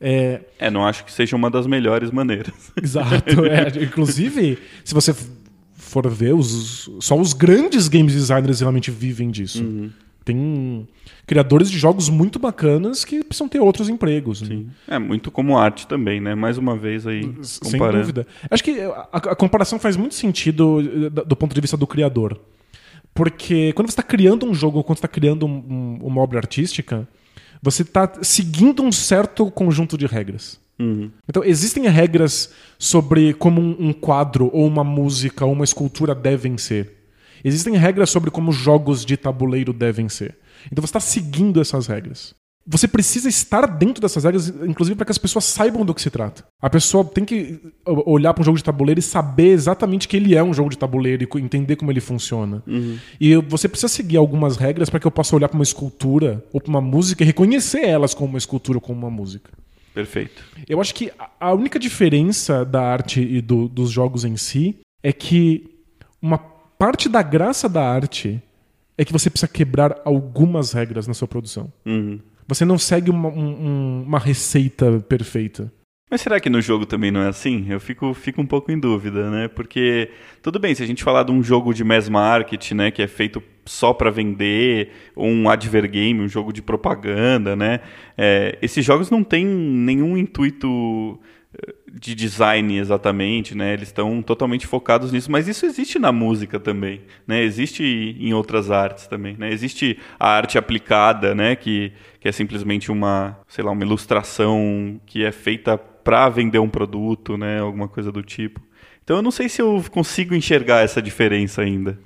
É, 0.00 0.40
É, 0.58 0.70
não 0.70 0.86
acho 0.86 1.04
que 1.04 1.10
seja 1.10 1.34
uma 1.34 1.50
das 1.50 1.66
melhores 1.66 2.10
maneiras. 2.10 2.54
Exato. 2.80 3.44
é. 3.46 3.68
Inclusive, 3.82 4.58
se 4.84 4.94
você 4.94 5.12
for 5.88 6.08
ver, 6.08 6.34
os, 6.34 6.90
só 7.00 7.18
os 7.18 7.32
grandes 7.32 7.88
games 7.88 8.12
designers 8.14 8.60
realmente 8.60 8.90
vivem 8.90 9.30
disso. 9.30 9.64
Tem 10.24 10.86
criadores 11.26 11.70
de 11.70 11.78
jogos 11.78 12.10
muito 12.10 12.38
bacanas 12.38 13.02
que 13.04 13.24
precisam 13.24 13.48
ter 13.48 13.60
outros 13.60 13.88
empregos. 13.88 14.42
né? 14.42 14.64
É 14.86 14.98
muito 14.98 15.30
como 15.30 15.56
arte 15.56 15.86
também, 15.86 16.20
né? 16.20 16.34
Mais 16.34 16.58
uma 16.58 16.76
vez 16.76 17.06
aí 17.06 17.22
Sem 17.42 17.72
comparando. 17.72 18.00
dúvida. 18.02 18.26
Acho 18.50 18.62
que 18.62 18.78
a, 18.80 19.08
a 19.12 19.34
comparação 19.36 19.78
faz 19.78 19.96
muito 19.96 20.14
sentido 20.14 20.80
eh, 20.80 21.08
do, 21.24 21.34
ponto 21.34 21.54
de 21.54 21.60
vista 21.60 21.76
do 21.78 21.86
criador. 21.86 22.38
Porque 23.14 23.72
quando 23.72 23.88
você 23.88 23.92
está 23.92 24.02
criando 24.02 24.44
um 24.46 24.54
jogo, 24.54 24.78
ou 24.78 24.84
quando 24.84 24.98
você 24.98 25.06
está 25.06 25.08
criando 25.08 25.46
um- 25.46 25.50
um- 25.50 25.98
uma 26.02 26.20
obra 26.20 26.38
artística, 26.38 27.08
você 27.62 27.82
está 27.82 28.10
seguindo 28.22 28.82
um 28.82 28.92
certo 28.92 29.50
conjunto 29.50 29.96
de 29.98 30.06
regras. 30.06 30.60
Uhum. 30.78 31.10
Então, 31.28 31.42
existem 31.44 31.88
regras 31.88 32.52
sobre 32.78 33.34
como 33.34 33.60
um, 33.60 33.88
um 33.88 33.92
quadro, 33.92 34.50
ou 34.52 34.66
uma 34.66 34.84
música, 34.84 35.44
ou 35.44 35.52
uma 35.52 35.64
escultura 35.64 36.14
devem 36.14 36.56
ser. 36.56 36.96
Existem 37.44 37.76
regras 37.76 38.10
sobre 38.10 38.30
como 38.30 38.52
jogos 38.52 39.04
de 39.04 39.16
tabuleiro 39.16 39.72
devem 39.72 40.08
ser. 40.08 40.36
Então, 40.70 40.82
você 40.82 40.88
está 40.88 41.00
seguindo 41.00 41.60
essas 41.60 41.86
regras. 41.86 42.34
Você 42.70 42.86
precisa 42.86 43.30
estar 43.30 43.66
dentro 43.66 43.98
dessas 43.98 44.24
regras, 44.24 44.48
inclusive 44.48 44.94
para 44.94 45.06
que 45.06 45.10
as 45.10 45.16
pessoas 45.16 45.46
saibam 45.46 45.86
do 45.86 45.94
que 45.94 46.02
se 46.02 46.10
trata. 46.10 46.44
A 46.60 46.68
pessoa 46.68 47.02
tem 47.02 47.24
que 47.24 47.58
olhar 47.86 48.34
para 48.34 48.42
um 48.42 48.44
jogo 48.44 48.58
de 48.58 48.64
tabuleiro 48.64 48.98
e 48.98 49.02
saber 49.02 49.52
exatamente 49.52 50.06
que 50.06 50.18
ele 50.18 50.34
é 50.34 50.44
um 50.44 50.52
jogo 50.52 50.68
de 50.68 50.76
tabuleiro 50.76 51.22
e 51.22 51.40
entender 51.40 51.76
como 51.76 51.90
ele 51.90 52.00
funciona. 52.00 52.62
E 53.18 53.34
você 53.36 53.70
precisa 53.70 53.88
seguir 53.88 54.18
algumas 54.18 54.58
regras 54.58 54.90
para 54.90 55.00
que 55.00 55.06
eu 55.06 55.10
possa 55.10 55.34
olhar 55.34 55.48
para 55.48 55.56
uma 55.56 55.64
escultura 55.64 56.44
ou 56.52 56.60
para 56.60 56.68
uma 56.68 56.82
música 56.82 57.24
e 57.24 57.26
reconhecer 57.26 57.86
elas 57.86 58.12
como 58.12 58.28
uma 58.28 58.38
escultura 58.38 58.76
ou 58.76 58.82
como 58.82 58.98
uma 58.98 59.10
música. 59.10 59.50
Perfeito. 59.98 60.44
Eu 60.68 60.80
acho 60.80 60.94
que 60.94 61.10
a- 61.40 61.52
única 61.52 61.76
diferença 61.76 62.64
da 62.64 62.80
arte 62.80 63.20
e 63.20 63.40
do- 63.40 63.68
dos 63.68 63.90
jogos 63.90 64.24
em 64.24 64.36
si 64.36 64.76
é 65.02 65.12
que 65.12 65.68
uma 66.22 66.38
parte 66.38 67.08
da 67.08 67.20
graça 67.20 67.68
da 67.68 67.82
arte 67.82 68.40
é 68.96 69.04
que 69.04 69.12
você 69.12 69.28
precisa 69.28 69.48
quebrar 69.50 70.00
algumas 70.04 70.70
regras 70.72 71.08
na 71.08 71.14
sua 71.14 71.26
produção. 71.26 71.72
Uhum. 71.84 72.20
Você 72.46 72.64
não 72.64 72.78
segue 72.78 73.10
uma, 73.10 73.28
um- 73.28 73.66
um- 73.66 74.02
uma 74.06 74.20
receita 74.20 75.00
perfeita. 75.08 75.72
Mas 76.10 76.22
será 76.22 76.40
que 76.40 76.48
no 76.48 76.60
jogo 76.60 76.86
também 76.86 77.10
não 77.10 77.20
é 77.20 77.28
assim? 77.28 77.66
Eu 77.68 77.78
fico, 77.78 78.14
fico 78.14 78.40
um 78.40 78.46
pouco 78.46 78.72
em 78.72 78.78
dúvida, 78.78 79.30
né? 79.30 79.48
Porque, 79.48 80.10
tudo 80.42 80.58
bem, 80.58 80.74
se 80.74 80.82
a 80.82 80.86
gente 80.86 81.04
falar 81.04 81.22
de 81.22 81.32
um 81.32 81.42
jogo 81.42 81.74
de 81.74 81.84
mass 81.84 82.08
market, 82.08 82.72
né, 82.72 82.90
que 82.90 83.02
é 83.02 83.06
feito 83.06 83.42
só 83.66 83.92
para 83.92 84.10
vender, 84.10 84.90
ou 85.14 85.28
um 85.28 85.50
advergame, 85.50 86.20
um 86.20 86.28
jogo 86.28 86.52
de 86.52 86.62
propaganda, 86.62 87.54
né? 87.54 87.80
É, 88.16 88.58
esses 88.62 88.82
jogos 88.82 89.10
não 89.10 89.22
têm 89.22 89.44
nenhum 89.44 90.16
intuito 90.16 91.20
eh, 91.54 91.74
de 91.92 92.14
design 92.14 92.78
exatamente, 92.78 93.54
né? 93.54 93.74
Eles 93.74 93.88
estão 93.88 94.22
totalmente 94.22 94.66
focados 94.66 95.12
nisso, 95.12 95.30
mas 95.30 95.46
isso 95.46 95.66
existe 95.66 95.98
na 95.98 96.10
música 96.10 96.58
também, 96.58 97.02
né? 97.26 97.42
Existe 97.42 98.16
em 98.18 98.32
outras 98.32 98.70
artes 98.70 99.06
também, 99.06 99.36
né? 99.38 99.52
Existe 99.52 99.98
a 100.18 100.30
arte 100.30 100.56
aplicada, 100.56 101.34
né? 101.34 101.54
Que, 101.54 101.92
que 102.18 102.28
é 102.28 102.32
simplesmente 102.32 102.90
uma, 102.90 103.38
sei 103.46 103.62
lá, 103.62 103.70
uma 103.70 103.84
ilustração 103.84 104.98
que 105.04 105.24
é 105.24 105.32
feita 105.32 105.78
para 106.08 106.26
vender 106.30 106.58
um 106.58 106.70
produto, 106.70 107.36
né? 107.36 107.60
Alguma 107.60 107.86
coisa 107.86 108.10
do 108.10 108.22
tipo. 108.22 108.62
Então 109.04 109.16
eu 109.16 109.22
não 109.22 109.30
sei 109.30 109.46
se 109.46 109.60
eu 109.60 109.84
consigo 109.90 110.34
enxergar 110.34 110.82
essa 110.82 111.02
diferença 111.02 111.60
ainda. 111.60 111.98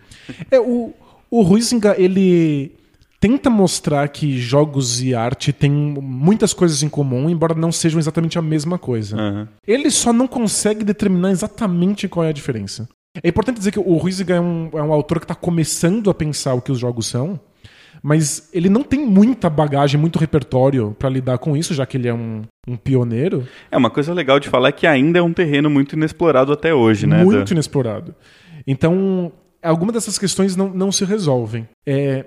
É, 0.50 0.58
o, 0.58 0.92
o 1.30 1.48
Huizinga, 1.48 1.94
ele 1.96 2.72
tenta 3.20 3.48
mostrar 3.48 4.08
que 4.08 4.40
jogos 4.40 5.00
e 5.00 5.14
arte 5.14 5.52
têm 5.52 5.70
muitas 5.70 6.52
coisas 6.52 6.82
em 6.82 6.88
comum, 6.88 7.30
embora 7.30 7.54
não 7.54 7.70
sejam 7.70 8.00
exatamente 8.00 8.36
a 8.36 8.42
mesma 8.42 8.76
coisa. 8.76 9.16
Uhum. 9.16 9.46
Ele 9.64 9.88
só 9.88 10.12
não 10.12 10.26
consegue 10.26 10.82
determinar 10.82 11.30
exatamente 11.30 12.08
qual 12.08 12.26
é 12.26 12.30
a 12.30 12.32
diferença. 12.32 12.88
É 13.22 13.28
importante 13.28 13.58
dizer 13.58 13.70
que 13.70 13.78
o 13.78 14.02
Huizinga 14.02 14.34
é 14.34 14.40
um, 14.40 14.68
é 14.72 14.82
um 14.82 14.92
autor 14.92 15.20
que 15.20 15.26
está 15.26 15.36
começando 15.36 16.10
a 16.10 16.14
pensar 16.14 16.54
o 16.54 16.60
que 16.60 16.72
os 16.72 16.78
jogos 16.80 17.06
são, 17.06 17.38
mas 18.02 18.48
ele 18.52 18.68
não 18.68 18.82
tem 18.82 19.06
muita 19.06 19.48
bagagem, 19.48 20.00
muito 20.00 20.18
repertório 20.18 20.96
para 20.98 21.08
lidar 21.08 21.38
com 21.38 21.56
isso, 21.56 21.72
já 21.72 21.86
que 21.86 21.96
ele 21.96 22.08
é 22.08 22.14
um, 22.14 22.42
um, 22.66 22.76
pioneiro. 22.76 23.46
É, 23.70 23.76
uma 23.76 23.90
coisa 23.90 24.12
legal 24.12 24.40
de 24.40 24.48
falar 24.48 24.70
é 24.70 24.72
que 24.72 24.86
ainda 24.86 25.20
é 25.20 25.22
um 25.22 25.32
terreno 25.32 25.70
muito 25.70 25.94
inexplorado 25.94 26.52
até 26.52 26.74
hoje, 26.74 27.06
né? 27.06 27.22
Muito 27.22 27.48
da... 27.48 27.52
inexplorado. 27.52 28.14
Então, 28.66 29.32
algumas 29.62 29.94
dessas 29.94 30.18
questões 30.18 30.56
não, 30.56 30.68
não 30.68 30.90
se 30.90 31.04
resolvem. 31.04 31.68
É, 31.86 32.24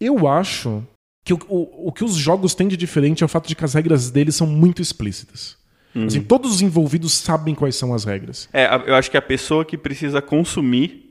eu 0.00 0.28
acho 0.28 0.82
que 1.24 1.34
o, 1.34 1.38
o, 1.48 1.88
o, 1.88 1.92
que 1.92 2.04
os 2.04 2.14
jogos 2.14 2.54
têm 2.54 2.68
de 2.68 2.76
diferente 2.76 3.24
é 3.24 3.26
o 3.26 3.28
fato 3.28 3.48
de 3.48 3.56
que 3.56 3.64
as 3.64 3.74
regras 3.74 4.10
deles 4.10 4.36
são 4.36 4.46
muito 4.46 4.80
explícitas. 4.80 5.56
Uhum. 5.92 6.06
Assim, 6.06 6.22
todos 6.22 6.54
os 6.54 6.62
envolvidos 6.62 7.14
sabem 7.14 7.54
quais 7.54 7.74
são 7.74 7.92
as 7.92 8.04
regras. 8.04 8.48
É, 8.52 8.66
eu 8.86 8.94
acho 8.94 9.10
que 9.10 9.16
a 9.16 9.22
pessoa 9.22 9.64
que 9.64 9.76
precisa 9.76 10.22
consumir 10.22 11.05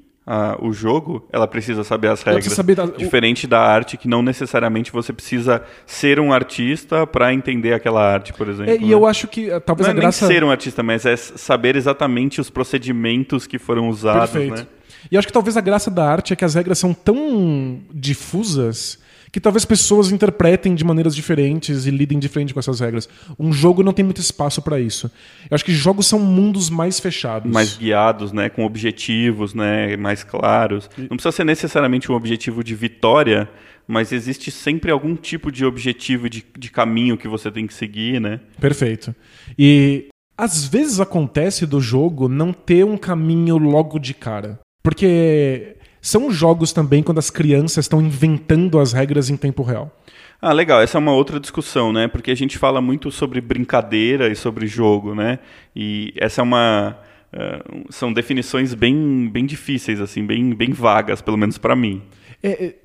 o 0.59 0.73
jogo, 0.73 1.27
ela 1.31 1.47
precisa 1.47 1.83
saber 1.83 2.07
as 2.07 2.23
regras. 2.23 2.45
Saber 2.45 2.75
da, 2.75 2.85
Diferente 2.85 3.45
da 3.45 3.59
arte, 3.59 3.95
que 3.95 4.07
não 4.07 4.23
necessariamente 4.23 4.91
você 4.91 5.13
precisa 5.13 5.61
ser 5.85 6.19
um 6.19 6.33
artista 6.33 7.05
para 7.05 7.33
entender 7.33 7.73
aquela 7.73 8.01
arte, 8.01 8.33
por 8.33 8.49
exemplo. 8.49 8.71
É, 8.71 8.75
e 8.77 8.85
né? 8.85 8.93
eu 8.93 9.05
acho 9.05 9.27
que 9.27 9.51
eh, 9.51 9.59
talvez 9.59 9.87
não 9.87 9.93
a 9.93 9.97
é 9.97 10.01
graça. 10.01 10.25
Nem 10.27 10.35
ser 10.35 10.43
um 10.43 10.49
artista, 10.49 10.81
mas 10.81 11.05
é 11.05 11.15
saber 11.15 11.75
exatamente 11.75 12.41
os 12.41 12.49
procedimentos 12.49 13.45
que 13.45 13.59
foram 13.59 13.87
usados. 13.87 14.31
Perfeito. 14.31 14.61
Né? 14.61 14.67
E 15.11 15.17
acho 15.17 15.27
que 15.27 15.33
talvez 15.33 15.55
a 15.55 15.61
graça 15.61 15.91
da 15.91 16.09
arte 16.09 16.33
é 16.33 16.35
que 16.35 16.43
as 16.43 16.55
regras 16.55 16.79
são 16.79 16.93
tão 16.93 17.79
difusas 17.93 18.99
que 19.35 19.41
talvez 19.41 19.65
pessoas 19.65 20.13
interpretem 20.13 20.73
de 20.73 20.85
maneiras 20.85 21.13
diferentes 21.13 21.85
e 21.85 21.91
lidem 21.91 22.17
diferente 22.17 22.53
com 22.53 22.59
essas 22.61 22.79
regras. 22.79 23.09
Um 23.37 23.51
jogo 23.51 23.83
não 23.83 23.91
tem 23.91 24.05
muito 24.05 24.21
espaço 24.21 24.61
para 24.61 24.79
isso. 24.79 25.11
Eu 25.51 25.55
acho 25.55 25.65
que 25.65 25.73
jogos 25.73 26.07
são 26.07 26.19
mundos 26.19 26.69
mais 26.69 27.01
fechados. 27.01 27.51
Mais 27.51 27.75
guiados, 27.75 28.31
né? 28.31 28.47
Com 28.47 28.63
objetivos 28.63 29.53
né? 29.53 29.97
mais 29.97 30.23
claros. 30.23 30.89
Não 30.97 31.17
precisa 31.17 31.33
ser 31.33 31.43
necessariamente 31.43 32.09
um 32.09 32.15
objetivo 32.15 32.63
de 32.63 32.73
vitória, 32.73 33.49
mas 33.85 34.13
existe 34.13 34.51
sempre 34.51 34.89
algum 34.89 35.17
tipo 35.17 35.51
de 35.51 35.65
objetivo, 35.65 36.29
de, 36.29 36.41
de 36.57 36.71
caminho 36.71 37.17
que 37.17 37.27
você 37.27 37.51
tem 37.51 37.67
que 37.67 37.73
seguir, 37.73 38.21
né? 38.21 38.39
Perfeito. 38.57 39.13
E 39.59 40.07
às 40.37 40.65
vezes 40.65 41.01
acontece 41.01 41.65
do 41.65 41.81
jogo 41.81 42.29
não 42.29 42.53
ter 42.53 42.85
um 42.85 42.95
caminho 42.95 43.57
logo 43.57 43.99
de 43.99 44.13
cara. 44.13 44.61
Porque 44.81 45.75
são 46.05 46.29
jogos 46.29 46.71
também 46.71 47.01
quando 47.01 47.17
as 47.17 47.31
crianças 47.31 47.85
estão 47.85 47.99
inventando 47.99 48.79
as 48.79 48.93
regras 48.93 49.31
em 49.31 49.35
tempo 49.35 49.63
real. 49.63 49.91
Ah, 50.39 50.53
legal. 50.53 50.79
Essa 50.79 50.99
é 50.99 50.99
uma 50.99 51.13
outra 51.13 51.39
discussão, 51.39 51.91
né? 51.91 52.07
Porque 52.07 52.29
a 52.29 52.35
gente 52.35 52.59
fala 52.59 52.79
muito 52.79 53.09
sobre 53.09 53.41
brincadeira 53.41 54.31
e 54.31 54.35
sobre 54.35 54.67
jogo, 54.67 55.15
né? 55.15 55.39
E 55.75 56.13
essa 56.15 56.41
é 56.41 56.43
uma 56.43 56.95
uh, 57.33 57.91
são 57.91 58.13
definições 58.13 58.75
bem, 58.75 59.27
bem 59.33 59.47
difíceis, 59.47 59.99
assim, 59.99 60.23
bem, 60.23 60.53
bem 60.53 60.71
vagas, 60.71 61.23
pelo 61.23 61.37
menos 61.37 61.57
para 61.57 61.75
mim. 61.75 62.03
É, 62.43 62.65
é, 62.65 62.75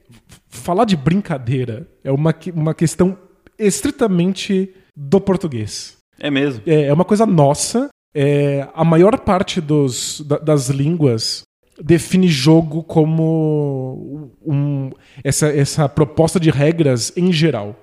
falar 0.48 0.86
de 0.86 0.96
brincadeira 0.96 1.86
é 2.02 2.10
uma, 2.10 2.34
uma 2.54 2.72
questão 2.72 3.18
estritamente 3.58 4.72
do 4.96 5.20
português. 5.20 5.98
É 6.18 6.30
mesmo. 6.30 6.62
É, 6.66 6.84
é 6.84 6.92
uma 6.92 7.04
coisa 7.04 7.26
nossa. 7.26 7.90
É, 8.14 8.66
a 8.74 8.82
maior 8.82 9.18
parte 9.18 9.60
dos, 9.60 10.22
da, 10.22 10.38
das 10.38 10.70
línguas 10.70 11.44
define 11.82 12.28
jogo 12.28 12.82
como 12.82 14.30
um, 14.44 14.90
essa, 15.24 15.48
essa 15.48 15.88
proposta 15.88 16.38
de 16.38 16.50
regras 16.50 17.12
em 17.16 17.32
geral. 17.32 17.76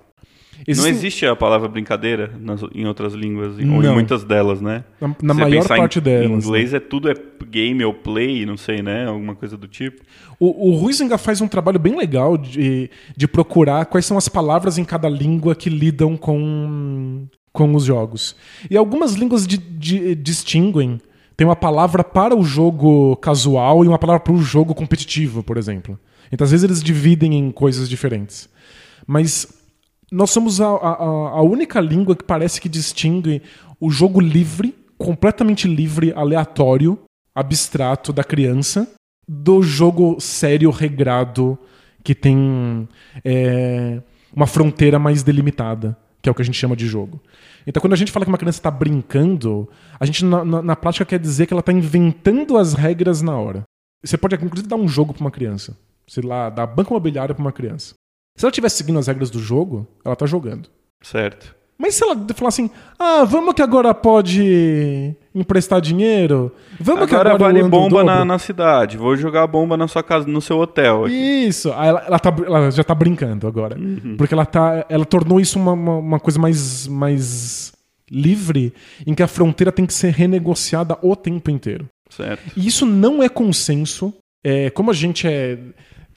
Existe... 0.65 0.89
Não 0.89 0.97
existe 0.97 1.25
a 1.25 1.35
palavra 1.35 1.67
brincadeira 1.67 2.31
nas, 2.39 2.61
em 2.73 2.85
outras 2.87 3.13
línguas, 3.13 3.57
não. 3.57 3.75
ou 3.75 3.83
em 3.83 3.93
muitas 3.93 4.23
delas, 4.23 4.59
né? 4.59 4.83
Na, 4.99 5.15
na 5.21 5.33
maior 5.33 5.67
parte 5.67 5.99
em, 5.99 6.01
delas. 6.01 6.29
Em 6.29 6.33
inglês 6.33 6.71
né? 6.71 6.77
é 6.77 6.79
tudo 6.79 7.09
é 7.09 7.13
game 7.47 7.83
ou 7.83 7.93
play, 7.93 8.45
não 8.45 8.57
sei, 8.57 8.81
né? 8.81 9.05
Alguma 9.07 9.35
coisa 9.35 9.55
do 9.55 9.67
tipo. 9.67 10.01
O, 10.39 10.69
o 10.69 10.83
Huizinga 10.83 11.17
faz 11.17 11.41
um 11.41 11.47
trabalho 11.47 11.79
bem 11.79 11.95
legal 11.95 12.37
de, 12.37 12.89
de 13.15 13.27
procurar 13.27 13.85
quais 13.85 14.05
são 14.05 14.17
as 14.17 14.27
palavras 14.27 14.77
em 14.77 14.83
cada 14.83 15.07
língua 15.07 15.55
que 15.55 15.69
lidam 15.69 16.17
com, 16.17 17.27
com 17.53 17.75
os 17.75 17.83
jogos. 17.83 18.35
E 18.69 18.75
algumas 18.75 19.13
línguas 19.13 19.45
de, 19.45 19.57
de, 19.57 20.15
distinguem 20.15 20.99
tem 21.37 21.45
uma 21.45 21.55
palavra 21.55 22.03
para 22.03 22.35
o 22.35 22.43
jogo 22.43 23.15
casual 23.17 23.85
e 23.85 23.87
uma 23.87 23.99
palavra 23.99 24.19
para 24.19 24.33
o 24.33 24.41
jogo 24.41 24.73
competitivo, 24.73 25.43
por 25.43 25.55
exemplo. 25.55 25.97
Então, 26.31 26.43
às 26.43 26.49
vezes, 26.49 26.63
eles 26.63 26.83
dividem 26.83 27.35
em 27.35 27.51
coisas 27.51 27.87
diferentes. 27.87 28.49
Mas 29.05 29.47
nós 30.11 30.31
somos 30.31 30.59
a, 30.59 30.67
a, 30.67 30.93
a 30.95 31.41
única 31.43 31.79
língua 31.79 32.15
que 32.15 32.23
parece 32.23 32.59
que 32.59 32.67
distingue 32.67 33.43
o 33.79 33.91
jogo 33.91 34.19
livre, 34.19 34.73
completamente 34.97 35.67
livre, 35.67 36.11
aleatório, 36.15 36.97
abstrato 37.35 38.11
da 38.11 38.23
criança, 38.23 38.91
do 39.27 39.61
jogo 39.61 40.17
sério, 40.19 40.71
regrado, 40.71 41.57
que 42.03 42.15
tem 42.15 42.89
é, 43.23 44.01
uma 44.33 44.47
fronteira 44.47 44.97
mais 44.97 45.21
delimitada, 45.21 45.95
que 46.19 46.27
é 46.27 46.31
o 46.31 46.35
que 46.35 46.41
a 46.41 46.45
gente 46.45 46.57
chama 46.57 46.75
de 46.75 46.87
jogo. 46.87 47.21
Então, 47.67 47.81
quando 47.81 47.91
a 47.91 47.97
gente 47.97 48.13
fala 48.13 48.25
que 48.25 48.31
uma 48.31 48.37
criança 48.37 48.59
está 48.59 48.71
brincando, 48.71 49.69
a 49.99 50.05
gente 50.05 50.23
na, 50.23 50.45
na, 50.45 50.61
na, 50.61 50.75
prática 50.75 51.03
quer 51.03 51.19
dizer 51.19 51.45
que 51.45 51.53
ela 51.53 51.59
está 51.59 51.73
inventando 51.73 52.57
as 52.57 52.73
regras 52.73 53.21
na 53.21 53.37
hora. 53.37 53.63
Você 54.01 54.17
pode, 54.17 54.35
inclusive, 54.35 54.69
dar 54.69 54.77
um 54.77 54.87
jogo 54.87 55.13
para 55.13 55.19
uma 55.19 55.31
criança. 55.31 55.77
Sei 56.07 56.23
lá, 56.23 56.49
dar 56.49 56.65
banco 56.65 56.93
imobiliário 56.93 57.35
para 57.35 57.41
uma 57.41 57.51
criança. 57.51 57.93
Se 58.37 58.45
ela 58.45 58.51
estiver 58.51 58.69
seguindo 58.69 58.97
as 58.97 59.07
regras 59.07 59.29
do 59.29 59.39
jogo, 59.39 59.85
ela 60.05 60.13
está 60.13 60.25
jogando. 60.25 60.69
Certo. 61.01 61.53
Mas 61.77 61.93
se 61.93 62.03
ela 62.03 62.15
falar 62.33 62.49
assim, 62.49 62.71
ah, 62.97 63.23
vamos 63.23 63.53
que 63.53 63.61
agora 63.61 63.93
pode 63.93 65.15
emprestar 65.33 65.79
dinheiro, 65.79 66.51
vamos 66.79 67.03
agora 67.03 67.07
que 67.07 67.15
agora 67.15 67.37
vale 67.37 67.63
bomba 67.69 68.03
na, 68.03 68.25
na, 68.25 68.39
cidade, 68.39 68.97
vou 68.97 69.15
jogar 69.15 69.45
bomba 69.45 69.77
na 69.77 69.87
sua 69.87 70.01
casa, 70.01 70.27
no 70.27 70.41
seu 70.41 70.57
hotel. 70.57 71.05
Aqui. 71.05 71.13
Isso, 71.13 71.69
ela, 71.69 72.03
ela, 72.07 72.19
tá, 72.19 72.33
ela, 72.43 72.71
já 72.71 72.83
tá 72.83 72.95
brincando 72.95 73.45
agora, 73.45 73.77
uhum. 73.77 74.15
porque 74.17 74.33
ela 74.33 74.45
tá, 74.45 74.85
ela 74.89 75.05
tornou 75.05 75.39
isso 75.39 75.59
uma, 75.59 75.73
uma, 75.73 75.97
uma, 75.97 76.19
coisa 76.19 76.39
mais, 76.39 76.87
mais 76.87 77.71
livre, 78.09 78.73
em 79.05 79.13
que 79.13 79.21
a 79.21 79.27
fronteira 79.27 79.71
tem 79.71 79.85
que 79.85 79.93
ser 79.93 80.11
renegociada 80.11 80.97
o 81.03 81.15
tempo 81.15 81.51
inteiro. 81.51 81.85
Certo. 82.09 82.41
E 82.55 82.65
isso 82.65 82.87
não 82.87 83.21
é 83.21 83.29
consenso. 83.29 84.11
É, 84.43 84.71
como 84.71 84.89
a 84.89 84.93
gente 84.93 85.27
é, 85.27 85.59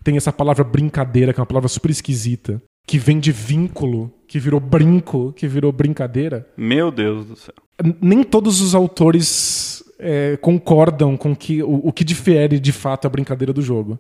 tem 0.02 0.16
essa 0.16 0.32
palavra 0.32 0.64
brincadeira, 0.64 1.34
que 1.34 1.40
é 1.40 1.42
uma 1.42 1.46
palavra 1.46 1.68
super 1.68 1.90
esquisita 1.90 2.62
que 2.86 2.98
vem 2.98 3.20
de 3.20 3.32
vínculo, 3.32 4.12
que 4.26 4.38
virou 4.38 4.60
brinco, 4.60 5.32
que 5.32 5.46
virou 5.46 5.72
brincadeira. 5.72 6.46
Meu 6.56 6.90
Deus 6.90 7.26
do 7.26 7.36
céu. 7.36 7.54
Nem 8.00 8.22
todos 8.22 8.60
os 8.60 8.74
autores 8.74 9.82
é, 9.98 10.36
concordam 10.38 11.16
com 11.16 11.34
que, 11.34 11.62
o, 11.62 11.88
o, 11.88 11.92
que 11.92 12.04
difere 12.04 12.58
de 12.58 12.72
fato 12.72 13.06
a 13.06 13.10
brincadeira 13.10 13.52
do 13.52 13.62
jogo. 13.62 13.98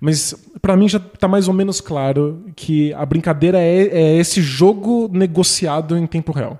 Mas 0.00 0.34
para 0.60 0.76
mim 0.76 0.88
já 0.88 0.98
está 0.98 1.28
mais 1.28 1.46
ou 1.46 1.54
menos 1.54 1.80
claro 1.80 2.44
que 2.56 2.92
a 2.94 3.06
brincadeira 3.06 3.60
é, 3.60 3.86
é 3.86 4.16
esse 4.16 4.42
jogo 4.42 5.08
negociado 5.12 5.96
em 5.96 6.06
tempo 6.06 6.32
real. 6.32 6.58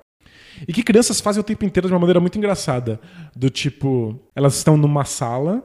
E 0.66 0.72
que 0.72 0.82
crianças 0.82 1.20
fazem 1.20 1.40
o 1.40 1.44
tempo 1.44 1.64
inteiro 1.64 1.88
de 1.88 1.94
uma 1.94 2.00
maneira 2.00 2.20
muito 2.20 2.38
engraçada. 2.38 3.00
Do 3.34 3.50
tipo, 3.50 4.18
elas 4.34 4.56
estão 4.56 4.76
numa 4.76 5.04
sala 5.04 5.62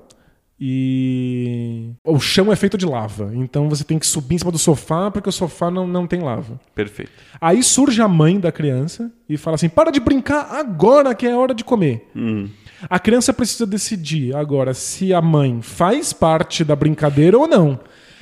e 0.59 1.91
o 2.03 2.19
chão 2.19 2.51
é 2.51 2.55
feito 2.55 2.77
de 2.77 2.85
lava. 2.85 3.31
Então 3.33 3.69
você 3.69 3.83
tem 3.83 3.99
que 3.99 4.07
subir 4.07 4.35
em 4.35 4.37
cima 4.39 4.51
do 4.51 4.57
sofá 4.57 5.11
porque 5.11 5.29
o 5.29 5.31
sofá 5.31 5.69
não, 5.69 5.87
não 5.87 6.07
tem 6.07 6.21
lava. 6.21 6.59
Perfeito. 6.73 7.11
Aí 7.39 7.61
surge 7.61 8.01
a 8.01 8.07
mãe 8.07 8.39
da 8.39 8.51
criança 8.51 9.11
e 9.29 9.37
fala 9.37 9.55
assim: 9.55 9.69
para 9.69 9.91
de 9.91 9.99
brincar 9.99 10.49
agora 10.51 11.13
que 11.13 11.27
é 11.27 11.35
hora 11.35 11.53
de 11.53 11.63
comer. 11.63 12.09
Hum. 12.15 12.49
A 12.89 12.99
criança 12.99 13.33
precisa 13.33 13.65
decidir 13.65 14.35
agora 14.35 14.73
se 14.73 15.13
a 15.13 15.21
mãe 15.21 15.61
faz 15.61 16.13
parte 16.13 16.63
da 16.63 16.75
brincadeira 16.75 17.37
ou 17.37 17.47
não. 17.47 17.79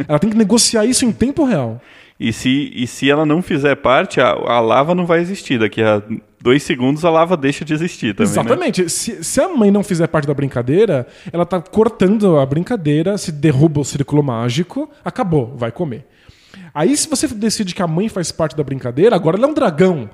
Ela 0.07 0.19
tem 0.19 0.29
que 0.29 0.37
negociar 0.37 0.85
isso 0.85 1.05
em 1.05 1.11
tempo 1.11 1.45
real. 1.45 1.81
E 2.19 2.31
se, 2.31 2.71
e 2.73 2.87
se 2.87 3.09
ela 3.09 3.25
não 3.25 3.41
fizer 3.41 3.75
parte, 3.75 4.21
a, 4.21 4.29
a 4.29 4.59
lava 4.61 4.95
não 4.95 5.05
vai 5.05 5.19
existir 5.19 5.59
daqui 5.59 5.81
a 5.81 6.01
dois 6.41 6.63
segundos 6.63 7.03
a 7.03 7.09
lava 7.09 7.35
deixa 7.35 7.65
de 7.65 7.73
existir 7.73 8.15
também. 8.15 8.31
Né? 8.31 8.39
Exatamente. 8.39 8.89
Se, 8.89 9.23
se 9.23 9.41
a 9.41 9.49
mãe 9.49 9.69
não 9.69 9.83
fizer 9.83 10.07
parte 10.07 10.27
da 10.27 10.33
brincadeira, 10.33 11.05
ela 11.33 11.45
tá 11.45 11.59
cortando 11.59 12.37
a 12.37 12.45
brincadeira, 12.45 13.17
se 13.17 13.31
derruba 13.31 13.81
o 13.81 13.83
círculo 13.83 14.23
mágico, 14.23 14.89
acabou, 15.03 15.55
vai 15.57 15.71
comer. 15.71 16.05
Aí, 16.73 16.95
se 16.95 17.09
você 17.09 17.27
decide 17.27 17.73
que 17.75 17.81
a 17.81 17.87
mãe 17.87 18.07
faz 18.07 18.31
parte 18.31 18.55
da 18.55 18.63
brincadeira, 18.63 19.15
agora 19.15 19.37
ela 19.37 19.47
é 19.47 19.49
um 19.49 19.53
dragão. 19.53 20.09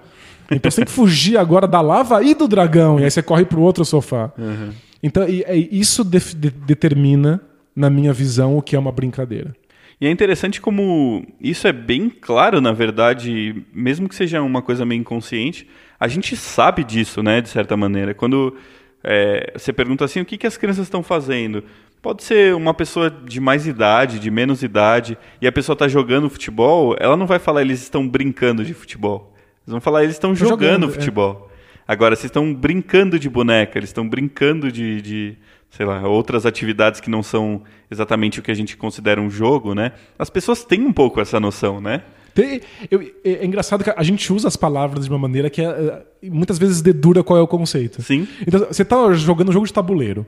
Então 0.50 0.70
você 0.72 0.78
tem 0.78 0.86
que 0.86 0.92
fugir 0.92 1.38
agora 1.38 1.68
da 1.68 1.82
lava 1.82 2.24
e 2.24 2.34
do 2.34 2.48
dragão. 2.48 3.00
E 3.00 3.04
aí 3.04 3.12
você 3.12 3.22
corre 3.22 3.46
pro 3.46 3.62
outro 3.62 3.86
sofá. 3.86 4.32
Uhum. 4.38 4.72
Então, 5.04 5.28
e, 5.28 5.46
e 5.48 5.80
isso 5.80 6.04
def- 6.04 6.34
de- 6.34 6.50
determina, 6.50 7.40
na 7.76 7.90
minha 7.90 8.12
visão, 8.12 8.58
o 8.58 8.62
que 8.62 8.76
é 8.76 8.80
uma 8.80 8.92
brincadeira. 8.92 9.56
E 10.02 10.08
é 10.08 10.10
interessante 10.10 10.60
como 10.60 11.24
isso 11.40 11.68
é 11.68 11.72
bem 11.72 12.10
claro, 12.10 12.60
na 12.60 12.72
verdade, 12.72 13.64
mesmo 13.72 14.10
que 14.10 14.16
seja 14.16 14.42
uma 14.42 14.60
coisa 14.60 14.84
meio 14.84 15.00
inconsciente, 15.00 15.68
a 16.00 16.08
gente 16.08 16.36
sabe 16.36 16.84
disso, 16.84 17.22
né, 17.22 17.40
de 17.40 17.50
certa 17.50 17.78
maneira. 17.78 18.16
Quando 18.16 18.58
é, 19.04 19.54
você 19.56 19.72
pergunta 19.72 20.04
assim, 20.04 20.20
o 20.20 20.26
que, 20.26 20.40
que 20.40 20.48
as 20.48 20.58
crianças 20.58 20.88
estão 20.88 21.04
fazendo? 21.04 21.64
Pode 22.02 22.24
ser 22.24 22.56
uma 22.56 22.74
pessoa 22.74 23.12
de 23.12 23.40
mais 23.40 23.68
idade, 23.68 24.18
de 24.18 24.32
menos 24.32 24.64
idade, 24.64 25.16
e 25.40 25.46
a 25.46 25.52
pessoa 25.52 25.76
está 25.76 25.88
jogando 25.88 26.32
futebol, 26.32 26.96
ela 27.00 27.16
não 27.16 27.28
vai 27.28 27.38
falar 27.38 27.62
eles 27.62 27.84
estão 27.84 28.08
brincando 28.08 28.66
de 28.66 28.74
futebol. 28.74 29.32
Eles 29.62 29.72
vão 29.72 29.80
falar 29.80 30.04
eles 30.04 30.16
estão 30.16 30.34
jogando, 30.34 30.62
jogando, 30.62 30.86
é. 30.88 30.90
futebol. 30.94 31.52
Agora, 31.88 32.16
vocês 32.16 32.30
estão 32.30 32.52
brincando 32.52 33.20
de 33.20 33.30
boneca, 33.30 33.78
eles 33.78 33.90
estão 33.90 34.08
brincando 34.08 34.72
de, 34.72 35.00
de, 35.02 35.38
sei 35.72 35.86
lá, 35.86 36.08
outras 36.08 36.46
atividades 36.46 37.00
que 37.00 37.10
não 37.10 37.24
são 37.24 37.64
exatamente 37.90 38.40
o 38.40 38.44
que 38.44 38.52
a 38.52 38.54
gente 38.54 38.78
considera 38.78 39.20
um 39.20 39.30
jogo, 39.30 39.74
né? 39.74 39.94
As 40.20 40.30
pessoas 40.30 40.64
têm 40.64 40.82
um 40.84 40.94
pouco 40.94 41.20
essa 41.20 41.40
noção, 41.40 41.82
né? 41.82 42.04
Tem- 42.36 42.62
eu- 42.90 43.02
é, 43.26 43.32
é 43.32 43.46
engraçado 43.46 43.84
que 43.84 43.90
a 43.90 44.04
gente 44.04 44.32
usa 44.32 44.48
as 44.48 44.56
palavras 44.56 45.06
de 45.06 45.10
uma 45.12 45.18
maneira 45.20 45.50
que 45.50 45.62
é, 45.62 45.66
é, 45.66 46.30
muitas 46.30 46.58
vezes 46.60 46.82
dedura 46.82 47.24
qual 47.24 47.40
é 47.40 47.42
o 47.42 47.48
conceito. 47.48 48.02
Sim. 48.02 48.28
Então, 48.46 48.60
você 48.68 48.86
tá 48.86 49.12
jogando 49.14 49.50
um 49.50 49.52
jogo 49.54 49.66
de 49.66 49.74
tabuleiro. 49.74 50.26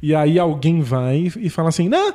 E 0.00 0.14
aí 0.14 0.38
alguém 0.38 0.80
vai 0.80 1.30
e 1.36 1.48
fala 1.50 1.68
assim: 1.68 1.88
Não, 1.88 2.14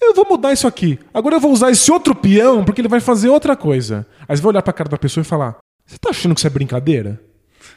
eu 0.00 0.14
vou 0.14 0.26
mudar 0.28 0.52
isso 0.52 0.66
aqui. 0.66 0.98
Agora 1.14 1.36
eu 1.36 1.40
vou 1.40 1.52
usar 1.52 1.70
esse 1.70 1.90
outro 1.92 2.14
peão 2.14 2.64
porque 2.64 2.80
ele 2.80 2.88
vai 2.88 3.00
fazer 3.00 3.28
outra 3.28 3.56
coisa. 3.56 4.06
Aí 4.28 4.36
você 4.36 4.42
vai 4.42 4.50
olhar 4.50 4.62
pra 4.62 4.72
cara 4.72 4.88
da 4.90 4.98
pessoa 4.98 5.22
e 5.22 5.24
falar: 5.24 5.56
Você 5.86 5.96
tá 6.00 6.10
achando 6.10 6.34
que 6.34 6.40
isso 6.40 6.46
é 6.46 6.50
brincadeira? 6.50 7.20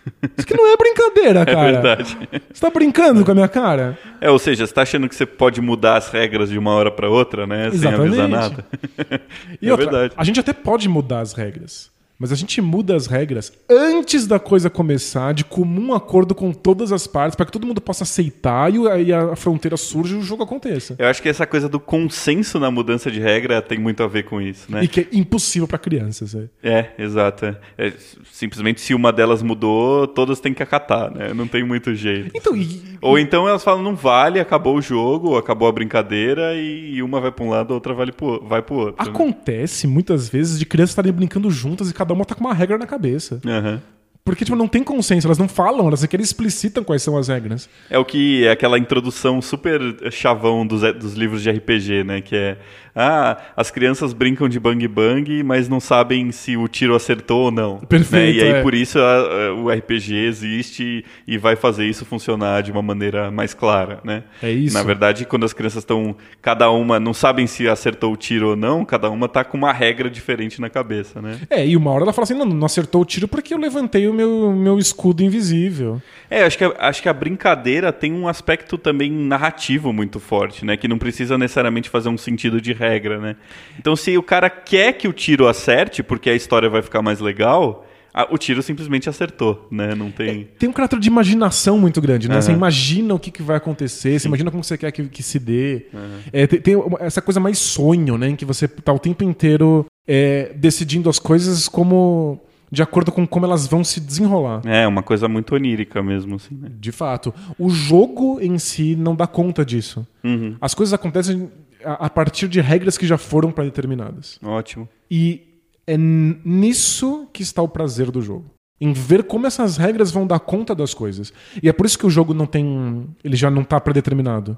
Isso 0.06 0.41
aqui 0.41 0.56
não 0.56 0.68
é 0.68 0.78
brincadeira, 0.78 1.39
É 1.45 1.45
cara. 1.45 1.72
verdade. 1.72 2.18
Você 2.53 2.62
tá 2.62 2.70
brincando 2.70 3.24
com 3.26 3.32
a 3.32 3.34
minha 3.36 3.47
cara? 3.47 3.97
É, 4.22 4.30
ou 4.30 4.38
seja, 4.39 4.66
você 4.68 4.74
tá 4.74 4.82
achando 4.84 5.08
que 5.10 5.16
você 5.16 5.26
pode 5.26 5.62
mudar 5.62 5.97
as 5.97 6.10
regras 6.10 6.49
de 6.49 6.58
uma 6.58 6.72
hora 6.74 6.91
para 6.91 7.10
outra, 7.10 7.45
né? 7.47 7.72
Sem 7.72 7.88
avisar 7.89 8.28
Exatamente. 8.30 8.32
nada. 8.32 8.66
E 9.62 9.68
é 9.68 9.72
outra, 9.72 9.86
verdade. 9.89 10.14
a 10.18 10.24
gente 10.24 10.39
até 10.39 10.53
pode 10.53 10.88
mudar 10.88 11.20
as 11.22 11.34
regras. 11.34 11.89
Mas 12.18 12.32
a 12.32 12.36
gente 12.36 12.61
muda 12.61 12.95
as 12.95 13.07
regras 13.07 13.51
antes 13.70 14.26
da 14.26 14.39
coisa 14.39 14.70
começar, 14.70 15.34
de 15.34 15.43
comum 15.43 15.93
acordo 15.93 16.34
com 16.34 16.51
todas 16.53 16.91
as 16.91 17.05
partes, 17.07 17.36
para 17.36 17.45
que 17.45 17.51
todo 17.51 17.68
mundo 17.68 17.82
possa 17.82 18.03
aceitar 18.03 18.74
e 18.74 18.88
aí 18.89 19.11
a 19.13 19.36
fronteira 19.36 19.76
surge 19.76 20.16
e 20.16 20.18
o 20.18 20.22
jogo 20.22 20.43
aconteça. 20.43 20.95
Eu 20.97 21.07
acho 21.07 21.22
que 21.22 21.28
essa 21.28 21.45
coisa 21.45 21.68
do 21.68 21.80
consenso 21.80 22.59
na 22.59 22.72
mudança 22.72 23.11
de 23.11 23.20
regra 23.20 23.61
tem 23.61 23.78
muito 23.78 24.01
a 24.01 24.07
ver 24.07 24.24
com 24.24 24.41
isso, 24.41 24.72
né? 24.72 24.84
E 24.84 24.88
que 24.88 25.01
é 25.01 25.07
impossível 25.11 25.68
para 25.68 25.78
crianças. 25.78 26.34
é. 26.36 26.47
É, 26.63 26.91
exato. 26.97 27.45
é. 27.45 27.57
É, 27.78 27.93
simplesmente 28.32 28.80
se 28.82 28.93
uma 28.93 29.11
delas 29.11 29.41
mudou, 29.43 30.07
todas 30.07 30.39
têm 30.39 30.53
que 30.53 30.63
acatar, 30.63 31.13
né? 31.13 31.34
Não 31.34 31.47
tem 31.47 31.63
muito 31.63 31.93
jeito. 31.95 32.32
Então, 32.34 32.55
e- 32.55 32.82
Ou 33.01 33.20
então 33.20 33.47
elas 33.47 33.63
falam, 33.63 33.84
não 33.84 33.95
vale, 33.95 34.39
acabou 34.39 34.78
o 34.78 34.82
jogo, 34.82 35.38
acabou 35.38 35.68
a 35.68 35.72
brincadeira, 35.72 36.53
e, 36.55 37.01
uma 37.01 37.20
vai 37.20 37.32
para 37.32 37.43
um 37.45 37.49
lado, 37.49 37.72
a 37.72 37.76
outra 37.76 37.93
vai 37.93 38.11
pro, 38.11 38.41
vai 38.45 38.61
pro 38.61 38.76
outro. 38.76 39.03
né? 39.05 39.09
acontece 39.11 39.86
muitas 39.88 40.28
vezes 40.30 40.57
de 40.59 40.66
crianças 40.66 40.91
estarem 40.91 41.11
brincando 41.11 41.49
juntas 41.51 41.89
e 41.89 41.93
cada 41.93 42.05
uma 42.14 42.26
tá 42.26 42.36
com 42.36 42.41
uma 42.41 42.53
regra 42.53 42.78
na 42.78 42.86
cabeça. 42.86 43.39
Aham. 43.45 43.82
Porque, 44.26 44.43
tipo, 44.43 44.58
não 44.58 44.68
tem 44.68 44.84
consenso, 44.84 45.28
elas 45.28 45.38
não 45.38 45.47
falam, 45.47 45.88
elas 45.88 45.99
sequer 45.99 46.20
explicitam 46.20 46.84
quais 46.84 47.03
são 47.03 47.16
as 47.16 47.28
regras. 47.28 47.70
É 47.91 47.99
o 47.99 48.03
que 48.03 48.43
é 48.43 48.49
aquela 48.49 48.80
introdução 48.80 49.39
super 49.39 49.80
chavão 50.12 50.66
dos, 50.66 50.82
dos 50.95 51.14
livros 51.14 51.43
de 51.43 51.51
RPG, 51.51 52.03
né? 52.03 52.22
Que 52.22 52.36
é 52.36 52.58
ah, 52.96 53.38
as 53.58 53.70
crianças 53.70 54.14
brincam 54.14 54.48
de 54.48 54.60
bang 54.60 54.88
bang, 54.88 55.43
mas 55.43 55.68
não 55.68 55.80
sabem 55.80 56.32
se 56.32 56.56
o 56.56 56.68
tiro 56.68 56.96
acertou 56.96 57.46
ou 57.46 57.52
não. 57.52 57.78
Perfeito, 57.80 58.38
né? 58.38 58.41
E 58.41 58.41
aí 58.54 58.60
é. 58.60 58.62
por 58.62 58.74
isso 58.74 59.00
a- 59.00 59.04
a- 59.50 59.54
o 59.54 59.70
RPG 59.70 60.14
existe 60.16 61.04
e 61.28 61.38
vai 61.38 61.56
fazer 61.56 61.86
isso 61.88 62.06
funcionar 62.06 62.62
de 62.64 62.72
uma 62.72 62.82
maneira 62.82 63.30
mais 63.32 63.54
clara, 63.54 64.00
né? 64.04 64.24
É 64.41 64.52
isso. 64.52 64.74
Na 64.74 64.84
verdade, 64.84 65.26
quando 65.26 65.43
as 65.46 65.54
crianças 65.54 65.80
estão 65.84 66.16
cada 66.41 66.70
uma 66.72 67.00
não 67.00 67.14
sabem 67.14 67.48
se 67.48 67.68
acertou 67.68 68.14
o 68.14 68.18
tiro 68.18 68.50
ou 68.50 68.56
não, 68.56 68.86
cada 68.86 69.10
uma 69.10 69.28
tá 69.28 69.43
com 69.43 69.58
uma 69.58 69.74
regra 69.74 70.10
diferente 70.10 70.62
na 70.62 70.70
cabeça, 70.70 71.22
né? 71.22 71.39
É, 71.50 71.66
e 71.68 71.76
uma 71.76 71.91
hora 71.91 72.04
ela 72.04 72.14
fala 72.14 72.24
assim: 72.24 72.34
não, 72.34 72.46
não 72.46 72.66
acertou 72.66 73.02
o 73.02 73.06
tiro 73.06 73.28
porque 73.28 73.54
eu 73.54 73.58
levantei 73.58 74.08
o 74.08 74.14
meu, 74.14 74.52
meu 74.54 74.80
escudo 74.80 75.24
invisível. 75.24 76.02
É, 76.30 76.43
acho 76.43 76.58
que, 76.58 76.64
a- 76.64 76.74
acho 76.80 77.02
que 77.02 77.10
a 77.10 77.14
brincadeira 77.14 77.91
tem 77.91 78.14
um 78.14 78.28
aspecto 78.28 78.78
também 78.78 79.12
narrativo 79.12 79.91
muito 79.91 80.20
forte, 80.20 80.64
né? 80.66 80.78
Que 80.78 80.88
não 80.88 80.98
precisa 80.98 81.38
necessariamente 81.38 81.89
fazer 81.89 82.10
um 82.10 82.18
sentido 82.18 82.62
de 82.62 82.72
regra, 82.74 82.84
né? 83.19 83.36
Então, 83.79 83.95
se 83.95 84.17
o 84.17 84.23
cara 84.23 84.49
quer 84.49 84.93
que 84.93 85.07
o 85.07 85.13
tiro 85.13 85.47
acerte, 85.47 86.01
porque 86.03 86.29
a 86.29 86.36
história 86.36 86.69
vai 86.69 86.81
ficar 86.81 87.01
mais 87.01 87.19
legal, 87.19 87.86
o 88.31 88.38
tiro 88.38 88.63
simplesmente 88.63 89.09
acertou, 89.09 89.67
né? 89.69 89.93
Não 89.93 90.09
tem... 90.09 90.47
Tem 90.57 90.69
um 90.69 90.73
caráter 90.73 90.99
de 90.99 91.09
imaginação 91.09 91.77
muito 91.77 91.99
grande, 91.99 92.29
né? 92.29 92.36
Aham. 92.36 92.41
Você 92.41 92.51
imagina 92.53 93.13
o 93.13 93.19
que, 93.19 93.29
que 93.29 93.43
vai 93.43 93.57
acontecer, 93.57 94.17
você 94.19 94.27
imagina 94.27 94.49
como 94.49 94.63
você 94.63 94.77
quer 94.77 94.91
que, 94.91 95.03
que 95.09 95.21
se 95.21 95.38
dê. 95.38 95.88
É, 96.31 96.47
tem, 96.47 96.61
tem 96.61 96.75
essa 97.01 97.21
coisa 97.21 97.39
mais 97.39 97.57
sonho, 97.57 98.17
né? 98.17 98.29
Em 98.29 98.36
que 98.36 98.45
você 98.45 98.67
tá 98.67 98.93
o 98.93 98.99
tempo 98.99 99.23
inteiro 99.23 99.86
é, 100.07 100.53
decidindo 100.55 101.09
as 101.09 101.19
coisas 101.19 101.67
como. 101.67 102.39
de 102.71 102.81
acordo 102.81 103.11
com 103.11 103.27
como 103.27 103.45
elas 103.45 103.67
vão 103.67 103.83
se 103.83 103.99
desenrolar. 103.99 104.61
É, 104.65 104.88
uma 104.88 105.03
coisa 105.03 105.27
muito 105.27 105.53
onírica 105.53 106.01
mesmo, 106.01 106.36
assim, 106.36 106.55
né? 106.55 106.69
De 106.79 106.93
fato. 106.93 107.33
O 107.59 107.69
jogo 107.69 108.39
em 108.39 108.57
si 108.57 108.95
não 108.95 109.13
dá 109.13 109.27
conta 109.27 109.65
disso. 109.65 110.07
Uhum. 110.23 110.55
As 110.61 110.73
coisas 110.73 110.93
acontecem 110.93 111.49
a, 111.86 112.05
a 112.05 112.09
partir 112.09 112.47
de 112.47 112.59
regras 112.61 112.97
que 112.97 113.05
já 113.05 113.17
foram 113.17 113.51
pré-determinadas. 113.51 114.39
Ótimo. 114.43 114.89
E 115.09 115.41
é 115.88 115.95
nisso 115.97 117.27
que 117.31 117.41
está 117.43 117.61
o 117.61 117.67
prazer 117.67 118.11
do 118.11 118.21
jogo. 118.21 118.45
Em 118.81 118.91
ver 118.91 119.23
como 119.23 119.47
essas 119.47 119.77
regras 119.77 120.11
vão 120.11 120.27
dar 120.27 120.39
conta 120.39 120.75
das 120.75 120.93
coisas. 120.93 121.31
E 121.63 121.69
é 121.69 121.73
por 121.73 121.86
isso 121.86 121.97
que 121.97 122.05
o 122.05 122.09
jogo 122.09 122.33
não 122.33 122.45
tem. 122.45 123.07
Ele 123.23 123.36
já 123.36 123.49
não 123.49 123.61
está 123.61 123.79
predeterminado. 123.79 124.57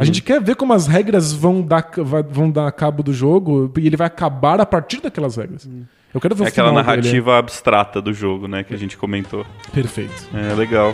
A 0.00 0.04
gente 0.04 0.22
quer 0.22 0.40
ver 0.40 0.54
como 0.54 0.72
as 0.72 0.86
regras 0.86 1.32
vão 1.32 1.60
dar, 1.60 1.90
vão 2.30 2.48
dar 2.48 2.70
cabo 2.70 3.02
do 3.02 3.12
jogo 3.12 3.72
e 3.78 3.86
ele 3.86 3.96
vai 3.96 4.06
acabar 4.06 4.60
a 4.60 4.66
partir 4.66 5.00
daquelas 5.00 5.36
regras. 5.36 5.68
Eu 6.14 6.20
quero 6.20 6.36
ver 6.36 6.44
É 6.44 6.48
aquela 6.48 6.68
final 6.68 6.84
dele. 6.84 6.96
narrativa 6.96 7.36
abstrata 7.38 8.00
do 8.00 8.12
jogo, 8.14 8.46
né? 8.46 8.62
Que 8.62 8.74
a 8.74 8.78
gente 8.78 8.96
comentou. 8.96 9.44
Perfeito. 9.72 10.28
É, 10.32 10.54
legal. 10.54 10.92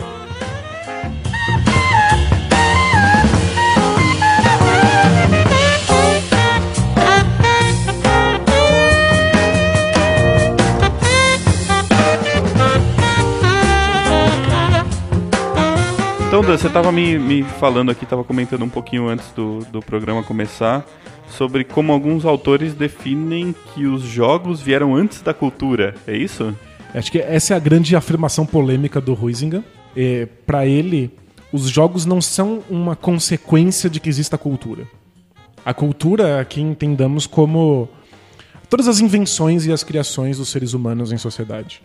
Então, 16.29 16.43
Dan, 16.43 16.55
você 16.55 16.67
estava 16.67 16.91
me, 16.91 17.17
me 17.17 17.41
falando 17.41 17.89
aqui, 17.89 18.03
estava 18.03 18.23
comentando 18.23 18.63
um 18.63 18.69
pouquinho 18.69 19.07
antes 19.07 19.31
do, 19.31 19.65
do 19.71 19.81
programa 19.81 20.21
começar, 20.21 20.85
sobre 21.27 21.63
como 21.63 21.91
alguns 21.91 22.23
autores 22.23 22.75
definem 22.75 23.55
que 23.73 23.87
os 23.87 24.03
jogos 24.03 24.61
vieram 24.61 24.95
antes 24.95 25.23
da 25.23 25.33
cultura, 25.33 25.95
é 26.05 26.15
isso? 26.15 26.55
Acho 26.93 27.11
que 27.11 27.17
essa 27.17 27.55
é 27.55 27.57
a 27.57 27.59
grande 27.59 27.95
afirmação 27.95 28.45
polêmica 28.45 29.01
do 29.01 29.17
Huizinga. 29.19 29.63
É, 29.97 30.27
para 30.45 30.67
ele, 30.67 31.09
os 31.51 31.67
jogos 31.67 32.05
não 32.05 32.21
são 32.21 32.61
uma 32.69 32.95
consequência 32.95 33.89
de 33.89 33.99
que 33.99 34.07
exista 34.07 34.35
a 34.35 34.39
cultura. 34.39 34.83
A 35.65 35.73
cultura, 35.73 36.39
aqui 36.39 36.61
entendamos 36.61 37.25
como 37.25 37.89
todas 38.69 38.87
as 38.87 38.99
invenções 38.99 39.65
e 39.65 39.71
as 39.71 39.83
criações 39.83 40.37
dos 40.37 40.49
seres 40.49 40.73
humanos 40.73 41.11
em 41.11 41.17
sociedade. 41.17 41.81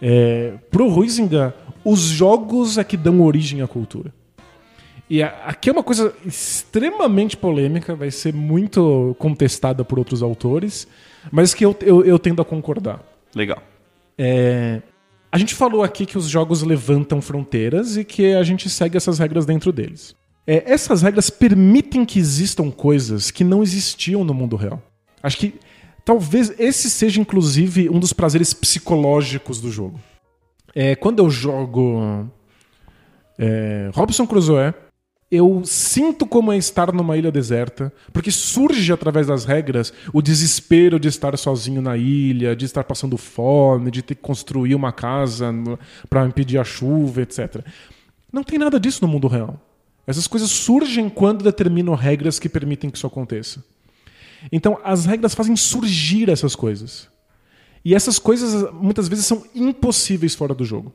É, 0.00 0.54
pro 0.70 0.88
Huizinga, 0.88 1.54
os 1.84 2.00
jogos 2.00 2.78
é 2.78 2.84
que 2.84 2.96
dão 2.96 3.20
origem 3.22 3.62
à 3.62 3.68
cultura. 3.68 4.12
E 5.08 5.22
aqui 5.22 5.68
é 5.68 5.72
uma 5.72 5.82
coisa 5.82 6.14
extremamente 6.24 7.36
polêmica, 7.36 7.94
vai 7.94 8.10
ser 8.10 8.32
muito 8.32 9.14
contestada 9.18 9.84
por 9.84 9.98
outros 9.98 10.22
autores, 10.22 10.88
mas 11.30 11.52
que 11.52 11.64
eu, 11.64 11.76
eu, 11.82 12.04
eu 12.04 12.18
tendo 12.18 12.40
a 12.40 12.44
concordar. 12.44 13.02
Legal. 13.34 13.62
É, 14.16 14.80
a 15.30 15.38
gente 15.38 15.54
falou 15.54 15.82
aqui 15.82 16.06
que 16.06 16.16
os 16.16 16.28
jogos 16.28 16.62
levantam 16.62 17.20
fronteiras 17.20 17.96
e 17.96 18.04
que 18.04 18.32
a 18.34 18.42
gente 18.42 18.70
segue 18.70 18.96
essas 18.96 19.18
regras 19.18 19.44
dentro 19.44 19.72
deles. 19.72 20.14
É, 20.46 20.70
essas 20.72 21.02
regras 21.02 21.30
permitem 21.30 22.04
que 22.04 22.18
existam 22.18 22.70
coisas 22.70 23.30
que 23.30 23.44
não 23.44 23.62
existiam 23.62 24.24
no 24.24 24.34
mundo 24.34 24.56
real. 24.56 24.82
Acho 25.22 25.38
que 25.38 25.54
talvez 26.04 26.52
esse 26.58 26.90
seja, 26.90 27.20
inclusive, 27.20 27.88
um 27.88 27.98
dos 27.98 28.12
prazeres 28.12 28.52
psicológicos 28.52 29.60
do 29.60 29.70
jogo. 29.70 30.00
É, 30.74 30.96
quando 30.96 31.18
eu 31.18 31.30
jogo 31.30 32.28
é, 33.38 33.90
Robson 33.94 34.26
Crusoe, 34.26 34.72
Eu 35.34 35.62
sinto 35.64 36.26
como 36.26 36.52
é 36.52 36.58
estar 36.58 36.92
numa 36.92 37.16
ilha 37.16 37.32
deserta, 37.32 37.90
porque 38.12 38.30
surge 38.30 38.92
através 38.92 39.28
das 39.28 39.46
regras 39.46 39.90
o 40.12 40.20
desespero 40.20 41.00
de 41.00 41.08
estar 41.08 41.34
sozinho 41.38 41.80
na 41.80 41.96
ilha, 41.96 42.54
de 42.54 42.66
estar 42.66 42.84
passando 42.84 43.16
fome, 43.16 43.90
de 43.90 44.02
ter 44.02 44.14
que 44.14 44.20
construir 44.20 44.74
uma 44.74 44.92
casa 44.92 45.50
para 46.10 46.26
impedir 46.26 46.58
a 46.58 46.64
chuva, 46.64 47.22
etc. 47.22 47.64
Não 48.30 48.44
tem 48.44 48.58
nada 48.58 48.78
disso 48.78 48.98
no 49.00 49.08
mundo 49.10 49.26
real. 49.26 49.58
Essas 50.06 50.26
coisas 50.26 50.50
surgem 50.50 51.08
quando 51.08 51.42
determinam 51.42 51.94
regras 51.94 52.38
que 52.38 52.46
permitem 52.46 52.90
que 52.90 52.98
isso 52.98 53.06
aconteça. 53.06 53.64
Então, 54.50 54.78
as 54.84 55.06
regras 55.06 55.34
fazem 55.34 55.56
surgir 55.56 56.28
essas 56.28 56.54
coisas. 56.54 57.08
E 57.84 57.94
essas 57.94 58.18
coisas 58.18 58.70
muitas 58.72 59.08
vezes 59.08 59.26
são 59.26 59.44
impossíveis 59.54 60.34
fora 60.34 60.54
do 60.54 60.64
jogo. 60.64 60.92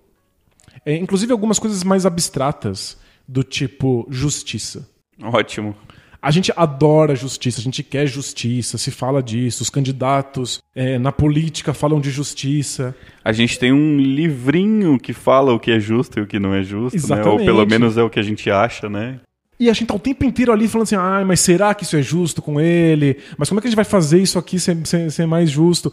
É, 0.86 0.96
inclusive 0.96 1.32
algumas 1.32 1.60
coisas 1.60 1.84
mais 1.84 2.06
abstratas 2.06 2.98
do 3.28 3.44
tipo 3.44 4.08
justiça. 4.10 4.88
Ótimo. 5.22 5.76
A 6.22 6.32
gente 6.32 6.52
adora 6.56 7.16
justiça, 7.16 7.60
a 7.60 7.64
gente 7.64 7.84
quer 7.84 8.08
justiça, 8.08 8.78
se 8.78 8.90
fala 8.90 9.22
disso, 9.22 9.62
os 9.62 9.70
candidatos 9.70 10.60
é, 10.74 10.98
na 10.98 11.12
política 11.12 11.74
falam 11.74 12.00
de 12.02 12.10
justiça. 12.10 12.96
A 13.24 13.32
gente 13.32 13.60
tem 13.60 13.72
um 13.72 13.98
livrinho 14.00 15.00
que 15.00 15.14
fala 15.14 15.54
o 15.54 15.60
que 15.60 15.72
é 15.72 15.80
justo 15.80 16.20
e 16.20 16.22
o 16.22 16.28
que 16.28 16.40
não 16.40 16.54
é 16.54 16.64
justo, 16.64 17.08
né? 17.08 17.24
ou 17.24 17.38
pelo 17.38 17.66
menos 17.66 17.98
é 17.98 18.04
o 18.04 18.10
que 18.10 18.20
a 18.20 18.24
gente 18.24 18.50
acha, 18.50 18.90
né? 18.90 19.20
E 19.60 19.70
a 19.70 19.74
gente 19.74 19.88
tá 19.88 19.96
o 19.96 20.00
tempo 20.00 20.24
inteiro 20.24 20.52
ali 20.52 20.68
falando 20.68 20.84
assim, 20.84 20.96
ah, 20.96 21.24
mas 21.26 21.40
será 21.40 21.74
que 21.74 21.84
isso 21.84 21.96
é 21.96 22.02
justo 22.02 22.42
com 22.42 22.62
ele? 22.62 23.18
Mas 23.38 23.50
como 23.50 23.60
é 23.60 23.62
que 23.62 23.68
a 23.68 23.72
gente 23.72 23.76
vai 23.76 23.86
fazer 23.86 24.22
isso 24.22 24.38
aqui 24.38 24.60
ser, 24.60 24.78
ser, 24.86 25.12
ser 25.12 25.26
mais 25.26 25.50
justo? 25.50 25.92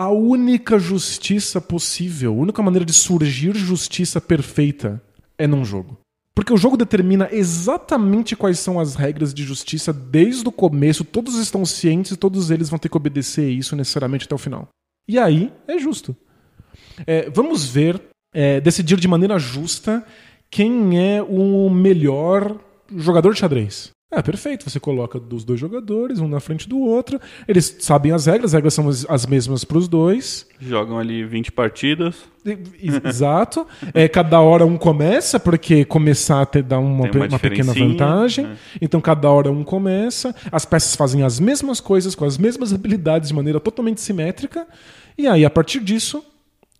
A 0.00 0.08
única 0.08 0.78
justiça 0.78 1.60
possível, 1.60 2.32
a 2.32 2.34
única 2.34 2.62
maneira 2.62 2.86
de 2.86 2.92
surgir 2.94 3.54
justiça 3.54 4.18
perfeita 4.18 4.98
é 5.36 5.46
num 5.46 5.62
jogo. 5.62 6.00
Porque 6.34 6.54
o 6.54 6.56
jogo 6.56 6.74
determina 6.74 7.28
exatamente 7.30 8.34
quais 8.34 8.58
são 8.58 8.80
as 8.80 8.94
regras 8.94 9.34
de 9.34 9.44
justiça 9.44 9.92
desde 9.92 10.48
o 10.48 10.52
começo, 10.52 11.04
todos 11.04 11.34
estão 11.34 11.66
cientes 11.66 12.12
e 12.12 12.16
todos 12.16 12.50
eles 12.50 12.70
vão 12.70 12.78
ter 12.78 12.88
que 12.88 12.96
obedecer 12.96 13.50
isso 13.50 13.76
necessariamente 13.76 14.24
até 14.24 14.34
o 14.34 14.38
final. 14.38 14.68
E 15.06 15.18
aí 15.18 15.52
é 15.68 15.78
justo. 15.78 16.16
É, 17.06 17.28
vamos 17.28 17.66
ver, 17.66 18.00
é, 18.32 18.58
decidir 18.58 18.98
de 18.98 19.06
maneira 19.06 19.38
justa 19.38 20.02
quem 20.50 20.98
é 20.98 21.22
o 21.22 21.68
melhor 21.68 22.58
jogador 22.96 23.34
de 23.34 23.38
xadrez. 23.38 23.90
É, 24.12 24.20
perfeito. 24.20 24.68
Você 24.68 24.80
coloca 24.80 25.20
dos 25.20 25.44
dois 25.44 25.60
jogadores, 25.60 26.18
um 26.18 26.26
na 26.26 26.40
frente 26.40 26.68
do 26.68 26.80
outro. 26.80 27.20
Eles 27.46 27.76
sabem 27.78 28.10
as 28.10 28.26
regras, 28.26 28.46
as 28.46 28.52
regras 28.54 28.74
são 28.74 28.88
as 28.88 29.24
mesmas 29.24 29.64
para 29.64 29.78
os 29.78 29.86
dois. 29.86 30.46
Jogam 30.60 30.98
ali 30.98 31.24
20 31.24 31.52
partidas. 31.52 32.16
Exato. 33.04 33.64
É, 33.94 34.08
cada 34.08 34.40
hora 34.40 34.66
um 34.66 34.76
começa, 34.76 35.38
porque 35.38 35.84
começar 35.84 36.44
te 36.46 36.60
dá 36.60 36.78
uma, 36.78 37.08
uma, 37.08 37.26
uma 37.28 37.38
pequena 37.38 37.72
vantagem. 37.72 38.46
É. 38.46 38.56
Então 38.80 39.00
cada 39.00 39.30
hora 39.30 39.52
um 39.52 39.62
começa. 39.62 40.34
As 40.50 40.64
peças 40.64 40.96
fazem 40.96 41.22
as 41.22 41.38
mesmas 41.38 41.80
coisas, 41.80 42.16
com 42.16 42.24
as 42.24 42.36
mesmas 42.36 42.72
habilidades, 42.72 43.28
de 43.28 43.34
maneira 43.34 43.60
totalmente 43.60 44.00
simétrica. 44.00 44.66
E 45.16 45.28
aí, 45.28 45.44
a 45.44 45.50
partir 45.50 45.80
disso, 45.80 46.24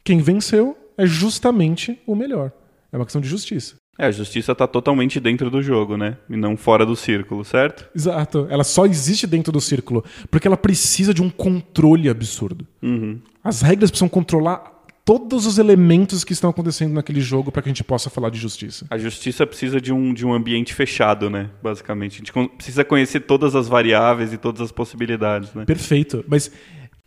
quem 0.03 0.18
venceu 0.18 0.76
é 0.97 1.07
justamente 1.07 2.01
o 2.07 2.16
melhor. 2.16 2.51
É 2.93 2.97
uma 2.97 3.05
questão 3.05 3.20
de 3.20 3.28
justiça. 3.28 3.80
É, 4.01 4.07
a 4.07 4.11
justiça 4.11 4.53
está 4.53 4.66
totalmente 4.66 5.20
dentro 5.20 5.51
do 5.51 5.62
jogo, 5.62 5.94
né? 5.94 6.16
E 6.30 6.34
não 6.34 6.57
fora 6.57 6.86
do 6.86 6.96
círculo, 6.96 7.44
certo? 7.44 7.86
Exato. 7.94 8.46
Ela 8.48 8.64
só 8.64 8.86
existe 8.86 9.26
dentro 9.26 9.53
do 9.53 9.61
círculo 9.61 10.03
porque 10.30 10.48
ela 10.48 10.57
precisa 10.57 11.12
de 11.12 11.22
um 11.22 11.28
controle 11.28 12.09
absurdo. 12.09 12.66
Uhum. 12.82 13.20
As 13.44 13.61
regras 13.61 13.90
precisam 13.90 14.09
controlar 14.09 14.80
todos 15.05 15.44
os 15.44 15.59
elementos 15.59 16.24
que 16.24 16.32
estão 16.32 16.48
acontecendo 16.48 16.94
naquele 16.94 17.20
jogo 17.20 17.53
para 17.53 17.61
que 17.61 17.68
a 17.68 17.72
gente 17.72 17.84
possa 17.84 18.09
falar 18.09 18.30
de 18.30 18.38
justiça. 18.38 18.86
A 18.88 18.96
justiça 18.96 19.46
precisa 19.46 19.78
de 19.78 19.92
um, 19.92 20.14
de 20.14 20.24
um 20.24 20.32
ambiente 20.32 20.72
fechado, 20.72 21.28
né? 21.28 21.51
Basicamente. 21.62 22.14
A 22.14 22.24
gente 22.24 22.57
precisa 22.57 22.82
conhecer 22.82 23.20
todas 23.20 23.55
as 23.55 23.68
variáveis 23.68 24.32
e 24.32 24.38
todas 24.38 24.62
as 24.62 24.72
possibilidades, 24.72 25.53
né? 25.53 25.66
Perfeito. 25.66 26.24
Mas 26.26 26.51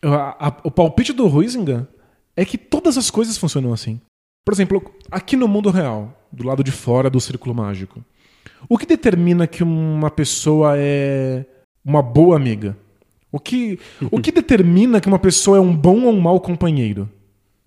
a, 0.03 0.47
a, 0.47 0.57
o 0.63 0.69
palpite 0.69 1.11
do 1.11 1.25
Huizinga 1.25 1.89
é 2.37 2.45
que 2.45 2.57
todas 2.57 2.99
as 2.99 3.09
coisas 3.09 3.35
funcionam 3.35 3.73
assim. 3.73 3.99
Por 4.45 4.53
exemplo, 4.53 4.93
aqui 5.09 5.35
no 5.35 5.47
mundo 5.47 5.71
real, 5.71 6.19
do 6.33 6.45
lado 6.45 6.63
de 6.63 6.71
fora 6.71 7.09
do 7.09 7.21
círculo 7.21 7.53
mágico, 7.53 8.03
o 8.67 8.77
que 8.77 8.85
determina 8.85 9.45
que 9.45 9.63
uma 9.63 10.09
pessoa 10.09 10.75
é 10.77 11.45
uma 11.85 12.01
boa 12.01 12.35
amiga? 12.35 12.75
O 13.31 13.39
que, 13.39 13.79
o 14.11 14.19
que 14.19 14.31
determina 14.33 14.99
que 14.99 15.07
uma 15.07 15.19
pessoa 15.19 15.57
é 15.57 15.61
um 15.61 15.75
bom 15.75 16.03
ou 16.03 16.13
um 16.13 16.19
mau 16.19 16.39
companheiro? 16.39 17.09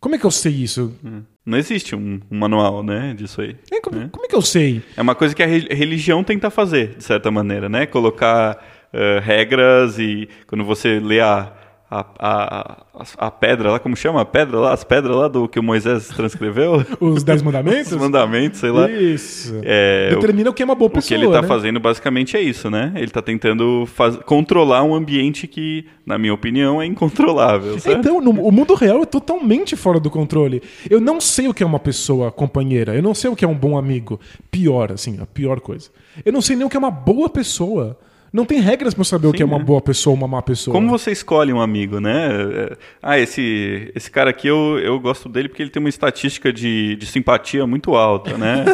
Como 0.00 0.14
é 0.14 0.18
que 0.18 0.24
eu 0.26 0.30
sei 0.30 0.52
isso? 0.52 0.94
Hum. 1.04 1.22
Não 1.44 1.56
existe 1.56 1.94
um, 1.94 2.20
um 2.30 2.38
manual, 2.38 2.82
né, 2.82 3.14
disso 3.16 3.40
aí. 3.40 3.56
É, 3.70 3.80
como, 3.80 3.96
né? 3.96 4.08
como, 4.10 4.24
é 4.24 4.28
que 4.28 4.34
eu 4.34 4.42
sei? 4.42 4.82
É 4.96 5.02
uma 5.02 5.14
coisa 5.14 5.34
que 5.34 5.42
a 5.42 5.46
religião 5.46 6.24
tenta 6.24 6.50
fazer, 6.50 6.96
de 6.96 7.04
certa 7.04 7.30
maneira, 7.30 7.68
né? 7.68 7.86
Colocar 7.86 8.56
uh, 8.92 9.20
regras 9.20 9.98
e 9.98 10.28
quando 10.46 10.64
você 10.64 10.98
lê 10.98 11.20
a 11.20 11.52
a, 11.88 12.04
a, 12.18 13.26
a, 13.28 13.30
pedra 13.30 13.70
lá, 13.70 13.78
como 13.78 13.94
chama 13.94 14.20
a 14.20 14.24
pedra 14.24 14.58
lá? 14.58 14.72
As 14.72 14.82
pedras 14.82 15.16
lá 15.16 15.28
do 15.28 15.46
que 15.46 15.58
o 15.58 15.62
Moisés 15.62 16.08
transcreveu? 16.08 16.84
Os 17.00 17.22
Dez 17.22 17.42
Mandamentos? 17.42 17.92
Os 17.92 17.98
Mandamentos, 17.98 18.58
sei 18.58 18.70
lá. 18.70 18.90
Isso. 18.90 19.60
É, 19.62 20.10
Determina 20.10 20.50
o, 20.50 20.52
que 20.52 20.62
é 20.62 20.64
uma 20.64 20.74
boa 20.74 20.90
pessoa. 20.90 21.04
O 21.04 21.08
que 21.08 21.14
ele 21.14 21.26
está 21.26 21.42
né? 21.42 21.48
fazendo 21.48 21.78
basicamente 21.78 22.36
é 22.36 22.40
isso, 22.40 22.68
né? 22.68 22.92
Ele 22.96 23.04
está 23.04 23.22
tentando 23.22 23.86
faz, 23.86 24.16
controlar 24.16 24.82
um 24.82 24.94
ambiente 24.96 25.46
que, 25.46 25.86
na 26.04 26.18
minha 26.18 26.34
opinião, 26.34 26.82
é 26.82 26.86
incontrolável. 26.86 27.78
Certo? 27.78 28.00
Então, 28.00 28.20
no, 28.20 28.30
o 28.32 28.50
mundo 28.50 28.74
real 28.74 29.02
é 29.02 29.06
totalmente 29.06 29.76
fora 29.76 30.00
do 30.00 30.10
controle. 30.10 30.60
Eu 30.90 31.00
não 31.00 31.20
sei 31.20 31.46
o 31.46 31.54
que 31.54 31.62
é 31.62 31.66
uma 31.66 31.78
pessoa 31.78 32.32
companheira, 32.32 32.96
eu 32.96 33.02
não 33.02 33.14
sei 33.14 33.30
o 33.30 33.36
que 33.36 33.44
é 33.44 33.48
um 33.48 33.54
bom 33.54 33.78
amigo. 33.78 34.18
Pior, 34.50 34.90
assim, 34.90 35.18
a 35.20 35.26
pior 35.26 35.60
coisa. 35.60 35.88
Eu 36.24 36.32
não 36.32 36.40
sei 36.40 36.56
nem 36.56 36.66
o 36.66 36.68
que 36.68 36.76
é 36.76 36.80
uma 36.80 36.90
boa 36.90 37.28
pessoa. 37.28 37.96
Não 38.32 38.44
tem 38.44 38.60
regras 38.60 38.94
para 38.94 39.04
saber 39.04 39.28
Sim, 39.28 39.30
o 39.30 39.32
que 39.34 39.42
é 39.42 39.46
uma 39.46 39.58
né? 39.58 39.64
boa 39.64 39.80
pessoa 39.80 40.12
ou 40.12 40.18
uma 40.18 40.28
má 40.28 40.42
pessoa. 40.42 40.74
Como 40.74 40.88
você 40.88 41.10
escolhe 41.10 41.52
um 41.52 41.60
amigo, 41.60 42.00
né? 42.00 42.28
É, 42.30 42.76
ah, 43.02 43.18
esse, 43.18 43.90
esse 43.94 44.10
cara 44.10 44.30
aqui 44.30 44.48
eu, 44.48 44.78
eu 44.78 44.98
gosto 45.00 45.28
dele 45.28 45.48
porque 45.48 45.62
ele 45.62 45.70
tem 45.70 45.80
uma 45.80 45.88
estatística 45.88 46.52
de, 46.52 46.96
de 46.96 47.06
simpatia 47.06 47.66
muito 47.66 47.94
alta, 47.94 48.36
né? 48.36 48.64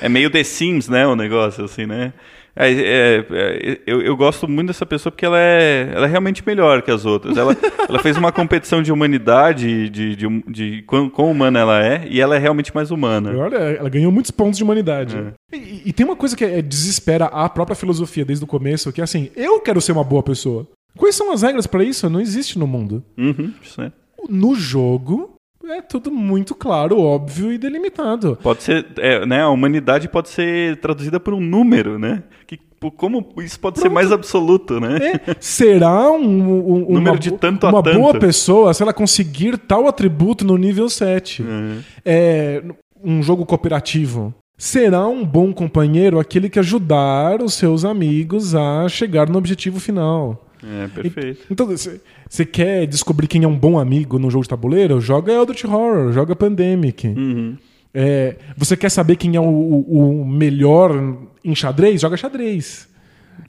é, 0.00 0.06
é 0.06 0.08
meio 0.08 0.30
The 0.30 0.44
Sims, 0.44 0.88
né? 0.88 1.06
O 1.06 1.16
negócio, 1.16 1.64
assim, 1.64 1.86
né? 1.86 2.12
É, 2.58 2.72
é, 2.72 3.26
é, 3.30 3.78
eu, 3.86 4.00
eu 4.00 4.16
gosto 4.16 4.48
muito 4.48 4.68
dessa 4.68 4.86
pessoa 4.86 5.12
porque 5.12 5.26
ela 5.26 5.38
é, 5.38 5.90
ela 5.94 6.06
é 6.06 6.08
realmente 6.08 6.42
melhor 6.44 6.80
que 6.80 6.90
as 6.90 7.04
outras. 7.04 7.36
Ela, 7.36 7.54
ela 7.86 7.98
fez 7.98 8.16
uma 8.16 8.32
competição 8.32 8.82
de 8.82 8.90
humanidade, 8.90 9.90
de, 9.90 10.16
de, 10.16 10.16
de, 10.16 10.42
de 10.48 10.82
quão, 10.86 11.10
quão, 11.10 11.30
humana 11.30 11.60
ela 11.60 11.84
é, 11.84 12.06
e 12.08 12.18
ela 12.18 12.34
é 12.34 12.38
realmente 12.38 12.74
mais 12.74 12.90
humana. 12.90 13.36
Olha, 13.36 13.56
ela 13.56 13.90
ganhou 13.90 14.10
muitos 14.10 14.30
pontos 14.30 14.56
de 14.56 14.64
humanidade. 14.64 15.16
É. 15.52 15.56
E, 15.56 15.82
e, 15.86 15.92
tem 15.92 16.04
uma 16.04 16.16
coisa 16.16 16.36
que 16.36 16.44
é, 16.44 16.60
desespera 16.60 17.26
a 17.26 17.48
própria 17.48 17.76
filosofia 17.76 18.24
desde 18.24 18.44
o 18.44 18.48
começo, 18.48 18.92
que 18.92 19.00
é 19.00 19.04
assim, 19.04 19.30
eu 19.36 19.60
quero 19.60 19.80
ser 19.80 19.92
uma 19.92 20.04
boa 20.04 20.22
pessoa. 20.22 20.66
Quais 20.96 21.14
são 21.14 21.30
as 21.30 21.42
regras 21.42 21.66
para 21.66 21.84
isso? 21.84 22.08
Não 22.08 22.20
existe 22.20 22.58
no 22.58 22.66
mundo. 22.66 23.04
Uhum, 23.16 23.52
é. 23.78 23.92
No 24.28 24.54
jogo, 24.54 25.36
é 25.68 25.82
tudo 25.82 26.10
muito 26.10 26.54
claro, 26.54 26.98
óbvio 26.98 27.52
e 27.52 27.58
delimitado. 27.58 28.38
Pode 28.42 28.62
ser, 28.62 28.86
é, 28.98 29.26
né? 29.26 29.42
A 29.42 29.50
humanidade 29.50 30.08
pode 30.08 30.30
ser 30.30 30.76
traduzida 30.78 31.20
por 31.20 31.34
um 31.34 31.40
número, 31.40 31.98
né? 31.98 32.22
Que, 32.46 32.58
como 32.96 33.18
isso 33.38 33.60
pode 33.60 33.74
Pronto. 33.74 33.80
ser 33.80 33.88
mais 33.88 34.10
absoluto, 34.10 34.80
né? 34.80 34.98
É. 35.26 35.36
Será 35.40 36.10
um, 36.10 36.88
um 36.88 36.94
número 36.94 37.12
uma, 37.12 37.18
de 37.18 37.30
tanto 37.32 37.66
uma 37.66 37.82
tanto. 37.82 37.98
boa 37.98 38.18
pessoa 38.18 38.72
se 38.72 38.82
ela 38.82 38.92
conseguir 38.92 39.58
tal 39.58 39.86
atributo 39.86 40.44
no 40.44 40.56
nível 40.56 40.88
7. 40.88 41.42
Uhum. 41.42 41.82
É, 42.04 42.62
um 43.04 43.22
jogo 43.22 43.44
cooperativo. 43.44 44.34
Será 44.58 45.06
um 45.06 45.24
bom 45.24 45.52
companheiro 45.52 46.18
aquele 46.18 46.48
que 46.48 46.58
ajudar 46.58 47.42
os 47.42 47.54
seus 47.54 47.84
amigos 47.84 48.54
a 48.54 48.88
chegar 48.88 49.28
no 49.28 49.36
objetivo 49.38 49.78
final. 49.78 50.46
É, 50.64 50.88
perfeito. 50.88 51.46
Então, 51.50 51.66
você 51.66 52.46
quer 52.46 52.86
descobrir 52.86 53.26
quem 53.28 53.44
é 53.44 53.48
um 53.48 53.58
bom 53.58 53.78
amigo 53.78 54.18
no 54.18 54.30
jogo 54.30 54.44
de 54.44 54.48
tabuleiro? 54.48 55.00
Joga 55.00 55.32
Eldritch 55.32 55.64
Horror, 55.64 56.12
joga 56.12 56.34
Pandemic. 56.34 57.06
Uhum. 57.06 57.56
É, 57.92 58.36
você 58.56 58.76
quer 58.76 58.90
saber 58.90 59.16
quem 59.16 59.36
é 59.36 59.40
o, 59.40 59.44
o, 59.44 60.20
o 60.22 60.26
melhor 60.26 61.18
em 61.44 61.54
xadrez? 61.54 62.00
Joga 62.00 62.16
xadrez. 62.16 62.88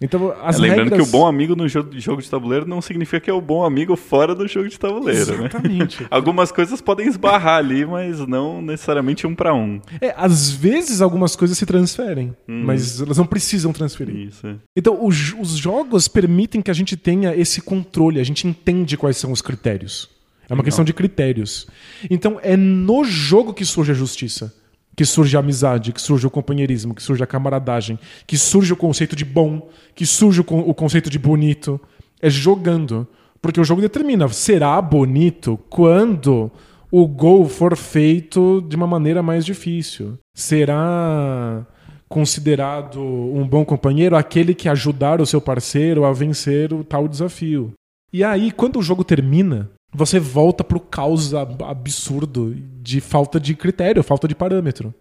Então, 0.01 0.33
as 0.43 0.57
é, 0.57 0.61
lembrando 0.61 0.89
regras... 0.89 1.01
que 1.01 1.09
o 1.09 1.11
bom 1.11 1.27
amigo 1.27 1.55
no 1.55 1.67
jogo 1.67 2.21
de 2.21 2.29
tabuleiro 2.29 2.67
não 2.67 2.81
significa 2.81 3.19
que 3.19 3.29
é 3.29 3.33
o 3.33 3.41
bom 3.41 3.63
amigo 3.63 3.95
fora 3.95 4.35
do 4.35 4.47
jogo 4.47 4.67
de 4.67 4.77
tabuleiro. 4.77 5.37
Né? 5.37 5.47
Exatamente. 5.47 6.01
Né? 6.03 6.07
algumas 6.11 6.51
coisas 6.51 6.81
podem 6.81 7.07
esbarrar 7.07 7.57
ali, 7.57 7.85
mas 7.85 8.19
não 8.27 8.61
necessariamente 8.61 9.25
um 9.25 9.33
para 9.33 9.53
um. 9.53 9.81
É, 10.01 10.13
às 10.17 10.51
vezes 10.51 11.01
algumas 11.01 11.35
coisas 11.35 11.57
se 11.57 11.65
transferem, 11.65 12.35
hum. 12.47 12.63
mas 12.65 13.01
elas 13.01 13.17
não 13.17 13.25
precisam 13.25 13.73
transferir. 13.73 14.15
Isso. 14.15 14.45
É. 14.45 14.55
Então, 14.75 15.05
os, 15.05 15.33
os 15.39 15.51
jogos 15.51 16.07
permitem 16.07 16.61
que 16.61 16.71
a 16.71 16.73
gente 16.73 16.95
tenha 16.95 17.35
esse 17.35 17.61
controle, 17.61 18.19
a 18.19 18.23
gente 18.23 18.47
entende 18.47 18.97
quais 18.97 19.17
são 19.17 19.31
os 19.31 19.41
critérios. 19.41 20.09
É 20.49 20.53
uma 20.53 20.57
não. 20.57 20.63
questão 20.63 20.85
de 20.85 20.93
critérios. 20.93 21.67
Então, 22.09 22.39
é 22.41 22.55
no 22.55 23.03
jogo 23.03 23.53
que 23.53 23.65
surge 23.65 23.91
a 23.91 23.95
justiça 23.95 24.53
que 24.97 25.05
surge 25.05 25.37
a 25.37 25.41
amizade, 25.41 25.93
que 25.93 26.01
surge 26.01 26.25
o 26.25 26.31
companheirismo, 26.31 26.95
que 26.95 27.03
surge 27.03 27.23
a 27.23 27.27
camaradagem, 27.27 27.99
que 28.25 28.35
surge 28.35 28.73
o 28.73 28.75
conceito 28.75 29.15
de 29.15 29.23
bom, 29.23 29.69
que 29.93 30.07
surge 30.07 30.41
o 30.41 30.73
conceito 30.73 31.07
de 31.07 31.19
bonito. 31.19 31.79
É 32.19 32.31
jogando. 32.31 33.07
Porque 33.39 33.61
o 33.61 33.63
jogo 33.63 33.79
determina, 33.79 34.27
será 34.29 34.81
bonito 34.81 35.59
quando 35.69 36.49
o 36.91 37.07
gol 37.07 37.47
for 37.47 37.77
feito 37.77 38.59
de 38.67 38.75
uma 38.75 38.87
maneira 38.87 39.21
mais 39.21 39.45
difícil? 39.45 40.17
Será 40.35 41.63
considerado 42.09 42.99
um 42.99 43.47
bom 43.47 43.63
companheiro 43.63 44.15
aquele 44.15 44.55
que 44.55 44.67
ajudar 44.67 45.21
o 45.21 45.27
seu 45.27 45.39
parceiro 45.39 46.05
a 46.05 46.11
vencer 46.11 46.73
o 46.73 46.83
tal 46.83 47.07
desafio. 47.07 47.71
E 48.11 48.23
aí, 48.23 48.51
quando 48.51 48.79
o 48.79 48.81
jogo 48.81 49.03
termina, 49.03 49.69
você 49.93 50.19
volta 50.19 50.63
pro 50.63 50.79
caos 50.79 51.33
absurdo 51.35 52.55
de 52.87 53.01
falta 53.01 53.37
de 53.37 53.53
critério, 53.53 54.01
falta 54.01 54.29
de 54.29 54.33
parâmetro. 54.33 54.93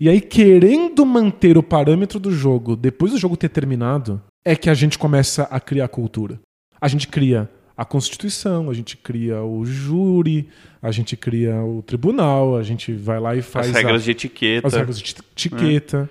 E 0.00 0.08
aí, 0.08 0.20
querendo 0.20 1.06
manter 1.06 1.56
o 1.56 1.62
parâmetro 1.62 2.18
do 2.18 2.32
jogo 2.32 2.74
depois 2.74 3.12
do 3.12 3.18
jogo 3.18 3.36
ter 3.36 3.48
terminado, 3.48 4.20
é 4.44 4.56
que 4.56 4.68
a 4.68 4.74
gente 4.74 4.98
começa 4.98 5.44
a 5.44 5.60
criar 5.60 5.86
cultura. 5.86 6.40
A 6.80 6.88
gente 6.88 7.06
cria 7.06 7.48
a 7.76 7.84
Constituição, 7.84 8.68
a 8.68 8.74
gente 8.74 8.96
cria 8.96 9.40
o 9.40 9.64
júri, 9.64 10.48
a 10.82 10.90
gente 10.90 11.16
cria 11.16 11.62
o 11.62 11.80
tribunal, 11.80 12.56
a 12.56 12.64
gente 12.64 12.92
vai 12.92 13.20
lá 13.20 13.36
e 13.36 13.42
faz. 13.42 13.68
As 13.68 13.74
regras 13.76 14.02
a, 14.02 14.04
de 14.04 14.10
etiqueta. 14.10 14.66
As 14.66 14.74
regras 14.74 14.98
de 14.98 15.14
etiqueta. 15.36 16.10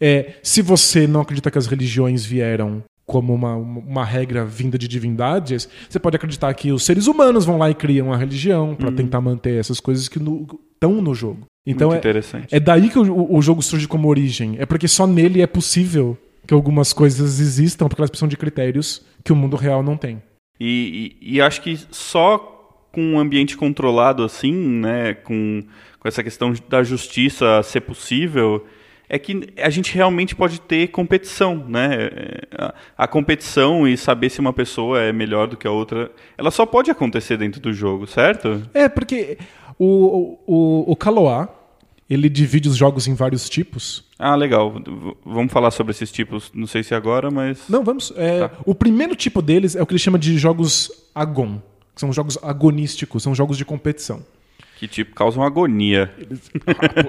É. 0.00 0.06
É, 0.06 0.34
se 0.42 0.62
você 0.62 1.06
não 1.06 1.20
acredita 1.20 1.50
que 1.50 1.58
as 1.58 1.66
religiões 1.66 2.24
vieram 2.24 2.82
como 3.06 3.34
uma, 3.34 3.56
uma 3.56 4.04
regra 4.04 4.44
vinda 4.44 4.78
de 4.78 4.86
divindades, 4.88 5.68
você 5.88 5.98
pode 5.98 6.16
acreditar 6.16 6.52
que 6.54 6.72
os 6.72 6.84
seres 6.84 7.06
humanos 7.06 7.44
vão 7.44 7.58
lá 7.58 7.70
e 7.70 7.74
criam 7.74 8.08
uma 8.08 8.16
religião 8.16 8.74
para 8.74 8.88
uhum. 8.88 8.96
tentar 8.96 9.20
manter 9.20 9.58
essas 9.58 9.80
coisas 9.80 10.08
que 10.08 10.18
estão 10.18 10.92
no, 10.92 11.02
no 11.02 11.14
jogo. 11.14 11.46
Então 11.66 11.92
é, 11.92 12.00
é 12.50 12.58
daí 12.58 12.88
que 12.88 12.98
o, 12.98 13.34
o 13.34 13.42
jogo 13.42 13.62
surge 13.62 13.86
como 13.86 14.08
origem. 14.08 14.56
É 14.58 14.66
porque 14.66 14.88
só 14.88 15.06
nele 15.06 15.40
é 15.40 15.46
possível 15.46 16.16
que 16.46 16.54
algumas 16.54 16.92
coisas 16.92 17.38
existam, 17.38 17.88
porque 17.88 18.00
elas 18.00 18.10
precisam 18.10 18.28
de 18.28 18.36
critérios 18.36 19.02
que 19.22 19.32
o 19.32 19.36
mundo 19.36 19.56
real 19.56 19.82
não 19.82 19.96
tem. 19.96 20.20
E, 20.58 21.16
e, 21.20 21.36
e 21.36 21.40
acho 21.40 21.62
que 21.62 21.78
só 21.90 22.38
com 22.92 23.00
um 23.00 23.18
ambiente 23.18 23.56
controlado 23.56 24.22
assim, 24.22 24.52
né, 24.52 25.14
com, 25.14 25.62
com 25.98 26.08
essa 26.08 26.22
questão 26.22 26.52
da 26.68 26.82
justiça 26.82 27.62
ser 27.62 27.80
possível, 27.80 28.66
é 29.12 29.18
que 29.18 29.52
a 29.58 29.68
gente 29.68 29.94
realmente 29.94 30.34
pode 30.34 30.58
ter 30.58 30.88
competição, 30.88 31.66
né? 31.68 32.08
A, 32.56 32.74
a, 33.04 33.06
competição 33.06 33.86
e 33.86 33.94
saber 33.94 34.30
se 34.30 34.40
uma 34.40 34.54
pessoa 34.54 35.02
é 35.02 35.12
melhor 35.12 35.46
do 35.48 35.54
que 35.54 35.66
a 35.66 35.70
outra, 35.70 36.10
ela 36.38 36.50
só 36.50 36.64
pode 36.64 36.90
acontecer 36.90 37.36
dentro 37.36 37.60
do 37.60 37.74
jogo, 37.74 38.06
certo? 38.06 38.62
É, 38.72 38.88
porque 38.88 39.36
o, 39.78 40.38
o, 40.46 40.92
o 40.92 40.96
Kaloa, 40.96 41.46
ele 42.08 42.30
divide 42.30 42.70
os 42.70 42.76
jogos 42.76 43.06
em 43.06 43.12
vários 43.12 43.50
tipos. 43.50 44.02
Ah, 44.18 44.34
legal. 44.34 44.74
Vamos 45.26 45.52
falar 45.52 45.72
sobre 45.72 45.90
esses 45.90 46.10
tipos, 46.10 46.50
não 46.54 46.66
sei 46.66 46.82
se 46.82 46.94
agora, 46.94 47.30
mas... 47.30 47.68
Não, 47.68 47.84
vamos... 47.84 48.14
É, 48.16 48.48
tá. 48.48 48.50
O 48.64 48.74
primeiro 48.74 49.14
tipo 49.14 49.42
deles 49.42 49.76
é 49.76 49.82
o 49.82 49.86
que 49.86 49.92
ele 49.92 49.98
chama 49.98 50.18
de 50.18 50.38
jogos 50.38 50.90
agon, 51.14 51.60
que 51.94 52.00
são 52.00 52.10
jogos 52.14 52.38
agonísticos, 52.42 53.22
são 53.22 53.34
jogos 53.34 53.58
de 53.58 53.64
competição 53.66 54.22
que 54.82 54.88
tipo 54.88 55.14
causam 55.14 55.44
agonia. 55.44 56.12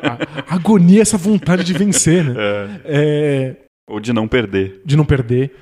A, 0.03 0.53
a, 0.53 0.55
agonia 0.55 0.99
é 0.99 1.01
essa 1.01 1.17
vontade 1.17 1.63
de 1.63 1.73
vencer, 1.73 2.23
né? 2.23 2.35
É. 2.37 2.79
É... 2.85 3.55
Ou 3.89 3.99
de 3.99 4.13
não 4.13 4.27
perder. 4.27 4.79
De 4.85 4.95
não 4.95 5.03
perder. 5.03 5.55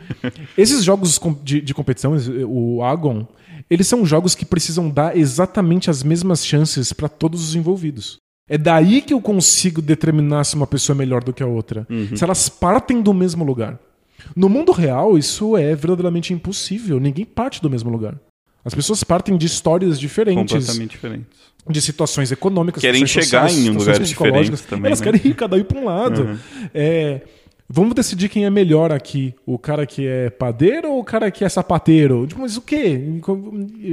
Esses 0.57 0.83
jogos 0.83 1.17
de, 1.41 1.61
de 1.61 1.73
competição, 1.73 2.13
o 2.45 2.83
Agon, 2.83 3.25
eles 3.69 3.87
são 3.87 4.05
jogos 4.05 4.35
que 4.35 4.43
precisam 4.43 4.89
dar 4.89 5.15
exatamente 5.15 5.89
as 5.89 6.03
mesmas 6.03 6.45
chances 6.45 6.91
para 6.91 7.07
todos 7.07 7.41
os 7.41 7.55
envolvidos. 7.55 8.17
É 8.49 8.57
daí 8.57 9.01
que 9.01 9.13
eu 9.13 9.21
consigo 9.21 9.81
determinar 9.81 10.43
se 10.43 10.55
uma 10.55 10.67
pessoa 10.67 10.93
é 10.93 10.99
melhor 10.99 11.23
do 11.23 11.31
que 11.31 11.41
a 11.41 11.47
outra. 11.47 11.87
Uhum. 11.89 12.13
Se 12.13 12.23
elas 12.25 12.49
partem 12.49 13.01
do 13.01 13.13
mesmo 13.13 13.45
lugar. 13.45 13.79
No 14.35 14.49
mundo 14.49 14.73
real, 14.73 15.17
isso 15.17 15.55
é 15.55 15.73
verdadeiramente 15.73 16.33
impossível. 16.33 16.99
Ninguém 16.99 17.23
parte 17.23 17.61
do 17.61 17.69
mesmo 17.69 17.89
lugar. 17.89 18.19
As 18.65 18.75
pessoas 18.75 19.01
partem 19.01 19.37
de 19.37 19.45
histórias 19.45 19.97
diferentes. 19.97 20.53
Completamente 20.53 20.91
diferentes 20.91 21.50
de 21.69 21.81
situações 21.81 22.31
econômicas, 22.31 22.81
querem 22.81 23.05
chegar 23.05 23.49
sociais, 23.49 23.57
em 23.57 23.69
lugares 23.69 24.09
diferentes 24.09 24.61
também. 24.61 24.87
Elas 24.87 24.99
né? 24.99 25.11
querem 25.11 25.31
ir 25.31 25.35
cada 25.35 25.55
um 25.55 25.63
para 25.63 25.79
um 25.79 25.85
lado. 25.85 26.23
Uhum. 26.23 26.37
É, 26.73 27.21
vamos 27.69 27.93
decidir 27.93 28.29
quem 28.29 28.45
é 28.45 28.49
melhor 28.49 28.91
aqui, 28.91 29.33
o 29.45 29.57
cara 29.57 29.85
que 29.85 30.05
é 30.05 30.29
padeiro 30.29 30.91
ou 30.91 30.99
o 30.99 31.03
cara 31.03 31.29
que 31.29 31.45
é 31.45 31.49
sapateiro? 31.49 32.25
Tipo, 32.27 32.41
mas 32.41 32.57
o 32.57 32.61
quê? 32.61 32.99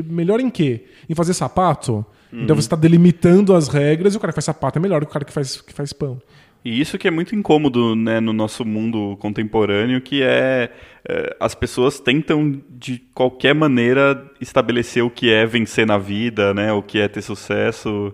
Melhor 0.06 0.40
em 0.40 0.50
quê? 0.50 0.84
Em 1.08 1.14
fazer 1.14 1.34
sapato? 1.34 2.04
Então 2.28 2.38
uhum. 2.38 2.44
Então 2.44 2.56
você 2.56 2.66
está 2.66 2.76
delimitando 2.76 3.54
as 3.54 3.68
regras 3.68 4.14
e 4.14 4.16
o 4.16 4.20
cara 4.20 4.32
que 4.32 4.36
faz 4.36 4.46
sapato 4.46 4.78
é 4.78 4.82
melhor 4.82 5.00
do 5.00 5.06
que 5.06 5.10
o 5.10 5.12
cara 5.12 5.24
que 5.24 5.32
faz, 5.32 5.60
que 5.60 5.72
faz 5.72 5.92
pão. 5.92 6.20
E 6.64 6.80
isso 6.80 6.98
que 6.98 7.06
é 7.06 7.11
muito 7.11 7.34
incômodo 7.34 7.94
né, 7.94 8.20
no 8.20 8.32
nosso 8.32 8.64
mundo 8.64 9.16
contemporâneo, 9.20 10.00
que 10.00 10.22
é, 10.22 10.70
é, 11.09 11.36
as 11.38 11.54
pessoas 11.54 12.00
tentam 12.00 12.61
de 12.68 12.98
qualquer 13.14 13.54
maneira 13.54 14.30
estabelecer 14.40 15.02
o 15.02 15.11
que 15.11 15.30
é 15.30 15.46
vencer 15.46 15.86
na 15.86 15.96
vida, 15.96 16.52
né, 16.52 16.72
o 16.72 16.82
que 16.82 16.98
é 16.98 17.09
ter 17.09 17.22
sucesso, 17.22 18.12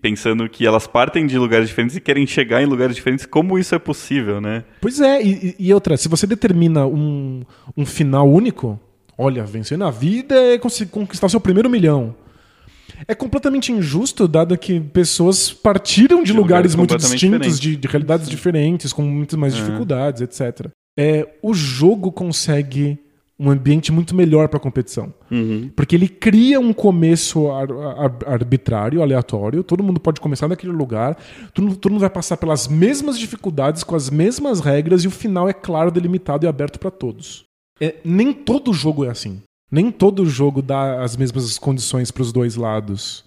pensando 0.00 0.48
que 0.48 0.66
elas 0.66 0.86
partem 0.86 1.26
de 1.26 1.36
lugares 1.36 1.68
diferentes 1.68 1.96
e 1.96 2.00
querem 2.00 2.26
chegar 2.26 2.62
em 2.62 2.66
lugares 2.66 2.94
diferentes. 2.94 3.26
Como 3.26 3.58
isso 3.58 3.74
é 3.74 3.78
possível, 3.78 4.40
né? 4.40 4.64
Pois 4.80 5.00
é, 5.00 5.22
e, 5.22 5.56
e 5.58 5.74
outra, 5.74 5.96
se 5.96 6.08
você 6.08 6.26
determina 6.26 6.86
um, 6.86 7.42
um 7.76 7.84
final 7.84 8.28
único, 8.28 8.78
olha, 9.18 9.44
vencer 9.44 9.76
na 9.76 9.90
vida 9.90 10.34
é 10.34 10.58
conquistar 10.58 11.28
seu 11.28 11.40
primeiro 11.40 11.68
milhão. 11.68 12.14
É 13.06 13.14
completamente 13.14 13.72
injusto, 13.72 14.26
dado 14.28 14.56
que 14.56 14.80
pessoas 14.80 15.52
partiram 15.52 16.22
de, 16.22 16.26
de 16.26 16.32
lugares, 16.32 16.74
lugares 16.74 16.74
muito 16.74 16.96
distintos, 16.96 17.58
de, 17.58 17.76
de, 17.76 17.88
realidades 17.88 18.26
Sim. 18.26 18.30
diferentes, 18.30 18.92
com 18.92 19.02
muitas 19.02 19.38
mais 19.38 19.54
uhum. 19.54 19.64
dificuldades, 19.64 20.22
etc. 20.22 20.68
É, 20.98 21.28
o 21.42 21.52
jogo 21.52 22.12
consegue 22.12 22.98
um 23.38 23.50
ambiente 23.50 23.90
muito 23.90 24.14
melhor 24.14 24.48
para 24.48 24.58
a 24.58 24.60
competição. 24.60 25.12
Uhum. 25.30 25.70
Porque 25.74 25.96
ele 25.96 26.08
cria 26.08 26.60
um 26.60 26.72
começo 26.72 27.50
ar, 27.50 27.70
ar, 27.70 28.16
arbitrário, 28.26 29.02
aleatório, 29.02 29.64
todo 29.64 29.82
mundo 29.82 29.98
pode 29.98 30.20
começar 30.20 30.46
naquele 30.46 30.72
lugar, 30.72 31.16
todo, 31.52 31.74
todo 31.76 31.92
mundo 31.92 32.00
vai 32.00 32.10
passar 32.10 32.36
pelas 32.36 32.68
mesmas 32.68 33.18
dificuldades, 33.18 33.82
com 33.82 33.96
as 33.96 34.08
mesmas 34.08 34.60
regras, 34.60 35.02
e 35.02 35.08
o 35.08 35.10
final 35.10 35.48
é 35.48 35.52
claro, 35.52 35.90
delimitado 35.90 36.46
e 36.46 36.48
aberto 36.48 36.78
para 36.78 36.90
todos. 36.90 37.44
É, 37.80 37.96
nem 38.04 38.32
todo 38.32 38.72
jogo 38.72 39.04
é 39.04 39.10
assim. 39.10 39.42
Nem 39.70 39.90
todo 39.90 40.26
jogo 40.26 40.62
dá 40.62 41.02
as 41.02 41.16
mesmas 41.16 41.58
condições 41.58 42.10
para 42.10 42.22
os 42.22 42.32
dois 42.32 42.56
lados. 42.56 43.24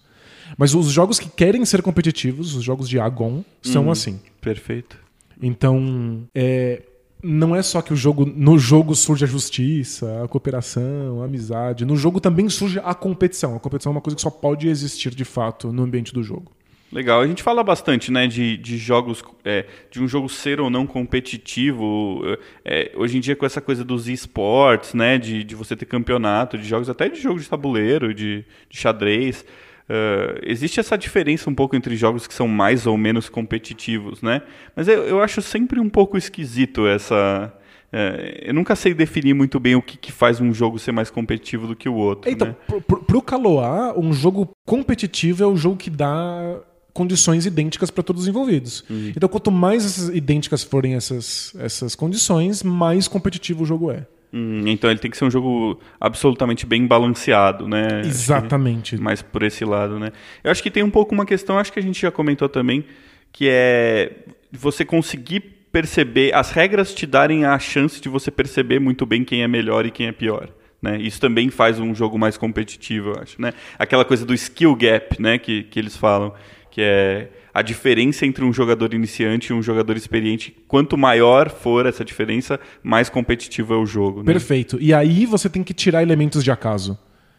Mas 0.58 0.74
os 0.74 0.88
jogos 0.88 1.20
que 1.20 1.30
querem 1.30 1.66
ser 1.66 1.82
competitivos, 1.82 2.56
os 2.56 2.64
jogos 2.64 2.88
de 2.88 3.00
Agon, 3.00 3.44
são 3.62 3.88
hum, 3.88 3.92
assim. 3.92 4.20
Perfeito. 4.40 4.98
Então, 5.42 6.24
é, 6.34 6.84
não 7.24 7.56
é 7.56 7.62
só 7.62 7.82
que 7.82 7.94
o 7.94 7.96
jogo 7.96 8.26
no 8.26 8.58
jogo 8.58 8.96
surge 8.96 9.26
a 9.26 9.28
justiça, 9.28 10.24
a 10.24 10.28
cooperação, 10.28 11.22
a 11.22 11.26
amizade. 11.26 11.86
No 11.86 11.96
jogo 11.96 12.22
também 12.22 12.48
surge 12.50 12.80
a 12.80 12.94
competição. 12.94 13.56
A 13.56 13.60
competição 13.60 13.92
é 13.92 13.96
uma 13.96 14.02
coisa 14.02 14.16
que 14.16 14.22
só 14.22 14.30
pode 14.30 14.68
existir 14.68 15.14
de 15.14 15.26
fato 15.26 15.72
no 15.74 15.84
ambiente 15.84 16.14
do 16.14 16.24
jogo. 16.24 16.52
Legal. 16.92 17.22
A 17.22 17.28
gente 17.28 17.44
fala 17.44 17.64
bastante, 17.64 18.12
né, 18.12 18.28
de, 18.28 18.56
de 18.58 18.78
jogos, 18.78 19.24
é, 19.44 19.66
de 19.92 20.02
um 20.02 20.08
jogo 20.08 20.30
ser 20.30 20.62
ou 20.62 20.70
não 20.70 20.88
competitivo. 20.88 22.22
É, 22.64 22.92
hoje 22.96 23.18
em 23.18 23.20
dia 23.20 23.36
com 23.36 23.46
essa 23.46 23.60
coisa 23.60 23.84
dos 23.84 24.08
esportes, 24.08 24.94
né, 24.94 25.18
de, 25.18 25.44
de 25.44 25.56
você 25.56 25.76
ter 25.76 25.86
campeonato 25.86 26.58
de 26.58 26.64
jogos, 26.64 26.90
até 26.90 27.10
de 27.10 27.20
jogo 27.20 27.40
de 27.40 27.50
tabuleiro, 27.50 28.14
de, 28.14 28.46
de 28.70 28.78
xadrez. 28.78 29.46
Uh, 29.90 30.44
existe 30.44 30.82
essa 30.82 30.98
diferença 30.98 31.50
um 31.50 31.56
pouco 31.56 31.74
entre 31.74 31.96
jogos 31.96 32.28
que 32.28 32.34
são 32.34 32.46
mais 32.46 32.86
ou 32.86 32.98
menos 32.98 33.30
competitivos, 33.30 34.22
né? 34.22 34.42
Mas 34.76 34.90
eu, 34.90 35.04
eu 35.04 35.22
acho 35.22 35.42
sempre 35.42 35.80
um 35.80 35.90
pouco 35.90 36.18
esquisito 36.18 36.86
essa. 36.86 37.54
Uh, 37.88 38.42
eu 38.42 38.54
nunca 38.54 38.76
sei 38.76 38.94
definir 38.94 39.34
muito 39.34 39.62
bem 39.62 39.76
o 39.76 39.82
que, 39.82 39.98
que, 39.98 40.12
faz 40.12 40.42
um 40.42 40.54
jogo 40.54 40.78
ser 40.78 40.92
mais 40.92 41.10
competitivo 41.10 41.68
do 41.68 41.76
que 41.76 41.88
o 41.88 41.94
outro. 41.94 42.30
Então, 42.30 42.50
né? 42.50 42.56
pro, 42.68 42.82
pro, 42.82 43.02
pro 43.02 43.22
Caloa, 43.22 43.98
um 43.98 44.12
jogo 44.12 44.50
competitivo 44.66 45.42
é 45.42 45.48
o 45.48 45.56
jogo 45.56 45.78
que 45.78 45.90
dá 45.90 46.60
condições 46.98 47.46
idênticas 47.46 47.92
para 47.92 48.02
todos 48.02 48.24
os 48.24 48.28
envolvidos. 48.28 48.84
Uhum. 48.90 49.14
Então, 49.16 49.30
quanto 49.30 49.52
mais 49.52 50.10
idênticas 50.10 50.64
forem 50.64 50.96
essas, 50.96 51.56
essas 51.60 51.94
condições, 51.94 52.64
mais 52.64 53.08
competitivo 53.08 53.62
o 53.62 53.66
jogo 53.68 53.92
é. 53.92 54.08
Hum, 54.34 54.64
então 54.66 54.90
ele 54.90 55.00
tem 55.00 55.12
que 55.12 55.16
ser 55.16 55.24
um 55.24 55.30
jogo 55.30 55.80
absolutamente 56.02 56.66
bem 56.66 56.88
balanceado, 56.88 57.68
né? 57.68 58.02
Exatamente. 58.04 58.98
Mais 58.98 59.22
por 59.22 59.44
esse 59.44 59.64
lado, 59.64 60.00
né? 60.00 60.12
Eu 60.44 60.50
acho 60.50 60.64
que 60.64 60.72
tem 60.72 60.82
um 60.82 60.90
pouco 60.90 61.14
uma 61.14 61.24
questão, 61.24 61.60
acho 61.60 61.72
que 61.72 61.78
a 61.78 61.84
gente 61.84 62.02
já 62.02 62.10
comentou 62.10 62.50
também, 62.50 62.84
que 63.32 63.48
é 63.48 64.12
você 64.52 64.84
conseguir 64.84 65.42
perceber, 65.72 66.34
as 66.34 66.50
regras 66.50 66.96
te 66.96 67.06
darem 67.06 67.46
a 67.46 67.60
chance 67.60 68.02
de 68.02 68.10
você 68.10 68.32
perceber 68.32 68.80
muito 68.80 69.06
bem 69.06 69.24
quem 69.24 69.44
é 69.44 69.48
melhor 69.48 69.86
e 69.86 69.92
quem 69.92 70.08
é 70.08 70.12
pior. 70.12 70.50
Né? 70.82 70.98
Isso 71.00 71.22
também 71.22 71.50
faz 71.52 71.80
um 71.80 71.94
jogo 71.94 72.18
mais 72.18 72.38
competitivo, 72.38 73.12
eu 73.12 73.22
acho. 73.22 73.40
Né? 73.40 73.54
Aquela 73.78 74.04
coisa 74.04 74.26
do 74.26 74.34
skill 74.34 74.76
gap 74.76 75.22
né? 75.22 75.38
que, 75.38 75.64
que 75.64 75.78
eles 75.78 75.96
falam 75.96 76.34
que 76.78 76.82
é 76.84 77.32
a 77.52 77.64
diferença 77.64 78.24
entre 78.24 78.46
um 78.46 78.54
jogador 78.54 78.94
iniciante 78.94 79.52
e 79.52 79.54
um 79.56 79.64
jogador 79.64 79.98
experiente. 79.98 80.56
Quanto 80.68 80.96
maior 80.96 81.50
for 81.50 81.88
essa 81.88 82.06
diferença, 82.06 82.60
mais 82.84 83.10
competitivo 83.10 83.74
é 83.74 83.78
o 83.78 83.84
jogo. 83.84 84.20
Né? 84.20 84.26
Perfeito. 84.26 84.78
E 84.80 84.94
aí 84.94 85.26
você 85.26 85.50
tem 85.50 85.64
que 85.64 85.74
tirar 85.74 86.04
elementos 86.04 86.44
de 86.44 86.52
acaso. 86.52 86.96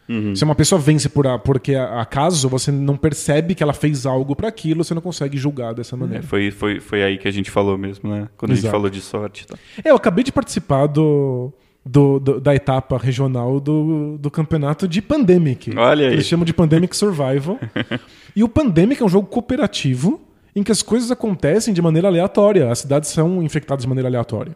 Uhum. 0.09 0.35
Se 0.35 0.43
uma 0.43 0.55
pessoa 0.55 0.77
vence 0.77 1.07
por 1.07 1.25
a, 1.25 1.39
porque 1.39 1.73
acaso, 1.73 2.49
você 2.49 2.69
não 2.69 2.97
percebe 2.97 3.55
que 3.55 3.63
ela 3.63 3.71
fez 3.71 4.05
algo 4.05 4.35
para 4.35 4.49
aquilo, 4.49 4.83
você 4.83 4.93
não 4.93 5.01
consegue 5.01 5.37
julgar 5.37 5.73
dessa 5.73 5.95
é, 5.95 5.97
maneira. 5.97 6.21
É, 6.21 6.27
foi, 6.27 6.51
foi, 6.51 6.81
foi 6.81 7.01
aí 7.01 7.17
que 7.17 7.29
a 7.29 7.31
gente 7.31 7.49
falou 7.49 7.77
mesmo, 7.77 8.09
né? 8.09 8.27
Quando 8.35 8.51
Exato. 8.51 8.59
a 8.59 8.61
gente 8.67 8.71
falou 8.71 8.89
de 8.89 8.99
sorte. 8.99 9.47
Tá? 9.47 9.57
É, 9.81 9.91
eu 9.91 9.95
acabei 9.95 10.25
de 10.25 10.33
participar 10.33 10.85
do, 10.87 11.53
do, 11.89 12.19
do, 12.19 12.39
da 12.39 12.53
etapa 12.53 12.97
regional 12.97 13.59
do, 13.59 14.17
do 14.19 14.29
campeonato 14.29 14.87
de 14.87 15.01
Pandemic. 15.01 15.75
Olha 15.75 16.07
aí. 16.07 16.13
Eles 16.13 16.25
chamam 16.25 16.45
de 16.45 16.53
Pandemic 16.53 16.95
Survival. 16.95 17.59
e 18.35 18.43
o 18.43 18.49
Pandemic 18.49 19.01
é 19.01 19.05
um 19.05 19.09
jogo 19.09 19.27
cooperativo 19.27 20.21
em 20.55 20.61
que 20.61 20.71
as 20.71 20.83
coisas 20.83 21.09
acontecem 21.09 21.73
de 21.73 21.81
maneira 21.81 22.07
aleatória, 22.07 22.71
as 22.71 22.79
cidades 22.79 23.09
são 23.09 23.41
infectadas 23.41 23.83
de 23.83 23.87
maneira 23.87 24.07
aleatória. 24.07 24.55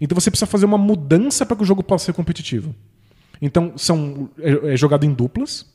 Então 0.00 0.18
você 0.18 0.30
precisa 0.30 0.46
fazer 0.46 0.64
uma 0.64 0.78
mudança 0.78 1.44
para 1.44 1.56
que 1.56 1.62
o 1.62 1.66
jogo 1.66 1.82
possa 1.82 2.06
ser 2.06 2.14
competitivo. 2.14 2.74
Então 3.40 3.72
são 3.76 4.30
é, 4.40 4.72
é 4.72 4.76
jogado 4.76 5.04
em 5.04 5.12
duplas. 5.12 5.70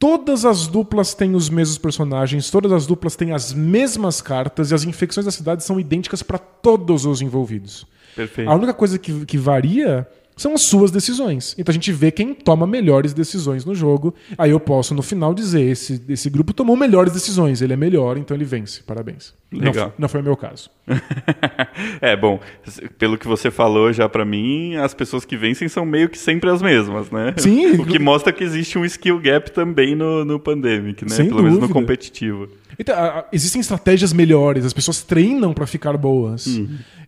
Todas 0.00 0.44
as 0.44 0.66
duplas 0.66 1.14
têm 1.14 1.34
os 1.34 1.48
mesmos 1.48 1.78
personagens, 1.78 2.50
todas 2.50 2.72
as 2.72 2.86
duplas 2.86 3.14
têm 3.14 3.32
as 3.32 3.52
mesmas 3.52 4.20
cartas 4.20 4.70
e 4.70 4.74
as 4.74 4.84
infecções 4.84 5.26
da 5.26 5.32
cidade 5.32 5.64
são 5.64 5.78
idênticas 5.78 6.22
para 6.22 6.38
todos 6.38 7.04
os 7.04 7.20
envolvidos. 7.20 7.86
Perfeito. 8.18 8.50
A 8.50 8.54
única 8.54 8.74
coisa 8.74 8.98
que, 8.98 9.24
que 9.24 9.38
varia 9.38 10.04
são 10.36 10.54
as 10.54 10.62
suas 10.62 10.90
decisões. 10.90 11.54
Então 11.58 11.72
a 11.72 11.74
gente 11.74 11.92
vê 11.92 12.10
quem 12.10 12.32
toma 12.32 12.66
melhores 12.66 13.12
decisões 13.12 13.64
no 13.64 13.74
jogo. 13.74 14.14
Aí 14.36 14.50
eu 14.50 14.60
posso, 14.60 14.94
no 14.94 15.02
final, 15.02 15.34
dizer: 15.34 15.62
esse, 15.62 16.02
esse 16.08 16.30
grupo 16.30 16.52
tomou 16.52 16.76
melhores 16.76 17.12
decisões, 17.12 17.60
ele 17.60 17.72
é 17.72 17.76
melhor, 17.76 18.16
então 18.16 18.36
ele 18.36 18.44
vence. 18.44 18.82
Parabéns. 18.82 19.34
Legal. 19.52 19.86
Não, 19.88 19.92
não 19.98 20.08
foi 20.08 20.20
o 20.20 20.24
meu 20.24 20.36
caso. 20.36 20.70
é, 22.00 22.16
bom, 22.16 22.38
pelo 22.98 23.18
que 23.18 23.26
você 23.26 23.50
falou 23.50 23.92
já 23.92 24.08
para 24.08 24.24
mim, 24.24 24.76
as 24.76 24.94
pessoas 24.94 25.24
que 25.24 25.36
vencem 25.36 25.68
são 25.68 25.84
meio 25.84 26.08
que 26.08 26.18
sempre 26.18 26.50
as 26.50 26.62
mesmas, 26.62 27.10
né? 27.10 27.34
Sim. 27.38 27.72
o 27.80 27.84
que 27.86 27.98
mostra 27.98 28.32
que 28.32 28.44
existe 28.44 28.78
um 28.78 28.84
skill 28.84 29.18
gap 29.18 29.50
também 29.50 29.94
no, 29.96 30.24
no 30.24 30.38
Pandemic, 30.38 31.04
né? 31.04 31.10
Sem 31.10 31.28
Pelo 31.28 31.42
menos 31.42 31.54
no 31.54 31.60
dúvida. 31.62 31.80
competitivo. 31.80 32.48
Então, 32.78 32.94
existem 33.32 33.60
estratégias 33.60 34.12
melhores, 34.12 34.64
as 34.64 34.72
pessoas 34.72 35.02
treinam 35.02 35.52
para 35.52 35.66
ficar 35.66 35.96
boas. 35.96 36.46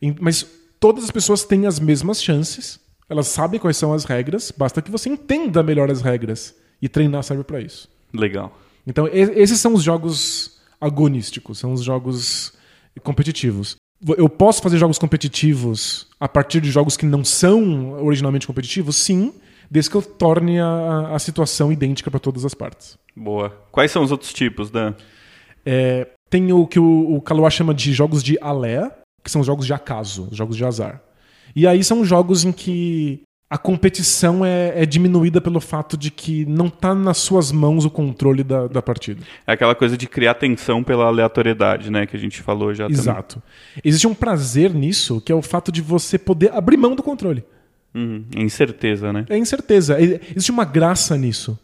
Em- 0.03 0.17
Mas 0.19 0.60
todas 0.81 1.05
as 1.05 1.11
pessoas 1.11 1.45
têm 1.45 1.67
as 1.67 1.79
mesmas 1.79 2.23
chances, 2.23 2.81
elas 3.09 3.29
sabem 3.29 3.61
quais 3.61 3.77
são 3.77 3.93
as 3.93 4.05
regras, 4.05 4.51
basta 4.57 4.81
que 4.81 4.91
você 4.91 5.11
entenda 5.11 5.63
melhor 5.63 5.91
as 5.91 6.01
regras. 6.01 6.55
E 6.83 6.89
treinar 6.89 7.23
serve 7.23 7.45
para 7.45 7.61
isso. 7.61 7.89
Legal. 8.13 8.59
Então, 8.87 9.07
esses 9.07 9.61
são 9.61 9.75
os 9.75 9.83
jogos 9.83 10.59
agonísticos, 10.81 11.59
são 11.59 11.75
os 11.75 11.83
jogos 11.83 12.55
competitivos. 13.03 13.77
Eu 14.17 14.31
posso 14.31 14.63
fazer 14.63 14.79
jogos 14.79 14.99
competitivos 14.99 16.07
a 16.19 16.27
partir 16.27 16.61
de 16.61 16.71
jogos 16.71 16.97
que 16.97 17.05
não 17.05 17.23
são 17.23 18.03
originalmente 18.03 18.47
competitivos? 18.47 18.97
Sim, 18.97 19.35
desde 19.71 19.91
que 19.91 19.97
eu 19.99 20.03
torne 20.03 20.59
a, 20.59 21.11
a 21.15 21.19
situação 21.19 21.71
idêntica 21.71 22.11
para 22.11 22.19
todas 22.19 22.47
as 22.47 22.55
partes. 22.55 22.99
Boa. 23.15 23.51
Quais 23.71 23.91
são 23.91 24.03
os 24.03 24.11
outros 24.11 24.33
tipos, 24.33 24.71
Dan? 24.71 24.95
É, 25.67 26.09
tem 26.31 26.51
o 26.51 26.67
que 26.67 26.81
o, 26.81 27.17
o 27.17 27.21
Kaloa 27.21 27.51
chama 27.51 27.75
de 27.75 27.93
jogos 27.93 28.23
de 28.23 28.39
alea, 28.41 28.91
que 29.23 29.31
são 29.31 29.41
os 29.41 29.47
jogos 29.47 29.67
de 29.67 29.73
acaso, 29.73 30.29
os 30.31 30.37
jogos 30.37 30.57
de 30.57 30.65
azar. 30.65 31.03
E 31.55 31.67
aí 31.67 31.83
são 31.83 32.05
jogos 32.05 32.45
em 32.45 32.53
que 32.53 33.23
a 33.49 33.59
competição 33.59 34.45
é, 34.45 34.83
é 34.83 34.87
diminuída 34.87 35.41
pelo 35.41 35.61
fato 35.61 35.97
de 35.97 36.09
que 36.11 36.47
não 36.47 36.67
está 36.67 36.95
nas 36.95 37.19
suas 37.19 37.51
mãos 37.51 37.85
o 37.85 37.91
controle 37.91 38.45
da, 38.45 38.69
da 38.69 38.81
partida. 38.81 39.23
É 39.45 39.53
aquela 39.53 39.75
coisa 39.75 39.97
de 39.97 40.07
criar 40.07 40.35
tensão 40.35 40.85
pela 40.85 41.07
aleatoriedade, 41.07 41.91
né? 41.91 42.07
Que 42.07 42.17
a 42.17 42.21
gente 42.21 42.41
falou 42.43 42.73
já 42.73 42.85
também. 42.85 43.01
Exato. 43.01 43.43
Existe 43.85 44.07
um 44.07 44.15
prazer 44.15 44.73
nisso, 44.73 45.21
que 45.21 45.33
é 45.33 45.35
o 45.35 45.43
fato 45.43 45.73
de 45.73 45.83
você 45.83 46.17
poder 46.17 46.53
abrir 46.53 46.77
mão 46.77 46.95
do 46.95 47.03
controle. 47.03 47.43
Uhum. 47.93 48.25
Incerteza, 48.37 49.13
né? 49.13 49.27
É 49.29 49.37
incerteza. 49.37 50.01
Existe 50.01 50.53
uma 50.53 50.65
graça 50.65 51.17
nisso. 51.17 51.59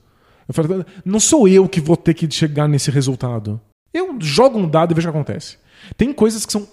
Falo, 0.51 0.85
não 1.05 1.21
sou 1.21 1.47
eu 1.47 1.69
que 1.69 1.81
vou 1.81 1.97
ter 1.97 2.15
que 2.15 2.29
chegar 2.29 2.69
nesse 2.69 2.91
resultado. 2.91 3.61
Eu 3.95 4.17
jogo 4.21 4.59
um 4.59 4.69
dado 4.69 4.93
e 4.93 4.95
vejo 4.95 5.09
o 5.09 5.13
que 5.13 5.17
acontece. 5.17 5.57
Tem 5.97 6.13
coisas 6.13 6.45
que 6.45 6.53
são. 6.53 6.67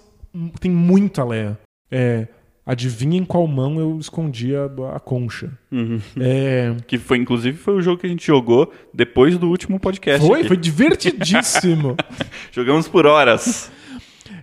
Tem 0.60 0.70
muita 0.70 1.24
Leia. 1.24 1.58
É. 1.90 2.26
Adivinha 2.66 3.18
em 3.18 3.24
qual 3.24 3.46
mão 3.46 3.78
eu 3.78 3.98
escondi 3.98 4.54
a, 4.56 4.64
a 4.96 4.98
concha. 4.98 5.52
Uhum. 5.70 6.00
É, 6.18 6.74
Que 6.86 6.96
foi, 6.96 7.18
inclusive, 7.18 7.58
foi 7.58 7.74
o 7.74 7.82
jogo 7.82 8.00
que 8.00 8.06
a 8.06 8.08
gente 8.08 8.26
jogou 8.26 8.72
depois 8.92 9.36
do 9.36 9.50
último 9.50 9.78
podcast. 9.78 10.26
foi, 10.26 10.40
aqui. 10.40 10.48
foi 10.48 10.56
divertidíssimo. 10.56 11.94
Jogamos 12.50 12.88
por 12.88 13.04
horas. 13.04 13.70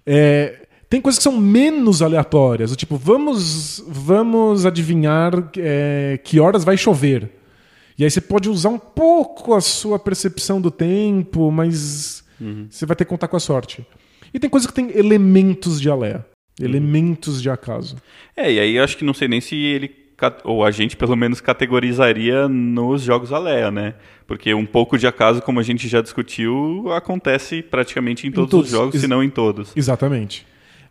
É, 0.06 0.68
tem 0.88 1.02
coisas 1.02 1.18
que 1.18 1.24
são 1.24 1.36
menos 1.36 2.04
aleatórias. 2.04 2.76
Tipo, 2.76 2.96
vamos, 2.96 3.84
vamos 3.88 4.68
adivinhar 4.68 5.34
é, 5.58 6.20
que 6.24 6.40
horas 6.40 6.64
vai 6.64 6.78
chover. 6.78 7.28
E 7.98 8.04
aí 8.04 8.12
você 8.12 8.22
pode 8.22 8.50
usar 8.50 8.70
um 8.70 8.80
pouco 8.80 9.56
a 9.56 9.62
sua 9.62 9.98
percepção 9.98 10.62
do 10.62 10.70
tempo, 10.70 11.52
mas 11.52 12.24
você 12.70 12.86
vai 12.86 12.96
ter 12.96 13.06
que 13.06 13.10
contar 13.10 13.28
com 13.28 13.38
a 13.38 13.40
sorte. 13.40 13.86
E 14.34 14.40
tem 14.40 14.50
coisas 14.50 14.68
que 14.70 14.74
tem 14.74 14.90
elementos 14.98 15.80
de 15.82 15.90
alé, 15.90 16.24
elementos 16.60 17.42
de 17.42 17.50
acaso. 17.50 17.98
É, 18.36 18.52
e 18.52 18.60
aí 18.60 18.76
eu 18.76 18.84
acho 18.84 18.98
que 18.98 19.04
não 19.04 19.14
sei 19.14 19.28
nem 19.28 19.42
se 19.42 19.56
ele, 19.56 19.92
ou 20.44 20.64
a 20.64 20.72
gente 20.72 20.96
pelo 20.96 21.16
menos 21.16 21.42
categorizaria 21.42 22.48
nos 22.48 23.02
jogos 23.02 23.32
Alea, 23.34 23.72
né? 23.72 23.96
Porque 24.28 24.54
um 24.54 24.66
pouco 24.66 24.98
de 24.98 25.06
acaso, 25.08 25.42
como 25.42 25.60
a 25.60 25.64
gente 25.64 25.88
já 25.88 26.02
discutiu, 26.02 26.92
acontece 26.94 27.62
praticamente 27.62 28.28
em 28.28 28.32
todos, 28.32 28.50
todos. 28.52 28.66
os 28.68 28.72
jogos, 28.72 28.96
Ex- 28.96 29.02
se 29.02 29.08
não 29.08 29.24
em 29.24 29.30
todos. 29.30 29.72
Exatamente. 29.76 30.46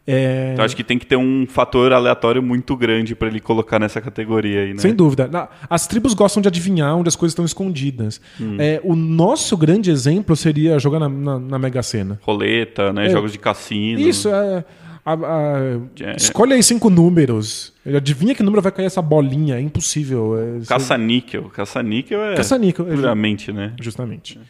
É, 0.06 0.50
Então 0.54 0.64
acho 0.64 0.74
que 0.74 0.82
tem 0.82 0.98
que 0.98 1.06
ter 1.06 1.16
um 1.16 1.46
fator 1.46 1.92
aleatório 1.92 2.42
muito 2.42 2.74
grande 2.76 3.14
pra 3.14 3.28
ele 3.28 3.38
colocar 3.38 3.78
nessa 3.78 4.00
categoria 4.00 4.62
aí, 4.62 4.72
né? 4.74 4.78
Sem 4.80 4.94
dúvida. 4.94 5.28
Na- 5.28 5.48
As 5.68 5.86
tribos 5.86 6.14
gostam 6.14 6.40
de 6.40 6.48
adivinhar 6.48 6.96
onde 6.96 7.08
as 7.08 7.14
coisas 7.16 7.32
estão 7.32 7.44
escondidas. 7.44 8.20
Hum. 8.40 8.56
É, 8.58 8.80
o 8.82 8.96
nosso 8.96 9.56
grande 9.56 9.90
exemplo 9.90 10.34
seria 10.34 10.78
jogar 10.78 10.98
na, 10.98 11.08
na, 11.08 11.38
na 11.38 11.58
Mega 11.58 11.82
Sena. 11.82 12.18
Roleta, 12.22 12.92
né? 12.92 13.06
É. 13.06 13.10
Jogos 13.10 13.30
de 13.32 13.38
cassino. 13.38 14.00
Isso, 14.00 14.28
é. 14.28 14.64
a- 15.04 15.12
a- 15.12 15.80
É. 16.00 16.16
Escolhe 16.16 16.54
aí 16.54 16.62
cinco 16.62 16.88
números. 16.90 17.72
Adivinha 17.86 18.34
que 18.34 18.42
número 18.42 18.62
vai 18.62 18.72
cair 18.72 18.86
essa 18.86 19.02
bolinha. 19.02 19.56
É 19.56 19.60
impossível. 19.60 20.36
É, 20.62 20.66
Caça-níquel. 20.66 21.44
Caça-níquel 21.50 22.22
é 22.24 22.34
Caça-níquel, 22.36 22.90
é. 22.90 22.94
puramente, 22.96 23.52
né? 23.52 23.74
Justamente. 23.80 24.40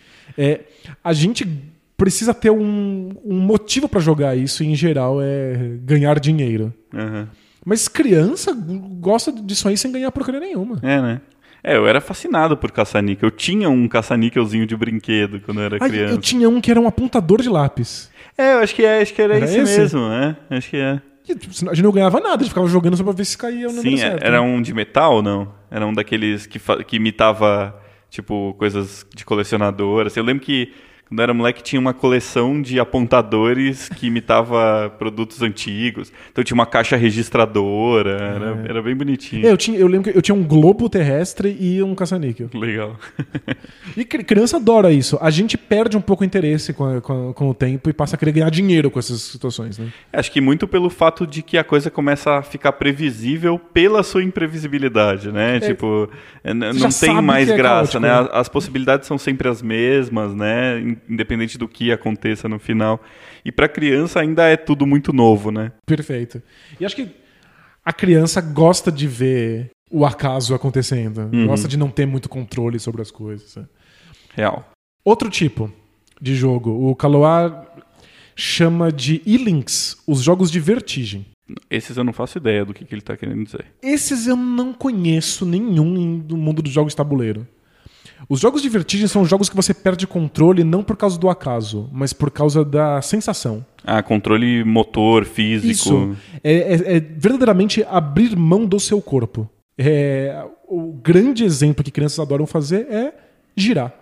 A 1.05 1.13
gente 1.13 1.47
precisa 2.01 2.33
ter 2.33 2.51
um, 2.51 3.11
um 3.23 3.39
motivo 3.39 3.87
pra 3.87 4.01
jogar 4.01 4.35
isso, 4.35 4.65
e 4.65 4.69
em 4.69 4.75
geral 4.75 5.21
é 5.21 5.77
ganhar 5.83 6.19
dinheiro. 6.19 6.73
Aham. 6.95 7.29
Mas 7.63 7.89
criança 7.89 8.57
gosta 8.99 9.31
disso 9.31 9.69
aí 9.69 9.77
sem 9.77 9.93
ganhar 9.93 10.11
porcaria 10.11 10.41
nenhuma. 10.41 10.79
É, 10.83 10.99
né? 10.99 11.21
É, 11.63 11.77
eu 11.77 11.87
era 11.87 12.01
fascinado 12.01 12.57
por 12.57 12.73
caça-níquel. 12.73 13.27
Eu 13.27 13.31
tinha 13.31 13.69
um 13.69 13.87
caça-níquelzinho 13.87 14.65
de 14.65 14.75
brinquedo 14.75 15.41
quando 15.41 15.61
eu 15.61 15.65
era 15.67 15.79
Ai, 15.79 15.91
criança. 15.91 16.15
eu 16.15 16.19
tinha 16.19 16.49
um 16.49 16.59
que 16.59 16.71
era 16.71 16.81
um 16.81 16.87
apontador 16.87 17.43
de 17.43 17.51
lápis. 17.51 18.11
É, 18.39 18.55
eu 18.55 18.61
acho 18.61 18.75
que 18.75 18.83
é, 18.83 19.03
acho 19.03 19.13
que 19.13 19.21
era, 19.21 19.37
Era 19.37 19.45
esse, 19.45 19.59
esse? 19.59 19.79
mesmo, 19.79 20.09
né? 20.09 20.39
Acho 20.49 20.71
que 20.71 20.79
é. 20.79 21.03
E, 21.29 21.33
a 21.33 21.75
gente 21.75 21.83
não 21.83 21.93
ganhava 21.93 22.19
nada, 22.19 22.37
a 22.37 22.39
gente 22.39 22.49
ficava 22.49 22.67
jogando 22.67 22.97
só 22.97 23.05
pra 23.05 23.13
ver 23.13 23.27
se 23.27 23.37
caía 23.37 23.69
o 23.69 23.73
número 23.73 23.91
Sim, 23.91 23.99
certo. 23.99 24.25
era 24.25 24.41
né? 24.41 24.41
um 24.41 24.63
de 24.63 24.73
metal 24.73 25.17
ou 25.17 25.23
não? 25.23 25.53
Era 25.71 25.87
um 25.87 25.93
daqueles 25.93 26.47
que, 26.47 26.59
que 26.87 26.97
imitava, 26.97 27.79
tipo, 28.09 28.55
coisas 28.59 29.07
de 29.15 29.23
colecionador. 29.23 30.07
Assim, 30.07 30.19
eu 30.19 30.25
lembro 30.25 30.43
que 30.43 30.73
quando 31.11 31.19
eu 31.19 31.23
era 31.25 31.35
moleque 31.35 31.63
tinha 31.63 31.79
uma 31.81 31.93
coleção 31.93 32.63
de 32.63 32.79
apontadores 32.79 33.89
que 33.89 34.07
imitava 34.07 34.89
produtos 34.99 35.43
antigos. 35.43 36.13
Então 36.31 36.43
tinha 36.45 36.55
uma 36.55 36.65
caixa 36.67 36.97
registradora, 36.97 38.11
era, 38.13 38.65
era 38.69 38.83
bem 38.83 38.95
bonitinho. 38.95 39.45
É, 39.47 39.51
eu, 39.51 39.57
tinha, 39.57 39.77
eu 39.79 39.89
lembro 39.89 40.11
que 40.13 40.17
eu 40.17 40.23
tinha 40.23 40.35
um 40.35 40.45
globo 40.45 40.89
terrestre 40.89 41.57
e 41.61 41.83
um 41.83 41.95
caça-níquel. 41.95 42.49
Legal. 42.55 42.97
E 43.97 44.05
cri- 44.05 44.23
criança 44.23 44.57
adora 44.57 44.93
isso. 44.93 45.19
A 45.21 45.31
gente 45.31 45.59
perde 45.59 45.97
um 45.97 46.01
pouco 46.01 46.23
o 46.23 46.27
interesse 46.27 46.73
com, 46.73 46.85
a- 46.85 47.01
com, 47.01 47.31
a- 47.31 47.35
com 47.35 47.49
o 47.51 47.55
tempo 47.55 47.91
e 47.91 47.93
passa 47.93 48.15
a 48.15 48.19
querer 48.19 48.31
ganhar 48.31 48.49
dinheiro 48.51 48.89
com 48.89 49.01
essas 49.01 49.21
situações, 49.21 49.79
né? 49.79 49.89
Acho 50.13 50.31
que 50.31 50.41
muito 50.41 50.69
pelo 50.69 50.89
fato 50.89 51.27
de 51.27 51.43
que 51.43 51.59
a 51.59 51.65
coisa 51.65 51.91
começa 51.91 52.39
a 52.39 52.43
ficar 52.43 52.73
previsível 52.73 53.59
pela 53.59 54.05
sua 54.05 54.23
imprevisibilidade, 54.23 55.33
né? 55.33 55.59
Tipo, 55.59 56.09
é, 56.45 56.55
Você 56.55 57.07
não 57.09 57.15
tem 57.17 57.23
mais 57.27 57.49
é 57.49 57.57
graça, 57.57 57.99
caótico, 57.99 58.01
né? 58.01 58.09
né? 58.09 58.29
A- 58.33 58.41
As 58.41 58.49
possibilidades 58.49 59.09
são 59.09 59.19
sempre 59.19 59.49
as 59.49 59.61
mesmas, 59.61 60.33
né? 60.35 60.97
In- 61.09 61.15
Independente 61.15 61.57
do 61.59 61.69
que 61.69 61.91
aconteça 61.93 62.49
no 62.49 62.59
final. 62.59 63.01
E 63.45 63.51
pra 63.53 63.69
criança 63.69 64.21
ainda 64.21 64.47
é 64.49 64.57
tudo 64.57 64.87
muito 64.87 65.13
novo, 65.13 65.51
né? 65.51 65.73
Perfeito. 65.87 66.43
E 66.79 66.85
acho 66.85 66.97
que 66.97 67.09
a 67.85 67.93
criança 67.93 68.41
gosta 68.41 68.91
de 68.93 69.07
ver 69.07 69.71
o 69.91 70.05
acaso 70.07 70.55
acontecendo. 70.55 71.29
Gosta 71.47 71.67
de 71.67 71.77
não 71.77 71.91
ter 71.91 72.07
muito 72.07 72.29
controle 72.29 72.79
sobre 72.79 73.03
as 73.03 73.11
coisas. 73.11 73.57
né? 73.57 73.65
Real. 74.35 74.71
Outro 75.05 75.29
tipo 75.31 75.73
de 76.21 76.35
jogo, 76.37 76.71
o 76.91 76.95
Kaloa 76.95 77.67
chama 78.37 78.93
de 78.93 79.21
e-links, 79.27 79.97
os 80.07 80.23
jogos 80.23 80.51
de 80.51 80.61
vertigem. 80.61 81.27
Esses 81.69 81.97
eu 81.97 82.05
não 82.05 82.13
faço 82.13 82.39
ideia 82.39 82.65
do 82.65 82.73
que, 82.73 82.85
que 82.85 82.95
ele 82.95 83.01
tá 83.03 83.17
querendo 83.17 83.45
dizer. 83.45 83.67
Esses 83.83 84.27
eu 84.27 84.37
não 84.37 84.73
conheço 84.73 85.45
nenhum 85.45 86.19
do 86.19 86.37
mundo 86.37 86.63
dos 86.63 86.73
jogos 86.73 86.93
de 86.93 86.97
tabuleiro. 86.97 87.47
Os 88.29 88.41
jogos 88.41 88.63
de 88.63 88.69
vertigem 88.69 89.07
são 89.07 89.25
jogos 89.25 89.49
que 89.49 89.57
você 89.57 89.73
perde 89.75 90.07
controle 90.07 90.63
não 90.65 90.83
por 90.83 90.97
causa 90.97 91.19
do 91.19 91.29
acaso, 91.29 91.89
mas 91.93 92.13
por 92.13 92.31
causa 92.31 92.65
da 92.65 93.01
sensação. 93.03 93.65
Ah, 93.85 94.03
controle 94.03 94.63
motor, 94.65 95.25
físico. 95.25 95.71
Isso 95.71 96.17
é, 96.45 96.53
é- 96.53 96.97
é 96.97 97.01
verdadeiramente 97.01 97.85
abrir 97.89 98.37
mão 98.37 98.67
do 98.67 98.79
seu 98.79 99.01
corpo. 99.01 99.49
É, 99.79 100.45
o 100.69 100.93
grande 100.93 101.45
exemplo 101.45 101.83
que 101.83 101.91
crianças 101.91 102.19
adoram 102.19 102.47
fazer 102.47 102.87
é 102.91 103.15
girar. 103.57 103.93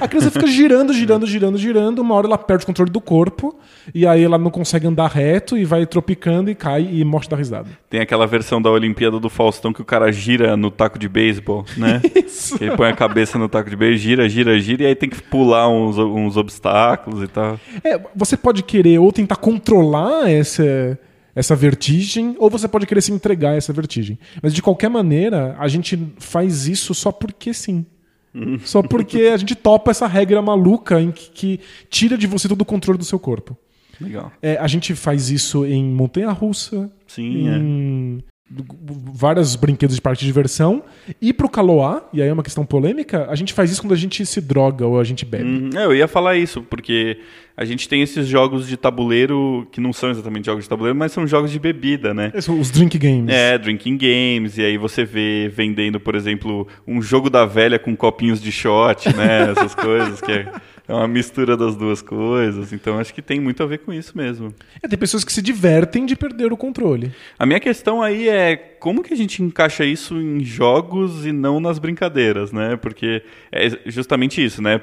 A 0.00 0.06
criança 0.06 0.30
fica 0.30 0.46
girando, 0.46 0.92
girando, 0.92 1.26
girando, 1.26 1.56
girando. 1.56 1.98
Uma 2.00 2.14
hora 2.14 2.26
ela 2.26 2.36
perde 2.36 2.64
o 2.64 2.66
controle 2.66 2.90
do 2.90 3.00
corpo. 3.00 3.58
E 3.94 4.06
aí 4.06 4.22
ela 4.22 4.36
não 4.36 4.50
consegue 4.50 4.86
andar 4.86 5.08
reto 5.08 5.56
e 5.56 5.64
vai 5.64 5.86
tropicando 5.86 6.50
e 6.50 6.54
cai 6.54 6.86
e 6.92 7.04
morre 7.04 7.26
da 7.26 7.36
risada. 7.36 7.70
Tem 7.88 8.00
aquela 8.00 8.26
versão 8.26 8.60
da 8.60 8.70
Olimpíada 8.70 9.18
do 9.18 9.30
Faustão 9.30 9.72
que 9.72 9.80
o 9.80 9.84
cara 9.84 10.12
gira 10.12 10.56
no 10.56 10.70
taco 10.70 10.98
de 10.98 11.08
beisebol, 11.08 11.64
né? 11.76 12.02
Isso. 12.14 12.62
Ele 12.62 12.76
põe 12.76 12.90
a 12.90 12.94
cabeça 12.94 13.38
no 13.38 13.48
taco 13.48 13.70
de 13.70 13.76
beisebol, 13.76 13.98
gira, 14.02 14.28
gira, 14.28 14.58
gira, 14.60 14.82
e 14.82 14.86
aí 14.86 14.94
tem 14.94 15.08
que 15.08 15.22
pular 15.22 15.68
uns, 15.68 15.96
uns 15.96 16.36
obstáculos 16.36 17.22
e 17.22 17.28
tal. 17.28 17.58
É, 17.82 17.98
você 18.14 18.36
pode 18.36 18.62
querer 18.62 18.98
ou 18.98 19.10
tentar 19.10 19.36
controlar 19.36 20.30
essa, 20.30 20.98
essa 21.34 21.56
vertigem, 21.56 22.36
ou 22.38 22.50
você 22.50 22.68
pode 22.68 22.86
querer 22.86 23.00
se 23.00 23.12
entregar 23.12 23.50
a 23.50 23.56
essa 23.56 23.72
vertigem. 23.72 24.18
Mas 24.42 24.52
de 24.52 24.60
qualquer 24.60 24.90
maneira, 24.90 25.56
a 25.58 25.66
gente 25.66 25.98
faz 26.18 26.66
isso 26.66 26.94
só 26.94 27.10
porque 27.10 27.54
sim. 27.54 27.86
Só 28.64 28.82
porque 28.82 29.30
a 29.32 29.36
gente 29.36 29.54
topa 29.54 29.90
essa 29.90 30.06
regra 30.06 30.40
maluca 30.40 31.00
em 31.00 31.10
que, 31.10 31.30
que 31.30 31.60
tira 31.90 32.16
de 32.16 32.26
você 32.26 32.48
todo 32.48 32.62
o 32.62 32.64
controle 32.64 32.98
do 32.98 33.04
seu 33.04 33.18
corpo. 33.18 33.56
Legal. 34.00 34.32
É, 34.40 34.56
a 34.56 34.66
gente 34.66 34.94
faz 34.94 35.30
isso 35.30 35.64
em 35.64 35.84
montanha-russa, 35.84 36.90
Sim, 37.06 37.48
é. 37.48 37.56
em 37.56 38.24
vários 39.14 39.56
brinquedos 39.56 39.96
de 39.96 40.02
parque 40.02 40.20
de 40.20 40.26
diversão. 40.26 40.82
E 41.20 41.32
pro 41.32 41.48
Caloá, 41.48 42.08
e 42.12 42.22
aí 42.22 42.28
é 42.28 42.32
uma 42.32 42.42
questão 42.42 42.64
polêmica, 42.64 43.26
a 43.28 43.34
gente 43.34 43.52
faz 43.52 43.70
isso 43.70 43.80
quando 43.80 43.92
a 43.92 43.96
gente 43.96 44.24
se 44.26 44.40
droga 44.40 44.86
ou 44.86 44.98
a 44.98 45.04
gente 45.04 45.24
bebe. 45.24 45.44
Uhum. 45.44 45.70
É, 45.74 45.84
eu 45.84 45.94
ia 45.94 46.08
falar 46.08 46.36
isso, 46.36 46.62
porque 46.62 47.18
a 47.56 47.64
gente 47.64 47.88
tem 47.88 48.02
esses 48.02 48.26
jogos 48.26 48.66
de 48.66 48.76
tabuleiro 48.76 49.66
que 49.70 49.80
não 49.80 49.92
são 49.92 50.10
exatamente 50.10 50.46
jogos 50.46 50.64
de 50.64 50.70
tabuleiro, 50.70 50.98
mas 50.98 51.12
são 51.12 51.26
jogos 51.26 51.50
de 51.50 51.58
bebida, 51.58 52.14
né? 52.14 52.32
Esses 52.34 52.48
Os 52.48 52.70
drink 52.70 52.98
games. 52.98 53.28
É, 53.28 53.58
drinking 53.58 53.98
games, 53.98 54.56
e 54.56 54.62
aí 54.62 54.78
você 54.78 55.04
vê 55.04 55.50
vendendo, 55.54 56.00
por 56.00 56.14
exemplo, 56.14 56.66
um 56.86 57.02
jogo 57.02 57.28
da 57.28 57.44
velha 57.44 57.78
com 57.78 57.94
copinhos 57.94 58.40
de 58.40 58.50
shot, 58.50 59.14
né? 59.14 59.50
Essas 59.50 59.74
coisas, 59.74 60.20
que 60.20 60.32
é, 60.32 60.52
é 60.86 60.92
uma 60.92 61.08
mistura 61.08 61.56
das 61.56 61.76
duas 61.76 62.02
coisas. 62.02 62.72
Então 62.72 62.98
acho 62.98 63.14
que 63.14 63.22
tem 63.22 63.40
muito 63.40 63.62
a 63.62 63.66
ver 63.66 63.78
com 63.78 63.92
isso 63.92 64.16
mesmo. 64.16 64.54
É, 64.82 64.88
tem 64.88 64.98
pessoas 64.98 65.24
que 65.24 65.32
se 65.32 65.40
divertem 65.40 66.04
de 66.04 66.16
perder 66.16 66.52
o 66.52 66.56
controle. 66.56 67.12
A 67.38 67.46
minha 67.46 67.60
questão 67.60 68.02
aí 68.02 68.28
é 68.28 68.56
como 68.56 69.02
que 69.02 69.14
a 69.14 69.16
gente 69.16 69.42
encaixa 69.42 69.84
isso 69.84 70.16
em 70.16 70.44
jogos 70.44 71.24
e 71.24 71.32
não 71.32 71.60
nas 71.60 71.78
brincadeiras, 71.78 72.52
né? 72.52 72.76
Porque 72.76 73.22
é 73.50 73.68
justamente 73.86 74.44
isso, 74.44 74.60
né? 74.60 74.80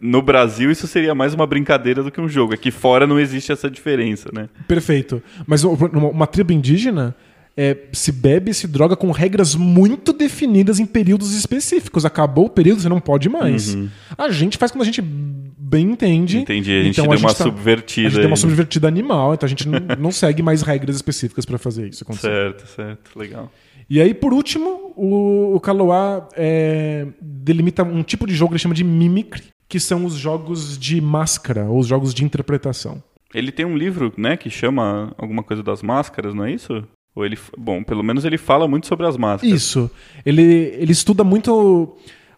No 0.00 0.22
Brasil 0.22 0.70
isso 0.70 0.86
seria 0.86 1.14
mais 1.14 1.34
uma 1.34 1.46
brincadeira 1.46 2.02
do 2.02 2.10
que 2.10 2.20
um 2.20 2.28
jogo. 2.28 2.54
Aqui 2.54 2.70
fora 2.70 3.06
não 3.06 3.20
existe 3.20 3.52
essa 3.52 3.70
diferença, 3.70 4.30
né? 4.32 4.48
Perfeito. 4.66 5.22
Mas 5.46 5.64
uma, 5.64 6.08
uma 6.08 6.26
tribo 6.26 6.52
indígena 6.52 7.14
é, 7.56 7.76
se 7.92 8.10
bebe, 8.12 8.52
se 8.54 8.66
droga 8.66 8.96
com 8.96 9.10
regras 9.10 9.54
muito 9.54 10.12
definidas 10.12 10.78
em 10.80 10.86
períodos 10.86 11.34
específicos. 11.34 12.04
Acabou 12.04 12.46
o 12.46 12.50
período, 12.50 12.80
você 12.80 12.88
não 12.88 13.00
pode 13.00 13.28
mais. 13.28 13.76
A 14.16 14.30
gente 14.30 14.56
faz 14.56 14.70
quando 14.72 14.82
a 14.82 14.86
gente 14.86 15.02
bem 15.02 15.90
entende. 15.90 16.38
Entendi, 16.38 16.70
a 16.70 16.82
gente 16.82 17.00
Então, 17.00 17.08
deu 17.10 17.18
uma 17.18 17.34
tá- 17.34 17.44
subvertida 17.44 18.08
A 18.08 18.10
gente 18.10 18.20
deu 18.20 18.28
uma 18.30 18.36
subvertida 18.36 18.88
animal, 18.88 19.34
então 19.34 19.46
a 19.46 19.48
gente 19.48 19.68
não, 19.68 19.78
não 19.98 20.12
segue 20.12 20.42
mais 20.42 20.62
regras 20.62 20.96
específicas 20.96 21.44
para 21.44 21.58
fazer 21.58 21.88
isso 21.88 22.04
acontecer. 22.04 22.28
Certo, 22.28 22.66
certo, 22.68 23.18
legal. 23.18 23.50
E 23.88 24.00
aí, 24.00 24.14
por 24.14 24.32
último, 24.32 24.92
o, 24.96 25.54
o 25.54 25.60
Kaloa 25.60 26.28
é, 26.34 27.06
delimita 27.20 27.82
um 27.82 28.02
tipo 28.02 28.26
de 28.26 28.34
jogo 28.34 28.50
que 28.50 28.54
ele 28.54 28.62
chama 28.62 28.74
de 28.74 28.84
mimicry, 28.84 29.44
que 29.68 29.78
são 29.80 30.04
os 30.04 30.14
jogos 30.14 30.78
de 30.78 31.00
máscara, 31.00 31.64
ou 31.64 31.78
os 31.78 31.86
jogos 31.86 32.14
de 32.14 32.24
interpretação. 32.24 33.02
Ele 33.34 33.50
tem 33.50 33.64
um 33.64 33.76
livro, 33.76 34.12
né, 34.16 34.36
que 34.36 34.50
chama 34.50 35.14
alguma 35.16 35.42
coisa 35.42 35.62
das 35.62 35.82
máscaras, 35.82 36.34
não 36.34 36.44
é 36.44 36.52
isso? 36.52 36.86
Ou 37.14 37.24
ele, 37.26 37.38
bom, 37.58 37.82
pelo 37.82 38.02
menos 38.02 38.24
ele 38.24 38.38
fala 38.38 38.66
muito 38.66 38.86
sobre 38.86 39.06
as 39.06 39.16
máscaras. 39.16 39.54
Isso. 39.54 39.90
Ele, 40.24 40.42
ele 40.78 40.92
estuda 40.92 41.22
muito 41.22 41.52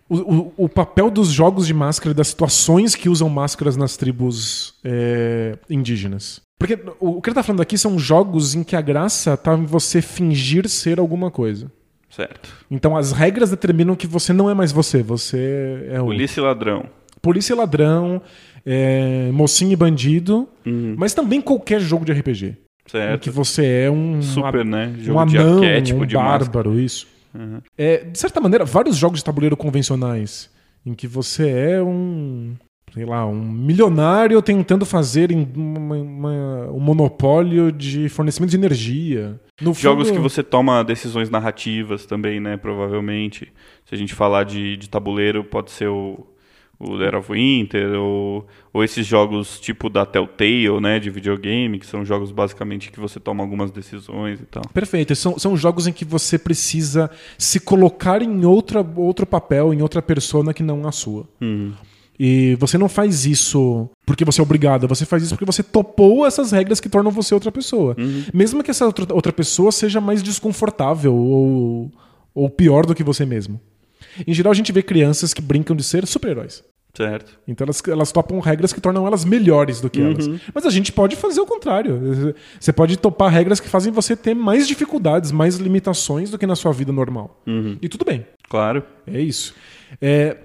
o, 0.08 0.16
o, 0.16 0.52
o 0.64 0.68
papel 0.68 1.10
dos 1.10 1.28
jogos 1.28 1.66
de 1.66 1.72
máscara 1.74 2.10
e 2.10 2.14
das 2.14 2.28
situações 2.28 2.94
que 2.94 3.08
usam 3.08 3.28
máscaras 3.28 3.76
nas 3.76 3.96
tribos 3.96 4.74
é, 4.84 5.56
indígenas. 5.70 6.42
Porque 6.58 6.74
o, 7.00 7.18
o 7.18 7.22
que 7.22 7.28
ele 7.30 7.34
tá 7.34 7.42
falando 7.42 7.60
aqui 7.62 7.76
são 7.78 7.98
jogos 7.98 8.54
em 8.54 8.62
que 8.64 8.74
a 8.74 8.80
graça 8.80 9.36
tá 9.36 9.54
em 9.54 9.64
você 9.64 10.02
fingir 10.02 10.68
ser 10.68 10.98
alguma 10.98 11.30
coisa. 11.30 11.70
Certo. 12.10 12.48
Então 12.70 12.96
as 12.96 13.12
regras 13.12 13.50
determinam 13.50 13.94
que 13.96 14.06
você 14.06 14.32
não 14.32 14.48
é 14.50 14.54
mais 14.54 14.70
você, 14.72 15.02
você 15.02 15.86
é 15.90 16.00
o 16.00 16.06
Polícia 16.06 16.40
e 16.40 16.44
ladrão. 16.44 16.86
polícia 17.20 17.52
e 17.52 17.56
ladrão, 17.56 18.22
é, 18.64 19.30
mocinho 19.32 19.72
e 19.72 19.76
bandido, 19.76 20.48
Uhum. 20.66 20.94
mas 20.96 21.12
também 21.12 21.40
qualquer 21.40 21.80
jogo 21.80 22.04
de 22.04 22.12
RPG. 22.12 22.56
Em 22.86 22.90
Certo. 22.90 23.22
que 23.22 23.30
você 23.30 23.64
é 23.86 23.90
um, 23.90 24.20
Super, 24.20 24.64
né? 24.64 24.94
um 24.98 25.02
Jogo 25.02 25.26
de 25.26 25.38
anão, 25.38 25.54
arquétipo 25.54 26.02
um 26.02 26.06
de 26.06 26.14
máscara. 26.14 26.38
bárbaro, 26.44 26.78
isso. 26.78 27.06
Uhum. 27.34 27.60
É, 27.76 28.04
de 28.04 28.18
certa 28.18 28.40
maneira, 28.40 28.64
vários 28.64 28.96
jogos 28.96 29.18
de 29.20 29.24
tabuleiro 29.24 29.56
convencionais 29.56 30.50
em 30.86 30.92
que 30.94 31.06
você 31.08 31.48
é 31.48 31.82
um, 31.82 32.54
sei 32.92 33.04
lá, 33.06 33.26
um 33.26 33.40
milionário 33.42 34.40
tentando 34.42 34.84
fazer 34.84 35.30
em 35.32 35.48
uma- 35.56 35.96
uma- 35.96 36.70
um 36.70 36.78
monopólio 36.78 37.72
de 37.72 38.08
fornecimento 38.10 38.50
de 38.50 38.56
energia. 38.56 39.40
No 39.60 39.72
Jogos 39.72 40.08
fundo- 40.08 40.16
que 40.16 40.22
você 40.22 40.42
toma 40.42 40.84
decisões 40.84 41.30
narrativas 41.30 42.04
também, 42.06 42.38
né? 42.38 42.56
Provavelmente. 42.58 43.50
Se 43.86 43.94
a 43.94 43.98
gente 43.98 44.12
falar 44.14 44.44
de, 44.44 44.76
de 44.76 44.88
tabuleiro, 44.88 45.42
pode 45.42 45.70
ser 45.70 45.88
o, 45.88 46.26
o 46.78 46.98
Dead 46.98 47.14
of 47.14 47.32
Winter, 47.32 47.94
ou, 47.94 48.46
ou 48.72 48.84
esses 48.84 49.06
jogos 49.06 49.58
tipo 49.60 49.88
da 49.88 50.04
Telltale, 50.04 50.80
né? 50.80 50.98
De 50.98 51.10
videogame, 51.10 51.78
que 51.78 51.86
são 51.86 52.04
jogos 52.04 52.30
basicamente 52.30 52.90
que 52.90 53.00
você 53.00 53.20
toma 53.20 53.42
algumas 53.42 53.70
decisões 53.70 54.40
e 54.40 54.46
tal. 54.46 54.62
Perfeito. 54.72 55.14
São, 55.14 55.38
são 55.38 55.56
jogos 55.56 55.86
em 55.86 55.92
que 55.92 56.04
você 56.04 56.38
precisa 56.38 57.10
se 57.38 57.60
colocar 57.60 58.22
em 58.22 58.44
outra, 58.44 58.84
outro 58.96 59.26
papel, 59.26 59.72
em 59.72 59.82
outra 59.82 60.02
persona 60.02 60.52
que 60.52 60.62
não 60.62 60.86
a 60.86 60.92
sua. 60.92 61.28
Uhum. 61.40 61.72
E 62.18 62.56
você 62.60 62.78
não 62.78 62.88
faz 62.88 63.26
isso 63.26 63.88
porque 64.06 64.24
você 64.24 64.40
é 64.40 64.42
obrigado, 64.42 64.86
você 64.86 65.04
faz 65.04 65.22
isso 65.24 65.34
porque 65.34 65.44
você 65.44 65.62
topou 65.62 66.24
essas 66.24 66.52
regras 66.52 66.78
que 66.78 66.88
tornam 66.88 67.10
você 67.10 67.34
outra 67.34 67.50
pessoa. 67.50 67.96
Mesmo 68.32 68.62
que 68.62 68.70
essa 68.70 68.86
outra, 68.86 69.12
outra 69.12 69.32
pessoa 69.32 69.72
seja 69.72 70.00
mais 70.00 70.22
desconfortável 70.22 71.14
ou, 71.14 71.90
ou 72.32 72.48
pior 72.48 72.86
do 72.86 72.94
que 72.94 73.02
você 73.02 73.26
mesmo. 73.26 73.60
Em 74.26 74.32
geral, 74.32 74.52
a 74.52 74.54
gente 74.54 74.72
vê 74.72 74.82
crianças 74.82 75.32
que 75.34 75.42
brincam 75.42 75.74
de 75.74 75.82
ser 75.82 76.06
super-heróis. 76.06 76.62
Certo. 76.96 77.40
Então 77.46 77.64
elas, 77.64 77.82
elas 77.88 78.12
topam 78.12 78.38
regras 78.38 78.72
que 78.72 78.80
tornam 78.80 79.04
elas 79.04 79.24
melhores 79.24 79.80
do 79.80 79.90
que 79.90 80.00
elas. 80.00 80.28
Mas 80.54 80.64
a 80.64 80.70
gente 80.70 80.92
pode 80.92 81.16
fazer 81.16 81.40
o 81.40 81.46
contrário. 81.46 82.34
Você 82.58 82.72
pode 82.72 82.96
topar 82.96 83.32
regras 83.32 83.58
que 83.58 83.68
fazem 83.68 83.92
você 83.92 84.14
ter 84.14 84.32
mais 84.32 84.68
dificuldades, 84.68 85.32
mais 85.32 85.56
limitações 85.56 86.30
do 86.30 86.38
que 86.38 86.46
na 86.46 86.54
sua 86.54 86.72
vida 86.72 86.92
normal. 86.92 87.42
E 87.82 87.88
tudo 87.88 88.04
bem. 88.04 88.24
Claro. 88.48 88.84
É 89.06 89.20
isso. 89.20 89.54
É, 90.00 90.36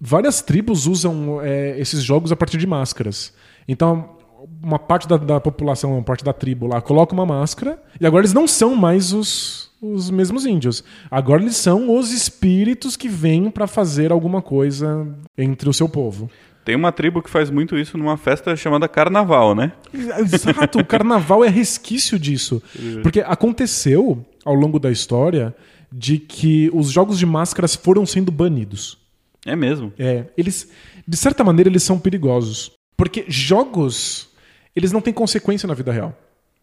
várias 0.00 0.42
tribos 0.42 0.86
usam 0.86 1.40
é, 1.40 1.80
esses 1.80 2.02
jogos 2.02 2.30
a 2.30 2.36
partir 2.36 2.58
de 2.58 2.66
máscaras. 2.66 3.32
Então, 3.66 4.16
uma 4.62 4.78
parte 4.78 5.08
da, 5.08 5.16
da 5.16 5.40
população, 5.40 5.94
uma 5.94 6.02
parte 6.02 6.22
da 6.22 6.32
tribo 6.32 6.66
lá, 6.66 6.80
coloca 6.82 7.14
uma 7.14 7.24
máscara 7.24 7.82
e 7.98 8.06
agora 8.06 8.20
eles 8.20 8.34
não 8.34 8.46
são 8.46 8.74
mais 8.74 9.12
os, 9.12 9.65
os 9.94 10.10
mesmos 10.10 10.46
índios. 10.46 10.82
Agora 11.10 11.42
eles 11.42 11.56
são 11.56 11.96
os 11.96 12.12
espíritos 12.12 12.96
que 12.96 13.08
vêm 13.08 13.50
para 13.50 13.66
fazer 13.66 14.12
alguma 14.12 14.42
coisa 14.42 15.06
entre 15.36 15.68
o 15.68 15.72
seu 15.72 15.88
povo. 15.88 16.30
Tem 16.64 16.74
uma 16.74 16.90
tribo 16.90 17.22
que 17.22 17.30
faz 17.30 17.48
muito 17.48 17.78
isso 17.78 17.96
numa 17.96 18.16
festa 18.16 18.56
chamada 18.56 18.88
Carnaval, 18.88 19.54
né? 19.54 19.72
Exato, 19.94 20.80
o 20.80 20.84
carnaval 20.86 21.44
é 21.44 21.48
resquício 21.48 22.18
disso. 22.18 22.60
Porque 23.04 23.20
aconteceu 23.20 24.24
ao 24.44 24.54
longo 24.54 24.80
da 24.80 24.90
história 24.90 25.54
de 25.92 26.18
que 26.18 26.68
os 26.74 26.90
jogos 26.90 27.20
de 27.20 27.26
máscaras 27.26 27.76
foram 27.76 28.04
sendo 28.04 28.32
banidos. 28.32 28.98
É 29.46 29.54
mesmo. 29.54 29.92
É, 29.96 30.24
eles, 30.36 30.68
de 31.06 31.16
certa 31.16 31.44
maneira, 31.44 31.70
eles 31.70 31.84
são 31.84 32.00
perigosos. 32.00 32.72
Porque 32.96 33.24
jogos, 33.28 34.28
eles 34.74 34.90
não 34.90 35.00
têm 35.00 35.14
consequência 35.14 35.68
na 35.68 35.74
vida 35.74 35.92
real. 35.92 36.18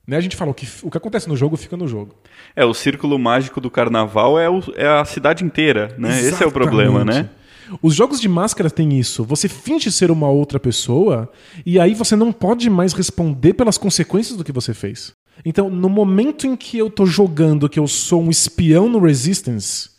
Né? 0.07 0.17
A 0.17 0.21
gente 0.21 0.35
fala, 0.35 0.51
o 0.51 0.53
que, 0.53 0.67
o 0.83 0.91
que 0.91 0.97
acontece 0.97 1.29
no 1.29 1.35
jogo 1.37 1.55
fica 1.55 1.77
no 1.77 1.87
jogo. 1.87 2.13
É, 2.55 2.65
o 2.65 2.73
círculo 2.73 3.17
mágico 3.17 3.61
do 3.61 3.71
carnaval 3.71 4.37
é, 4.37 4.49
o- 4.49 4.61
é 4.75 4.85
a 4.87 5.05
cidade 5.05 5.43
inteira, 5.45 5.95
né? 5.97 6.19
Esse 6.19 6.43
é 6.43 6.45
o 6.45 6.51
problema, 6.51 7.05
né? 7.05 7.11
Exatamente. 7.11 7.43
Os 7.81 7.95
jogos 7.95 8.19
de 8.19 8.27
máscara 8.27 8.69
têm 8.69 8.99
isso. 8.99 9.23
Você 9.23 9.47
finge 9.47 9.89
ser 9.91 10.11
uma 10.11 10.29
outra 10.29 10.59
pessoa 10.59 11.31
e 11.65 11.79
aí 11.79 11.93
você 11.95 12.15
não 12.15 12.31
pode 12.33 12.69
mais 12.69 12.91
responder 12.91 13.53
pelas 13.53 13.77
consequências 13.77 14.37
do 14.37 14.43
que 14.43 14.51
você 14.51 14.73
fez. 14.73 15.13
Então, 15.45 15.69
no 15.69 15.87
momento 15.89 16.45
em 16.45 16.55
que 16.57 16.77
eu 16.77 16.89
tô 16.89 17.05
jogando 17.05 17.69
que 17.69 17.79
eu 17.79 17.87
sou 17.87 18.21
um 18.21 18.29
espião 18.29 18.89
no 18.89 18.99
Resistance, 18.99 19.89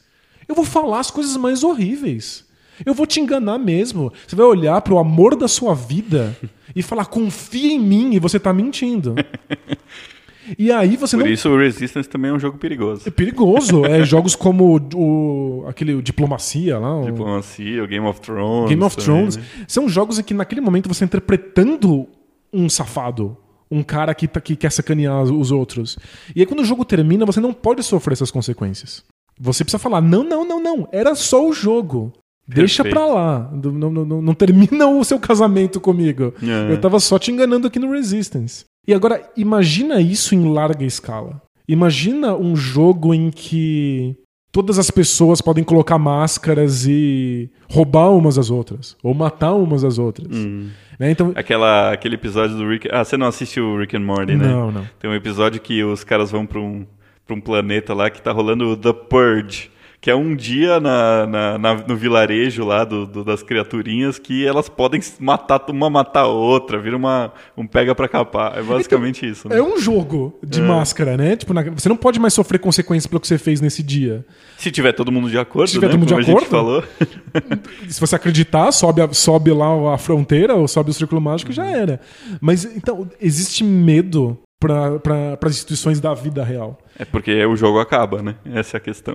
eu 0.47 0.55
vou 0.55 0.65
falar 0.65 1.01
as 1.01 1.11
coisas 1.11 1.37
mais 1.39 1.65
horríveis. 1.65 2.45
Eu 2.85 2.95
vou 2.95 3.07
te 3.07 3.21
enganar 3.21 3.59
mesmo. 3.59 4.13
Você 4.27 4.35
vai 4.37 4.47
olhar 4.47 4.81
pro 4.83 4.99
amor 4.99 5.37
da 5.37 5.49
sua 5.49 5.75
vida 5.75 6.37
e 6.75 6.83
falar, 6.83 7.07
confia 7.07 7.73
em 7.73 7.79
mim, 7.79 8.15
e 8.15 8.19
você 8.19 8.39
tá 8.39 8.53
mentindo. 8.53 9.15
E 10.59 10.71
aí 10.71 10.95
você 10.97 11.17
Por 11.17 11.25
não 11.25 11.33
isso 11.33 11.49
o 11.49 11.57
Resistance 11.57 12.07
também 12.07 12.31
é 12.31 12.35
um 12.35 12.39
jogo 12.39 12.59
perigoso. 12.59 13.09
é 13.09 13.11
perigoso. 13.11 13.83
É 13.87 14.05
jogos 14.05 14.37
como 14.37 14.77
o, 14.95 15.63
o- 15.63 15.67
aquele 15.67 15.95
o 15.95 16.03
Diplomacia 16.03 16.79
lá, 16.79 17.01
o 17.01 17.07
Diplomacia, 17.07 17.83
o 17.83 17.87
Game 17.87 18.07
of 18.07 18.21
Thrones. 18.21 18.69
Game 18.69 18.83
of 18.85 18.95
também, 18.95 19.07
Thrones. 19.07 19.37
né? 19.39 19.43
São 19.67 19.89
jogos 19.89 20.19
em 20.19 20.23
que 20.23 20.35
naquele 20.35 20.61
momento 20.61 20.87
você 20.87 21.05
está 21.05 21.17
interpretando 21.17 22.07
um 22.53 22.69
safado. 22.69 23.39
Um 23.71 23.83
cara 23.83 24.15
que, 24.15 24.29
tá, 24.29 24.39
que 24.39 24.55
quer 24.55 24.71
sacanear 24.71 25.23
os 25.23 25.51
outros. 25.51 25.97
E 26.37 26.41
aí 26.41 26.47
quando 26.47 26.61
o 26.61 26.65
jogo 26.65 26.85
termina, 26.85 27.25
você 27.25 27.41
não 27.41 27.55
pode 27.55 27.83
sofrer 27.83 28.13
essas 28.13 28.31
consequências. 28.31 29.03
Você 29.41 29.65
precisa 29.65 29.79
falar, 29.79 30.03
não, 30.03 30.23
não, 30.23 30.47
não, 30.47 30.63
não. 30.63 30.89
Era 30.93 31.15
só 31.15 31.49
o 31.49 31.55
jogo. 31.55 32.13
Deixa 32.47 32.83
Perfeito. 32.83 33.07
pra 33.07 33.15
lá. 33.15 33.51
Não, 33.53 33.91
não, 33.91 34.23
não, 34.23 34.35
termina 34.35 34.87
o 34.87 35.03
seu 35.03 35.19
casamento 35.19 35.81
comigo. 35.81 36.35
É. 36.43 36.73
Eu 36.73 36.81
tava 36.81 37.01
só 37.01 37.19
te 37.19 37.33
enganando 37.33 37.67
aqui 37.67 37.79
no 37.79 37.91
Resistance. 37.91 38.65
E 38.87 38.93
agora, 38.93 39.23
imagina 39.37 40.01
isso 40.01 40.35
em 40.35 40.53
larga 40.53 40.85
escala. 40.85 41.41
Imagina 41.67 42.35
um 42.37 42.55
jogo 42.55 43.15
em 43.15 43.31
que 43.31 44.15
todas 44.53 44.79
as 44.79 44.91
pessoas 44.91 45.41
podem 45.41 45.65
colocar 45.65 45.99
máscaras 45.99 46.87
e 46.87 47.51
roubar 47.71 48.11
umas 48.11 48.39
às 48.39 48.51
outras. 48.51 48.95
Ou 49.03 49.15
matar 49.15 49.55
umas 49.55 49.83
às 49.83 49.99
outras. 49.99 50.37
Hum. 50.37 50.69
Né? 50.99 51.11
Então. 51.11 51.33
Aquela, 51.35 51.93
aquele 51.93 52.15
episódio 52.17 52.57
do 52.57 52.69
Rick. 52.69 52.89
Ah, 52.93 53.03
você 53.03 53.17
não 53.17 53.27
assistiu 53.27 53.65
o 53.65 53.79
Rick 53.79 53.97
and 53.97 54.01
Morty, 54.01 54.37
né? 54.37 54.47
Não, 54.47 54.71
não. 54.71 54.87
Tem 55.01 55.11
um 55.11 55.15
episódio 55.15 55.61
que 55.61 55.83
os 55.83 56.05
caras 56.05 56.31
vão 56.31 56.45
pra 56.45 56.61
um, 56.61 56.87
pra 57.27 57.35
um 57.35 57.41
planeta 57.41 57.95
lá 57.95 58.11
que 58.11 58.21
tá 58.21 58.31
rolando 58.31 58.69
o 58.69 58.77
The 58.77 58.93
Purge. 58.93 59.71
Que 60.05 60.11
é 60.11 60.15
um 60.15 60.37
dia 60.37 60.79
na, 60.81 61.27
na- 61.27 61.59
na- 61.59 61.75
no 61.77 61.97
vilarejo 61.97 62.63
lá 62.63 62.85
do, 62.85 63.07
do- 63.07 63.25
das 63.25 63.43
criaturinhas 63.43 64.19
que 64.19 64.45
elas 64.47 64.69
podem 64.69 65.01
matar 65.19 65.65
uma 65.71 65.89
matar 65.89 66.25
a 66.25 66.27
outra, 66.27 66.79
vira 66.79 66.95
uma, 66.95 67.33
um 67.57 67.67
pega 67.67 67.95
pra 67.95 68.07
capar. 68.07 68.59
É 68.59 68.63
basicamente 68.63 69.27
isso. 69.27 69.49
Né? 69.49 69.57
É 69.57 69.63
um 69.63 69.79
jogo 69.81 70.39
de 70.47 70.61
máscara, 70.61 71.17
né? 71.17 71.37
Tipo, 71.37 71.55
na- 71.55 71.63
você 71.71 71.89
não 71.89 71.97
pode 71.97 72.21
mais 72.21 72.35
sofrer 72.35 72.59
consequências 72.59 73.07
pelo 73.07 73.19
que 73.19 73.27
você 73.27 73.39
fez 73.39 73.63
nesse 73.63 73.83
dia. 73.83 74.27
Se 74.59 74.71
tiver 74.71 74.93
todo 74.93 75.11
mundo 75.11 75.31
de 75.31 75.39
acordo, 75.39 75.69
Se 75.69 75.73
tiver 75.73 75.87
né? 75.87 75.93
todo 75.93 76.01
mundo 76.01 76.11
Como 76.11 76.23
de 76.23 76.31
a 76.31 76.35
gente 76.35 76.45
acordo. 76.45 76.51
falou. 76.51 76.85
Se 77.89 77.99
você 77.99 78.15
acreditar, 78.15 78.71
sobe, 78.73 79.01
a- 79.01 79.11
sobe 79.11 79.53
lá 79.53 79.95
a 79.95 79.97
fronteira 79.97 80.55
ou 80.55 80.69
sobe 80.69 80.91
o 80.91 80.93
círculo 80.93 81.19
mágico 81.19 81.51
e 81.51 81.55
já 81.55 81.65
era. 81.65 81.99
Mas 82.43 82.67
então, 82.67 83.09
existe 83.19 83.65
medo 83.65 84.39
para 84.61 85.39
as 85.43 85.51
instituições 85.53 86.01
da 86.01 86.15
vida 86.15 86.43
real. 86.43 86.79
É 86.99 87.05
porque 87.05 87.45
o 87.45 87.55
jogo 87.57 87.79
acaba, 87.81 88.23
né? 88.23 88.37
Essa 88.47 88.77
é 88.77 88.79
a 88.79 88.81
questão. 88.81 89.15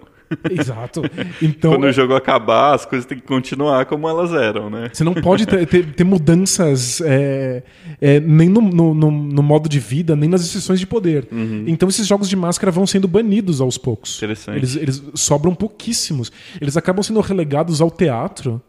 Exato. 0.50 1.02
Então, 1.42 1.72
Quando 1.72 1.86
o 1.86 1.92
jogo 1.92 2.14
acabar, 2.14 2.76
as 2.76 2.86
coisas 2.86 3.06
têm 3.08 3.18
que 3.18 3.26
continuar 3.26 3.86
como 3.88 4.08
elas 4.08 4.32
eram, 4.32 4.70
né? 4.70 4.90
Você 4.94 5.04
não 5.04 5.14
pode 5.16 5.48
ter, 5.48 5.66
ter- 5.66 5.86
ter 5.94 6.04
mudanças 6.04 7.02
é, 7.02 7.64
é, 8.00 8.20
nem 8.20 8.48
no, 8.48 8.62
no- 8.62 8.94
no- 8.94 9.42
modo 9.42 9.68
de 9.68 9.80
vida, 9.80 10.16
nem 10.16 10.30
nas 10.30 10.42
instituições 10.42 10.80
de 10.80 10.86
poder. 10.86 11.28
Então 11.66 11.90
esses 11.90 12.06
jogos 12.06 12.30
de 12.30 12.36
máscara 12.36 12.72
vão 12.72 12.86
sendo 12.86 13.08
banidos 13.08 13.60
aos 13.60 13.78
poucos. 13.78 14.18
Interessante. 14.18 14.58
Eles, 14.58 14.76
eles 14.76 15.04
sobram 15.16 15.56
pouquíssimos. 15.56 16.32
Eles 16.62 16.78
acabam 16.78 17.02
sendo 17.02 17.22
relegados 17.22 17.82
ao 17.82 17.90
teatro, 17.90 18.62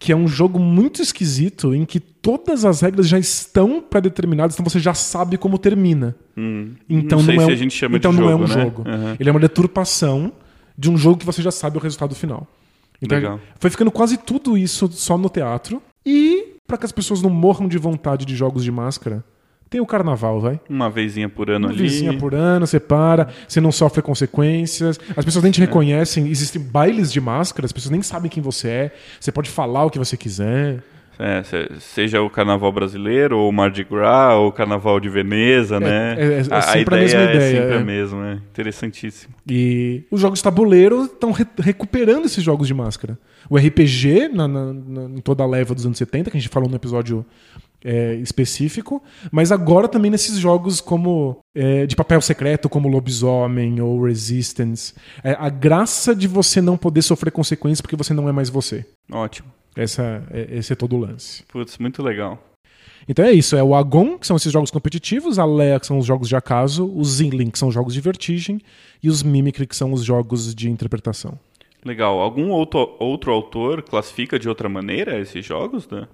que 0.00 0.10
é 0.10 0.16
um 0.16 0.26
jogo 0.26 0.58
muito 0.58 1.02
esquisito 1.02 1.74
em 1.74 1.84
que 1.84 2.00
todas 2.00 2.64
as 2.64 2.80
regras 2.80 3.06
já 3.06 3.18
estão 3.18 3.82
pré-determinadas, 3.82 4.54
então 4.54 4.64
você 4.64 4.80
já 4.80 4.94
sabe 4.94 5.36
como 5.36 5.58
termina. 5.58 6.16
Hum. 6.34 6.72
Então 6.88 7.22
não 7.22 7.34
é 7.34 7.46
um, 7.46 7.96
então 7.96 8.10
não 8.10 8.22
jogo, 8.22 8.30
é 8.30 8.34
um 8.34 8.40
né? 8.40 8.64
jogo. 8.64 8.84
Ele 9.20 9.28
é 9.28 9.32
uma 9.32 9.38
deturpação 9.38 10.32
de 10.76 10.90
um 10.90 10.96
jogo 10.96 11.18
que 11.18 11.26
você 11.26 11.42
já 11.42 11.50
sabe 11.50 11.76
o 11.76 11.80
resultado 11.80 12.14
final. 12.14 12.48
Então 13.02 13.18
Legal. 13.18 13.40
foi 13.58 13.68
ficando 13.68 13.90
quase 13.90 14.16
tudo 14.16 14.56
isso 14.56 14.90
só 14.90 15.18
no 15.18 15.28
teatro. 15.28 15.82
E 16.04 16.54
para 16.66 16.78
que 16.78 16.86
as 16.86 16.92
pessoas 16.92 17.20
não 17.20 17.28
morram 17.28 17.68
de 17.68 17.76
vontade 17.76 18.24
de 18.24 18.34
jogos 18.34 18.64
de 18.64 18.72
máscara, 18.72 19.22
tem 19.70 19.80
o 19.80 19.86
carnaval, 19.86 20.40
vai. 20.40 20.60
Uma 20.68 20.90
vezinha 20.90 21.28
por 21.28 21.48
ano 21.48 21.68
Uma 21.68 21.72
ali. 21.72 21.82
vizinha 21.84 22.18
por 22.18 22.34
ano, 22.34 22.66
você 22.66 22.80
para, 22.80 23.28
você 23.46 23.60
não 23.60 23.70
sofre 23.70 24.02
consequências, 24.02 24.98
as 25.16 25.24
pessoas 25.24 25.44
nem 25.44 25.52
te 25.52 25.60
reconhecem, 25.60 26.26
existem 26.26 26.60
bailes 26.60 27.12
de 27.12 27.20
máscara, 27.20 27.66
as 27.66 27.72
pessoas 27.72 27.92
nem 27.92 28.02
sabem 28.02 28.28
quem 28.28 28.42
você 28.42 28.68
é, 28.68 28.94
você 29.20 29.30
pode 29.30 29.48
falar 29.48 29.84
o 29.84 29.90
que 29.90 29.98
você 29.98 30.16
quiser. 30.16 30.82
É, 31.22 31.42
se- 31.42 31.68
seja 31.80 32.22
o 32.22 32.30
carnaval 32.30 32.72
brasileiro, 32.72 33.36
ou 33.38 33.50
o 33.50 33.52
Mardi 33.52 33.84
Gras, 33.84 34.34
ou 34.34 34.48
o 34.48 34.52
carnaval 34.52 34.98
de 34.98 35.08
Veneza, 35.10 35.78
né? 35.78 36.14
é- 36.18 36.38
é 36.40 36.42
a, 36.50 36.58
a 36.58 36.72
a 36.72 36.78
ideia, 36.78 37.00
mesma 37.02 37.20
é 37.20 37.34
ideia, 37.36 37.60
sempre 37.60 37.74
é. 37.74 37.78
a 37.78 37.84
mesma, 37.84 38.28
é 38.30 38.34
interessantíssimo. 38.34 39.34
E 39.48 40.04
os 40.10 40.20
jogos 40.20 40.38
de 40.38 40.42
tabuleiro 40.44 41.04
estão 41.04 41.30
recuperando 41.58 42.24
esses 42.24 42.42
jogos 42.42 42.66
de 42.66 42.72
máscara. 42.74 43.18
O 43.48 43.58
RPG, 43.58 44.28
na, 44.32 44.48
na- 44.48 44.72
na- 44.72 45.02
em 45.18 45.20
toda 45.20 45.42
a 45.42 45.46
leva 45.46 45.74
dos 45.74 45.84
anos 45.84 45.98
70, 45.98 46.30
que 46.30 46.36
a 46.36 46.40
gente 46.40 46.48
falou 46.50 46.68
no 46.68 46.76
episódio 46.76 47.24
é, 47.82 48.14
específico, 48.16 49.02
mas 49.32 49.50
agora 49.50 49.88
também 49.88 50.10
nesses 50.10 50.36
jogos 50.38 50.80
como 50.82 51.38
é, 51.54 51.86
de 51.86 51.96
papel 51.96 52.20
secreto, 52.20 52.68
como 52.68 52.88
Lobisomem 52.88 53.80
ou 53.80 54.04
Resistance. 54.04 54.92
É, 55.24 55.34
a 55.38 55.48
graça 55.48 56.14
de 56.14 56.28
você 56.28 56.60
não 56.60 56.76
poder 56.76 57.02
sofrer 57.02 57.30
consequências 57.30 57.80
porque 57.80 57.96
você 57.96 58.12
não 58.12 58.28
é 58.28 58.32
mais 58.32 58.50
você. 58.50 58.84
Ótimo. 59.10 59.48
Essa, 59.76 60.22
é- 60.30 60.48
esse 60.56 60.72
é 60.72 60.76
todo 60.76 60.96
o 60.96 60.98
lance. 60.98 61.42
Putz, 61.44 61.78
muito 61.78 62.02
legal. 62.02 62.42
Então 63.08 63.24
é 63.24 63.32
isso, 63.32 63.56
é 63.56 63.62
o 63.62 63.74
Agon, 63.74 64.18
que 64.18 64.26
são 64.26 64.36
esses 64.36 64.52
jogos 64.52 64.70
competitivos, 64.70 65.38
a 65.38 65.44
Lea, 65.44 65.80
que 65.80 65.86
são 65.86 65.98
os 65.98 66.06
jogos 66.06 66.28
de 66.28 66.36
acaso, 66.36 66.84
os 66.94 67.16
Zinlin, 67.16 67.50
que 67.50 67.58
são 67.58 67.68
os 67.68 67.74
jogos 67.74 67.94
de 67.94 68.00
vertigem, 68.00 68.60
e 69.02 69.08
os 69.08 69.22
Mimicry, 69.22 69.66
que 69.66 69.74
são 69.74 69.92
os 69.92 70.04
jogos 70.04 70.54
de 70.54 70.68
interpretação. 70.70 71.38
Legal. 71.84 72.20
Algum 72.20 72.50
outro, 72.50 72.94
outro 73.00 73.32
autor 73.32 73.82
classifica 73.82 74.38
de 74.38 74.48
outra 74.48 74.68
maneira 74.68 75.18
esses 75.18 75.44
jogos? 75.44 75.88
Né? 75.88 76.06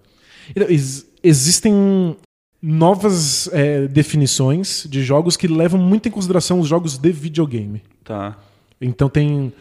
Então, 0.51 0.69
ex- 0.69 1.07
existem 1.23 2.17
novas 2.63 3.49
é, 3.53 3.87
definições 3.89 4.87
de 4.89 5.03
jogos 5.03 5.37
que 5.37 5.47
levam 5.49 5.81
muito 5.81 6.09
em 6.09 6.13
consideração 6.13 6.61
os 6.61 6.69
jogos 6.69 6.97
de 6.97 7.13
videogame. 7.13 7.83
Tá. 8.05 8.39
Então 8.81 9.09
tem 9.09 9.53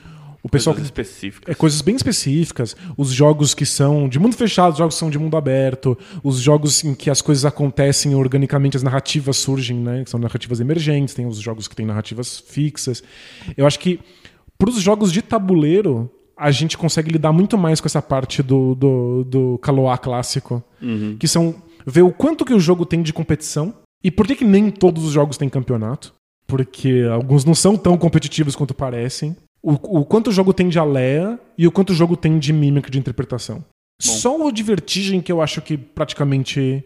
o 0.45 0.47
pessoal 0.49 0.75
Coisas 0.75 0.91
que 0.91 1.01
específicas. 1.01 1.51
é 1.51 1.55
coisas 1.55 1.81
bem 1.81 1.95
específicas, 1.95 2.75
os 2.95 3.11
jogos 3.11 3.55
que 3.55 3.65
são 3.65 4.07
de 4.07 4.19
mundo 4.19 4.35
fechado, 4.35 4.73
os 4.73 4.77
jogos 4.77 4.93
que 4.93 4.99
são 4.99 5.09
de 5.09 5.17
mundo 5.17 5.35
aberto, 5.35 5.97
os 6.23 6.39
jogos 6.39 6.83
em 6.83 6.93
que 6.93 7.09
as 7.09 7.19
coisas 7.19 7.45
acontecem 7.45 8.13
organicamente, 8.13 8.77
as 8.77 8.83
narrativas 8.83 9.37
surgem, 9.37 9.75
né, 9.75 10.03
que 10.03 10.09
são 10.11 10.19
narrativas 10.19 10.59
emergentes, 10.59 11.15
tem 11.15 11.25
os 11.25 11.39
jogos 11.39 11.67
que 11.67 11.75
têm 11.75 11.83
narrativas 11.83 12.43
fixas. 12.45 13.01
Eu 13.57 13.65
acho 13.65 13.79
que 13.79 13.99
para 14.55 14.69
os 14.69 14.79
jogos 14.79 15.11
de 15.11 15.23
tabuleiro 15.23 16.11
a 16.37 16.51
gente 16.51 16.77
consegue 16.77 17.11
lidar 17.11 17.31
muito 17.31 17.57
mais 17.57 17.81
com 17.81 17.87
essa 17.87 18.01
parte 18.01 18.43
do, 18.43 18.75
do, 18.75 19.23
do 19.23 19.57
Kaloa 19.57 19.97
clássico, 19.97 20.63
que 21.17 21.27
são 21.27 21.55
ver 21.87 22.03
o 22.03 22.11
quanto 22.11 22.45
que 22.45 22.53
o 22.53 22.59
jogo 22.59 22.85
tem 22.85 23.01
de 23.01 23.11
competição 23.11 23.73
e 24.03 24.11
por 24.11 24.27
que, 24.27 24.35
que 24.35 24.45
nem 24.45 24.69
todos 24.69 25.05
os 25.05 25.11
jogos 25.11 25.37
têm 25.37 25.49
campeonato. 25.49 26.13
Porque 26.47 27.03
alguns 27.11 27.43
não 27.43 27.55
são 27.55 27.75
tão 27.75 27.97
competitivos 27.97 28.55
quanto 28.55 28.75
parecem. 28.75 29.35
O, 29.65 30.01
o 30.01 30.05
quanto 30.05 30.27
o 30.27 30.31
jogo 30.31 30.53
tem 30.53 30.69
de 30.69 30.77
alea 30.77 31.39
e 31.57 31.65
o 31.65 31.71
quanto 31.71 31.89
o 31.89 31.95
jogo 31.95 32.15
tem 32.15 32.37
de 32.37 32.53
mímica 32.53 32.91
de 32.91 32.99
interpretação. 32.99 33.65
Só 33.99 34.39
o 34.45 34.51
de 34.51 34.61
vertigem 34.61 35.19
que 35.19 35.31
eu 35.31 35.41
acho 35.41 35.59
que 35.59 35.75
praticamente 35.75 36.83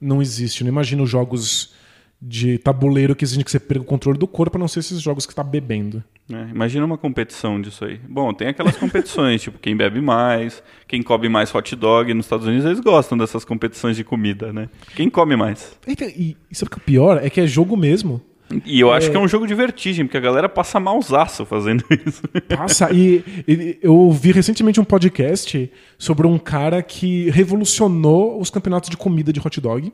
não 0.00 0.20
existe. 0.20 0.62
Eu 0.62 0.64
não 0.64 0.72
imagino 0.72 1.06
jogos 1.06 1.72
de 2.20 2.58
tabuleiro 2.58 3.14
que 3.14 3.24
exigem 3.24 3.44
que 3.44 3.50
você 3.52 3.60
perca 3.60 3.82
o 3.82 3.86
controle 3.86 4.18
do 4.18 4.26
corpo, 4.26 4.56
a 4.56 4.58
não 4.58 4.66
ser 4.66 4.80
esses 4.80 5.00
jogos 5.00 5.26
que 5.26 5.32
está 5.32 5.44
bebendo. 5.44 6.02
né? 6.28 6.48
Imagina 6.52 6.84
uma 6.84 6.98
competição 6.98 7.60
disso 7.60 7.84
aí. 7.84 8.00
Bom, 8.08 8.34
tem 8.34 8.48
aquelas 8.48 8.76
competições, 8.76 9.40
tipo, 9.42 9.56
quem 9.60 9.76
bebe 9.76 10.00
mais, 10.00 10.60
quem 10.88 11.04
come 11.04 11.28
mais 11.28 11.54
hot 11.54 11.76
dog. 11.76 12.12
Nos 12.12 12.26
Estados 12.26 12.48
Unidos 12.48 12.66
eles 12.66 12.80
gostam 12.80 13.16
dessas 13.16 13.44
competições 13.44 13.96
de 13.96 14.02
comida, 14.02 14.52
né? 14.52 14.68
Quem 14.96 15.08
come 15.08 15.36
mais? 15.36 15.78
E, 15.86 16.36
e 16.50 16.54
sabe 16.56 16.66
o 16.66 16.70
que 16.74 16.80
é 16.80 16.82
o 16.82 16.84
pior? 16.84 17.24
É 17.24 17.30
que 17.30 17.40
é 17.40 17.46
jogo 17.46 17.76
mesmo. 17.76 18.20
E 18.64 18.80
eu 18.80 18.90
acho 18.90 19.10
que 19.10 19.16
é 19.16 19.20
um 19.20 19.28
jogo 19.28 19.46
de 19.46 19.54
vertigem, 19.54 20.06
porque 20.06 20.16
a 20.16 20.20
galera 20.20 20.48
passa 20.48 20.80
malzaço 20.80 21.44
fazendo 21.44 21.84
isso. 22.06 22.22
Passa. 22.48 22.90
e, 22.92 23.22
e 23.46 23.78
eu 23.82 23.94
ouvi 23.94 24.32
recentemente 24.32 24.80
um 24.80 24.84
podcast 24.84 25.70
sobre 25.98 26.26
um 26.26 26.38
cara 26.38 26.82
que 26.82 27.28
revolucionou 27.30 28.40
os 28.40 28.48
campeonatos 28.50 28.88
de 28.90 28.96
comida 28.96 29.32
de 29.32 29.40
hot 29.40 29.60
dog. 29.60 29.92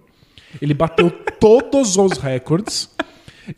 Ele 0.63 0.73
bateu 0.75 1.11
todos 1.41 1.97
os 1.97 2.19
recordes. 2.19 2.89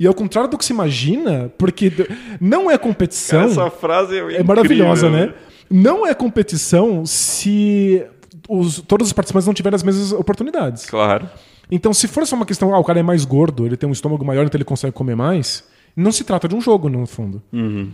E 0.00 0.06
ao 0.06 0.14
contrário 0.14 0.50
do 0.50 0.58
que 0.58 0.64
se 0.64 0.72
imagina, 0.72 1.52
porque 1.58 1.92
não 2.40 2.70
é 2.70 2.76
competição. 2.78 3.42
Essa 3.42 3.70
frase 3.70 4.18
é, 4.18 4.36
é 4.36 4.42
maravilhosa, 4.42 5.06
incrível, 5.06 5.26
né? 5.28 5.34
Não 5.70 6.06
é 6.06 6.12
competição 6.14 7.04
se 7.06 8.02
os- 8.48 8.80
todos 8.80 9.08
os 9.08 9.12
participantes 9.12 9.46
não 9.46 9.54
tiverem 9.54 9.76
as 9.76 9.82
mesmas 9.82 10.10
oportunidades. 10.12 10.86
Claro. 10.86 11.28
Então, 11.70 11.92
se 11.92 12.06
for 12.08 12.26
só 12.26 12.36
uma 12.36 12.46
questão, 12.46 12.74
ah, 12.74 12.78
o 12.78 12.84
cara 12.84 13.00
é 13.00 13.02
mais 13.02 13.24
gordo, 13.24 13.66
ele 13.66 13.76
tem 13.76 13.88
um 13.88 13.92
estômago 13.92 14.24
maior, 14.24 14.44
então 14.46 14.56
ele 14.56 14.64
consegue 14.64 14.92
comer 14.92 15.16
mais, 15.16 15.64
não 15.96 16.12
se 16.12 16.24
trata 16.24 16.46
de 16.46 16.54
um 16.54 16.60
jogo, 16.60 16.88
no 16.88 17.06
fundo. 17.06 17.42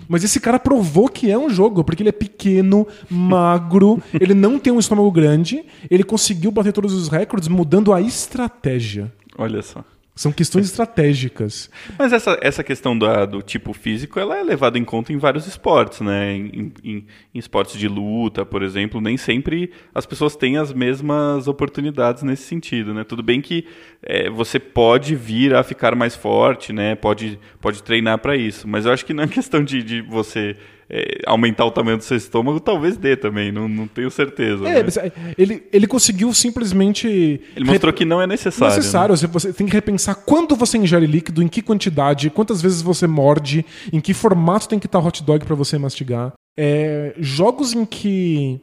Mas 0.09 0.25
esse 0.25 0.41
cara 0.41 0.59
provou 0.59 1.09
que 1.09 1.31
é 1.31 1.39
um 1.39 1.49
jogo, 1.49 1.85
porque 1.85 2.03
ele 2.03 2.09
é 2.09 2.13
pequeno, 2.13 2.87
magro, 3.09 4.03
ele 4.13 4.35
não 4.35 4.59
tem 4.59 4.73
um 4.73 4.79
estômago 4.79 5.11
grande, 5.11 5.65
ele 5.91 6.03
conseguiu 6.03 6.51
bater 6.51 6.73
todos 6.73 6.93
os 6.93 7.09
recordes 7.09 7.49
mudando 7.49 7.93
a 7.93 8.01
estratégia. 8.01 9.13
Olha 9.39 9.63
só. 9.63 9.85
São 10.23 10.31
questões 10.31 10.67
estratégicas. 10.67 11.69
Mas 11.99 12.13
essa, 12.13 12.39
essa 12.41 12.63
questão 12.63 12.97
do 12.97 13.43
tipo 13.43 13.73
físico, 13.73 14.21
ela 14.21 14.39
é 14.39 14.43
levada 14.45 14.79
em 14.79 14.85
conta 14.85 15.13
em 15.13 15.17
vários 15.19 15.49
esportes, 15.49 16.01
né? 16.01 16.33
Em, 16.37 16.73
em- 16.85 17.05
em 17.35 17.39
esportes 17.39 17.77
de 17.77 17.89
luta, 17.89 18.47
por 18.47 18.63
exemplo, 18.63 19.01
nem 19.01 19.17
sempre 19.17 19.73
as 19.93 20.07
pessoas 20.07 20.37
têm 20.37 20.59
as 20.59 20.73
mesmas 20.73 21.49
oportunidades 21.49 22.23
nesse 22.23 22.45
sentido, 22.45 22.95
né? 22.95 23.03
Tudo 23.03 23.21
bem 23.21 23.41
que 23.41 23.67
é, 24.01 24.31
você 24.31 24.61
pode 24.61 25.17
vir 25.17 25.55
a 25.57 25.65
ficar 25.65 25.97
mais 25.97 26.15
forte, 26.15 26.73
né? 26.73 26.95
Pode, 26.95 27.37
pode 27.61 27.83
treinar 27.83 28.19
para 28.19 28.37
isso, 28.37 28.69
mas 28.69 28.87
eu 28.87 28.93
acho 28.93 29.05
que 29.05 29.13
não 29.13 29.25
é 29.25 29.27
questão 29.27 29.65
de, 29.65 29.83
de 29.83 30.03
você 30.03 30.57
é, 30.93 31.23
aumentar 31.27 31.65
o 31.65 31.71
tamanho 31.71 31.97
do 31.97 32.05
seu 32.05 32.19
estômago, 32.19 32.61
talvez 32.61 32.99
dê 32.99 33.17
também, 33.17 33.51
não, 33.51 33.67
não 33.67 33.89
tenho 33.89 34.11
certeza. 34.11 34.69
É, 34.69 34.83
né? 34.83 34.89
é, 34.99 35.33
ele, 35.39 35.63
ele 35.73 35.87
conseguiu 35.87 36.33
simplesmente. 36.35 37.41
Ele 37.57 37.65
mostrou 37.65 37.93
que 37.95 38.05
não 38.05 38.21
é 38.21 38.27
necessário. 38.27 38.75
né? 38.75 38.77
necessário. 38.77 39.17
Você, 39.17 39.27
você 39.27 39.53
tem 39.55 39.67
que 39.67 39.73
repensar 39.73 40.15
quanto 40.15 40.55
você 40.55 40.77
ingere 40.77 41.07
líquido, 41.07 41.43
em 41.43 41.49
que 41.49 41.63
quantidade, 41.63 42.29
quantas 42.29 42.61
vezes 42.61 42.83
você 42.83 43.07
morde, 43.07 43.65
em 43.91 44.01
que 44.01 44.13
formato 44.13 44.69
tem 44.69 44.79
que 44.79 44.87
estar 44.87 44.99
hot 44.99 45.23
dog 45.23 45.47
para 45.47 45.57
você 45.57 45.79
mastigar. 45.79 46.33
É, 46.59 47.15
jogos 47.19 47.73
em 47.73 47.87
que 47.87 48.61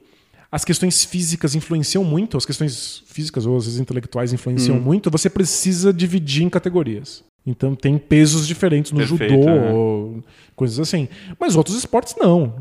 as 0.51 0.63
questões 0.63 1.03
físicas 1.03 1.55
influenciam 1.55 2.03
muito, 2.03 2.37
as 2.37 2.45
questões 2.45 3.03
físicas 3.07 3.45
ou 3.45 3.57
as 3.57 3.77
intelectuais 3.77 4.33
influenciam 4.33 4.77
Hum. 4.77 4.81
muito, 4.81 5.09
você 5.09 5.29
precisa 5.29 5.91
dividir 5.91 6.43
em 6.43 6.49
categorias. 6.49 7.23
Então 7.45 7.73
tem 7.75 7.97
pesos 7.97 8.47
diferentes 8.47 8.91
no 8.91 8.99
Perfeito, 8.99 9.33
judô, 9.33 10.19
é. 10.19 10.23
coisas 10.55 10.79
assim. 10.79 11.07
Mas 11.39 11.55
outros 11.55 11.75
esportes 11.75 12.15
não. 12.19 12.53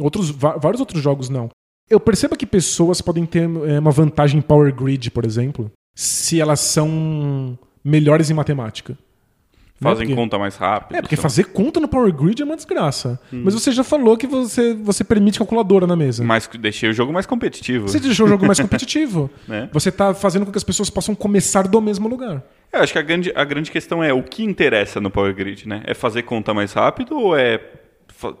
Outros, 0.00 0.30
vários 0.30 0.80
outros 0.80 1.02
jogos 1.02 1.28
não. 1.28 1.48
Eu 1.88 1.98
percebo 1.98 2.36
que 2.36 2.44
pessoas 2.44 3.00
podem 3.00 3.24
ter 3.24 3.48
é, 3.66 3.78
uma 3.78 3.90
vantagem 3.90 4.38
em 4.38 4.42
Power 4.42 4.74
Grid, 4.74 5.10
por 5.10 5.24
exemplo, 5.24 5.70
se 5.94 6.40
elas 6.40 6.60
são 6.60 7.58
melhores 7.82 8.28
em 8.28 8.34
matemática. 8.34 8.98
Fazem 9.80 10.08
Porque- 10.08 10.20
conta 10.20 10.38
mais 10.38 10.56
rápido. 10.56 10.96
É, 10.96 11.00
porque 11.00 11.14
lá. 11.14 11.22
fazer 11.22 11.44
conta 11.44 11.78
no 11.78 11.86
Power 11.86 12.12
Grid 12.12 12.42
é 12.42 12.44
uma 12.44 12.56
desgraça. 12.56 13.18
Hum. 13.32 13.42
Mas 13.44 13.54
você 13.54 13.70
já 13.70 13.84
falou 13.84 14.16
que 14.16 14.26
você, 14.26 14.74
você 14.74 15.04
permite 15.04 15.38
calculadora 15.38 15.86
na 15.86 15.94
mesa. 15.94 16.24
Mas 16.24 16.50
deixei 16.60 16.90
o 16.90 16.92
jogo 16.92 17.12
mais 17.12 17.26
competitivo. 17.26 17.86
Você 17.88 18.00
deixou 18.00 18.26
o 18.26 18.28
jogo 18.28 18.44
mais 18.44 18.58
competitivo. 18.60 19.30
Né? 19.46 19.68
Você 19.72 19.90
tá 19.92 20.12
fazendo 20.12 20.44
com 20.44 20.52
que 20.52 20.58
as 20.58 20.64
pessoas 20.64 20.90
possam 20.90 21.14
começar 21.14 21.66
do 21.68 21.80
mesmo 21.80 22.08
lugar. 22.08 22.42
Eu 22.72 22.80
acho 22.80 22.92
que 22.92 22.98
a 22.98 23.02
grande, 23.02 23.32
a 23.34 23.44
grande 23.44 23.70
questão 23.70 24.04
é 24.04 24.12
o 24.12 24.22
que 24.22 24.44
interessa 24.44 25.00
no 25.00 25.10
Power 25.10 25.34
Grid, 25.34 25.66
né? 25.66 25.82
É 25.84 25.94
fazer 25.94 26.22
conta 26.22 26.52
mais 26.52 26.72
rápido 26.72 27.18
ou 27.18 27.36
é 27.36 27.58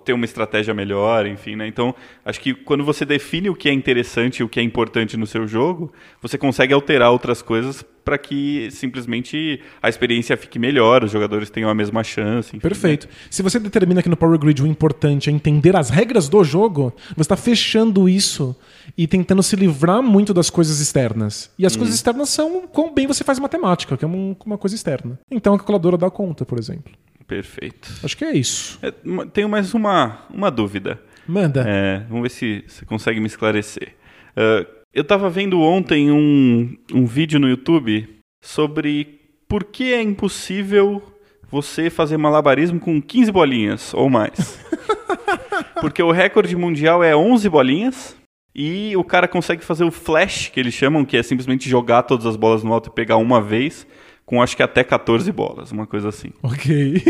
ter 0.04 0.12
uma 0.12 0.24
estratégia 0.24 0.74
melhor, 0.74 1.26
enfim, 1.26 1.54
né? 1.56 1.66
Então, 1.66 1.94
acho 2.24 2.40
que 2.40 2.52
quando 2.54 2.84
você 2.84 3.04
define 3.04 3.48
o 3.48 3.54
que 3.54 3.68
é 3.68 3.72
interessante 3.72 4.38
e 4.40 4.42
o 4.42 4.48
que 4.48 4.58
é 4.58 4.62
importante 4.62 5.16
no 5.16 5.26
seu 5.26 5.46
jogo, 5.46 5.92
você 6.20 6.36
consegue 6.36 6.74
alterar 6.74 7.10
outras 7.12 7.40
coisas 7.42 7.84
para 8.04 8.16
que 8.16 8.70
simplesmente 8.70 9.60
a 9.82 9.88
experiência 9.88 10.34
fique 10.36 10.58
melhor, 10.58 11.04
os 11.04 11.10
jogadores 11.12 11.50
tenham 11.50 11.68
a 11.68 11.74
mesma 11.74 12.02
chance. 12.02 12.48
enfim, 12.56 12.58
Perfeito. 12.66 13.06
Se 13.30 13.42
você 13.42 13.58
determina 13.58 14.02
que 14.02 14.08
no 14.08 14.16
Power 14.16 14.38
Grid 14.38 14.62
o 14.62 14.66
importante 14.66 15.28
é 15.28 15.32
entender 15.32 15.76
as 15.76 15.90
regras 15.90 16.26
do 16.28 16.42
jogo, 16.42 16.92
você 17.14 17.20
está 17.20 17.36
fechando 17.36 18.08
isso 18.08 18.56
e 18.96 19.06
tentando 19.06 19.42
se 19.42 19.54
livrar 19.56 20.02
muito 20.02 20.32
das 20.32 20.48
coisas 20.48 20.80
externas. 20.80 21.50
E 21.58 21.66
as 21.66 21.76
coisas 21.76 21.94
externas 21.94 22.30
são 22.30 22.66
quão 22.66 22.92
bem 22.94 23.06
você 23.06 23.22
faz 23.22 23.38
matemática, 23.38 23.94
que 23.96 24.04
é 24.04 24.08
um- 24.08 24.34
uma 24.46 24.56
coisa 24.58 24.74
externa. 24.74 25.18
Então 25.30 25.52
a 25.54 25.58
calculadora 25.58 25.98
dá 25.98 26.10
conta, 26.10 26.46
por 26.46 26.58
exemplo. 26.58 26.92
Perfeito. 27.28 27.88
Acho 28.02 28.16
que 28.16 28.24
é 28.24 28.32
isso. 28.32 28.78
É, 28.82 28.90
tenho 29.32 29.48
mais 29.48 29.74
uma, 29.74 30.26
uma 30.32 30.50
dúvida. 30.50 31.00
Manda. 31.26 31.62
É, 31.68 32.06
vamos 32.08 32.22
ver 32.22 32.30
se 32.30 32.64
você 32.66 32.86
consegue 32.86 33.20
me 33.20 33.26
esclarecer. 33.26 33.94
Ah, 34.34 34.66
eu 34.94 35.02
estava 35.02 35.28
vendo 35.28 35.60
ontem 35.60 36.10
um, 36.10 36.76
um 36.92 37.04
vídeo 37.04 37.38
no 37.38 37.48
YouTube 37.48 38.08
sobre 38.40 39.20
por 39.46 39.64
que 39.64 39.92
é 39.92 40.00
impossível 40.00 41.02
você 41.50 41.90
fazer 41.90 42.16
malabarismo 42.16 42.80
com 42.80 43.00
15 43.00 43.30
bolinhas 43.30 43.94
ou 43.94 44.08
mais. 44.08 44.58
Porque 45.80 46.02
o 46.02 46.10
recorde 46.10 46.56
mundial 46.56 47.04
é 47.04 47.14
11 47.14 47.48
bolinhas 47.48 48.16
e 48.54 48.96
o 48.96 49.04
cara 49.04 49.28
consegue 49.28 49.64
fazer 49.64 49.84
o 49.84 49.90
flash, 49.90 50.48
que 50.48 50.58
eles 50.58 50.74
chamam, 50.74 51.04
que 51.04 51.16
é 51.16 51.22
simplesmente 51.22 51.68
jogar 51.68 52.02
todas 52.02 52.26
as 52.26 52.36
bolas 52.36 52.64
no 52.64 52.72
alto 52.72 52.88
e 52.90 52.92
pegar 52.92 53.16
uma 53.16 53.40
vez, 53.40 53.86
com 54.28 54.42
acho 54.42 54.54
que 54.54 54.62
até 54.62 54.84
14 54.84 55.32
bolas, 55.32 55.72
uma 55.72 55.86
coisa 55.86 56.10
assim. 56.10 56.30
Ok. 56.42 57.02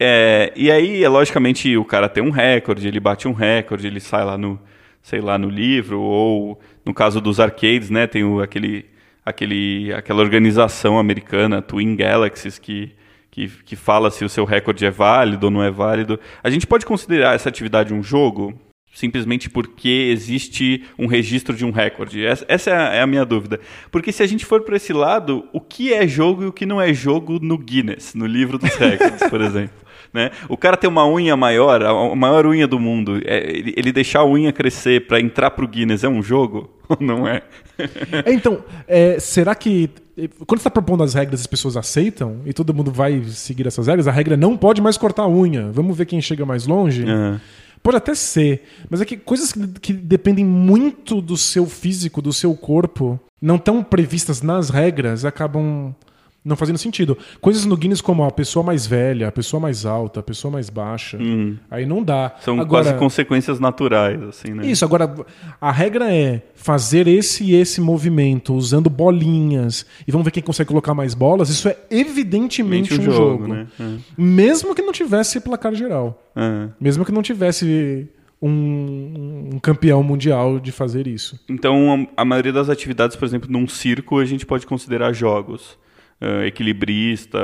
É, 0.00 0.52
e 0.54 0.70
aí, 0.70 1.02
é, 1.02 1.08
logicamente, 1.08 1.76
o 1.76 1.84
cara 1.84 2.08
tem 2.08 2.22
um 2.22 2.30
recorde, 2.30 2.86
ele 2.86 3.00
bate 3.00 3.26
um 3.26 3.32
recorde, 3.32 3.88
ele 3.88 3.98
sai 3.98 4.24
lá 4.24 4.38
no, 4.38 4.56
sei 5.02 5.20
lá, 5.20 5.36
no 5.36 5.50
livro, 5.50 6.00
ou 6.00 6.60
no 6.86 6.94
caso 6.94 7.20
dos 7.20 7.40
arcades, 7.40 7.90
né, 7.90 8.06
tem 8.06 8.22
o, 8.22 8.40
aquele, 8.40 8.86
aquele, 9.26 9.92
aquela 9.92 10.20
organização 10.20 11.00
americana, 11.00 11.60
Twin 11.60 11.96
Galaxies, 11.96 12.60
que, 12.60 12.92
que, 13.28 13.48
que 13.48 13.74
fala 13.74 14.08
se 14.08 14.24
o 14.24 14.28
seu 14.28 14.44
recorde 14.44 14.86
é 14.86 14.90
válido 14.92 15.46
ou 15.46 15.50
não 15.50 15.64
é 15.64 15.70
válido. 15.70 16.20
A 16.44 16.48
gente 16.48 16.64
pode 16.64 16.86
considerar 16.86 17.34
essa 17.34 17.48
atividade 17.48 17.92
um 17.92 18.00
jogo? 18.00 18.56
Simplesmente 18.92 19.48
porque 19.48 20.10
existe 20.12 20.84
um 20.98 21.06
registro 21.06 21.54
de 21.54 21.64
um 21.64 21.70
recorde. 21.70 22.24
Essa, 22.24 22.70
é, 22.70 22.74
a, 22.74 22.94
é 22.94 23.00
a 23.02 23.06
minha 23.06 23.24
dúvida. 23.24 23.60
Porque 23.90 24.10
se 24.10 24.22
a 24.22 24.26
gente 24.26 24.44
for 24.44 24.62
para 24.62 24.76
esse 24.76 24.92
lado, 24.92 25.46
o 25.52 25.60
que 25.60 25.92
é 25.92 26.06
jogo 26.06 26.42
e 26.42 26.46
o 26.46 26.52
que 26.52 26.66
não 26.66 26.80
é 26.80 26.92
jogo 26.92 27.38
no 27.40 27.56
Guinness, 27.56 28.14
no 28.14 28.26
livro 28.26 28.58
dos 28.58 28.74
recordes, 28.76 29.28
por 29.28 29.40
exemplo? 29.40 29.88
Né? 30.12 30.30
O 30.48 30.56
cara 30.56 30.76
tem 30.76 30.88
uma 30.88 31.06
unha 31.06 31.36
maior, 31.36 31.82
a 31.82 32.16
maior 32.16 32.46
unha 32.46 32.66
do 32.66 32.80
mundo. 32.80 33.20
É, 33.24 33.46
ele, 33.46 33.92
deixar 33.92 34.20
a 34.20 34.26
unha 34.26 34.52
crescer 34.52 35.06
para 35.06 35.20
entrar 35.20 35.50
pro 35.50 35.68
Guinness 35.68 36.02
é 36.02 36.08
um 36.08 36.22
jogo? 36.22 36.70
Ou 36.88 36.96
não 36.98 37.28
é? 37.28 37.42
É, 38.24 38.32
então, 38.32 38.64
é, 38.86 39.18
será 39.20 39.54
que. 39.54 39.90
Quando 40.46 40.58
você 40.58 40.66
está 40.66 40.70
propondo 40.70 41.04
as 41.04 41.14
regras, 41.14 41.40
as 41.40 41.46
pessoas 41.46 41.76
aceitam 41.76 42.40
e 42.44 42.52
todo 42.52 42.74
mundo 42.74 42.90
vai 42.90 43.22
seguir 43.26 43.68
essas 43.68 43.86
regras, 43.86 44.08
a 44.08 44.10
regra 44.10 44.36
não 44.36 44.56
pode 44.56 44.82
mais 44.82 44.96
cortar 44.96 45.22
a 45.22 45.28
unha. 45.28 45.70
Vamos 45.70 45.96
ver 45.96 46.06
quem 46.06 46.20
chega 46.20 46.44
mais 46.44 46.66
longe? 46.66 47.04
Aham. 47.04 47.40
Pode 47.82 47.96
até 47.96 48.14
ser, 48.14 48.62
mas 48.88 49.00
é 49.00 49.04
que 49.04 49.16
coisas 49.16 49.52
que, 49.52 49.66
que 49.80 49.92
dependem 49.92 50.44
muito 50.44 51.20
do 51.20 51.36
seu 51.36 51.66
físico, 51.66 52.20
do 52.20 52.32
seu 52.32 52.54
corpo, 52.54 53.18
não 53.40 53.56
estão 53.56 53.82
previstas 53.82 54.42
nas 54.42 54.68
regras, 54.70 55.24
acabam 55.24 55.94
não 56.48 56.56
fazendo 56.56 56.78
sentido. 56.78 57.16
Coisas 57.40 57.64
no 57.64 57.76
Guinness 57.76 58.00
como 58.00 58.24
a 58.24 58.30
pessoa 58.30 58.64
mais 58.64 58.86
velha, 58.86 59.28
a 59.28 59.32
pessoa 59.32 59.60
mais 59.60 59.84
alta, 59.84 60.20
a 60.20 60.22
pessoa 60.22 60.50
mais 60.50 60.70
baixa, 60.70 61.18
aí 61.70 61.84
não 61.84 62.02
dá. 62.02 62.32
Hum. 62.34 62.40
São 62.40 62.60
Agora, 62.60 62.84
quase 62.84 62.98
consequências 62.98 63.60
naturais, 63.60 64.20
assim, 64.22 64.52
né? 64.52 64.66
isso, 64.66 64.84
agora 64.84 65.14
a 65.60 65.70
regra 65.70 66.12
é 66.12 66.42
fazer 66.54 67.06
esse 67.06 67.44
e 67.44 67.54
esse 67.54 67.80
movimento 67.80 68.54
usando 68.54 68.88
bolinhas 68.88 69.84
e 70.06 70.10
vamos 70.10 70.24
ver 70.24 70.30
quem 70.30 70.42
consegue 70.42 70.68
colocar 70.68 70.94
mais 70.94 71.14
bolas. 71.14 71.50
Isso 71.50 71.68
é 71.68 71.76
evidentemente 71.90 72.94
um, 72.94 72.98
um 72.98 73.02
jogo, 73.02 73.16
jogo, 73.16 73.48
né? 73.48 73.66
É. 73.78 73.84
mesmo 74.16 74.74
que 74.74 74.82
não 74.82 74.92
tivesse 74.92 75.40
placar 75.40 75.74
geral, 75.74 76.22
Aham. 76.34 76.72
mesmo 76.80 77.04
que 77.04 77.12
não 77.12 77.22
tivesse 77.22 78.08
um, 78.40 79.50
um 79.54 79.58
campeão 79.58 80.02
mundial 80.02 80.58
de 80.58 80.72
fazer 80.72 81.06
isso. 81.06 81.38
Então, 81.48 82.08
a, 82.16 82.22
a 82.22 82.24
maioria 82.24 82.52
das 82.52 82.68
atividades, 82.68 83.16
por 83.16 83.24
exemplo, 83.24 83.50
num 83.50 83.66
circo, 83.66 84.18
a 84.18 84.24
gente 84.24 84.46
pode 84.46 84.66
considerar 84.66 85.12
jogos. 85.12 85.76
Ah, 86.20 86.44
equilibrista, 86.46 87.38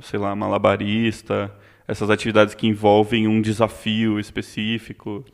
sei 0.00 0.18
lá, 0.18 0.34
malabarista, 0.34 1.52
essas 1.86 2.08
atividades 2.08 2.54
que 2.54 2.66
envolvem 2.66 3.28
um 3.28 3.40
desafio 3.40 4.18
específico. 4.18 5.24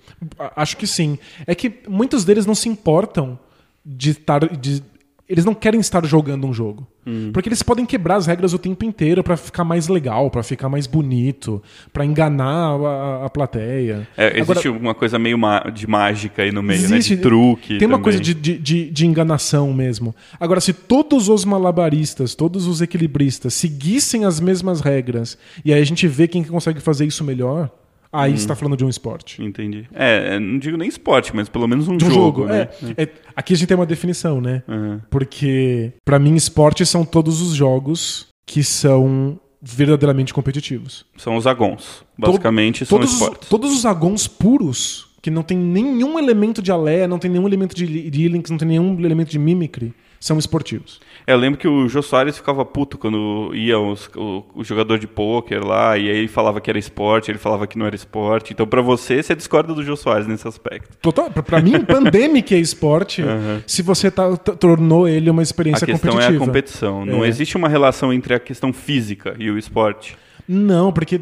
Acho 0.56 0.76
que 0.76 0.86
sim. 0.86 1.18
É 1.46 1.55
que 1.55 1.82
muitos 1.88 2.24
deles 2.24 2.46
não 2.46 2.55
se 2.55 2.68
importam 2.68 3.38
de 3.84 4.10
estar. 4.10 4.40
De, 4.56 4.82
eles 5.28 5.44
não 5.44 5.55
querem 5.55 5.80
estar 5.80 6.05
jogando 6.05 6.46
um 6.46 6.52
jogo. 6.52 6.86
Hum. 7.06 7.30
Porque 7.32 7.48
eles 7.48 7.62
podem 7.62 7.86
quebrar 7.86 8.16
as 8.16 8.26
regras 8.26 8.52
o 8.52 8.59
tempo 8.59 8.84
inteiro 8.84 9.22
pra 9.24 9.36
ficar 9.36 9.64
mais 9.64 9.88
legal, 9.88 10.30
pra 10.30 10.42
ficar 10.42 10.68
mais 10.68 10.86
bonito, 10.86 11.62
pra 11.92 12.05
enganar 12.05 12.74
a, 12.78 13.24
a 13.26 13.30
plateia. 13.30 14.06
É, 14.16 14.38
existe 14.38 14.68
Agora, 14.68 14.82
uma 14.82 14.94
coisa 14.94 15.18
meio 15.18 15.38
de 15.72 15.86
mágica 15.86 16.42
aí 16.42 16.52
no 16.52 16.62
meio, 16.62 16.78
existe- 16.82 17.10
né? 17.12 17.16
De 17.16 17.22
truque. 17.22 17.78
Tem 17.78 17.88
uma 17.88 17.98
também. 17.98 18.02
coisa 18.02 18.20
de, 18.20 18.34
de, 18.34 18.59
de, 18.59 18.90
de 18.90 19.06
enganação 19.06 19.72
mesmo. 19.72 20.14
Agora, 20.38 20.60
se 20.60 20.72
todos 20.72 21.28
os 21.28 21.44
malabaristas, 21.44 22.34
todos 22.34 22.66
os 22.66 22.80
equilibristas 22.82 23.55
seguissem 23.55 24.24
as 24.24 24.40
mesmas 24.40 24.80
regras, 24.80 25.38
e 25.64 25.72
aí 25.72 25.80
a 25.80 25.84
gente 25.86 26.06
vê 26.06 26.28
quem 26.28 26.44
consegue 26.44 26.80
fazer 26.80 27.06
isso 27.06 27.24
melhor, 27.24 27.70
aí 28.14 28.32
Hum. 28.32 28.36
você 28.36 28.42
está 28.44 28.54
falando 28.54 28.76
de 28.76 28.84
um 28.84 28.88
esporte. 28.88 29.42
Entendi. 29.42 29.86
É, 29.92 30.36
é, 30.36 30.38
não 30.40 30.58
digo 30.58 30.76
nem 30.76 30.88
esporte, 30.88 31.34
mas 31.34 31.48
pelo 31.48 31.66
menos 31.66 31.88
um, 31.88 31.96
um 31.96 32.00
jogo, 32.00 32.14
jogo. 32.14 32.44
né? 32.46 32.68
é. 32.96 33.02
É, 33.02 33.08
aqui 33.34 33.52
a 33.54 33.56
gente 33.56 33.66
tem 33.68 33.76
uma 33.76 33.86
definição, 33.86 34.40
né? 34.40 34.62
Uhum. 34.68 35.00
Porque, 35.10 35.92
pra 36.04 36.18
mim, 36.18 36.34
esporte 36.34 36.86
são 36.86 37.04
todos 37.04 37.40
os 37.40 37.54
jogos 37.54 38.28
que 38.46 38.62
são 38.62 39.38
verdadeiramente 39.60 40.32
competitivos. 40.34 41.04
São 41.16 41.36
os 41.36 41.46
agons. 41.46 42.04
Basicamente, 42.18 42.84
são 42.84 42.98
todos, 42.98 43.12
os, 43.14 43.20
esportes. 43.20 43.48
todos 43.48 43.72
os 43.72 43.86
agons 43.86 44.28
puros, 44.28 45.08
que 45.22 45.30
não 45.30 45.42
tem 45.42 45.56
nenhum 45.56 46.18
elemento 46.18 46.60
de 46.62 46.70
alé, 46.70 47.06
não 47.06 47.18
tem 47.18 47.30
nenhum 47.30 47.46
elemento 47.46 47.74
de 47.74 47.86
links, 48.28 48.50
não 48.50 48.58
tem 48.58 48.68
nenhum 48.68 48.98
elemento 49.00 49.30
de 49.30 49.38
mimicry, 49.38 49.94
são 50.20 50.38
esportivos. 50.38 51.00
Eu 51.26 51.38
lembro 51.38 51.59
que 51.59 51.66
o 51.66 51.88
Jô 51.88 52.02
Soares 52.02 52.36
ficava 52.36 52.64
puto 52.66 52.98
quando 52.98 53.51
ia 53.55 53.78
os- 53.78 54.10
o, 54.14 54.44
o 54.55 54.62
jogador 54.62 54.98
de 54.98 55.06
pôquer 55.06 55.64
lá, 55.64 55.96
e 55.96 56.10
aí 56.10 56.16
ele 56.18 56.28
falava 56.28 56.60
que 56.60 56.68
era 56.68 56.78
esporte, 56.78 57.30
ele 57.30 57.38
falava 57.38 57.66
que 57.66 57.78
não 57.78 57.86
era 57.86 57.96
esporte. 57.96 58.52
Então, 58.52 58.66
pra 58.66 58.82
você, 58.82 59.22
você 59.22 59.34
discorda 59.34 59.72
do 59.72 59.82
Jô 59.82 59.96
Soares 59.96 60.26
nesse 60.26 60.46
aspecto. 60.46 60.96
Total, 60.98 61.30
pra, 61.30 61.60
mim, 61.62 61.80
Pandemic 61.82 62.55
é 62.55 62.59
esporte 62.59 63.22
se 63.66 63.80
você 63.80 64.10
tá- 64.10 64.36
tornou 64.36 65.09
ele 65.09 65.30
uma 65.30 65.40
A 65.40 65.44
experiência 65.44 65.86
questão 65.86 66.10
competitiva. 66.10 66.34
é 66.34 66.42
a 66.42 66.46
competição. 66.46 67.06
Não 67.06 67.24
É. 67.24 67.28
existe 67.28 67.56
uma 67.56 67.68
relação 67.70 68.12
entre 68.12 68.34
a 68.34 68.38
questão 68.38 68.70
física 68.72 69.34
e 69.38 69.51
o 69.51 69.56
esporte. 69.56 70.18
Não, 70.46 70.92
porque 70.92 71.18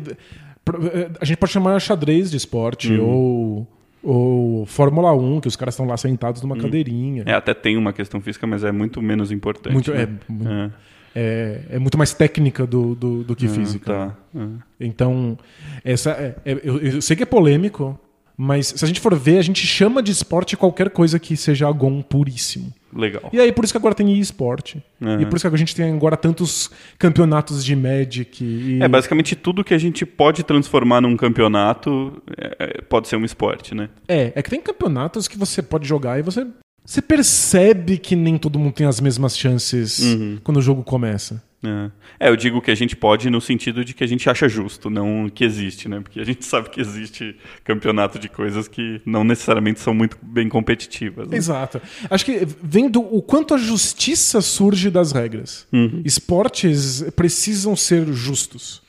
pr- 0.64 0.76
a 1.20 1.24
gente 1.24 1.36
pode 1.36 1.52
chamar 1.52 1.78
xadrez 1.80 2.28
de 2.28 2.36
esporte 2.36 2.92
Uhum. 2.92 3.06
ou, 3.08 3.66
ou 4.02 4.66
Fórmula 4.66 5.12
1, 5.14 5.40
que 5.40 5.48
os 5.48 5.56
caras 5.56 5.74
estão 5.74 5.86
lá 5.86 5.96
sentados 5.96 6.42
numa 6.42 6.56
cadeirinha. 6.56 7.22
É, 7.26 7.32
até 7.34 7.54
tem 7.54 7.76
uma 7.76 7.92
questão 7.92 8.20
física, 8.20 8.46
mas 8.46 8.64
é 8.64 8.72
muito 8.72 9.00
menos 9.00 9.30
importante. 9.30 9.72
Muito, 9.72 9.92
né? 9.92 10.02
é, 10.02 10.48
É. 10.48 10.70
é, 11.14 11.76
é 11.76 11.78
muito 11.78 11.96
mais 11.96 12.12
técnica 12.12 12.66
do, 12.66 12.94
do, 12.94 13.22
do 13.24 13.36
que 13.36 13.46
Ah, 13.46 13.50
física. 13.50 13.86
Tá. 13.86 14.16
Ah. 14.36 14.48
Então, 14.80 15.38
essa 15.84 16.10
é- 16.12 16.34
é- 16.44 16.60
eu, 16.64 16.78
eu 16.78 17.02
sei 17.02 17.14
que 17.16 17.22
é 17.22 17.26
polêmico, 17.26 17.98
Mas 18.36 18.68
se 18.68 18.84
a 18.84 18.88
gente 18.88 19.00
for 19.00 19.14
ver, 19.14 19.38
a 19.38 19.42
gente 19.42 19.66
chama 19.66 20.02
de 20.02 20.10
esporte 20.10 20.56
qualquer 20.56 20.90
coisa 20.90 21.18
que 21.18 21.36
seja 21.36 21.68
Agon 21.68 22.02
puríssimo. 22.02 22.72
Legal. 22.94 23.30
E 23.32 23.40
aí, 23.40 23.50
por 23.52 23.64
isso 23.64 23.72
que 23.72 23.78
agora 23.78 23.94
tem 23.94 24.18
eSport. 24.18 24.76
Uhum. 25.00 25.20
E 25.20 25.26
por 25.26 25.36
isso 25.36 25.48
que 25.48 25.54
a 25.54 25.58
gente 25.58 25.74
tem 25.74 25.92
agora 25.92 26.16
tantos 26.16 26.70
campeonatos 26.98 27.64
de 27.64 27.74
Magic. 27.74 28.44
E... 28.44 28.82
É, 28.82 28.88
basicamente 28.88 29.34
tudo 29.34 29.64
que 29.64 29.72
a 29.72 29.78
gente 29.78 30.04
pode 30.04 30.42
transformar 30.42 31.00
num 31.00 31.16
campeonato 31.16 32.22
é, 32.36 32.56
é, 32.58 32.82
pode 32.82 33.08
ser 33.08 33.16
um 33.16 33.24
esporte, 33.24 33.74
né? 33.74 33.88
É, 34.06 34.32
é 34.34 34.42
que 34.42 34.50
tem 34.50 34.60
campeonatos 34.60 35.26
que 35.26 35.38
você 35.38 35.62
pode 35.62 35.88
jogar 35.88 36.18
e 36.18 36.22
você, 36.22 36.46
você 36.84 37.00
percebe 37.00 37.96
que 37.96 38.14
nem 38.14 38.36
todo 38.36 38.58
mundo 38.58 38.72
tem 38.74 38.86
as 38.86 39.00
mesmas 39.00 39.38
chances 39.38 40.00
Uhum. 40.00 40.38
quando 40.44 40.58
o 40.58 40.62
jogo 40.62 40.82
começa. 40.82 41.42
É. 41.64 41.90
É, 42.18 42.28
eu 42.28 42.36
digo 42.36 42.60
que 42.60 42.70
a 42.70 42.74
gente 42.74 42.96
pode 42.96 43.30
no 43.30 43.40
sentido 43.40 43.84
de 43.84 43.94
que 43.94 44.02
a 44.02 44.06
gente 44.06 44.28
acha 44.28 44.48
justo, 44.48 44.90
não 44.90 45.30
que 45.32 45.44
existe, 45.44 45.88
né? 45.88 46.00
Porque 46.00 46.20
a 46.20 46.24
gente 46.24 46.44
sabe 46.46 46.70
que 46.70 46.80
existe 46.80 47.36
campeonato 47.64 48.18
de 48.18 48.28
coisas 48.28 48.66
que 48.66 49.00
não 49.06 49.22
necessariamente 49.22 49.80
são 49.80 49.94
muito 49.94 50.16
bem 50.20 50.48
competitivas. 50.48 51.28
né? 51.28 51.36
Exato. 51.36 51.80
Acho 52.10 52.24
que 52.24 52.46
vendo 52.62 53.00
o 53.00 53.22
quanto 53.22 53.54
a 53.54 53.58
justiça 53.58 54.40
surge 54.40 54.90
das 54.90 55.12
regras. 55.12 55.66
Uhum. 55.72 56.02
Esportes 56.04 57.04
precisam 57.14 57.76
ser 57.76 58.06
justos. 58.12 58.82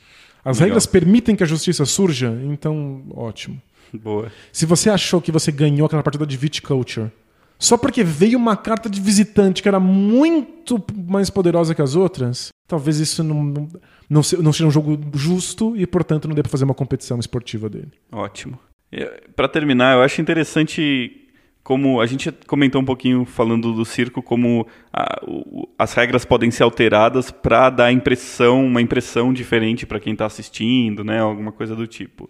As 0.44 0.58
Legal. 0.58 0.70
regras 0.70 0.86
permitem 0.86 1.36
que 1.36 1.44
a 1.44 1.48
justiça 1.48 1.86
surja, 1.86 2.38
então 2.44 3.04
ótimo. 3.12 3.62
Boa. 3.94 4.32
Se 4.52 4.66
você 4.66 4.90
achou 4.90 5.22
que 5.22 5.32
você 5.32 5.52
ganhou 5.52 5.86
aquela 5.86 6.02
partida 6.02 6.26
de 6.26 6.36
Viticulture 6.36 7.12
só 7.60 7.78
porque 7.78 8.04
veio 8.04 8.38
uma 8.38 8.58
carta 8.58 8.90
de 8.90 9.00
visitante 9.00 9.62
que 9.62 9.68
era 9.68 9.80
muito 9.80 10.84
mais 11.08 11.30
poderosa 11.30 11.74
que 11.74 11.82
as 11.82 11.96
outras, 11.96 12.50
talvez 12.68 13.00
isso 13.00 13.24
não, 13.24 13.44
não, 13.44 13.68
não, 14.10 14.24
se- 14.24 14.38
não 14.38 14.52
seja 14.52 14.68
um 14.68 14.72
jogo 14.72 15.00
justo 15.14 15.76
e, 15.78 15.88
portanto, 15.88 16.28
não 16.28 16.36
dê 16.36 16.42
pra 16.42 16.52
fazer 16.52 16.66
uma 16.66 16.74
competição 16.74 17.20
esportiva 17.20 17.70
dele. 17.70 17.92
Ótimo. 18.12 18.60
Para 19.36 19.48
terminar, 19.48 19.96
eu 19.96 20.02
acho 20.04 20.22
interessante 20.22 21.20
como 21.64 22.02
a 22.02 22.06
gente 22.06 22.30
comentou 22.46 22.82
um 22.82 22.86
pouquinho 22.86 23.24
falando 23.24 23.72
do 23.74 23.86
circo, 23.86 24.22
como 24.22 24.68
a- 24.92 25.22
o- 25.26 25.68
as 25.80 25.94
regras 25.94 26.26
podem 26.26 26.52
ser 26.52 26.64
alteradas 26.64 27.32
para 27.32 27.70
dar 27.70 27.92
impressão, 27.92 28.66
uma 28.66 28.82
impressão 28.82 29.32
diferente 29.34 29.86
para 29.86 30.00
quem 30.00 30.12
está 30.12 30.26
assistindo, 30.26 31.04
né? 31.06 31.20
Alguma 31.22 31.54
coisa 31.54 31.74
do 31.76 31.88
tipo. 31.88 32.30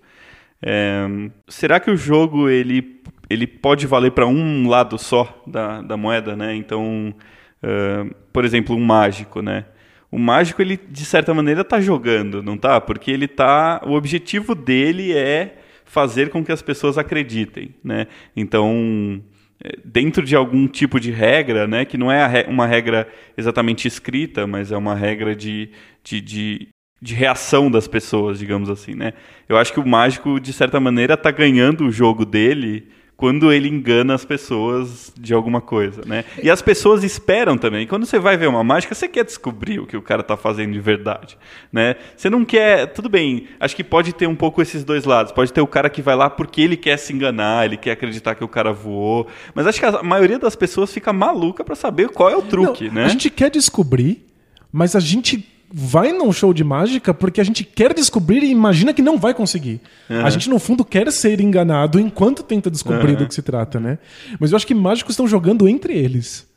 É, 0.62 1.06
será 1.50 1.80
que 1.80 1.90
o 1.90 1.98
jogo 1.98 2.48
ele, 2.48 3.02
ele 3.30 3.48
pode 3.48 3.88
valer 3.88 4.12
para 4.12 4.28
um 4.28 4.68
lado 4.68 4.98
só 4.98 5.44
da, 5.48 5.82
da 5.82 5.98
moeda, 5.98 6.36
né? 6.36 6.56
Então, 6.56 7.14
é, 7.62 8.06
por 8.32 8.46
exemplo, 8.46 8.76
um 8.76 8.84
mágico, 8.84 9.42
né? 9.42 9.66
O 10.12 10.20
mágico 10.20 10.62
ele 10.62 10.78
de 10.78 11.06
certa 11.06 11.34
maneira 11.34 11.62
está 11.62 11.82
jogando, 11.82 12.44
não 12.44 12.58
tá? 12.58 12.80
Porque 12.80 13.10
ele 13.10 13.28
tá, 13.28 13.82
o 13.86 13.94
objetivo 13.94 14.54
dele 14.54 15.12
é 15.14 15.58
fazer 15.86 16.30
com 16.30 16.44
que 16.44 16.52
as 16.52 16.62
pessoas 16.62 16.98
acreditem, 16.98 17.74
né? 17.84 18.08
Então, 18.36 19.24
é, 19.64 19.78
dentro 19.84 20.24
de 20.24 20.36
algum 20.36 20.68
tipo 20.68 21.00
de 21.00 21.12
regra, 21.12 21.66
né, 21.68 21.86
que 21.86 21.98
não 21.98 22.12
é 22.12 22.46
uma 22.48 22.68
regra 22.68 23.08
exatamente 23.38 23.88
escrita, 23.88 24.46
mas 24.46 24.72
é 24.72 24.78
uma 24.78 24.94
regra 24.94 25.36
de, 25.36 25.70
de, 26.04 26.22
de, 26.22 26.68
de 27.02 27.16
reação 27.16 27.72
das 27.72 27.88
pessoas, 27.88 28.38
digamos 28.38 28.70
assim, 28.70 28.94
né? 28.94 29.14
Eu 29.48 29.58
acho 29.58 29.74
que 29.74 29.80
o 29.80 29.88
mágico, 29.88 30.40
de 30.40 30.52
certa 30.54 30.80
maneira, 30.80 31.14
está 31.16 31.32
ganhando 31.32 31.86
o 31.86 31.92
jogo 31.92 32.26
dele 32.26 32.88
quando 33.24 33.54
ele 33.54 33.70
engana 33.70 34.14
as 34.14 34.26
pessoas 34.26 35.10
de 35.18 35.34
alguma 35.34 35.62
coisa, 35.62 36.02
né? 36.06 36.26
E 36.44 36.50
as 36.52 36.62
pessoas 36.62 37.06
esperam 37.06 37.58
também. 37.58 37.88
Quando 37.88 38.06
você 38.06 38.20
vai 38.20 38.36
ver 38.36 38.48
uma 38.48 38.66
mágica, 38.66 38.94
você 38.94 39.08
quer 39.08 39.24
descobrir 39.24 39.80
o 39.80 39.88
que 39.88 39.96
o 39.96 40.02
cara 40.02 40.20
está 40.20 40.36
fazendo 40.36 40.74
de 40.74 40.80
verdade, 40.82 41.38
né? 41.72 41.96
Você 42.18 42.30
não 42.30 42.44
quer, 42.44 42.88
tudo 42.88 43.08
bem. 43.08 43.48
Acho 43.62 43.78
que 43.78 43.84
pode 43.84 44.12
ter 44.12 44.28
um 44.28 44.36
pouco 44.36 44.62
esses 44.62 44.84
dois 44.84 45.06
lados. 45.06 45.32
Pode 45.32 45.54
ter 45.54 45.62
o 45.62 45.68
cara 45.68 45.90
que 45.90 46.02
vai 46.02 46.18
lá 46.18 46.30
porque 46.30 46.60
ele 46.62 46.76
quer 46.76 46.98
se 46.98 47.14
enganar, 47.14 47.64
ele 47.64 47.78
quer 47.78 47.92
acreditar 47.92 48.36
que 48.36 48.44
o 48.44 48.48
cara 48.50 48.74
voou. 48.74 49.26
Mas 49.56 49.68
acho 49.68 49.80
que 49.80 49.86
a 49.86 50.04
maioria 50.04 50.38
das 50.38 50.58
pessoas 50.58 50.92
fica 50.92 51.14
maluca 51.14 51.64
para 51.64 51.76
saber 51.76 52.10
qual 52.10 52.30
é 52.30 52.36
o 52.36 52.42
truque, 52.42 52.88
Não, 52.88 52.96
né? 52.96 53.06
A 53.06 53.08
gente 53.08 53.30
quer 53.30 53.50
descobrir, 53.50 54.28
mas 54.70 54.98
a 54.98 55.00
gente 55.00 55.48
vai 55.76 56.12
num 56.14 56.32
show 56.32 56.54
de 56.54 56.64
mágica 56.64 57.14
porque 57.16 57.42
a 57.42 57.44
gente 57.44 57.64
quer 57.64 57.94
descobrir 57.96 58.44
e 58.44 58.52
imagina 58.52 58.94
que 58.94 59.02
não 59.02 59.18
vai 59.18 59.34
conseguir. 59.34 59.82
A 60.08 60.30
gente, 60.30 60.48
no 60.48 60.60
fundo, 60.60 60.86
quer 60.86 61.12
ser 61.12 61.42
enganado 61.42 62.00
enquanto 62.00 62.44
tenta 62.44 62.70
descobrir 62.70 63.16
do 63.16 63.28
que 63.28 63.34
se 63.34 63.42
trata, 63.42 63.80
né? 63.80 63.98
Mas 64.40 64.52
eu 64.52 64.56
acho 64.56 64.68
que 64.68 64.76
mágicos 64.76 65.14
estão 65.14 65.28
jogando 65.28 65.68
entre 65.68 65.94
eles. 65.94 66.48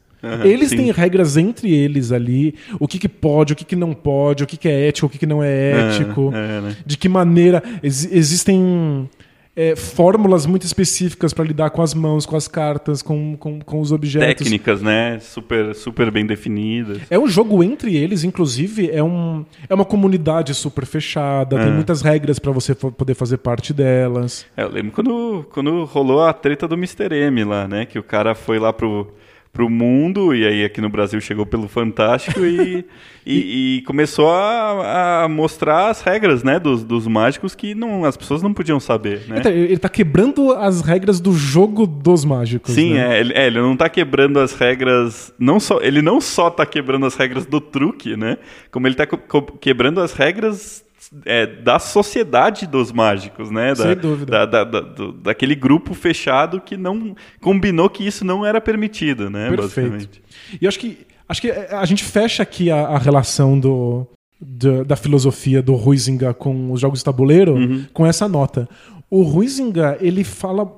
eles 0.44 0.70
sim. 0.70 0.76
têm 0.76 0.90
regras 0.90 1.36
entre 1.36 1.72
eles 1.72 2.10
ali, 2.12 2.54
o 2.80 2.86
que, 2.88 2.98
que 2.98 3.08
pode, 3.08 3.52
o 3.52 3.56
que, 3.56 3.64
que 3.64 3.76
não 3.76 3.94
pode, 3.94 4.42
o 4.42 4.46
que, 4.46 4.56
que 4.56 4.68
é 4.68 4.88
ético, 4.88 5.06
o 5.06 5.10
que, 5.10 5.18
que 5.18 5.26
não 5.26 5.42
é 5.42 5.88
ético, 5.88 6.30
é, 6.34 6.60
né? 6.60 6.76
de 6.84 6.96
que 6.96 7.08
maneira 7.08 7.62
ex- 7.82 8.10
existem 8.10 9.08
é, 9.56 9.74
fórmulas 9.74 10.44
muito 10.44 10.64
específicas 10.64 11.32
para 11.32 11.44
lidar 11.44 11.70
com 11.70 11.80
as 11.80 11.94
mãos, 11.94 12.26
com 12.26 12.36
as 12.36 12.46
cartas, 12.46 13.00
com, 13.00 13.34
com, 13.38 13.58
com 13.60 13.80
os 13.80 13.90
objetos. 13.90 14.44
Técnicas, 14.44 14.82
né? 14.82 15.18
Super, 15.18 15.74
super 15.74 16.10
bem 16.10 16.26
definidas. 16.26 17.00
É 17.08 17.18
um 17.18 17.26
jogo 17.26 17.64
entre 17.64 17.96
eles, 17.96 18.22
inclusive, 18.22 18.90
é, 18.90 19.02
um, 19.02 19.46
é 19.66 19.74
uma 19.74 19.84
comunidade 19.86 20.52
super 20.52 20.84
fechada, 20.84 21.58
tem 21.58 21.72
muitas 21.72 22.02
regras 22.02 22.38
pra 22.38 22.52
você 22.52 22.74
poder 22.74 23.14
fazer 23.14 23.38
parte 23.38 23.72
delas. 23.72 24.44
É, 24.54 24.62
eu 24.62 24.68
lembro 24.68 24.92
quando, 24.92 25.46
quando 25.50 25.84
rolou 25.84 26.22
a 26.22 26.32
treta 26.34 26.68
do 26.68 26.74
Mr. 26.74 27.14
M 27.14 27.44
lá, 27.44 27.66
né? 27.66 27.86
Que 27.86 27.98
o 27.98 28.02
cara 28.02 28.34
foi 28.34 28.58
lá 28.58 28.72
pro, 28.72 29.10
pro 29.56 29.70
mundo, 29.70 30.34
e 30.34 30.46
aí 30.46 30.64
aqui 30.64 30.80
no 30.82 30.90
Brasil 30.90 31.18
chegou 31.20 31.46
pelo 31.46 31.66
Fantástico 31.66 32.40
e, 32.44 32.84
e, 33.24 33.78
e 33.78 33.82
começou 33.86 34.30
a, 34.30 35.24
a 35.24 35.28
mostrar 35.28 35.88
as 35.88 36.02
regras, 36.02 36.42
né? 36.44 36.60
Dos, 36.60 36.84
dos 36.84 37.06
mágicos 37.06 37.54
que 37.54 37.74
não, 37.74 38.04
as 38.04 38.16
pessoas 38.16 38.42
não 38.42 38.52
podiam 38.52 38.78
saber, 38.78 39.22
né? 39.26 39.36
Ele 39.36 39.42
tá- 39.42 39.50
Ele 39.50 39.78
tá 39.78 39.88
quebrando 39.88 40.52
as 40.52 40.82
regras 40.82 41.18
do 41.20 41.32
jogo 41.32 41.86
dos 41.86 42.24
mágicos. 42.24 42.74
Sim, 42.74 42.94
né? 42.94 43.16
é, 43.16 43.20
ele, 43.20 43.32
é, 43.32 43.46
ele 43.46 43.58
não 43.60 43.76
tá 43.76 43.88
quebrando 43.88 44.38
as 44.38 44.52
regras. 44.52 45.32
Não 45.38 45.58
só, 45.58 45.80
ele 45.80 46.02
não 46.02 46.20
só 46.20 46.50
tá 46.50 46.66
quebrando 46.66 47.06
as 47.06 47.14
regras 47.16 47.46
do 47.46 47.60
truque, 47.60 48.16
né? 48.16 48.36
Como 48.70 48.86
ele 48.86 48.94
tá 48.94 49.06
co- 49.06 49.42
quebrando 49.58 50.00
as 50.00 50.12
regras 50.12 50.84
é, 51.24 51.46
da 51.46 51.78
sociedade 51.78 52.66
dos 52.66 52.90
mágicos, 52.92 53.50
né? 53.50 53.68
Da, 53.74 53.76
Sem 53.84 53.96
dúvida. 53.96 54.46
Da, 54.46 54.64
da- 54.64 54.80
do- 54.80 55.12
daquele 55.12 55.54
grupo 55.54 55.94
fechado 55.94 56.60
que 56.60 56.76
não 56.76 57.14
combinou 57.40 57.88
que 57.88 58.06
isso 58.06 58.24
não 58.24 58.44
era 58.44 58.60
permitido, 58.60 59.28
né? 59.30 59.48
Perfeito. 59.56 60.20
E 60.60 60.66
acho 60.66 60.78
que, 60.78 60.98
acho 61.28 61.40
que 61.40 61.50
a 61.50 61.84
gente 61.84 62.02
fecha 62.04 62.42
aqui 62.42 62.70
a, 62.70 62.86
a 62.88 62.98
relação 62.98 63.58
do, 63.58 64.06
da- 64.40 64.82
da 64.84 64.96
filosofia 64.96 65.62
do 65.62 65.74
Huizinga 65.74 66.34
com 66.34 66.72
os 66.72 66.80
jogos 66.80 67.00
de 67.00 67.04
tabuleiro 67.04 67.56
com 67.92 68.04
essa 68.06 68.26
nota. 68.28 68.68
O 69.10 69.22
Huizinga, 69.22 69.96
ele 70.00 70.24
fala 70.24 70.70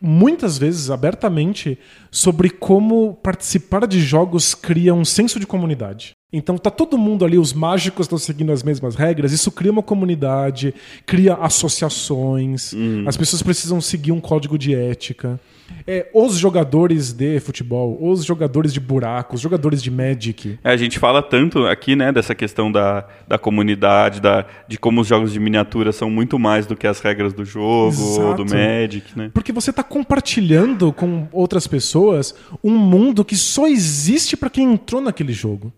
muitas 0.00 0.58
vezes 0.58 0.90
abertamente 0.90 1.78
sobre 2.10 2.50
como 2.50 3.14
participar 3.22 3.86
de 3.86 4.00
jogos 4.00 4.54
cria 4.54 4.92
um 4.94 5.04
senso 5.04 5.40
de 5.40 5.46
comunidade. 5.46 6.12
Então 6.36 6.58
tá 6.58 6.70
todo 6.70 6.98
mundo 6.98 7.24
ali, 7.24 7.38
os 7.38 7.52
mágicos 7.52 8.06
estão 8.06 8.18
seguindo 8.18 8.50
as 8.50 8.62
mesmas 8.62 8.96
regras, 8.96 9.32
isso 9.32 9.52
cria 9.52 9.70
uma 9.70 9.82
comunidade, 9.82 10.74
cria 11.06 11.34
associações, 11.34 12.74
as 13.06 13.16
pessoas 13.16 13.40
precisam 13.40 13.80
seguir 13.80 14.10
um 14.10 14.20
código 14.20 14.58
de 14.58 14.74
ética. 14.74 15.40
É, 15.86 16.08
os 16.14 16.36
jogadores 16.36 17.12
de 17.12 17.38
futebol, 17.40 17.98
os 18.00 18.24
jogadores 18.24 18.72
de 18.72 18.80
buracos, 18.80 19.36
os 19.36 19.40
jogadores 19.40 19.82
de 19.82 19.90
Magic. 19.90 20.58
É, 20.64 20.70
a 20.70 20.76
gente 20.76 20.98
fala 20.98 21.22
tanto 21.22 21.66
aqui, 21.66 21.94
né, 21.94 22.12
dessa 22.12 22.34
questão 22.34 22.70
da, 22.70 23.06
da 23.28 23.38
comunidade, 23.38 24.20
da, 24.20 24.46
de 24.66 24.78
como 24.78 25.00
os 25.00 25.06
jogos 25.06 25.32
de 25.32 25.40
miniatura 25.40 25.92
são 25.92 26.10
muito 26.10 26.38
mais 26.38 26.66
do 26.66 26.76
que 26.76 26.86
as 26.86 27.00
regras 27.00 27.32
do 27.32 27.44
jogo 27.44 28.02
ou 28.20 28.34
do. 28.34 28.44
Magic, 28.44 29.18
né? 29.18 29.30
Porque 29.32 29.52
você 29.52 29.70
está 29.70 29.82
compartilhando 29.82 30.92
com 30.92 31.26
outras 31.32 31.66
pessoas 31.66 32.34
um 32.62 32.76
mundo 32.76 33.24
que 33.24 33.36
só 33.36 33.66
existe 33.66 34.36
para 34.36 34.50
quem 34.50 34.72
entrou 34.72 35.00
naquele 35.00 35.32
jogo. 35.32 35.72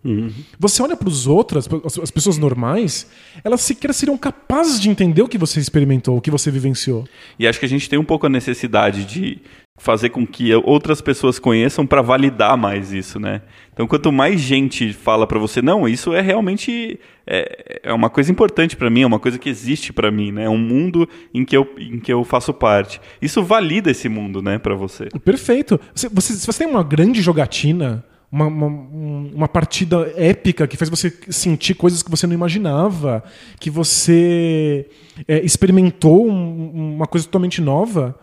Você 0.58 0.82
olha 0.82 0.96
para 0.96 1.08
os 1.08 1.26
outros, 1.26 1.68
as 1.84 1.98
as 1.98 2.10
pessoas 2.10 2.38
normais, 2.38 3.06
elas 3.44 3.60
sequer 3.60 3.92
seriam 3.92 4.16
capazes 4.16 4.80
de 4.80 4.88
entender 4.88 5.22
o 5.22 5.28
que 5.28 5.36
você 5.38 5.60
experimentou, 5.60 6.16
o 6.16 6.20
que 6.20 6.30
você 6.30 6.50
vivenciou. 6.50 7.04
E 7.38 7.46
acho 7.46 7.58
que 7.60 7.66
a 7.66 7.68
gente 7.68 7.88
tem 7.88 7.98
um 7.98 8.04
pouco 8.04 8.26
a 8.26 8.30
necessidade 8.30 9.04
de 9.04 9.38
fazer 9.78 10.08
com 10.08 10.26
que 10.26 10.54
outras 10.54 11.02
pessoas 11.02 11.38
conheçam 11.38 11.86
para 11.86 12.00
validar 12.00 12.56
mais 12.56 12.92
isso, 12.94 13.20
né? 13.20 13.42
Então, 13.74 13.86
quanto 13.86 14.10
mais 14.10 14.40
gente 14.40 14.94
fala 14.94 15.26
para 15.26 15.38
você, 15.38 15.60
não, 15.60 15.86
isso 15.86 16.14
é 16.14 16.22
realmente 16.22 16.98
é, 17.26 17.80
é 17.82 17.92
uma 17.92 18.08
coisa 18.08 18.32
importante 18.32 18.74
para 18.74 18.88
mim, 18.88 19.02
é 19.02 19.06
uma 19.06 19.18
coisa 19.20 19.38
que 19.38 19.50
existe 19.50 19.92
para 19.92 20.10
mim, 20.10 20.32
né? 20.32 20.44
É 20.44 20.48
um 20.48 20.56
mundo 20.56 21.06
em 21.34 21.44
que 21.44 21.54
eu 21.54 21.68
em 21.78 22.00
que 22.00 22.10
eu 22.10 22.24
faço 22.24 22.54
parte. 22.54 22.98
Isso 23.20 23.42
valida 23.42 23.90
esse 23.90 24.08
mundo, 24.08 24.40
né, 24.40 24.56
para 24.58 24.74
você. 24.74 25.10
Perfeito. 25.22 25.78
Você, 25.94 26.08
você- 26.08 26.32
se 26.32 26.46
você 26.46 26.64
tem 26.64 26.72
uma 26.72 26.82
grande 26.82 27.20
jogatina, 27.20 28.02
uma, 28.30 28.46
uma, 28.46 28.66
um- 28.66 29.30
uma 29.34 29.48
partida 29.48 30.12
épica 30.16 30.66
que 30.66 30.76
faz 30.76 30.88
você 30.90 31.12
sentir 31.30 31.74
coisas 31.74 32.02
que 32.02 32.10
você 32.10 32.26
não 32.26 32.34
imaginava, 32.34 33.22
que 33.60 33.70
você 33.70 34.88
é, 35.26 35.44
experimentou 35.44 36.28
um- 36.28 36.94
uma 36.96 37.06
coisa 37.06 37.26
totalmente 37.26 37.60
nova, 37.60 38.18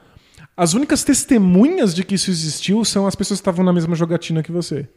as 0.55 0.73
únicas 0.73 1.03
testemunhas 1.03 1.93
de 1.95 2.03
que 2.03 2.15
isso 2.15 2.29
existiu 2.29 2.83
são 2.85 3.07
as 3.07 3.15
pessoas 3.15 3.39
que 3.39 3.41
estavam 3.41 3.65
na 3.65 3.73
mesma 3.73 3.95
jogatina 3.95 4.43
que 4.43 4.51
você. 4.51 4.87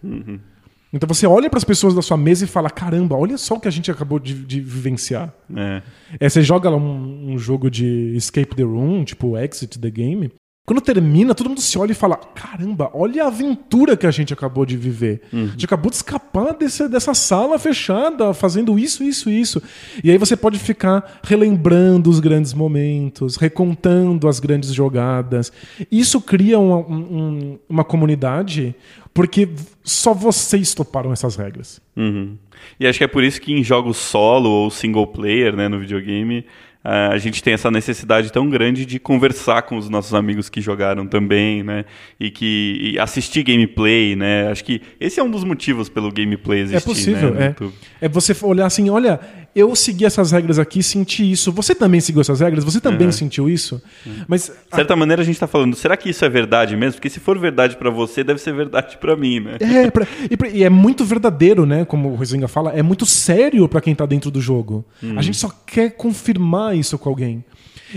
Então 0.93 1.07
você 1.09 1.27
olha 1.27 1.51
para 1.51 1.59
as 1.59 1.65
pessoas 1.65 1.95
da 1.95 2.01
sua 2.03 2.17
mesa 2.17 2.45
e 2.45 2.49
fala: 2.49 2.71
caramba, 2.71 3.17
olha 3.17 3.37
só 3.37 3.55
o 3.55 3.61
que 3.61 3.67
a 3.69 3.71
gente 3.71 3.91
acabou 3.91 4.19
de, 4.19 4.35
de 4.35 4.61
vivenciar. 4.61 5.33
É. 5.55 5.83
É, 6.21 6.29
você 6.29 6.43
joga 6.43 6.71
lá 6.71 6.77
um 6.77 7.33
um 7.33 7.39
jogo 7.39 7.71
de 7.71 8.15
escape 8.17 8.55
the 8.55 8.63
room, 8.63 9.03
tipo 9.05 9.37
exit 9.37 9.79
the 9.79 9.91
game, 9.91 10.31
quando 10.67 10.81
termina, 10.81 11.33
todo 11.33 11.49
mundo 11.49 11.61
se 11.61 11.79
olha 11.79 11.93
e 11.93 11.95
fala: 11.95 12.17
caramba, 12.17 12.91
olha 12.93 13.23
a 13.23 13.29
aventura 13.29 13.97
que 13.97 14.05
a 14.05 14.11
gente 14.11 14.35
acabou 14.35 14.67
de 14.67 14.77
viver. 14.77 15.23
Uhum. 15.33 15.45
A 15.45 15.47
gente 15.47 15.65
acabou 15.65 15.91
de 15.91 15.97
escapar 15.97 16.55
desse, 16.55 16.89
dessa 16.89 17.15
sala 17.15 17.57
fechada, 17.57 18.35
fazendo 18.35 18.77
isso, 18.77 19.05
isso, 19.05 19.31
isso. 19.31 19.63
E 20.03 20.11
aí 20.11 20.19
você 20.19 20.37
pode 20.37 20.59
ficar 20.59 21.21
relembrando 21.23 22.11
os 22.11 22.19
grandes 22.19 22.53
momentos, 22.53 23.37
recontando 23.37 24.27
as 24.27 24.41
grandes 24.41 24.75
jogadas. 24.75 25.53
Isso 25.91 26.21
cria 26.21 26.59
uma, 26.59 26.79
um, 26.79 27.59
uma 27.69 27.85
comunidade 27.85 28.75
porque 29.15 29.49
só 29.83 30.13
vocês 30.13 30.75
toparam 30.75 31.11
essas 31.13 31.37
regras. 31.37 31.81
Uhum. 31.97 32.37
E 32.79 32.87
acho 32.87 32.99
que 32.99 33.05
é 33.05 33.09
por 33.09 33.25
isso 33.25 33.41
que 33.41 33.53
em 33.53 33.63
jogos 33.63 33.97
solo 33.97 34.51
ou 34.51 34.71
single 34.71 35.07
player, 35.07 35.57
né, 35.57 35.69
no 35.69 35.79
videogame, 35.79 36.45
a 36.89 37.19
gente 37.19 37.43
tem 37.43 37.53
essa 37.53 37.69
necessidade 37.69 38.31
tão 38.31 38.49
grande 38.49 38.87
de 38.87 39.01
conversar 39.01 39.63
com 39.63 39.77
os 39.77 39.89
nossos 39.89 40.15
amigos 40.15 40.49
que 40.49 40.61
jogaram 40.61 41.05
também, 41.05 41.63
né? 41.65 41.85
E 42.19 42.31
que 42.31 42.93
e 42.93 42.99
assistir 42.99 43.43
gameplay, 43.43 44.15
né? 44.15 44.49
Acho 44.49 44.65
que 44.65 44.81
esse 45.01 45.19
é 45.19 45.23
um 45.23 45.31
dos 45.31 45.43
motivos 45.43 45.89
pelo 45.89 46.13
gameplay 46.13 46.61
existir. 46.61 46.77
É 46.77 46.81
possível, 46.81 47.35
né, 47.35 47.57
é. 48.01 48.07
É 48.07 48.09
você 48.09 48.37
olhar 48.43 48.67
assim, 48.67 48.89
olha, 48.89 49.19
eu 49.57 49.75
segui 49.75 50.05
essas 50.05 50.33
regras 50.33 50.59
aqui, 50.59 50.83
senti 50.83 51.33
isso. 51.33 51.51
Você 51.51 51.75
também 51.75 51.99
seguiu 51.99 52.21
essas 52.21 52.41
regras? 52.41 52.63
Você 52.63 52.79
também 52.79 53.07
uhum. 53.07 53.13
sentiu 53.13 53.49
isso? 53.49 53.81
Uhum. 54.05 54.25
Mas 54.29 54.53
de 54.71 54.77
certa 54.77 54.93
a... 54.93 54.97
maneira 54.97 55.23
a 55.23 55.25
gente 55.25 55.37
está 55.37 55.47
falando, 55.47 55.75
será 55.75 55.97
que 55.97 56.11
isso 56.11 56.23
é 56.27 56.29
verdade 56.29 56.77
mesmo? 56.77 56.97
Porque 56.97 57.09
se 57.09 57.19
for 57.19 57.39
verdade 57.39 57.75
para 57.75 57.89
você, 57.89 58.23
deve 58.23 58.39
ser 58.39 58.53
verdade 58.53 58.99
para 58.99 59.17
mim, 59.17 59.41
né? 59.41 59.57
É, 59.59 59.91
pra, 59.91 60.07
e, 60.31 60.37
pra, 60.37 60.49
e, 60.51 60.63
é 60.63 60.69
muito 60.69 61.07
verdadeiro, 61.07 61.65
né? 61.65 61.87
Como 61.87 62.11
o 62.11 62.15
Rosinga 62.17 62.47
fala, 62.47 62.73
é 62.73 62.83
muito 62.83 63.07
sério 63.07 63.67
para 63.67 63.81
quem 63.81 63.95
tá 63.95 64.05
dentro 64.05 64.31
do 64.31 64.43
jogo. 64.43 64.85
Uhum. 65.03 65.19
A 65.19 65.23
gente 65.23 65.39
só 65.39 65.51
quer 65.67 65.91
confirmar 65.97 66.77
isso 66.77 66.99
com 66.99 67.09
alguém. 67.09 67.43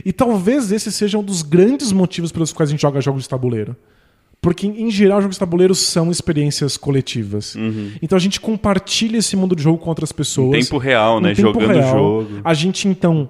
E 0.06 0.14
talvez 0.14 0.72
esse 0.72 0.90
seja 0.94 1.18
um 1.18 1.23
dos 1.23 1.41
grandes 1.41 1.91
motivos 1.91 2.31
pelos 2.31 2.53
quais 2.53 2.69
a 2.69 2.72
gente 2.72 2.81
joga 2.81 3.02
jogos 3.02 3.23
de 3.23 3.30
tabuleiro. 3.30 3.76
Porque, 4.41 4.67
em 4.67 4.89
geral, 4.89 5.21
jogos 5.21 5.35
de 5.35 5.39
tabuleiro 5.39 5.75
são 5.75 6.09
experiências 6.09 6.77
coletivas. 6.77 7.55
Uhum. 7.55 7.91
Então 8.01 8.15
a 8.15 8.19
gente 8.19 8.39
compartilha 8.39 9.17
esse 9.17 9.35
mundo 9.35 9.55
de 9.55 9.63
jogo 9.63 9.77
com 9.77 9.89
outras 9.89 10.13
pessoas. 10.13 10.57
Em 10.57 10.61
tempo 10.61 10.77
real, 10.77 11.19
né? 11.19 11.35
Tempo 11.35 11.59
Jogando 11.59 11.77
o 11.77 11.83
jogo. 11.83 12.41
A 12.43 12.53
gente, 12.53 12.87
então, 12.87 13.29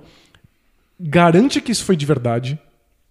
garante 0.99 1.60
que 1.61 1.72
isso 1.72 1.84
foi 1.84 1.95
de 1.95 2.06
verdade. 2.06 2.60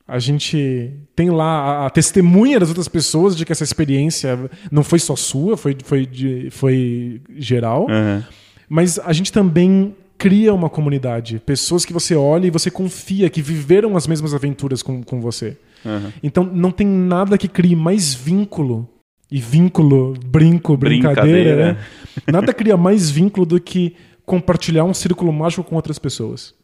A 0.06 0.18
gente 0.20 0.92
tem 1.14 1.28
lá 1.28 1.86
a 1.86 1.90
testemunha 1.90 2.60
das 2.60 2.68
outras 2.68 2.88
pessoas 2.88 3.36
de 3.36 3.44
que 3.44 3.52
essa 3.52 3.64
experiência 3.64 4.48
não 4.70 4.84
foi 4.84 5.00
só 5.00 5.16
sua, 5.16 5.56
foi, 5.56 5.76
foi, 5.84 6.06
de, 6.06 6.48
foi 6.50 7.20
geral. 7.36 7.86
Uhum. 7.90 8.22
Mas 8.68 8.98
a 9.00 9.12
gente 9.12 9.32
também 9.32 9.94
cria 10.16 10.54
uma 10.54 10.70
comunidade. 10.70 11.40
Pessoas 11.44 11.84
que 11.84 11.92
você 11.92 12.14
olha 12.14 12.46
e 12.46 12.50
você 12.50 12.70
confia 12.70 13.28
que 13.28 13.42
viveram 13.42 13.96
as 13.96 14.06
mesmas 14.06 14.32
aventuras 14.32 14.82
com, 14.82 15.02
com 15.02 15.20
você. 15.20 15.56
Uhum. 15.84 16.12
Então 16.22 16.44
não 16.44 16.70
tem 16.70 16.86
nada 16.86 17.36
que 17.38 17.48
crie 17.48 17.76
mais 17.76 18.14
vínculo. 18.14 18.88
E 19.30 19.40
vínculo, 19.40 20.14
brinco, 20.24 20.74
brincadeira, 20.74 21.20
brincadeira. 21.20 21.72
né? 21.74 21.78
Nada 22.32 22.54
cria 22.54 22.78
mais 22.78 23.10
vínculo 23.10 23.44
do 23.44 23.60
que 23.60 23.94
compartilhar 24.24 24.84
um 24.84 24.94
círculo 24.94 25.30
mágico 25.30 25.62
com 25.64 25.76
outras 25.76 25.98
pessoas. 25.98 26.54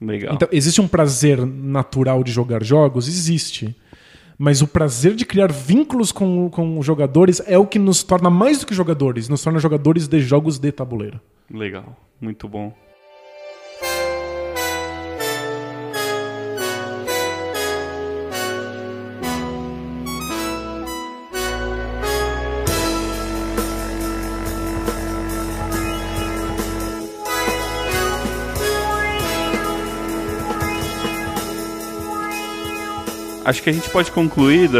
Legal. 0.00 0.34
Então, 0.34 0.48
existe 0.50 0.80
um 0.80 0.88
prazer 0.88 1.44
natural 1.44 2.24
de 2.24 2.32
jogar 2.32 2.62
jogos? 2.64 3.08
Existe. 3.08 3.76
Mas 4.38 4.62
o 4.62 4.66
prazer 4.66 5.14
de 5.14 5.24
criar 5.24 5.52
vínculos 5.52 6.10
com, 6.10 6.50
com 6.50 6.82
jogadores 6.82 7.42
é 7.46 7.56
o 7.58 7.66
que 7.66 7.78
nos 7.78 8.02
torna 8.02 8.28
mais 8.28 8.60
do 8.60 8.66
que 8.66 8.74
jogadores, 8.74 9.28
nos 9.28 9.42
torna 9.42 9.58
jogadores 9.58 10.08
de 10.08 10.20
jogos 10.20 10.58
de 10.58 10.72
tabuleiro. 10.72 11.20
Legal, 11.50 11.96
muito 12.20 12.48
bom. 12.48 12.74
Acho 33.44 33.62
que 33.62 33.70
a 33.70 33.72
gente 33.72 33.88
pode 33.90 34.10
concluir 34.10 34.70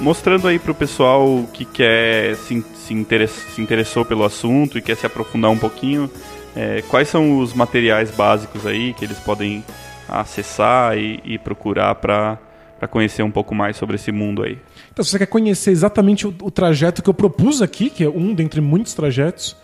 mostrando 0.00 0.48
aí 0.48 0.58
pro 0.58 0.74
pessoal 0.74 1.44
que 1.52 1.64
quer 1.64 2.36
se, 2.36 2.64
se, 2.74 3.06
se 3.26 3.60
interessou 3.60 4.04
pelo 4.04 4.24
assunto 4.24 4.76
e 4.76 4.82
quer 4.82 4.96
se 4.96 5.06
aprofundar 5.06 5.50
um 5.50 5.58
pouquinho, 5.58 6.10
é, 6.54 6.82
quais 6.82 7.08
são 7.08 7.38
os 7.38 7.54
materiais 7.54 8.10
básicos 8.10 8.66
aí 8.66 8.92
que 8.94 9.04
eles 9.04 9.18
podem 9.18 9.64
acessar 10.08 10.98
e, 10.98 11.20
e 11.24 11.38
procurar 11.38 11.94
para 11.96 12.38
para 12.80 12.88
conhecer 12.88 13.22
um 13.22 13.30
pouco 13.30 13.54
mais 13.54 13.76
sobre 13.76 13.96
esse 13.96 14.10
mundo 14.10 14.42
aí. 14.42 14.58
Então, 14.90 15.04
se 15.04 15.10
você 15.10 15.18
quer 15.18 15.26
conhecer 15.26 15.70
exatamente 15.70 16.26
o, 16.26 16.34
o, 16.40 16.50
trajeto 16.50 17.02
que 17.02 17.10
eu 17.10 17.14
propus 17.14 17.60
aqui, 17.60 17.90
que 17.90 18.02
é 18.02 18.08
um 18.08 18.32
dentre 18.32 18.58
muitos 18.62 18.94
trajetos, 18.94 19.54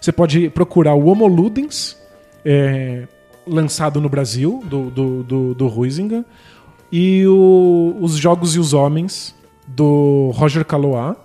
você 0.00 0.10
pode 0.10 0.48
procurar 0.48 0.94
o 0.94 1.04
Homo 1.04 1.26
Ludens, 1.26 1.98
é, 2.42 3.06
lançado 3.46 4.00
no 4.00 4.08
Brasil, 4.08 4.62
do, 4.64 4.90
do, 4.90 5.22
do, 5.22 5.54
do 5.54 5.68
Huizinga 5.68 6.24
e 6.92 7.26
o, 7.26 7.96
Os 8.00 8.16
Jogos 8.16 8.54
e 8.54 8.60
os 8.60 8.74
Homens, 8.74 9.34
do 9.66 10.30
Roger 10.34 10.64
Calois, 10.64 11.16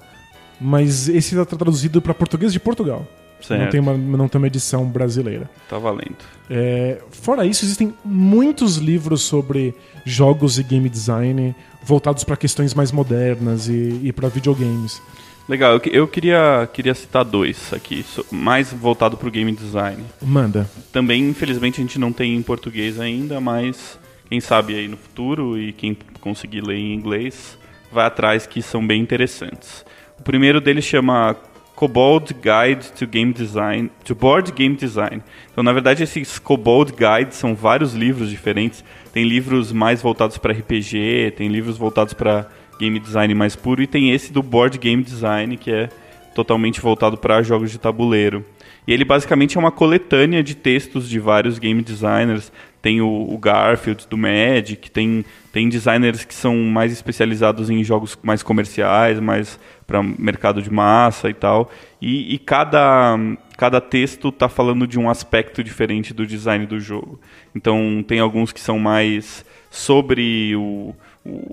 mas 0.59 1.09
esse 1.09 1.35
está 1.37 1.45
traduzido 1.45 2.01
para 2.01 2.13
português 2.13 2.53
de 2.53 2.59
Portugal. 2.59 3.05
Certo. 3.41 3.61
Não 3.61 3.69
tem, 3.69 3.79
uma, 3.79 3.95
não 3.95 4.27
tem 4.27 4.39
uma 4.39 4.47
edição 4.47 4.85
brasileira. 4.85 5.49
Tá 5.69 5.77
valendo. 5.77 6.17
É, 6.49 6.99
fora 7.11 7.45
isso, 7.45 7.65
existem 7.65 7.93
muitos 8.03 8.77
livros 8.77 9.21
sobre 9.21 9.75
jogos 10.03 10.57
e 10.57 10.63
game 10.63 10.89
design 10.89 11.55
voltados 11.83 12.23
para 12.23 12.35
questões 12.35 12.73
mais 12.73 12.91
modernas 12.91 13.67
e, 13.67 13.99
e 14.03 14.11
para 14.11 14.27
videogames. 14.27 15.01
Legal, 15.47 15.73
eu, 15.73 15.81
eu, 15.93 16.07
queria, 16.07 16.67
queria 16.73 16.93
citar 16.93 17.23
dois 17.23 17.71
aqui, 17.71 18.03
mais 18.31 18.73
voltado 18.73 19.15
para 19.15 19.27
o 19.27 19.31
game 19.31 19.51
design. 19.53 20.03
Manda. 20.21 20.69
Também, 20.91 21.29
infelizmente, 21.29 21.79
a 21.79 21.83
gente 21.83 21.99
não 21.99 22.11
tem 22.11 22.35
em 22.35 22.41
português 22.41 22.99
ainda, 22.99 23.39
mas 23.39 23.97
quem 24.29 24.39
sabe 24.39 24.75
aí 24.75 24.87
no 24.87 24.97
futuro 24.97 25.59
e 25.59 25.71
quem 25.71 25.97
conseguir 26.19 26.61
ler 26.61 26.77
em 26.77 26.93
inglês 26.93 27.57
vai 27.91 28.05
atrás 28.05 28.45
que 28.45 28.61
são 28.61 28.85
bem 28.85 29.01
interessantes. 29.01 29.85
O 30.19 30.23
primeiro 30.23 30.59
deles 30.59 30.83
chama 30.83 31.35
Kobold 31.75 32.33
Guide 32.33 32.91
to 32.93 33.05
Game 33.05 33.31
Design, 33.31 33.89
to 34.03 34.15
Board 34.15 34.51
Game 34.51 34.75
Design. 34.75 35.21
Então, 35.51 35.63
na 35.63 35.71
verdade, 35.71 36.03
esses 36.03 36.39
Kobold 36.39 36.91
Guides 36.91 37.37
são 37.37 37.53
vários 37.53 37.93
livros 37.93 38.29
diferentes. 38.29 38.83
Tem 39.13 39.23
livros 39.23 39.71
mais 39.71 40.01
voltados 40.01 40.37
para 40.37 40.53
RPG, 40.53 41.33
tem 41.37 41.47
livros 41.47 41.77
voltados 41.77 42.13
para 42.13 42.49
game 42.79 42.99
design 42.99 43.33
mais 43.33 43.55
puro 43.55 43.81
e 43.81 43.87
tem 43.87 44.11
esse 44.11 44.31
do 44.31 44.43
Board 44.43 44.77
Game 44.77 45.01
Design 45.03 45.57
que 45.57 45.71
é 45.71 45.89
totalmente 46.35 46.79
voltado 46.79 47.17
para 47.17 47.41
jogos 47.41 47.71
de 47.71 47.79
tabuleiro. 47.79 48.45
E 48.87 48.93
ele 48.93 49.03
basicamente 49.03 49.57
é 49.57 49.59
uma 49.59 49.71
coletânea 49.71 50.41
de 50.41 50.55
textos 50.55 51.09
de 51.09 51.19
vários 51.19 51.59
game 51.59 51.81
designers. 51.81 52.51
Tem 52.87 53.01
o, 53.01 53.27
o 53.29 53.37
Garfield 53.37 54.07
do 54.09 54.17
Magic, 54.17 54.89
tem, 54.89 55.25
tem 55.51 55.67
designers 55.67 56.23
que 56.23 56.33
são 56.33 56.55
mais 56.55 56.89
especializados 56.93 57.69
em 57.69 57.83
jogos 57.83 58.17
mais 58.23 58.41
comerciais, 58.41 59.19
mais 59.19 59.59
para 59.85 60.01
mercado 60.01 60.61
de 60.61 60.71
massa 60.71 61.29
e 61.29 61.33
tal. 61.33 61.69
E, 62.01 62.33
e 62.33 62.39
cada, 62.39 63.19
cada 63.57 63.81
texto 63.81 64.29
está 64.29 64.47
falando 64.47 64.87
de 64.87 64.97
um 64.97 65.09
aspecto 65.09 65.61
diferente 65.61 66.13
do 66.13 66.25
design 66.25 66.65
do 66.65 66.79
jogo. 66.79 67.19
Então 67.53 68.01
tem 68.07 68.21
alguns 68.21 68.53
que 68.53 68.61
são 68.61 68.79
mais 68.79 69.43
sobre 69.69 70.55
o, 70.55 70.95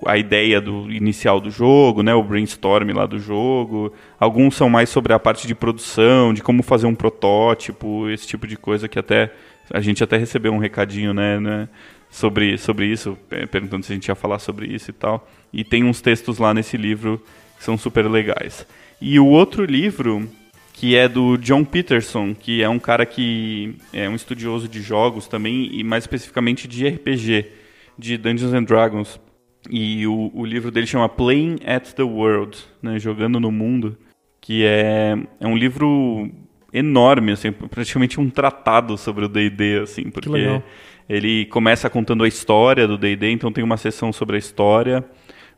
a 0.05 0.17
ideia 0.17 0.61
do 0.61 0.89
inicial 0.89 1.41
do 1.41 1.51
jogo, 1.51 2.01
né, 2.01 2.15
o 2.15 2.23
brainstorm 2.23 2.93
lá 2.93 3.05
do 3.05 3.19
jogo. 3.19 3.91
Alguns 4.17 4.55
são 4.55 4.69
mais 4.69 4.87
sobre 4.87 5.11
a 5.11 5.19
parte 5.19 5.45
de 5.45 5.53
produção, 5.53 6.33
de 6.33 6.41
como 6.41 6.63
fazer 6.63 6.87
um 6.87 6.95
protótipo, 6.95 8.09
esse 8.09 8.25
tipo 8.25 8.47
de 8.47 8.55
coisa 8.55 8.87
que 8.87 8.97
até 8.97 9.33
a 9.71 9.81
gente 9.81 10.03
até 10.03 10.17
recebeu 10.17 10.53
um 10.53 10.57
recadinho, 10.57 11.13
né, 11.13 11.39
né 11.39 11.69
sobre 12.09 12.57
sobre 12.57 12.87
isso, 12.87 13.17
perguntando 13.51 13.85
se 13.85 13.91
a 13.91 13.95
gente 13.95 14.07
ia 14.07 14.15
falar 14.15 14.39
sobre 14.39 14.67
isso 14.67 14.89
e 14.89 14.93
tal. 14.93 15.27
E 15.51 15.63
tem 15.63 15.83
uns 15.83 16.01
textos 16.01 16.37
lá 16.37 16.53
nesse 16.53 16.77
livro 16.77 17.21
que 17.57 17.63
são 17.63 17.77
super 17.77 18.09
legais. 18.09 18.65
E 19.01 19.19
o 19.19 19.27
outro 19.27 19.65
livro 19.65 20.29
que 20.75 20.95
é 20.95 21.07
do 21.07 21.37
John 21.37 21.63
Peterson, 21.63 22.35
que 22.35 22.61
é 22.61 22.67
um 22.67 22.79
cara 22.79 23.05
que 23.05 23.75
é 23.93 24.09
um 24.09 24.15
estudioso 24.15 24.67
de 24.67 24.81
jogos 24.81 25.25
também 25.25 25.69
e 25.71 25.83
mais 25.85 26.03
especificamente 26.03 26.67
de 26.67 26.85
RPG, 26.85 27.45
de 27.97 28.17
Dungeons 28.17 28.53
and 28.53 28.63
Dragons. 28.63 29.19
E 29.69 30.05
o, 30.05 30.31
o 30.33 30.45
livro 30.45 30.71
dele 30.71 30.85
chama 30.85 31.07
Playing 31.07 31.59
at 31.65 31.93
the 31.93 32.03
World, 32.03 32.57
né, 32.81 32.99
Jogando 32.99 33.39
no 33.39 33.51
Mundo, 33.51 33.97
que 34.41 34.65
é, 34.65 35.17
é 35.39 35.47
um 35.47 35.57
livro 35.57 36.29
enorme, 36.77 37.31
assim, 37.31 37.51
praticamente 37.51 38.19
um 38.19 38.29
tratado 38.29 38.97
sobre 38.97 39.25
o 39.25 39.29
D&D, 39.29 39.79
assim, 39.79 40.09
porque 40.09 40.61
ele 41.07 41.45
começa 41.45 41.89
contando 41.89 42.23
a 42.23 42.27
história 42.27 42.87
do 42.87 42.97
D&D, 42.97 43.31
então 43.31 43.51
tem 43.51 43.63
uma 43.63 43.77
sessão 43.77 44.11
sobre 44.11 44.35
a 44.35 44.39
história, 44.39 45.05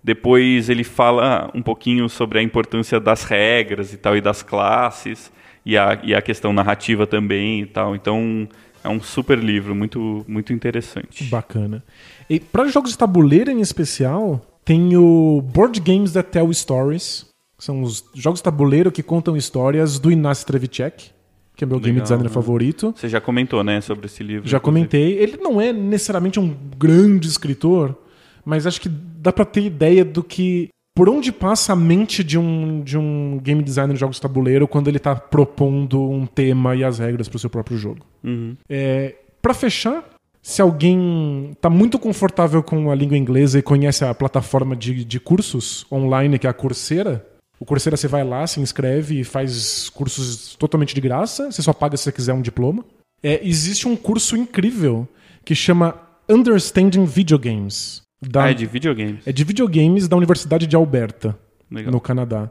depois 0.03 0.69
ele 0.69 0.83
fala 0.83 1.49
um 1.55 1.61
pouquinho 1.61 2.07
sobre 2.07 2.39
a 2.39 2.43
importância 2.43 2.99
das 2.99 3.23
regras 3.23 3.93
e 3.93 3.97
tal, 3.97 4.15
e 4.15 4.21
das 4.21 4.43
classes, 4.43 5.31
e 5.65 5.77
a, 5.77 5.99
e 6.03 6.13
a 6.13 6.21
questão 6.21 6.53
narrativa 6.53 7.07
também 7.07 7.61
e 7.61 7.65
tal, 7.65 7.95
então 7.95 8.47
É 8.83 8.89
um 8.89 9.01
super 9.01 9.37
livro, 9.37 9.75
muito, 9.75 10.23
muito 10.27 10.53
interessante. 10.53 11.25
Bacana. 11.25 11.83
E 12.29 12.39
para 12.39 12.67
jogos 12.67 12.91
de 12.91 12.97
tabuleiro 12.97 13.51
em 13.51 13.59
especial, 13.59 14.41
tem 14.63 14.95
o 14.95 15.41
Board 15.41 15.79
Games 15.81 16.13
That 16.13 16.29
Tell 16.29 16.51
Stories. 16.53 17.25
São 17.57 17.81
os 17.81 18.05
jogos 18.13 18.41
tabuleiro 18.41 18.91
que 18.91 19.01
contam 19.01 19.35
histórias 19.35 19.97
do 19.97 20.11
Inácio 20.11 20.45
Trevicek, 20.45 21.11
que 21.55 21.63
é 21.63 21.67
meu 21.67 21.79
game 21.79 21.93
Legal, 21.93 22.03
designer 22.03 22.25
né? 22.25 22.29
favorito. 22.29 22.93
Você 22.95 23.09
já 23.09 23.19
comentou, 23.19 23.63
né, 23.63 23.81
sobre 23.81 24.05
esse 24.05 24.21
livro. 24.21 24.47
Já 24.47 24.57
inclusive. 24.57 24.61
comentei. 24.61 25.17
Ele 25.17 25.37
não 25.37 25.59
é 25.59 25.73
necessariamente 25.73 26.39
um 26.39 26.55
grande 26.77 27.27
escritor, 27.27 27.97
mas 28.45 28.67
acho 28.67 28.79
que 28.79 28.89
dá 28.89 29.33
pra 29.33 29.43
ter 29.43 29.61
ideia 29.61 30.05
do 30.05 30.23
que. 30.23 30.69
Por 30.95 31.09
onde 31.09 31.31
passa 31.31 31.73
a 31.73 31.75
mente 31.75 32.23
de 32.23 32.39
um, 32.39 32.81
de 32.81 32.97
um 32.97 33.39
game 33.43 33.61
designer 33.61 33.93
de 33.93 33.99
jogos 33.99 34.15
de 34.15 34.21
tabuleiro 34.21 34.67
quando 34.67 34.87
ele 34.87 34.97
tá 34.97 35.15
propondo 35.15 36.01
um 36.01 36.25
tema 36.25 36.75
e 36.75 36.83
as 36.83 36.97
regras 36.97 37.29
pro 37.29 37.37
seu 37.37 37.51
próprio 37.51 37.77
jogo. 37.77 38.03
Uhum. 38.23 38.55
É, 38.67 39.15
para 39.39 39.53
fechar, 39.53 40.03
se 40.41 40.59
alguém 40.59 41.51
tá 41.61 41.69
muito 41.69 41.99
confortável 41.99 42.63
com 42.63 42.89
a 42.89 42.95
língua 42.95 43.15
inglesa 43.15 43.59
e 43.59 43.61
conhece 43.61 44.05
a 44.05 44.13
plataforma 44.13 44.75
de, 44.75 45.05
de 45.05 45.19
cursos 45.19 45.85
online 45.91 46.39
que 46.39 46.47
é 46.47 46.49
a 46.49 46.53
Coursera, 46.53 47.23
o 47.59 47.65
Coursera 47.65 47.97
você 47.97 48.07
vai 48.07 48.23
lá, 48.23 48.45
se 48.45 48.59
inscreve 48.59 49.19
e 49.19 49.23
faz 49.23 49.89
cursos 49.89 50.55
totalmente 50.55 50.93
de 50.93 51.01
graça. 51.01 51.51
Você 51.51 51.61
só 51.61 51.73
paga 51.73 51.97
se 51.97 52.03
você 52.03 52.11
quiser 52.11 52.33
um 52.33 52.41
diploma. 52.41 52.85
É, 53.23 53.39
existe 53.47 53.87
um 53.87 53.95
curso 53.95 54.35
incrível 54.37 55.07
que 55.43 55.55
chama 55.55 55.95
Understanding 56.29 57.05
Video 57.05 57.39
Games. 57.39 58.01
Da, 58.21 58.45
Ah, 58.45 58.51
é 58.51 58.53
de 58.53 58.65
videogames. 58.65 59.21
é 59.25 59.31
de 59.31 59.43
videogames 59.43 60.07
da 60.07 60.15
Universidade 60.17 60.65
de 60.67 60.75
Alberta, 60.75 61.37
Legal. 61.69 61.91
no 61.91 61.99
Canadá. 62.01 62.49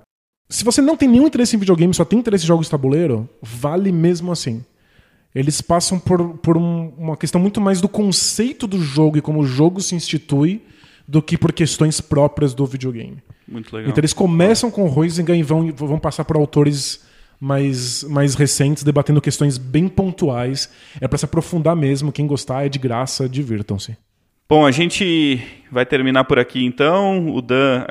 Se 0.49 0.65
você 0.65 0.81
não 0.81 0.97
tem 0.97 1.09
nenhum 1.09 1.27
interesse 1.27 1.57
em 1.57 1.59
videogame, 1.59 1.93
só 1.93 2.05
tem 2.05 2.19
interesse 2.21 2.45
em 2.45 2.47
jogos 2.47 2.67
de 2.67 2.71
tabuleiro, 2.71 3.29
vale 3.43 3.91
mesmo 3.91 4.31
assim. 4.31 4.65
Eles 5.35 5.61
passam 5.61 5.99
por, 5.99 6.39
por 6.39 6.57
um- 6.57 6.93
uma 6.97 7.17
questão 7.17 7.41
muito 7.41 7.61
mais 7.61 7.81
do 7.81 7.89
conceito 7.89 8.67
do 8.67 8.81
jogo 8.81 9.19
e 9.19 9.21
como 9.21 9.41
o 9.41 9.47
jogo 9.47 9.81
se 9.83 9.95
institui 9.97 10.63
do 11.07 11.21
que 11.21 11.37
por 11.37 11.53
questões 11.53 12.01
próprias 12.01 12.55
do 12.55 12.65
videogame. 12.65 13.19
Muito 13.49 13.75
legal. 13.75 13.91
Então 13.91 14.01
eles 14.01 14.13
começam 14.13 14.71
com 14.71 14.85
o 14.85 14.99
Huizinga 14.99 15.35
e 15.35 15.43
vão, 15.43 15.73
vão 15.73 15.99
passar 15.99 16.25
por 16.25 16.37
autores 16.37 17.05
mais, 17.41 18.03
mais 18.05 18.35
recentes, 18.35 18.83
debatendo 18.83 19.21
questões 19.21 19.59
bem 19.59 19.89
pontuais. 19.89 20.71
É 21.01 21.07
para 21.07 21.19
se 21.19 21.25
aprofundar 21.25 21.77
mesmo. 21.77 22.13
Quem 22.13 22.27
gostar 22.27 22.67
é 22.67 22.69
de 22.69 22.79
graça, 22.79 23.29
divirtam-se. 23.29 23.97
Bom, 24.49 24.65
a 24.65 24.71
gente 24.71 25.41
vai 25.71 25.85
terminar 25.85 26.25
por 26.25 26.39
aqui 26.39 26.65
então. 26.65 27.35
O 27.35 27.43
Dan 27.43 27.85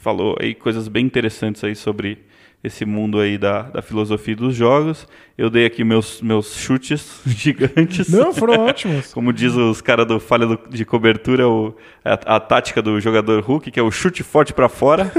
falou 0.00 0.36
aí 0.40 0.54
coisas 0.54 0.88
bem 0.88 1.04
interessantes 1.04 1.64
aí 1.64 1.74
sobre 1.74 2.18
esse 2.62 2.84
mundo 2.84 3.20
aí 3.20 3.38
da, 3.38 3.62
da 3.62 3.82
filosofia 3.82 4.34
dos 4.34 4.54
jogos. 4.54 5.06
Eu 5.36 5.48
dei 5.48 5.64
aqui 5.66 5.84
meus, 5.84 6.20
meus 6.20 6.56
chutes 6.56 7.20
gigantes. 7.26 8.08
Não, 8.10 8.32
foram 8.32 8.66
ótimos. 8.66 9.12
Como 9.14 9.32
diz 9.32 9.54
os 9.54 9.80
caras 9.80 10.06
do 10.06 10.18
falha 10.18 10.46
do- 10.46 10.58
de 10.68 10.84
cobertura, 10.84 11.46
o, 11.48 11.74
a, 12.04 12.36
a 12.36 12.40
tática 12.40 12.82
do 12.82 13.00
jogador 13.00 13.40
Hulk, 13.42 13.70
que 13.70 13.78
é 13.78 13.82
o 13.82 13.90
chute 13.90 14.22
forte 14.22 14.52
pra 14.52 14.68
fora. 14.68 15.10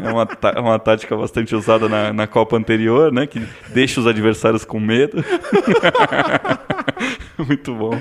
É 0.00 0.12
uma, 0.12 0.24
tá- 0.24 0.60
uma 0.60 0.78
tática 0.78 1.16
bastante 1.16 1.56
usada 1.56 1.88
na, 1.88 2.12
na 2.12 2.24
Copa 2.28 2.56
anterior, 2.56 3.10
né? 3.12 3.26
Que 3.26 3.42
deixa 3.74 3.98
os 3.98 4.06
adversários 4.06 4.64
com 4.64 4.78
medo. 4.78 5.24
Muito 7.36 7.74
bom. 7.74 8.00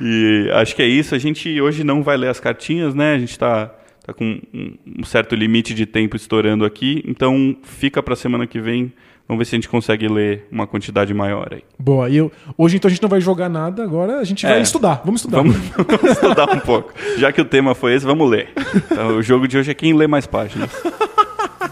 E 0.00 0.50
acho 0.54 0.74
que 0.74 0.82
é 0.82 0.86
isso. 0.86 1.14
A 1.14 1.18
gente 1.18 1.60
hoje 1.60 1.84
não 1.84 2.02
vai 2.02 2.16
ler 2.16 2.28
as 2.28 2.40
cartinhas, 2.40 2.94
né? 2.94 3.14
A 3.14 3.18
gente 3.18 3.38
tá, 3.38 3.70
tá 4.10 4.14
com 4.14 4.40
um, 4.52 5.04
certo 5.04 5.34
limite 5.34 5.72
de 5.74 5.86
tempo 5.86 6.16
estourando 6.16 6.64
aqui. 6.64 7.02
Então 7.06 7.56
fica 7.62 8.02
pra 8.02 8.16
semana 8.16 8.46
que 8.46 8.60
vem. 8.60 8.92
Vamos 9.28 9.38
ver 9.38 9.44
se 9.44 9.54
a 9.54 9.58
gente 9.58 9.68
consegue 9.68 10.08
ler 10.08 10.48
uma 10.50 10.66
quantidade 10.66 11.14
maior 11.14 11.50
aí. 11.52 11.62
Boa. 11.78 12.10
E 12.10 12.16
eu, 12.16 12.32
hoje 12.58 12.76
então 12.76 12.88
a 12.88 12.90
gente 12.90 13.00
não 13.02 13.08
vai 13.08 13.20
jogar 13.20 13.48
nada, 13.48 13.84
agora 13.84 14.18
a 14.18 14.24
gente 14.24 14.44
vai 14.44 14.58
É. 14.58 14.62
estudar. 14.62 15.02
Vamos 15.04 15.20
estudar. 15.20 15.36
Vamos, 15.38 15.56
vamos 15.76 16.10
estudar 16.10 16.50
um 16.50 16.58
pouco. 16.58 16.92
Já 17.16 17.30
que 17.30 17.40
o 17.40 17.44
tema 17.44 17.72
foi 17.74 17.94
esse, 17.94 18.04
vamos 18.04 18.28
ler. 18.28 18.48
Então, 18.90 19.16
o 19.18 19.22
jogo 19.22 19.46
de 19.46 19.56
hoje 19.56 19.70
é 19.70 19.74
quem 19.74 19.94
lê 19.94 20.08
mais 20.08 20.26
páginas. 20.26 20.70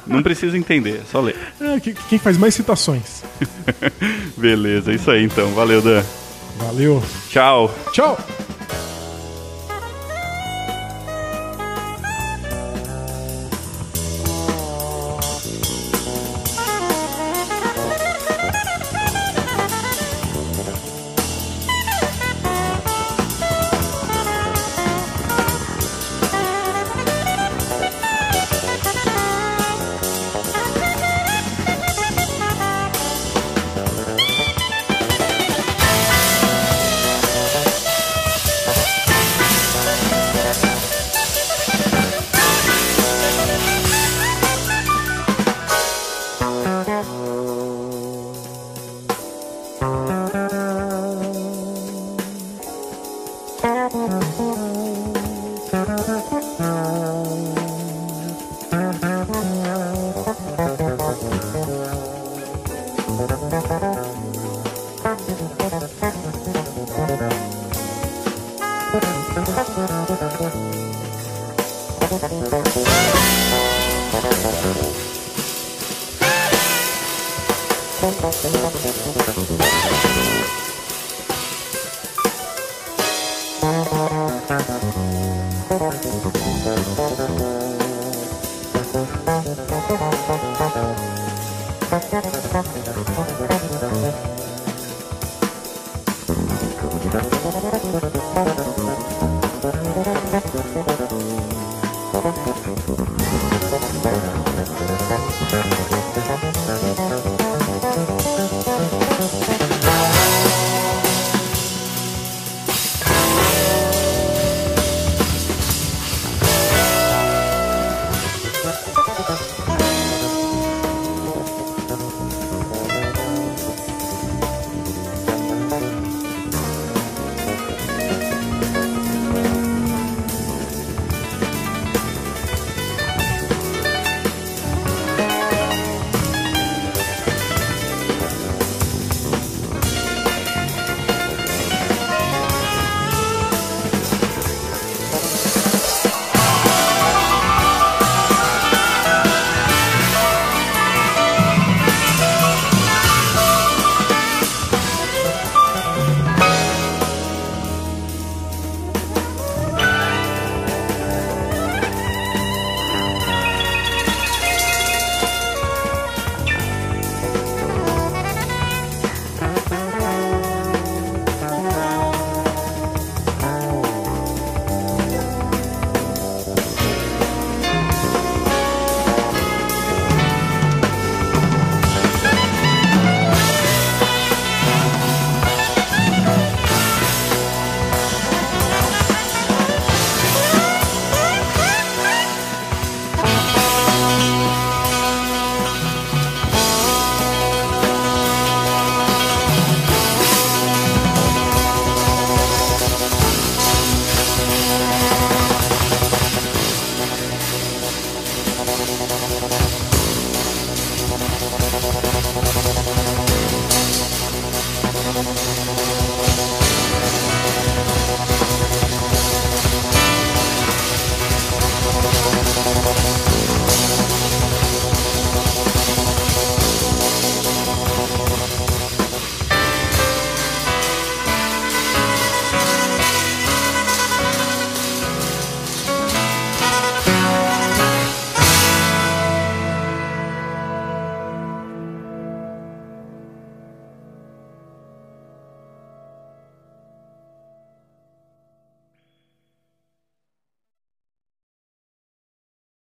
Não 0.06 0.22
precisa 0.22 0.56
entender, 0.56 1.00
é 1.02 1.04
só 1.10 1.20
ler. 1.20 1.34
É, 1.60 1.80
que- 1.80 1.94
quem 2.08 2.18
faz 2.18 2.38
mais 2.38 2.54
citações. 2.54 3.24
Beleza, 4.38 4.92
é 4.92 4.94
isso 4.94 5.10
aí 5.10 5.24
então. 5.24 5.48
Valeu, 5.52 5.82
Dan. 5.82 6.02
Valeu. 6.58 7.02
Tchau. 7.28 7.74
Tchau. 7.92 8.16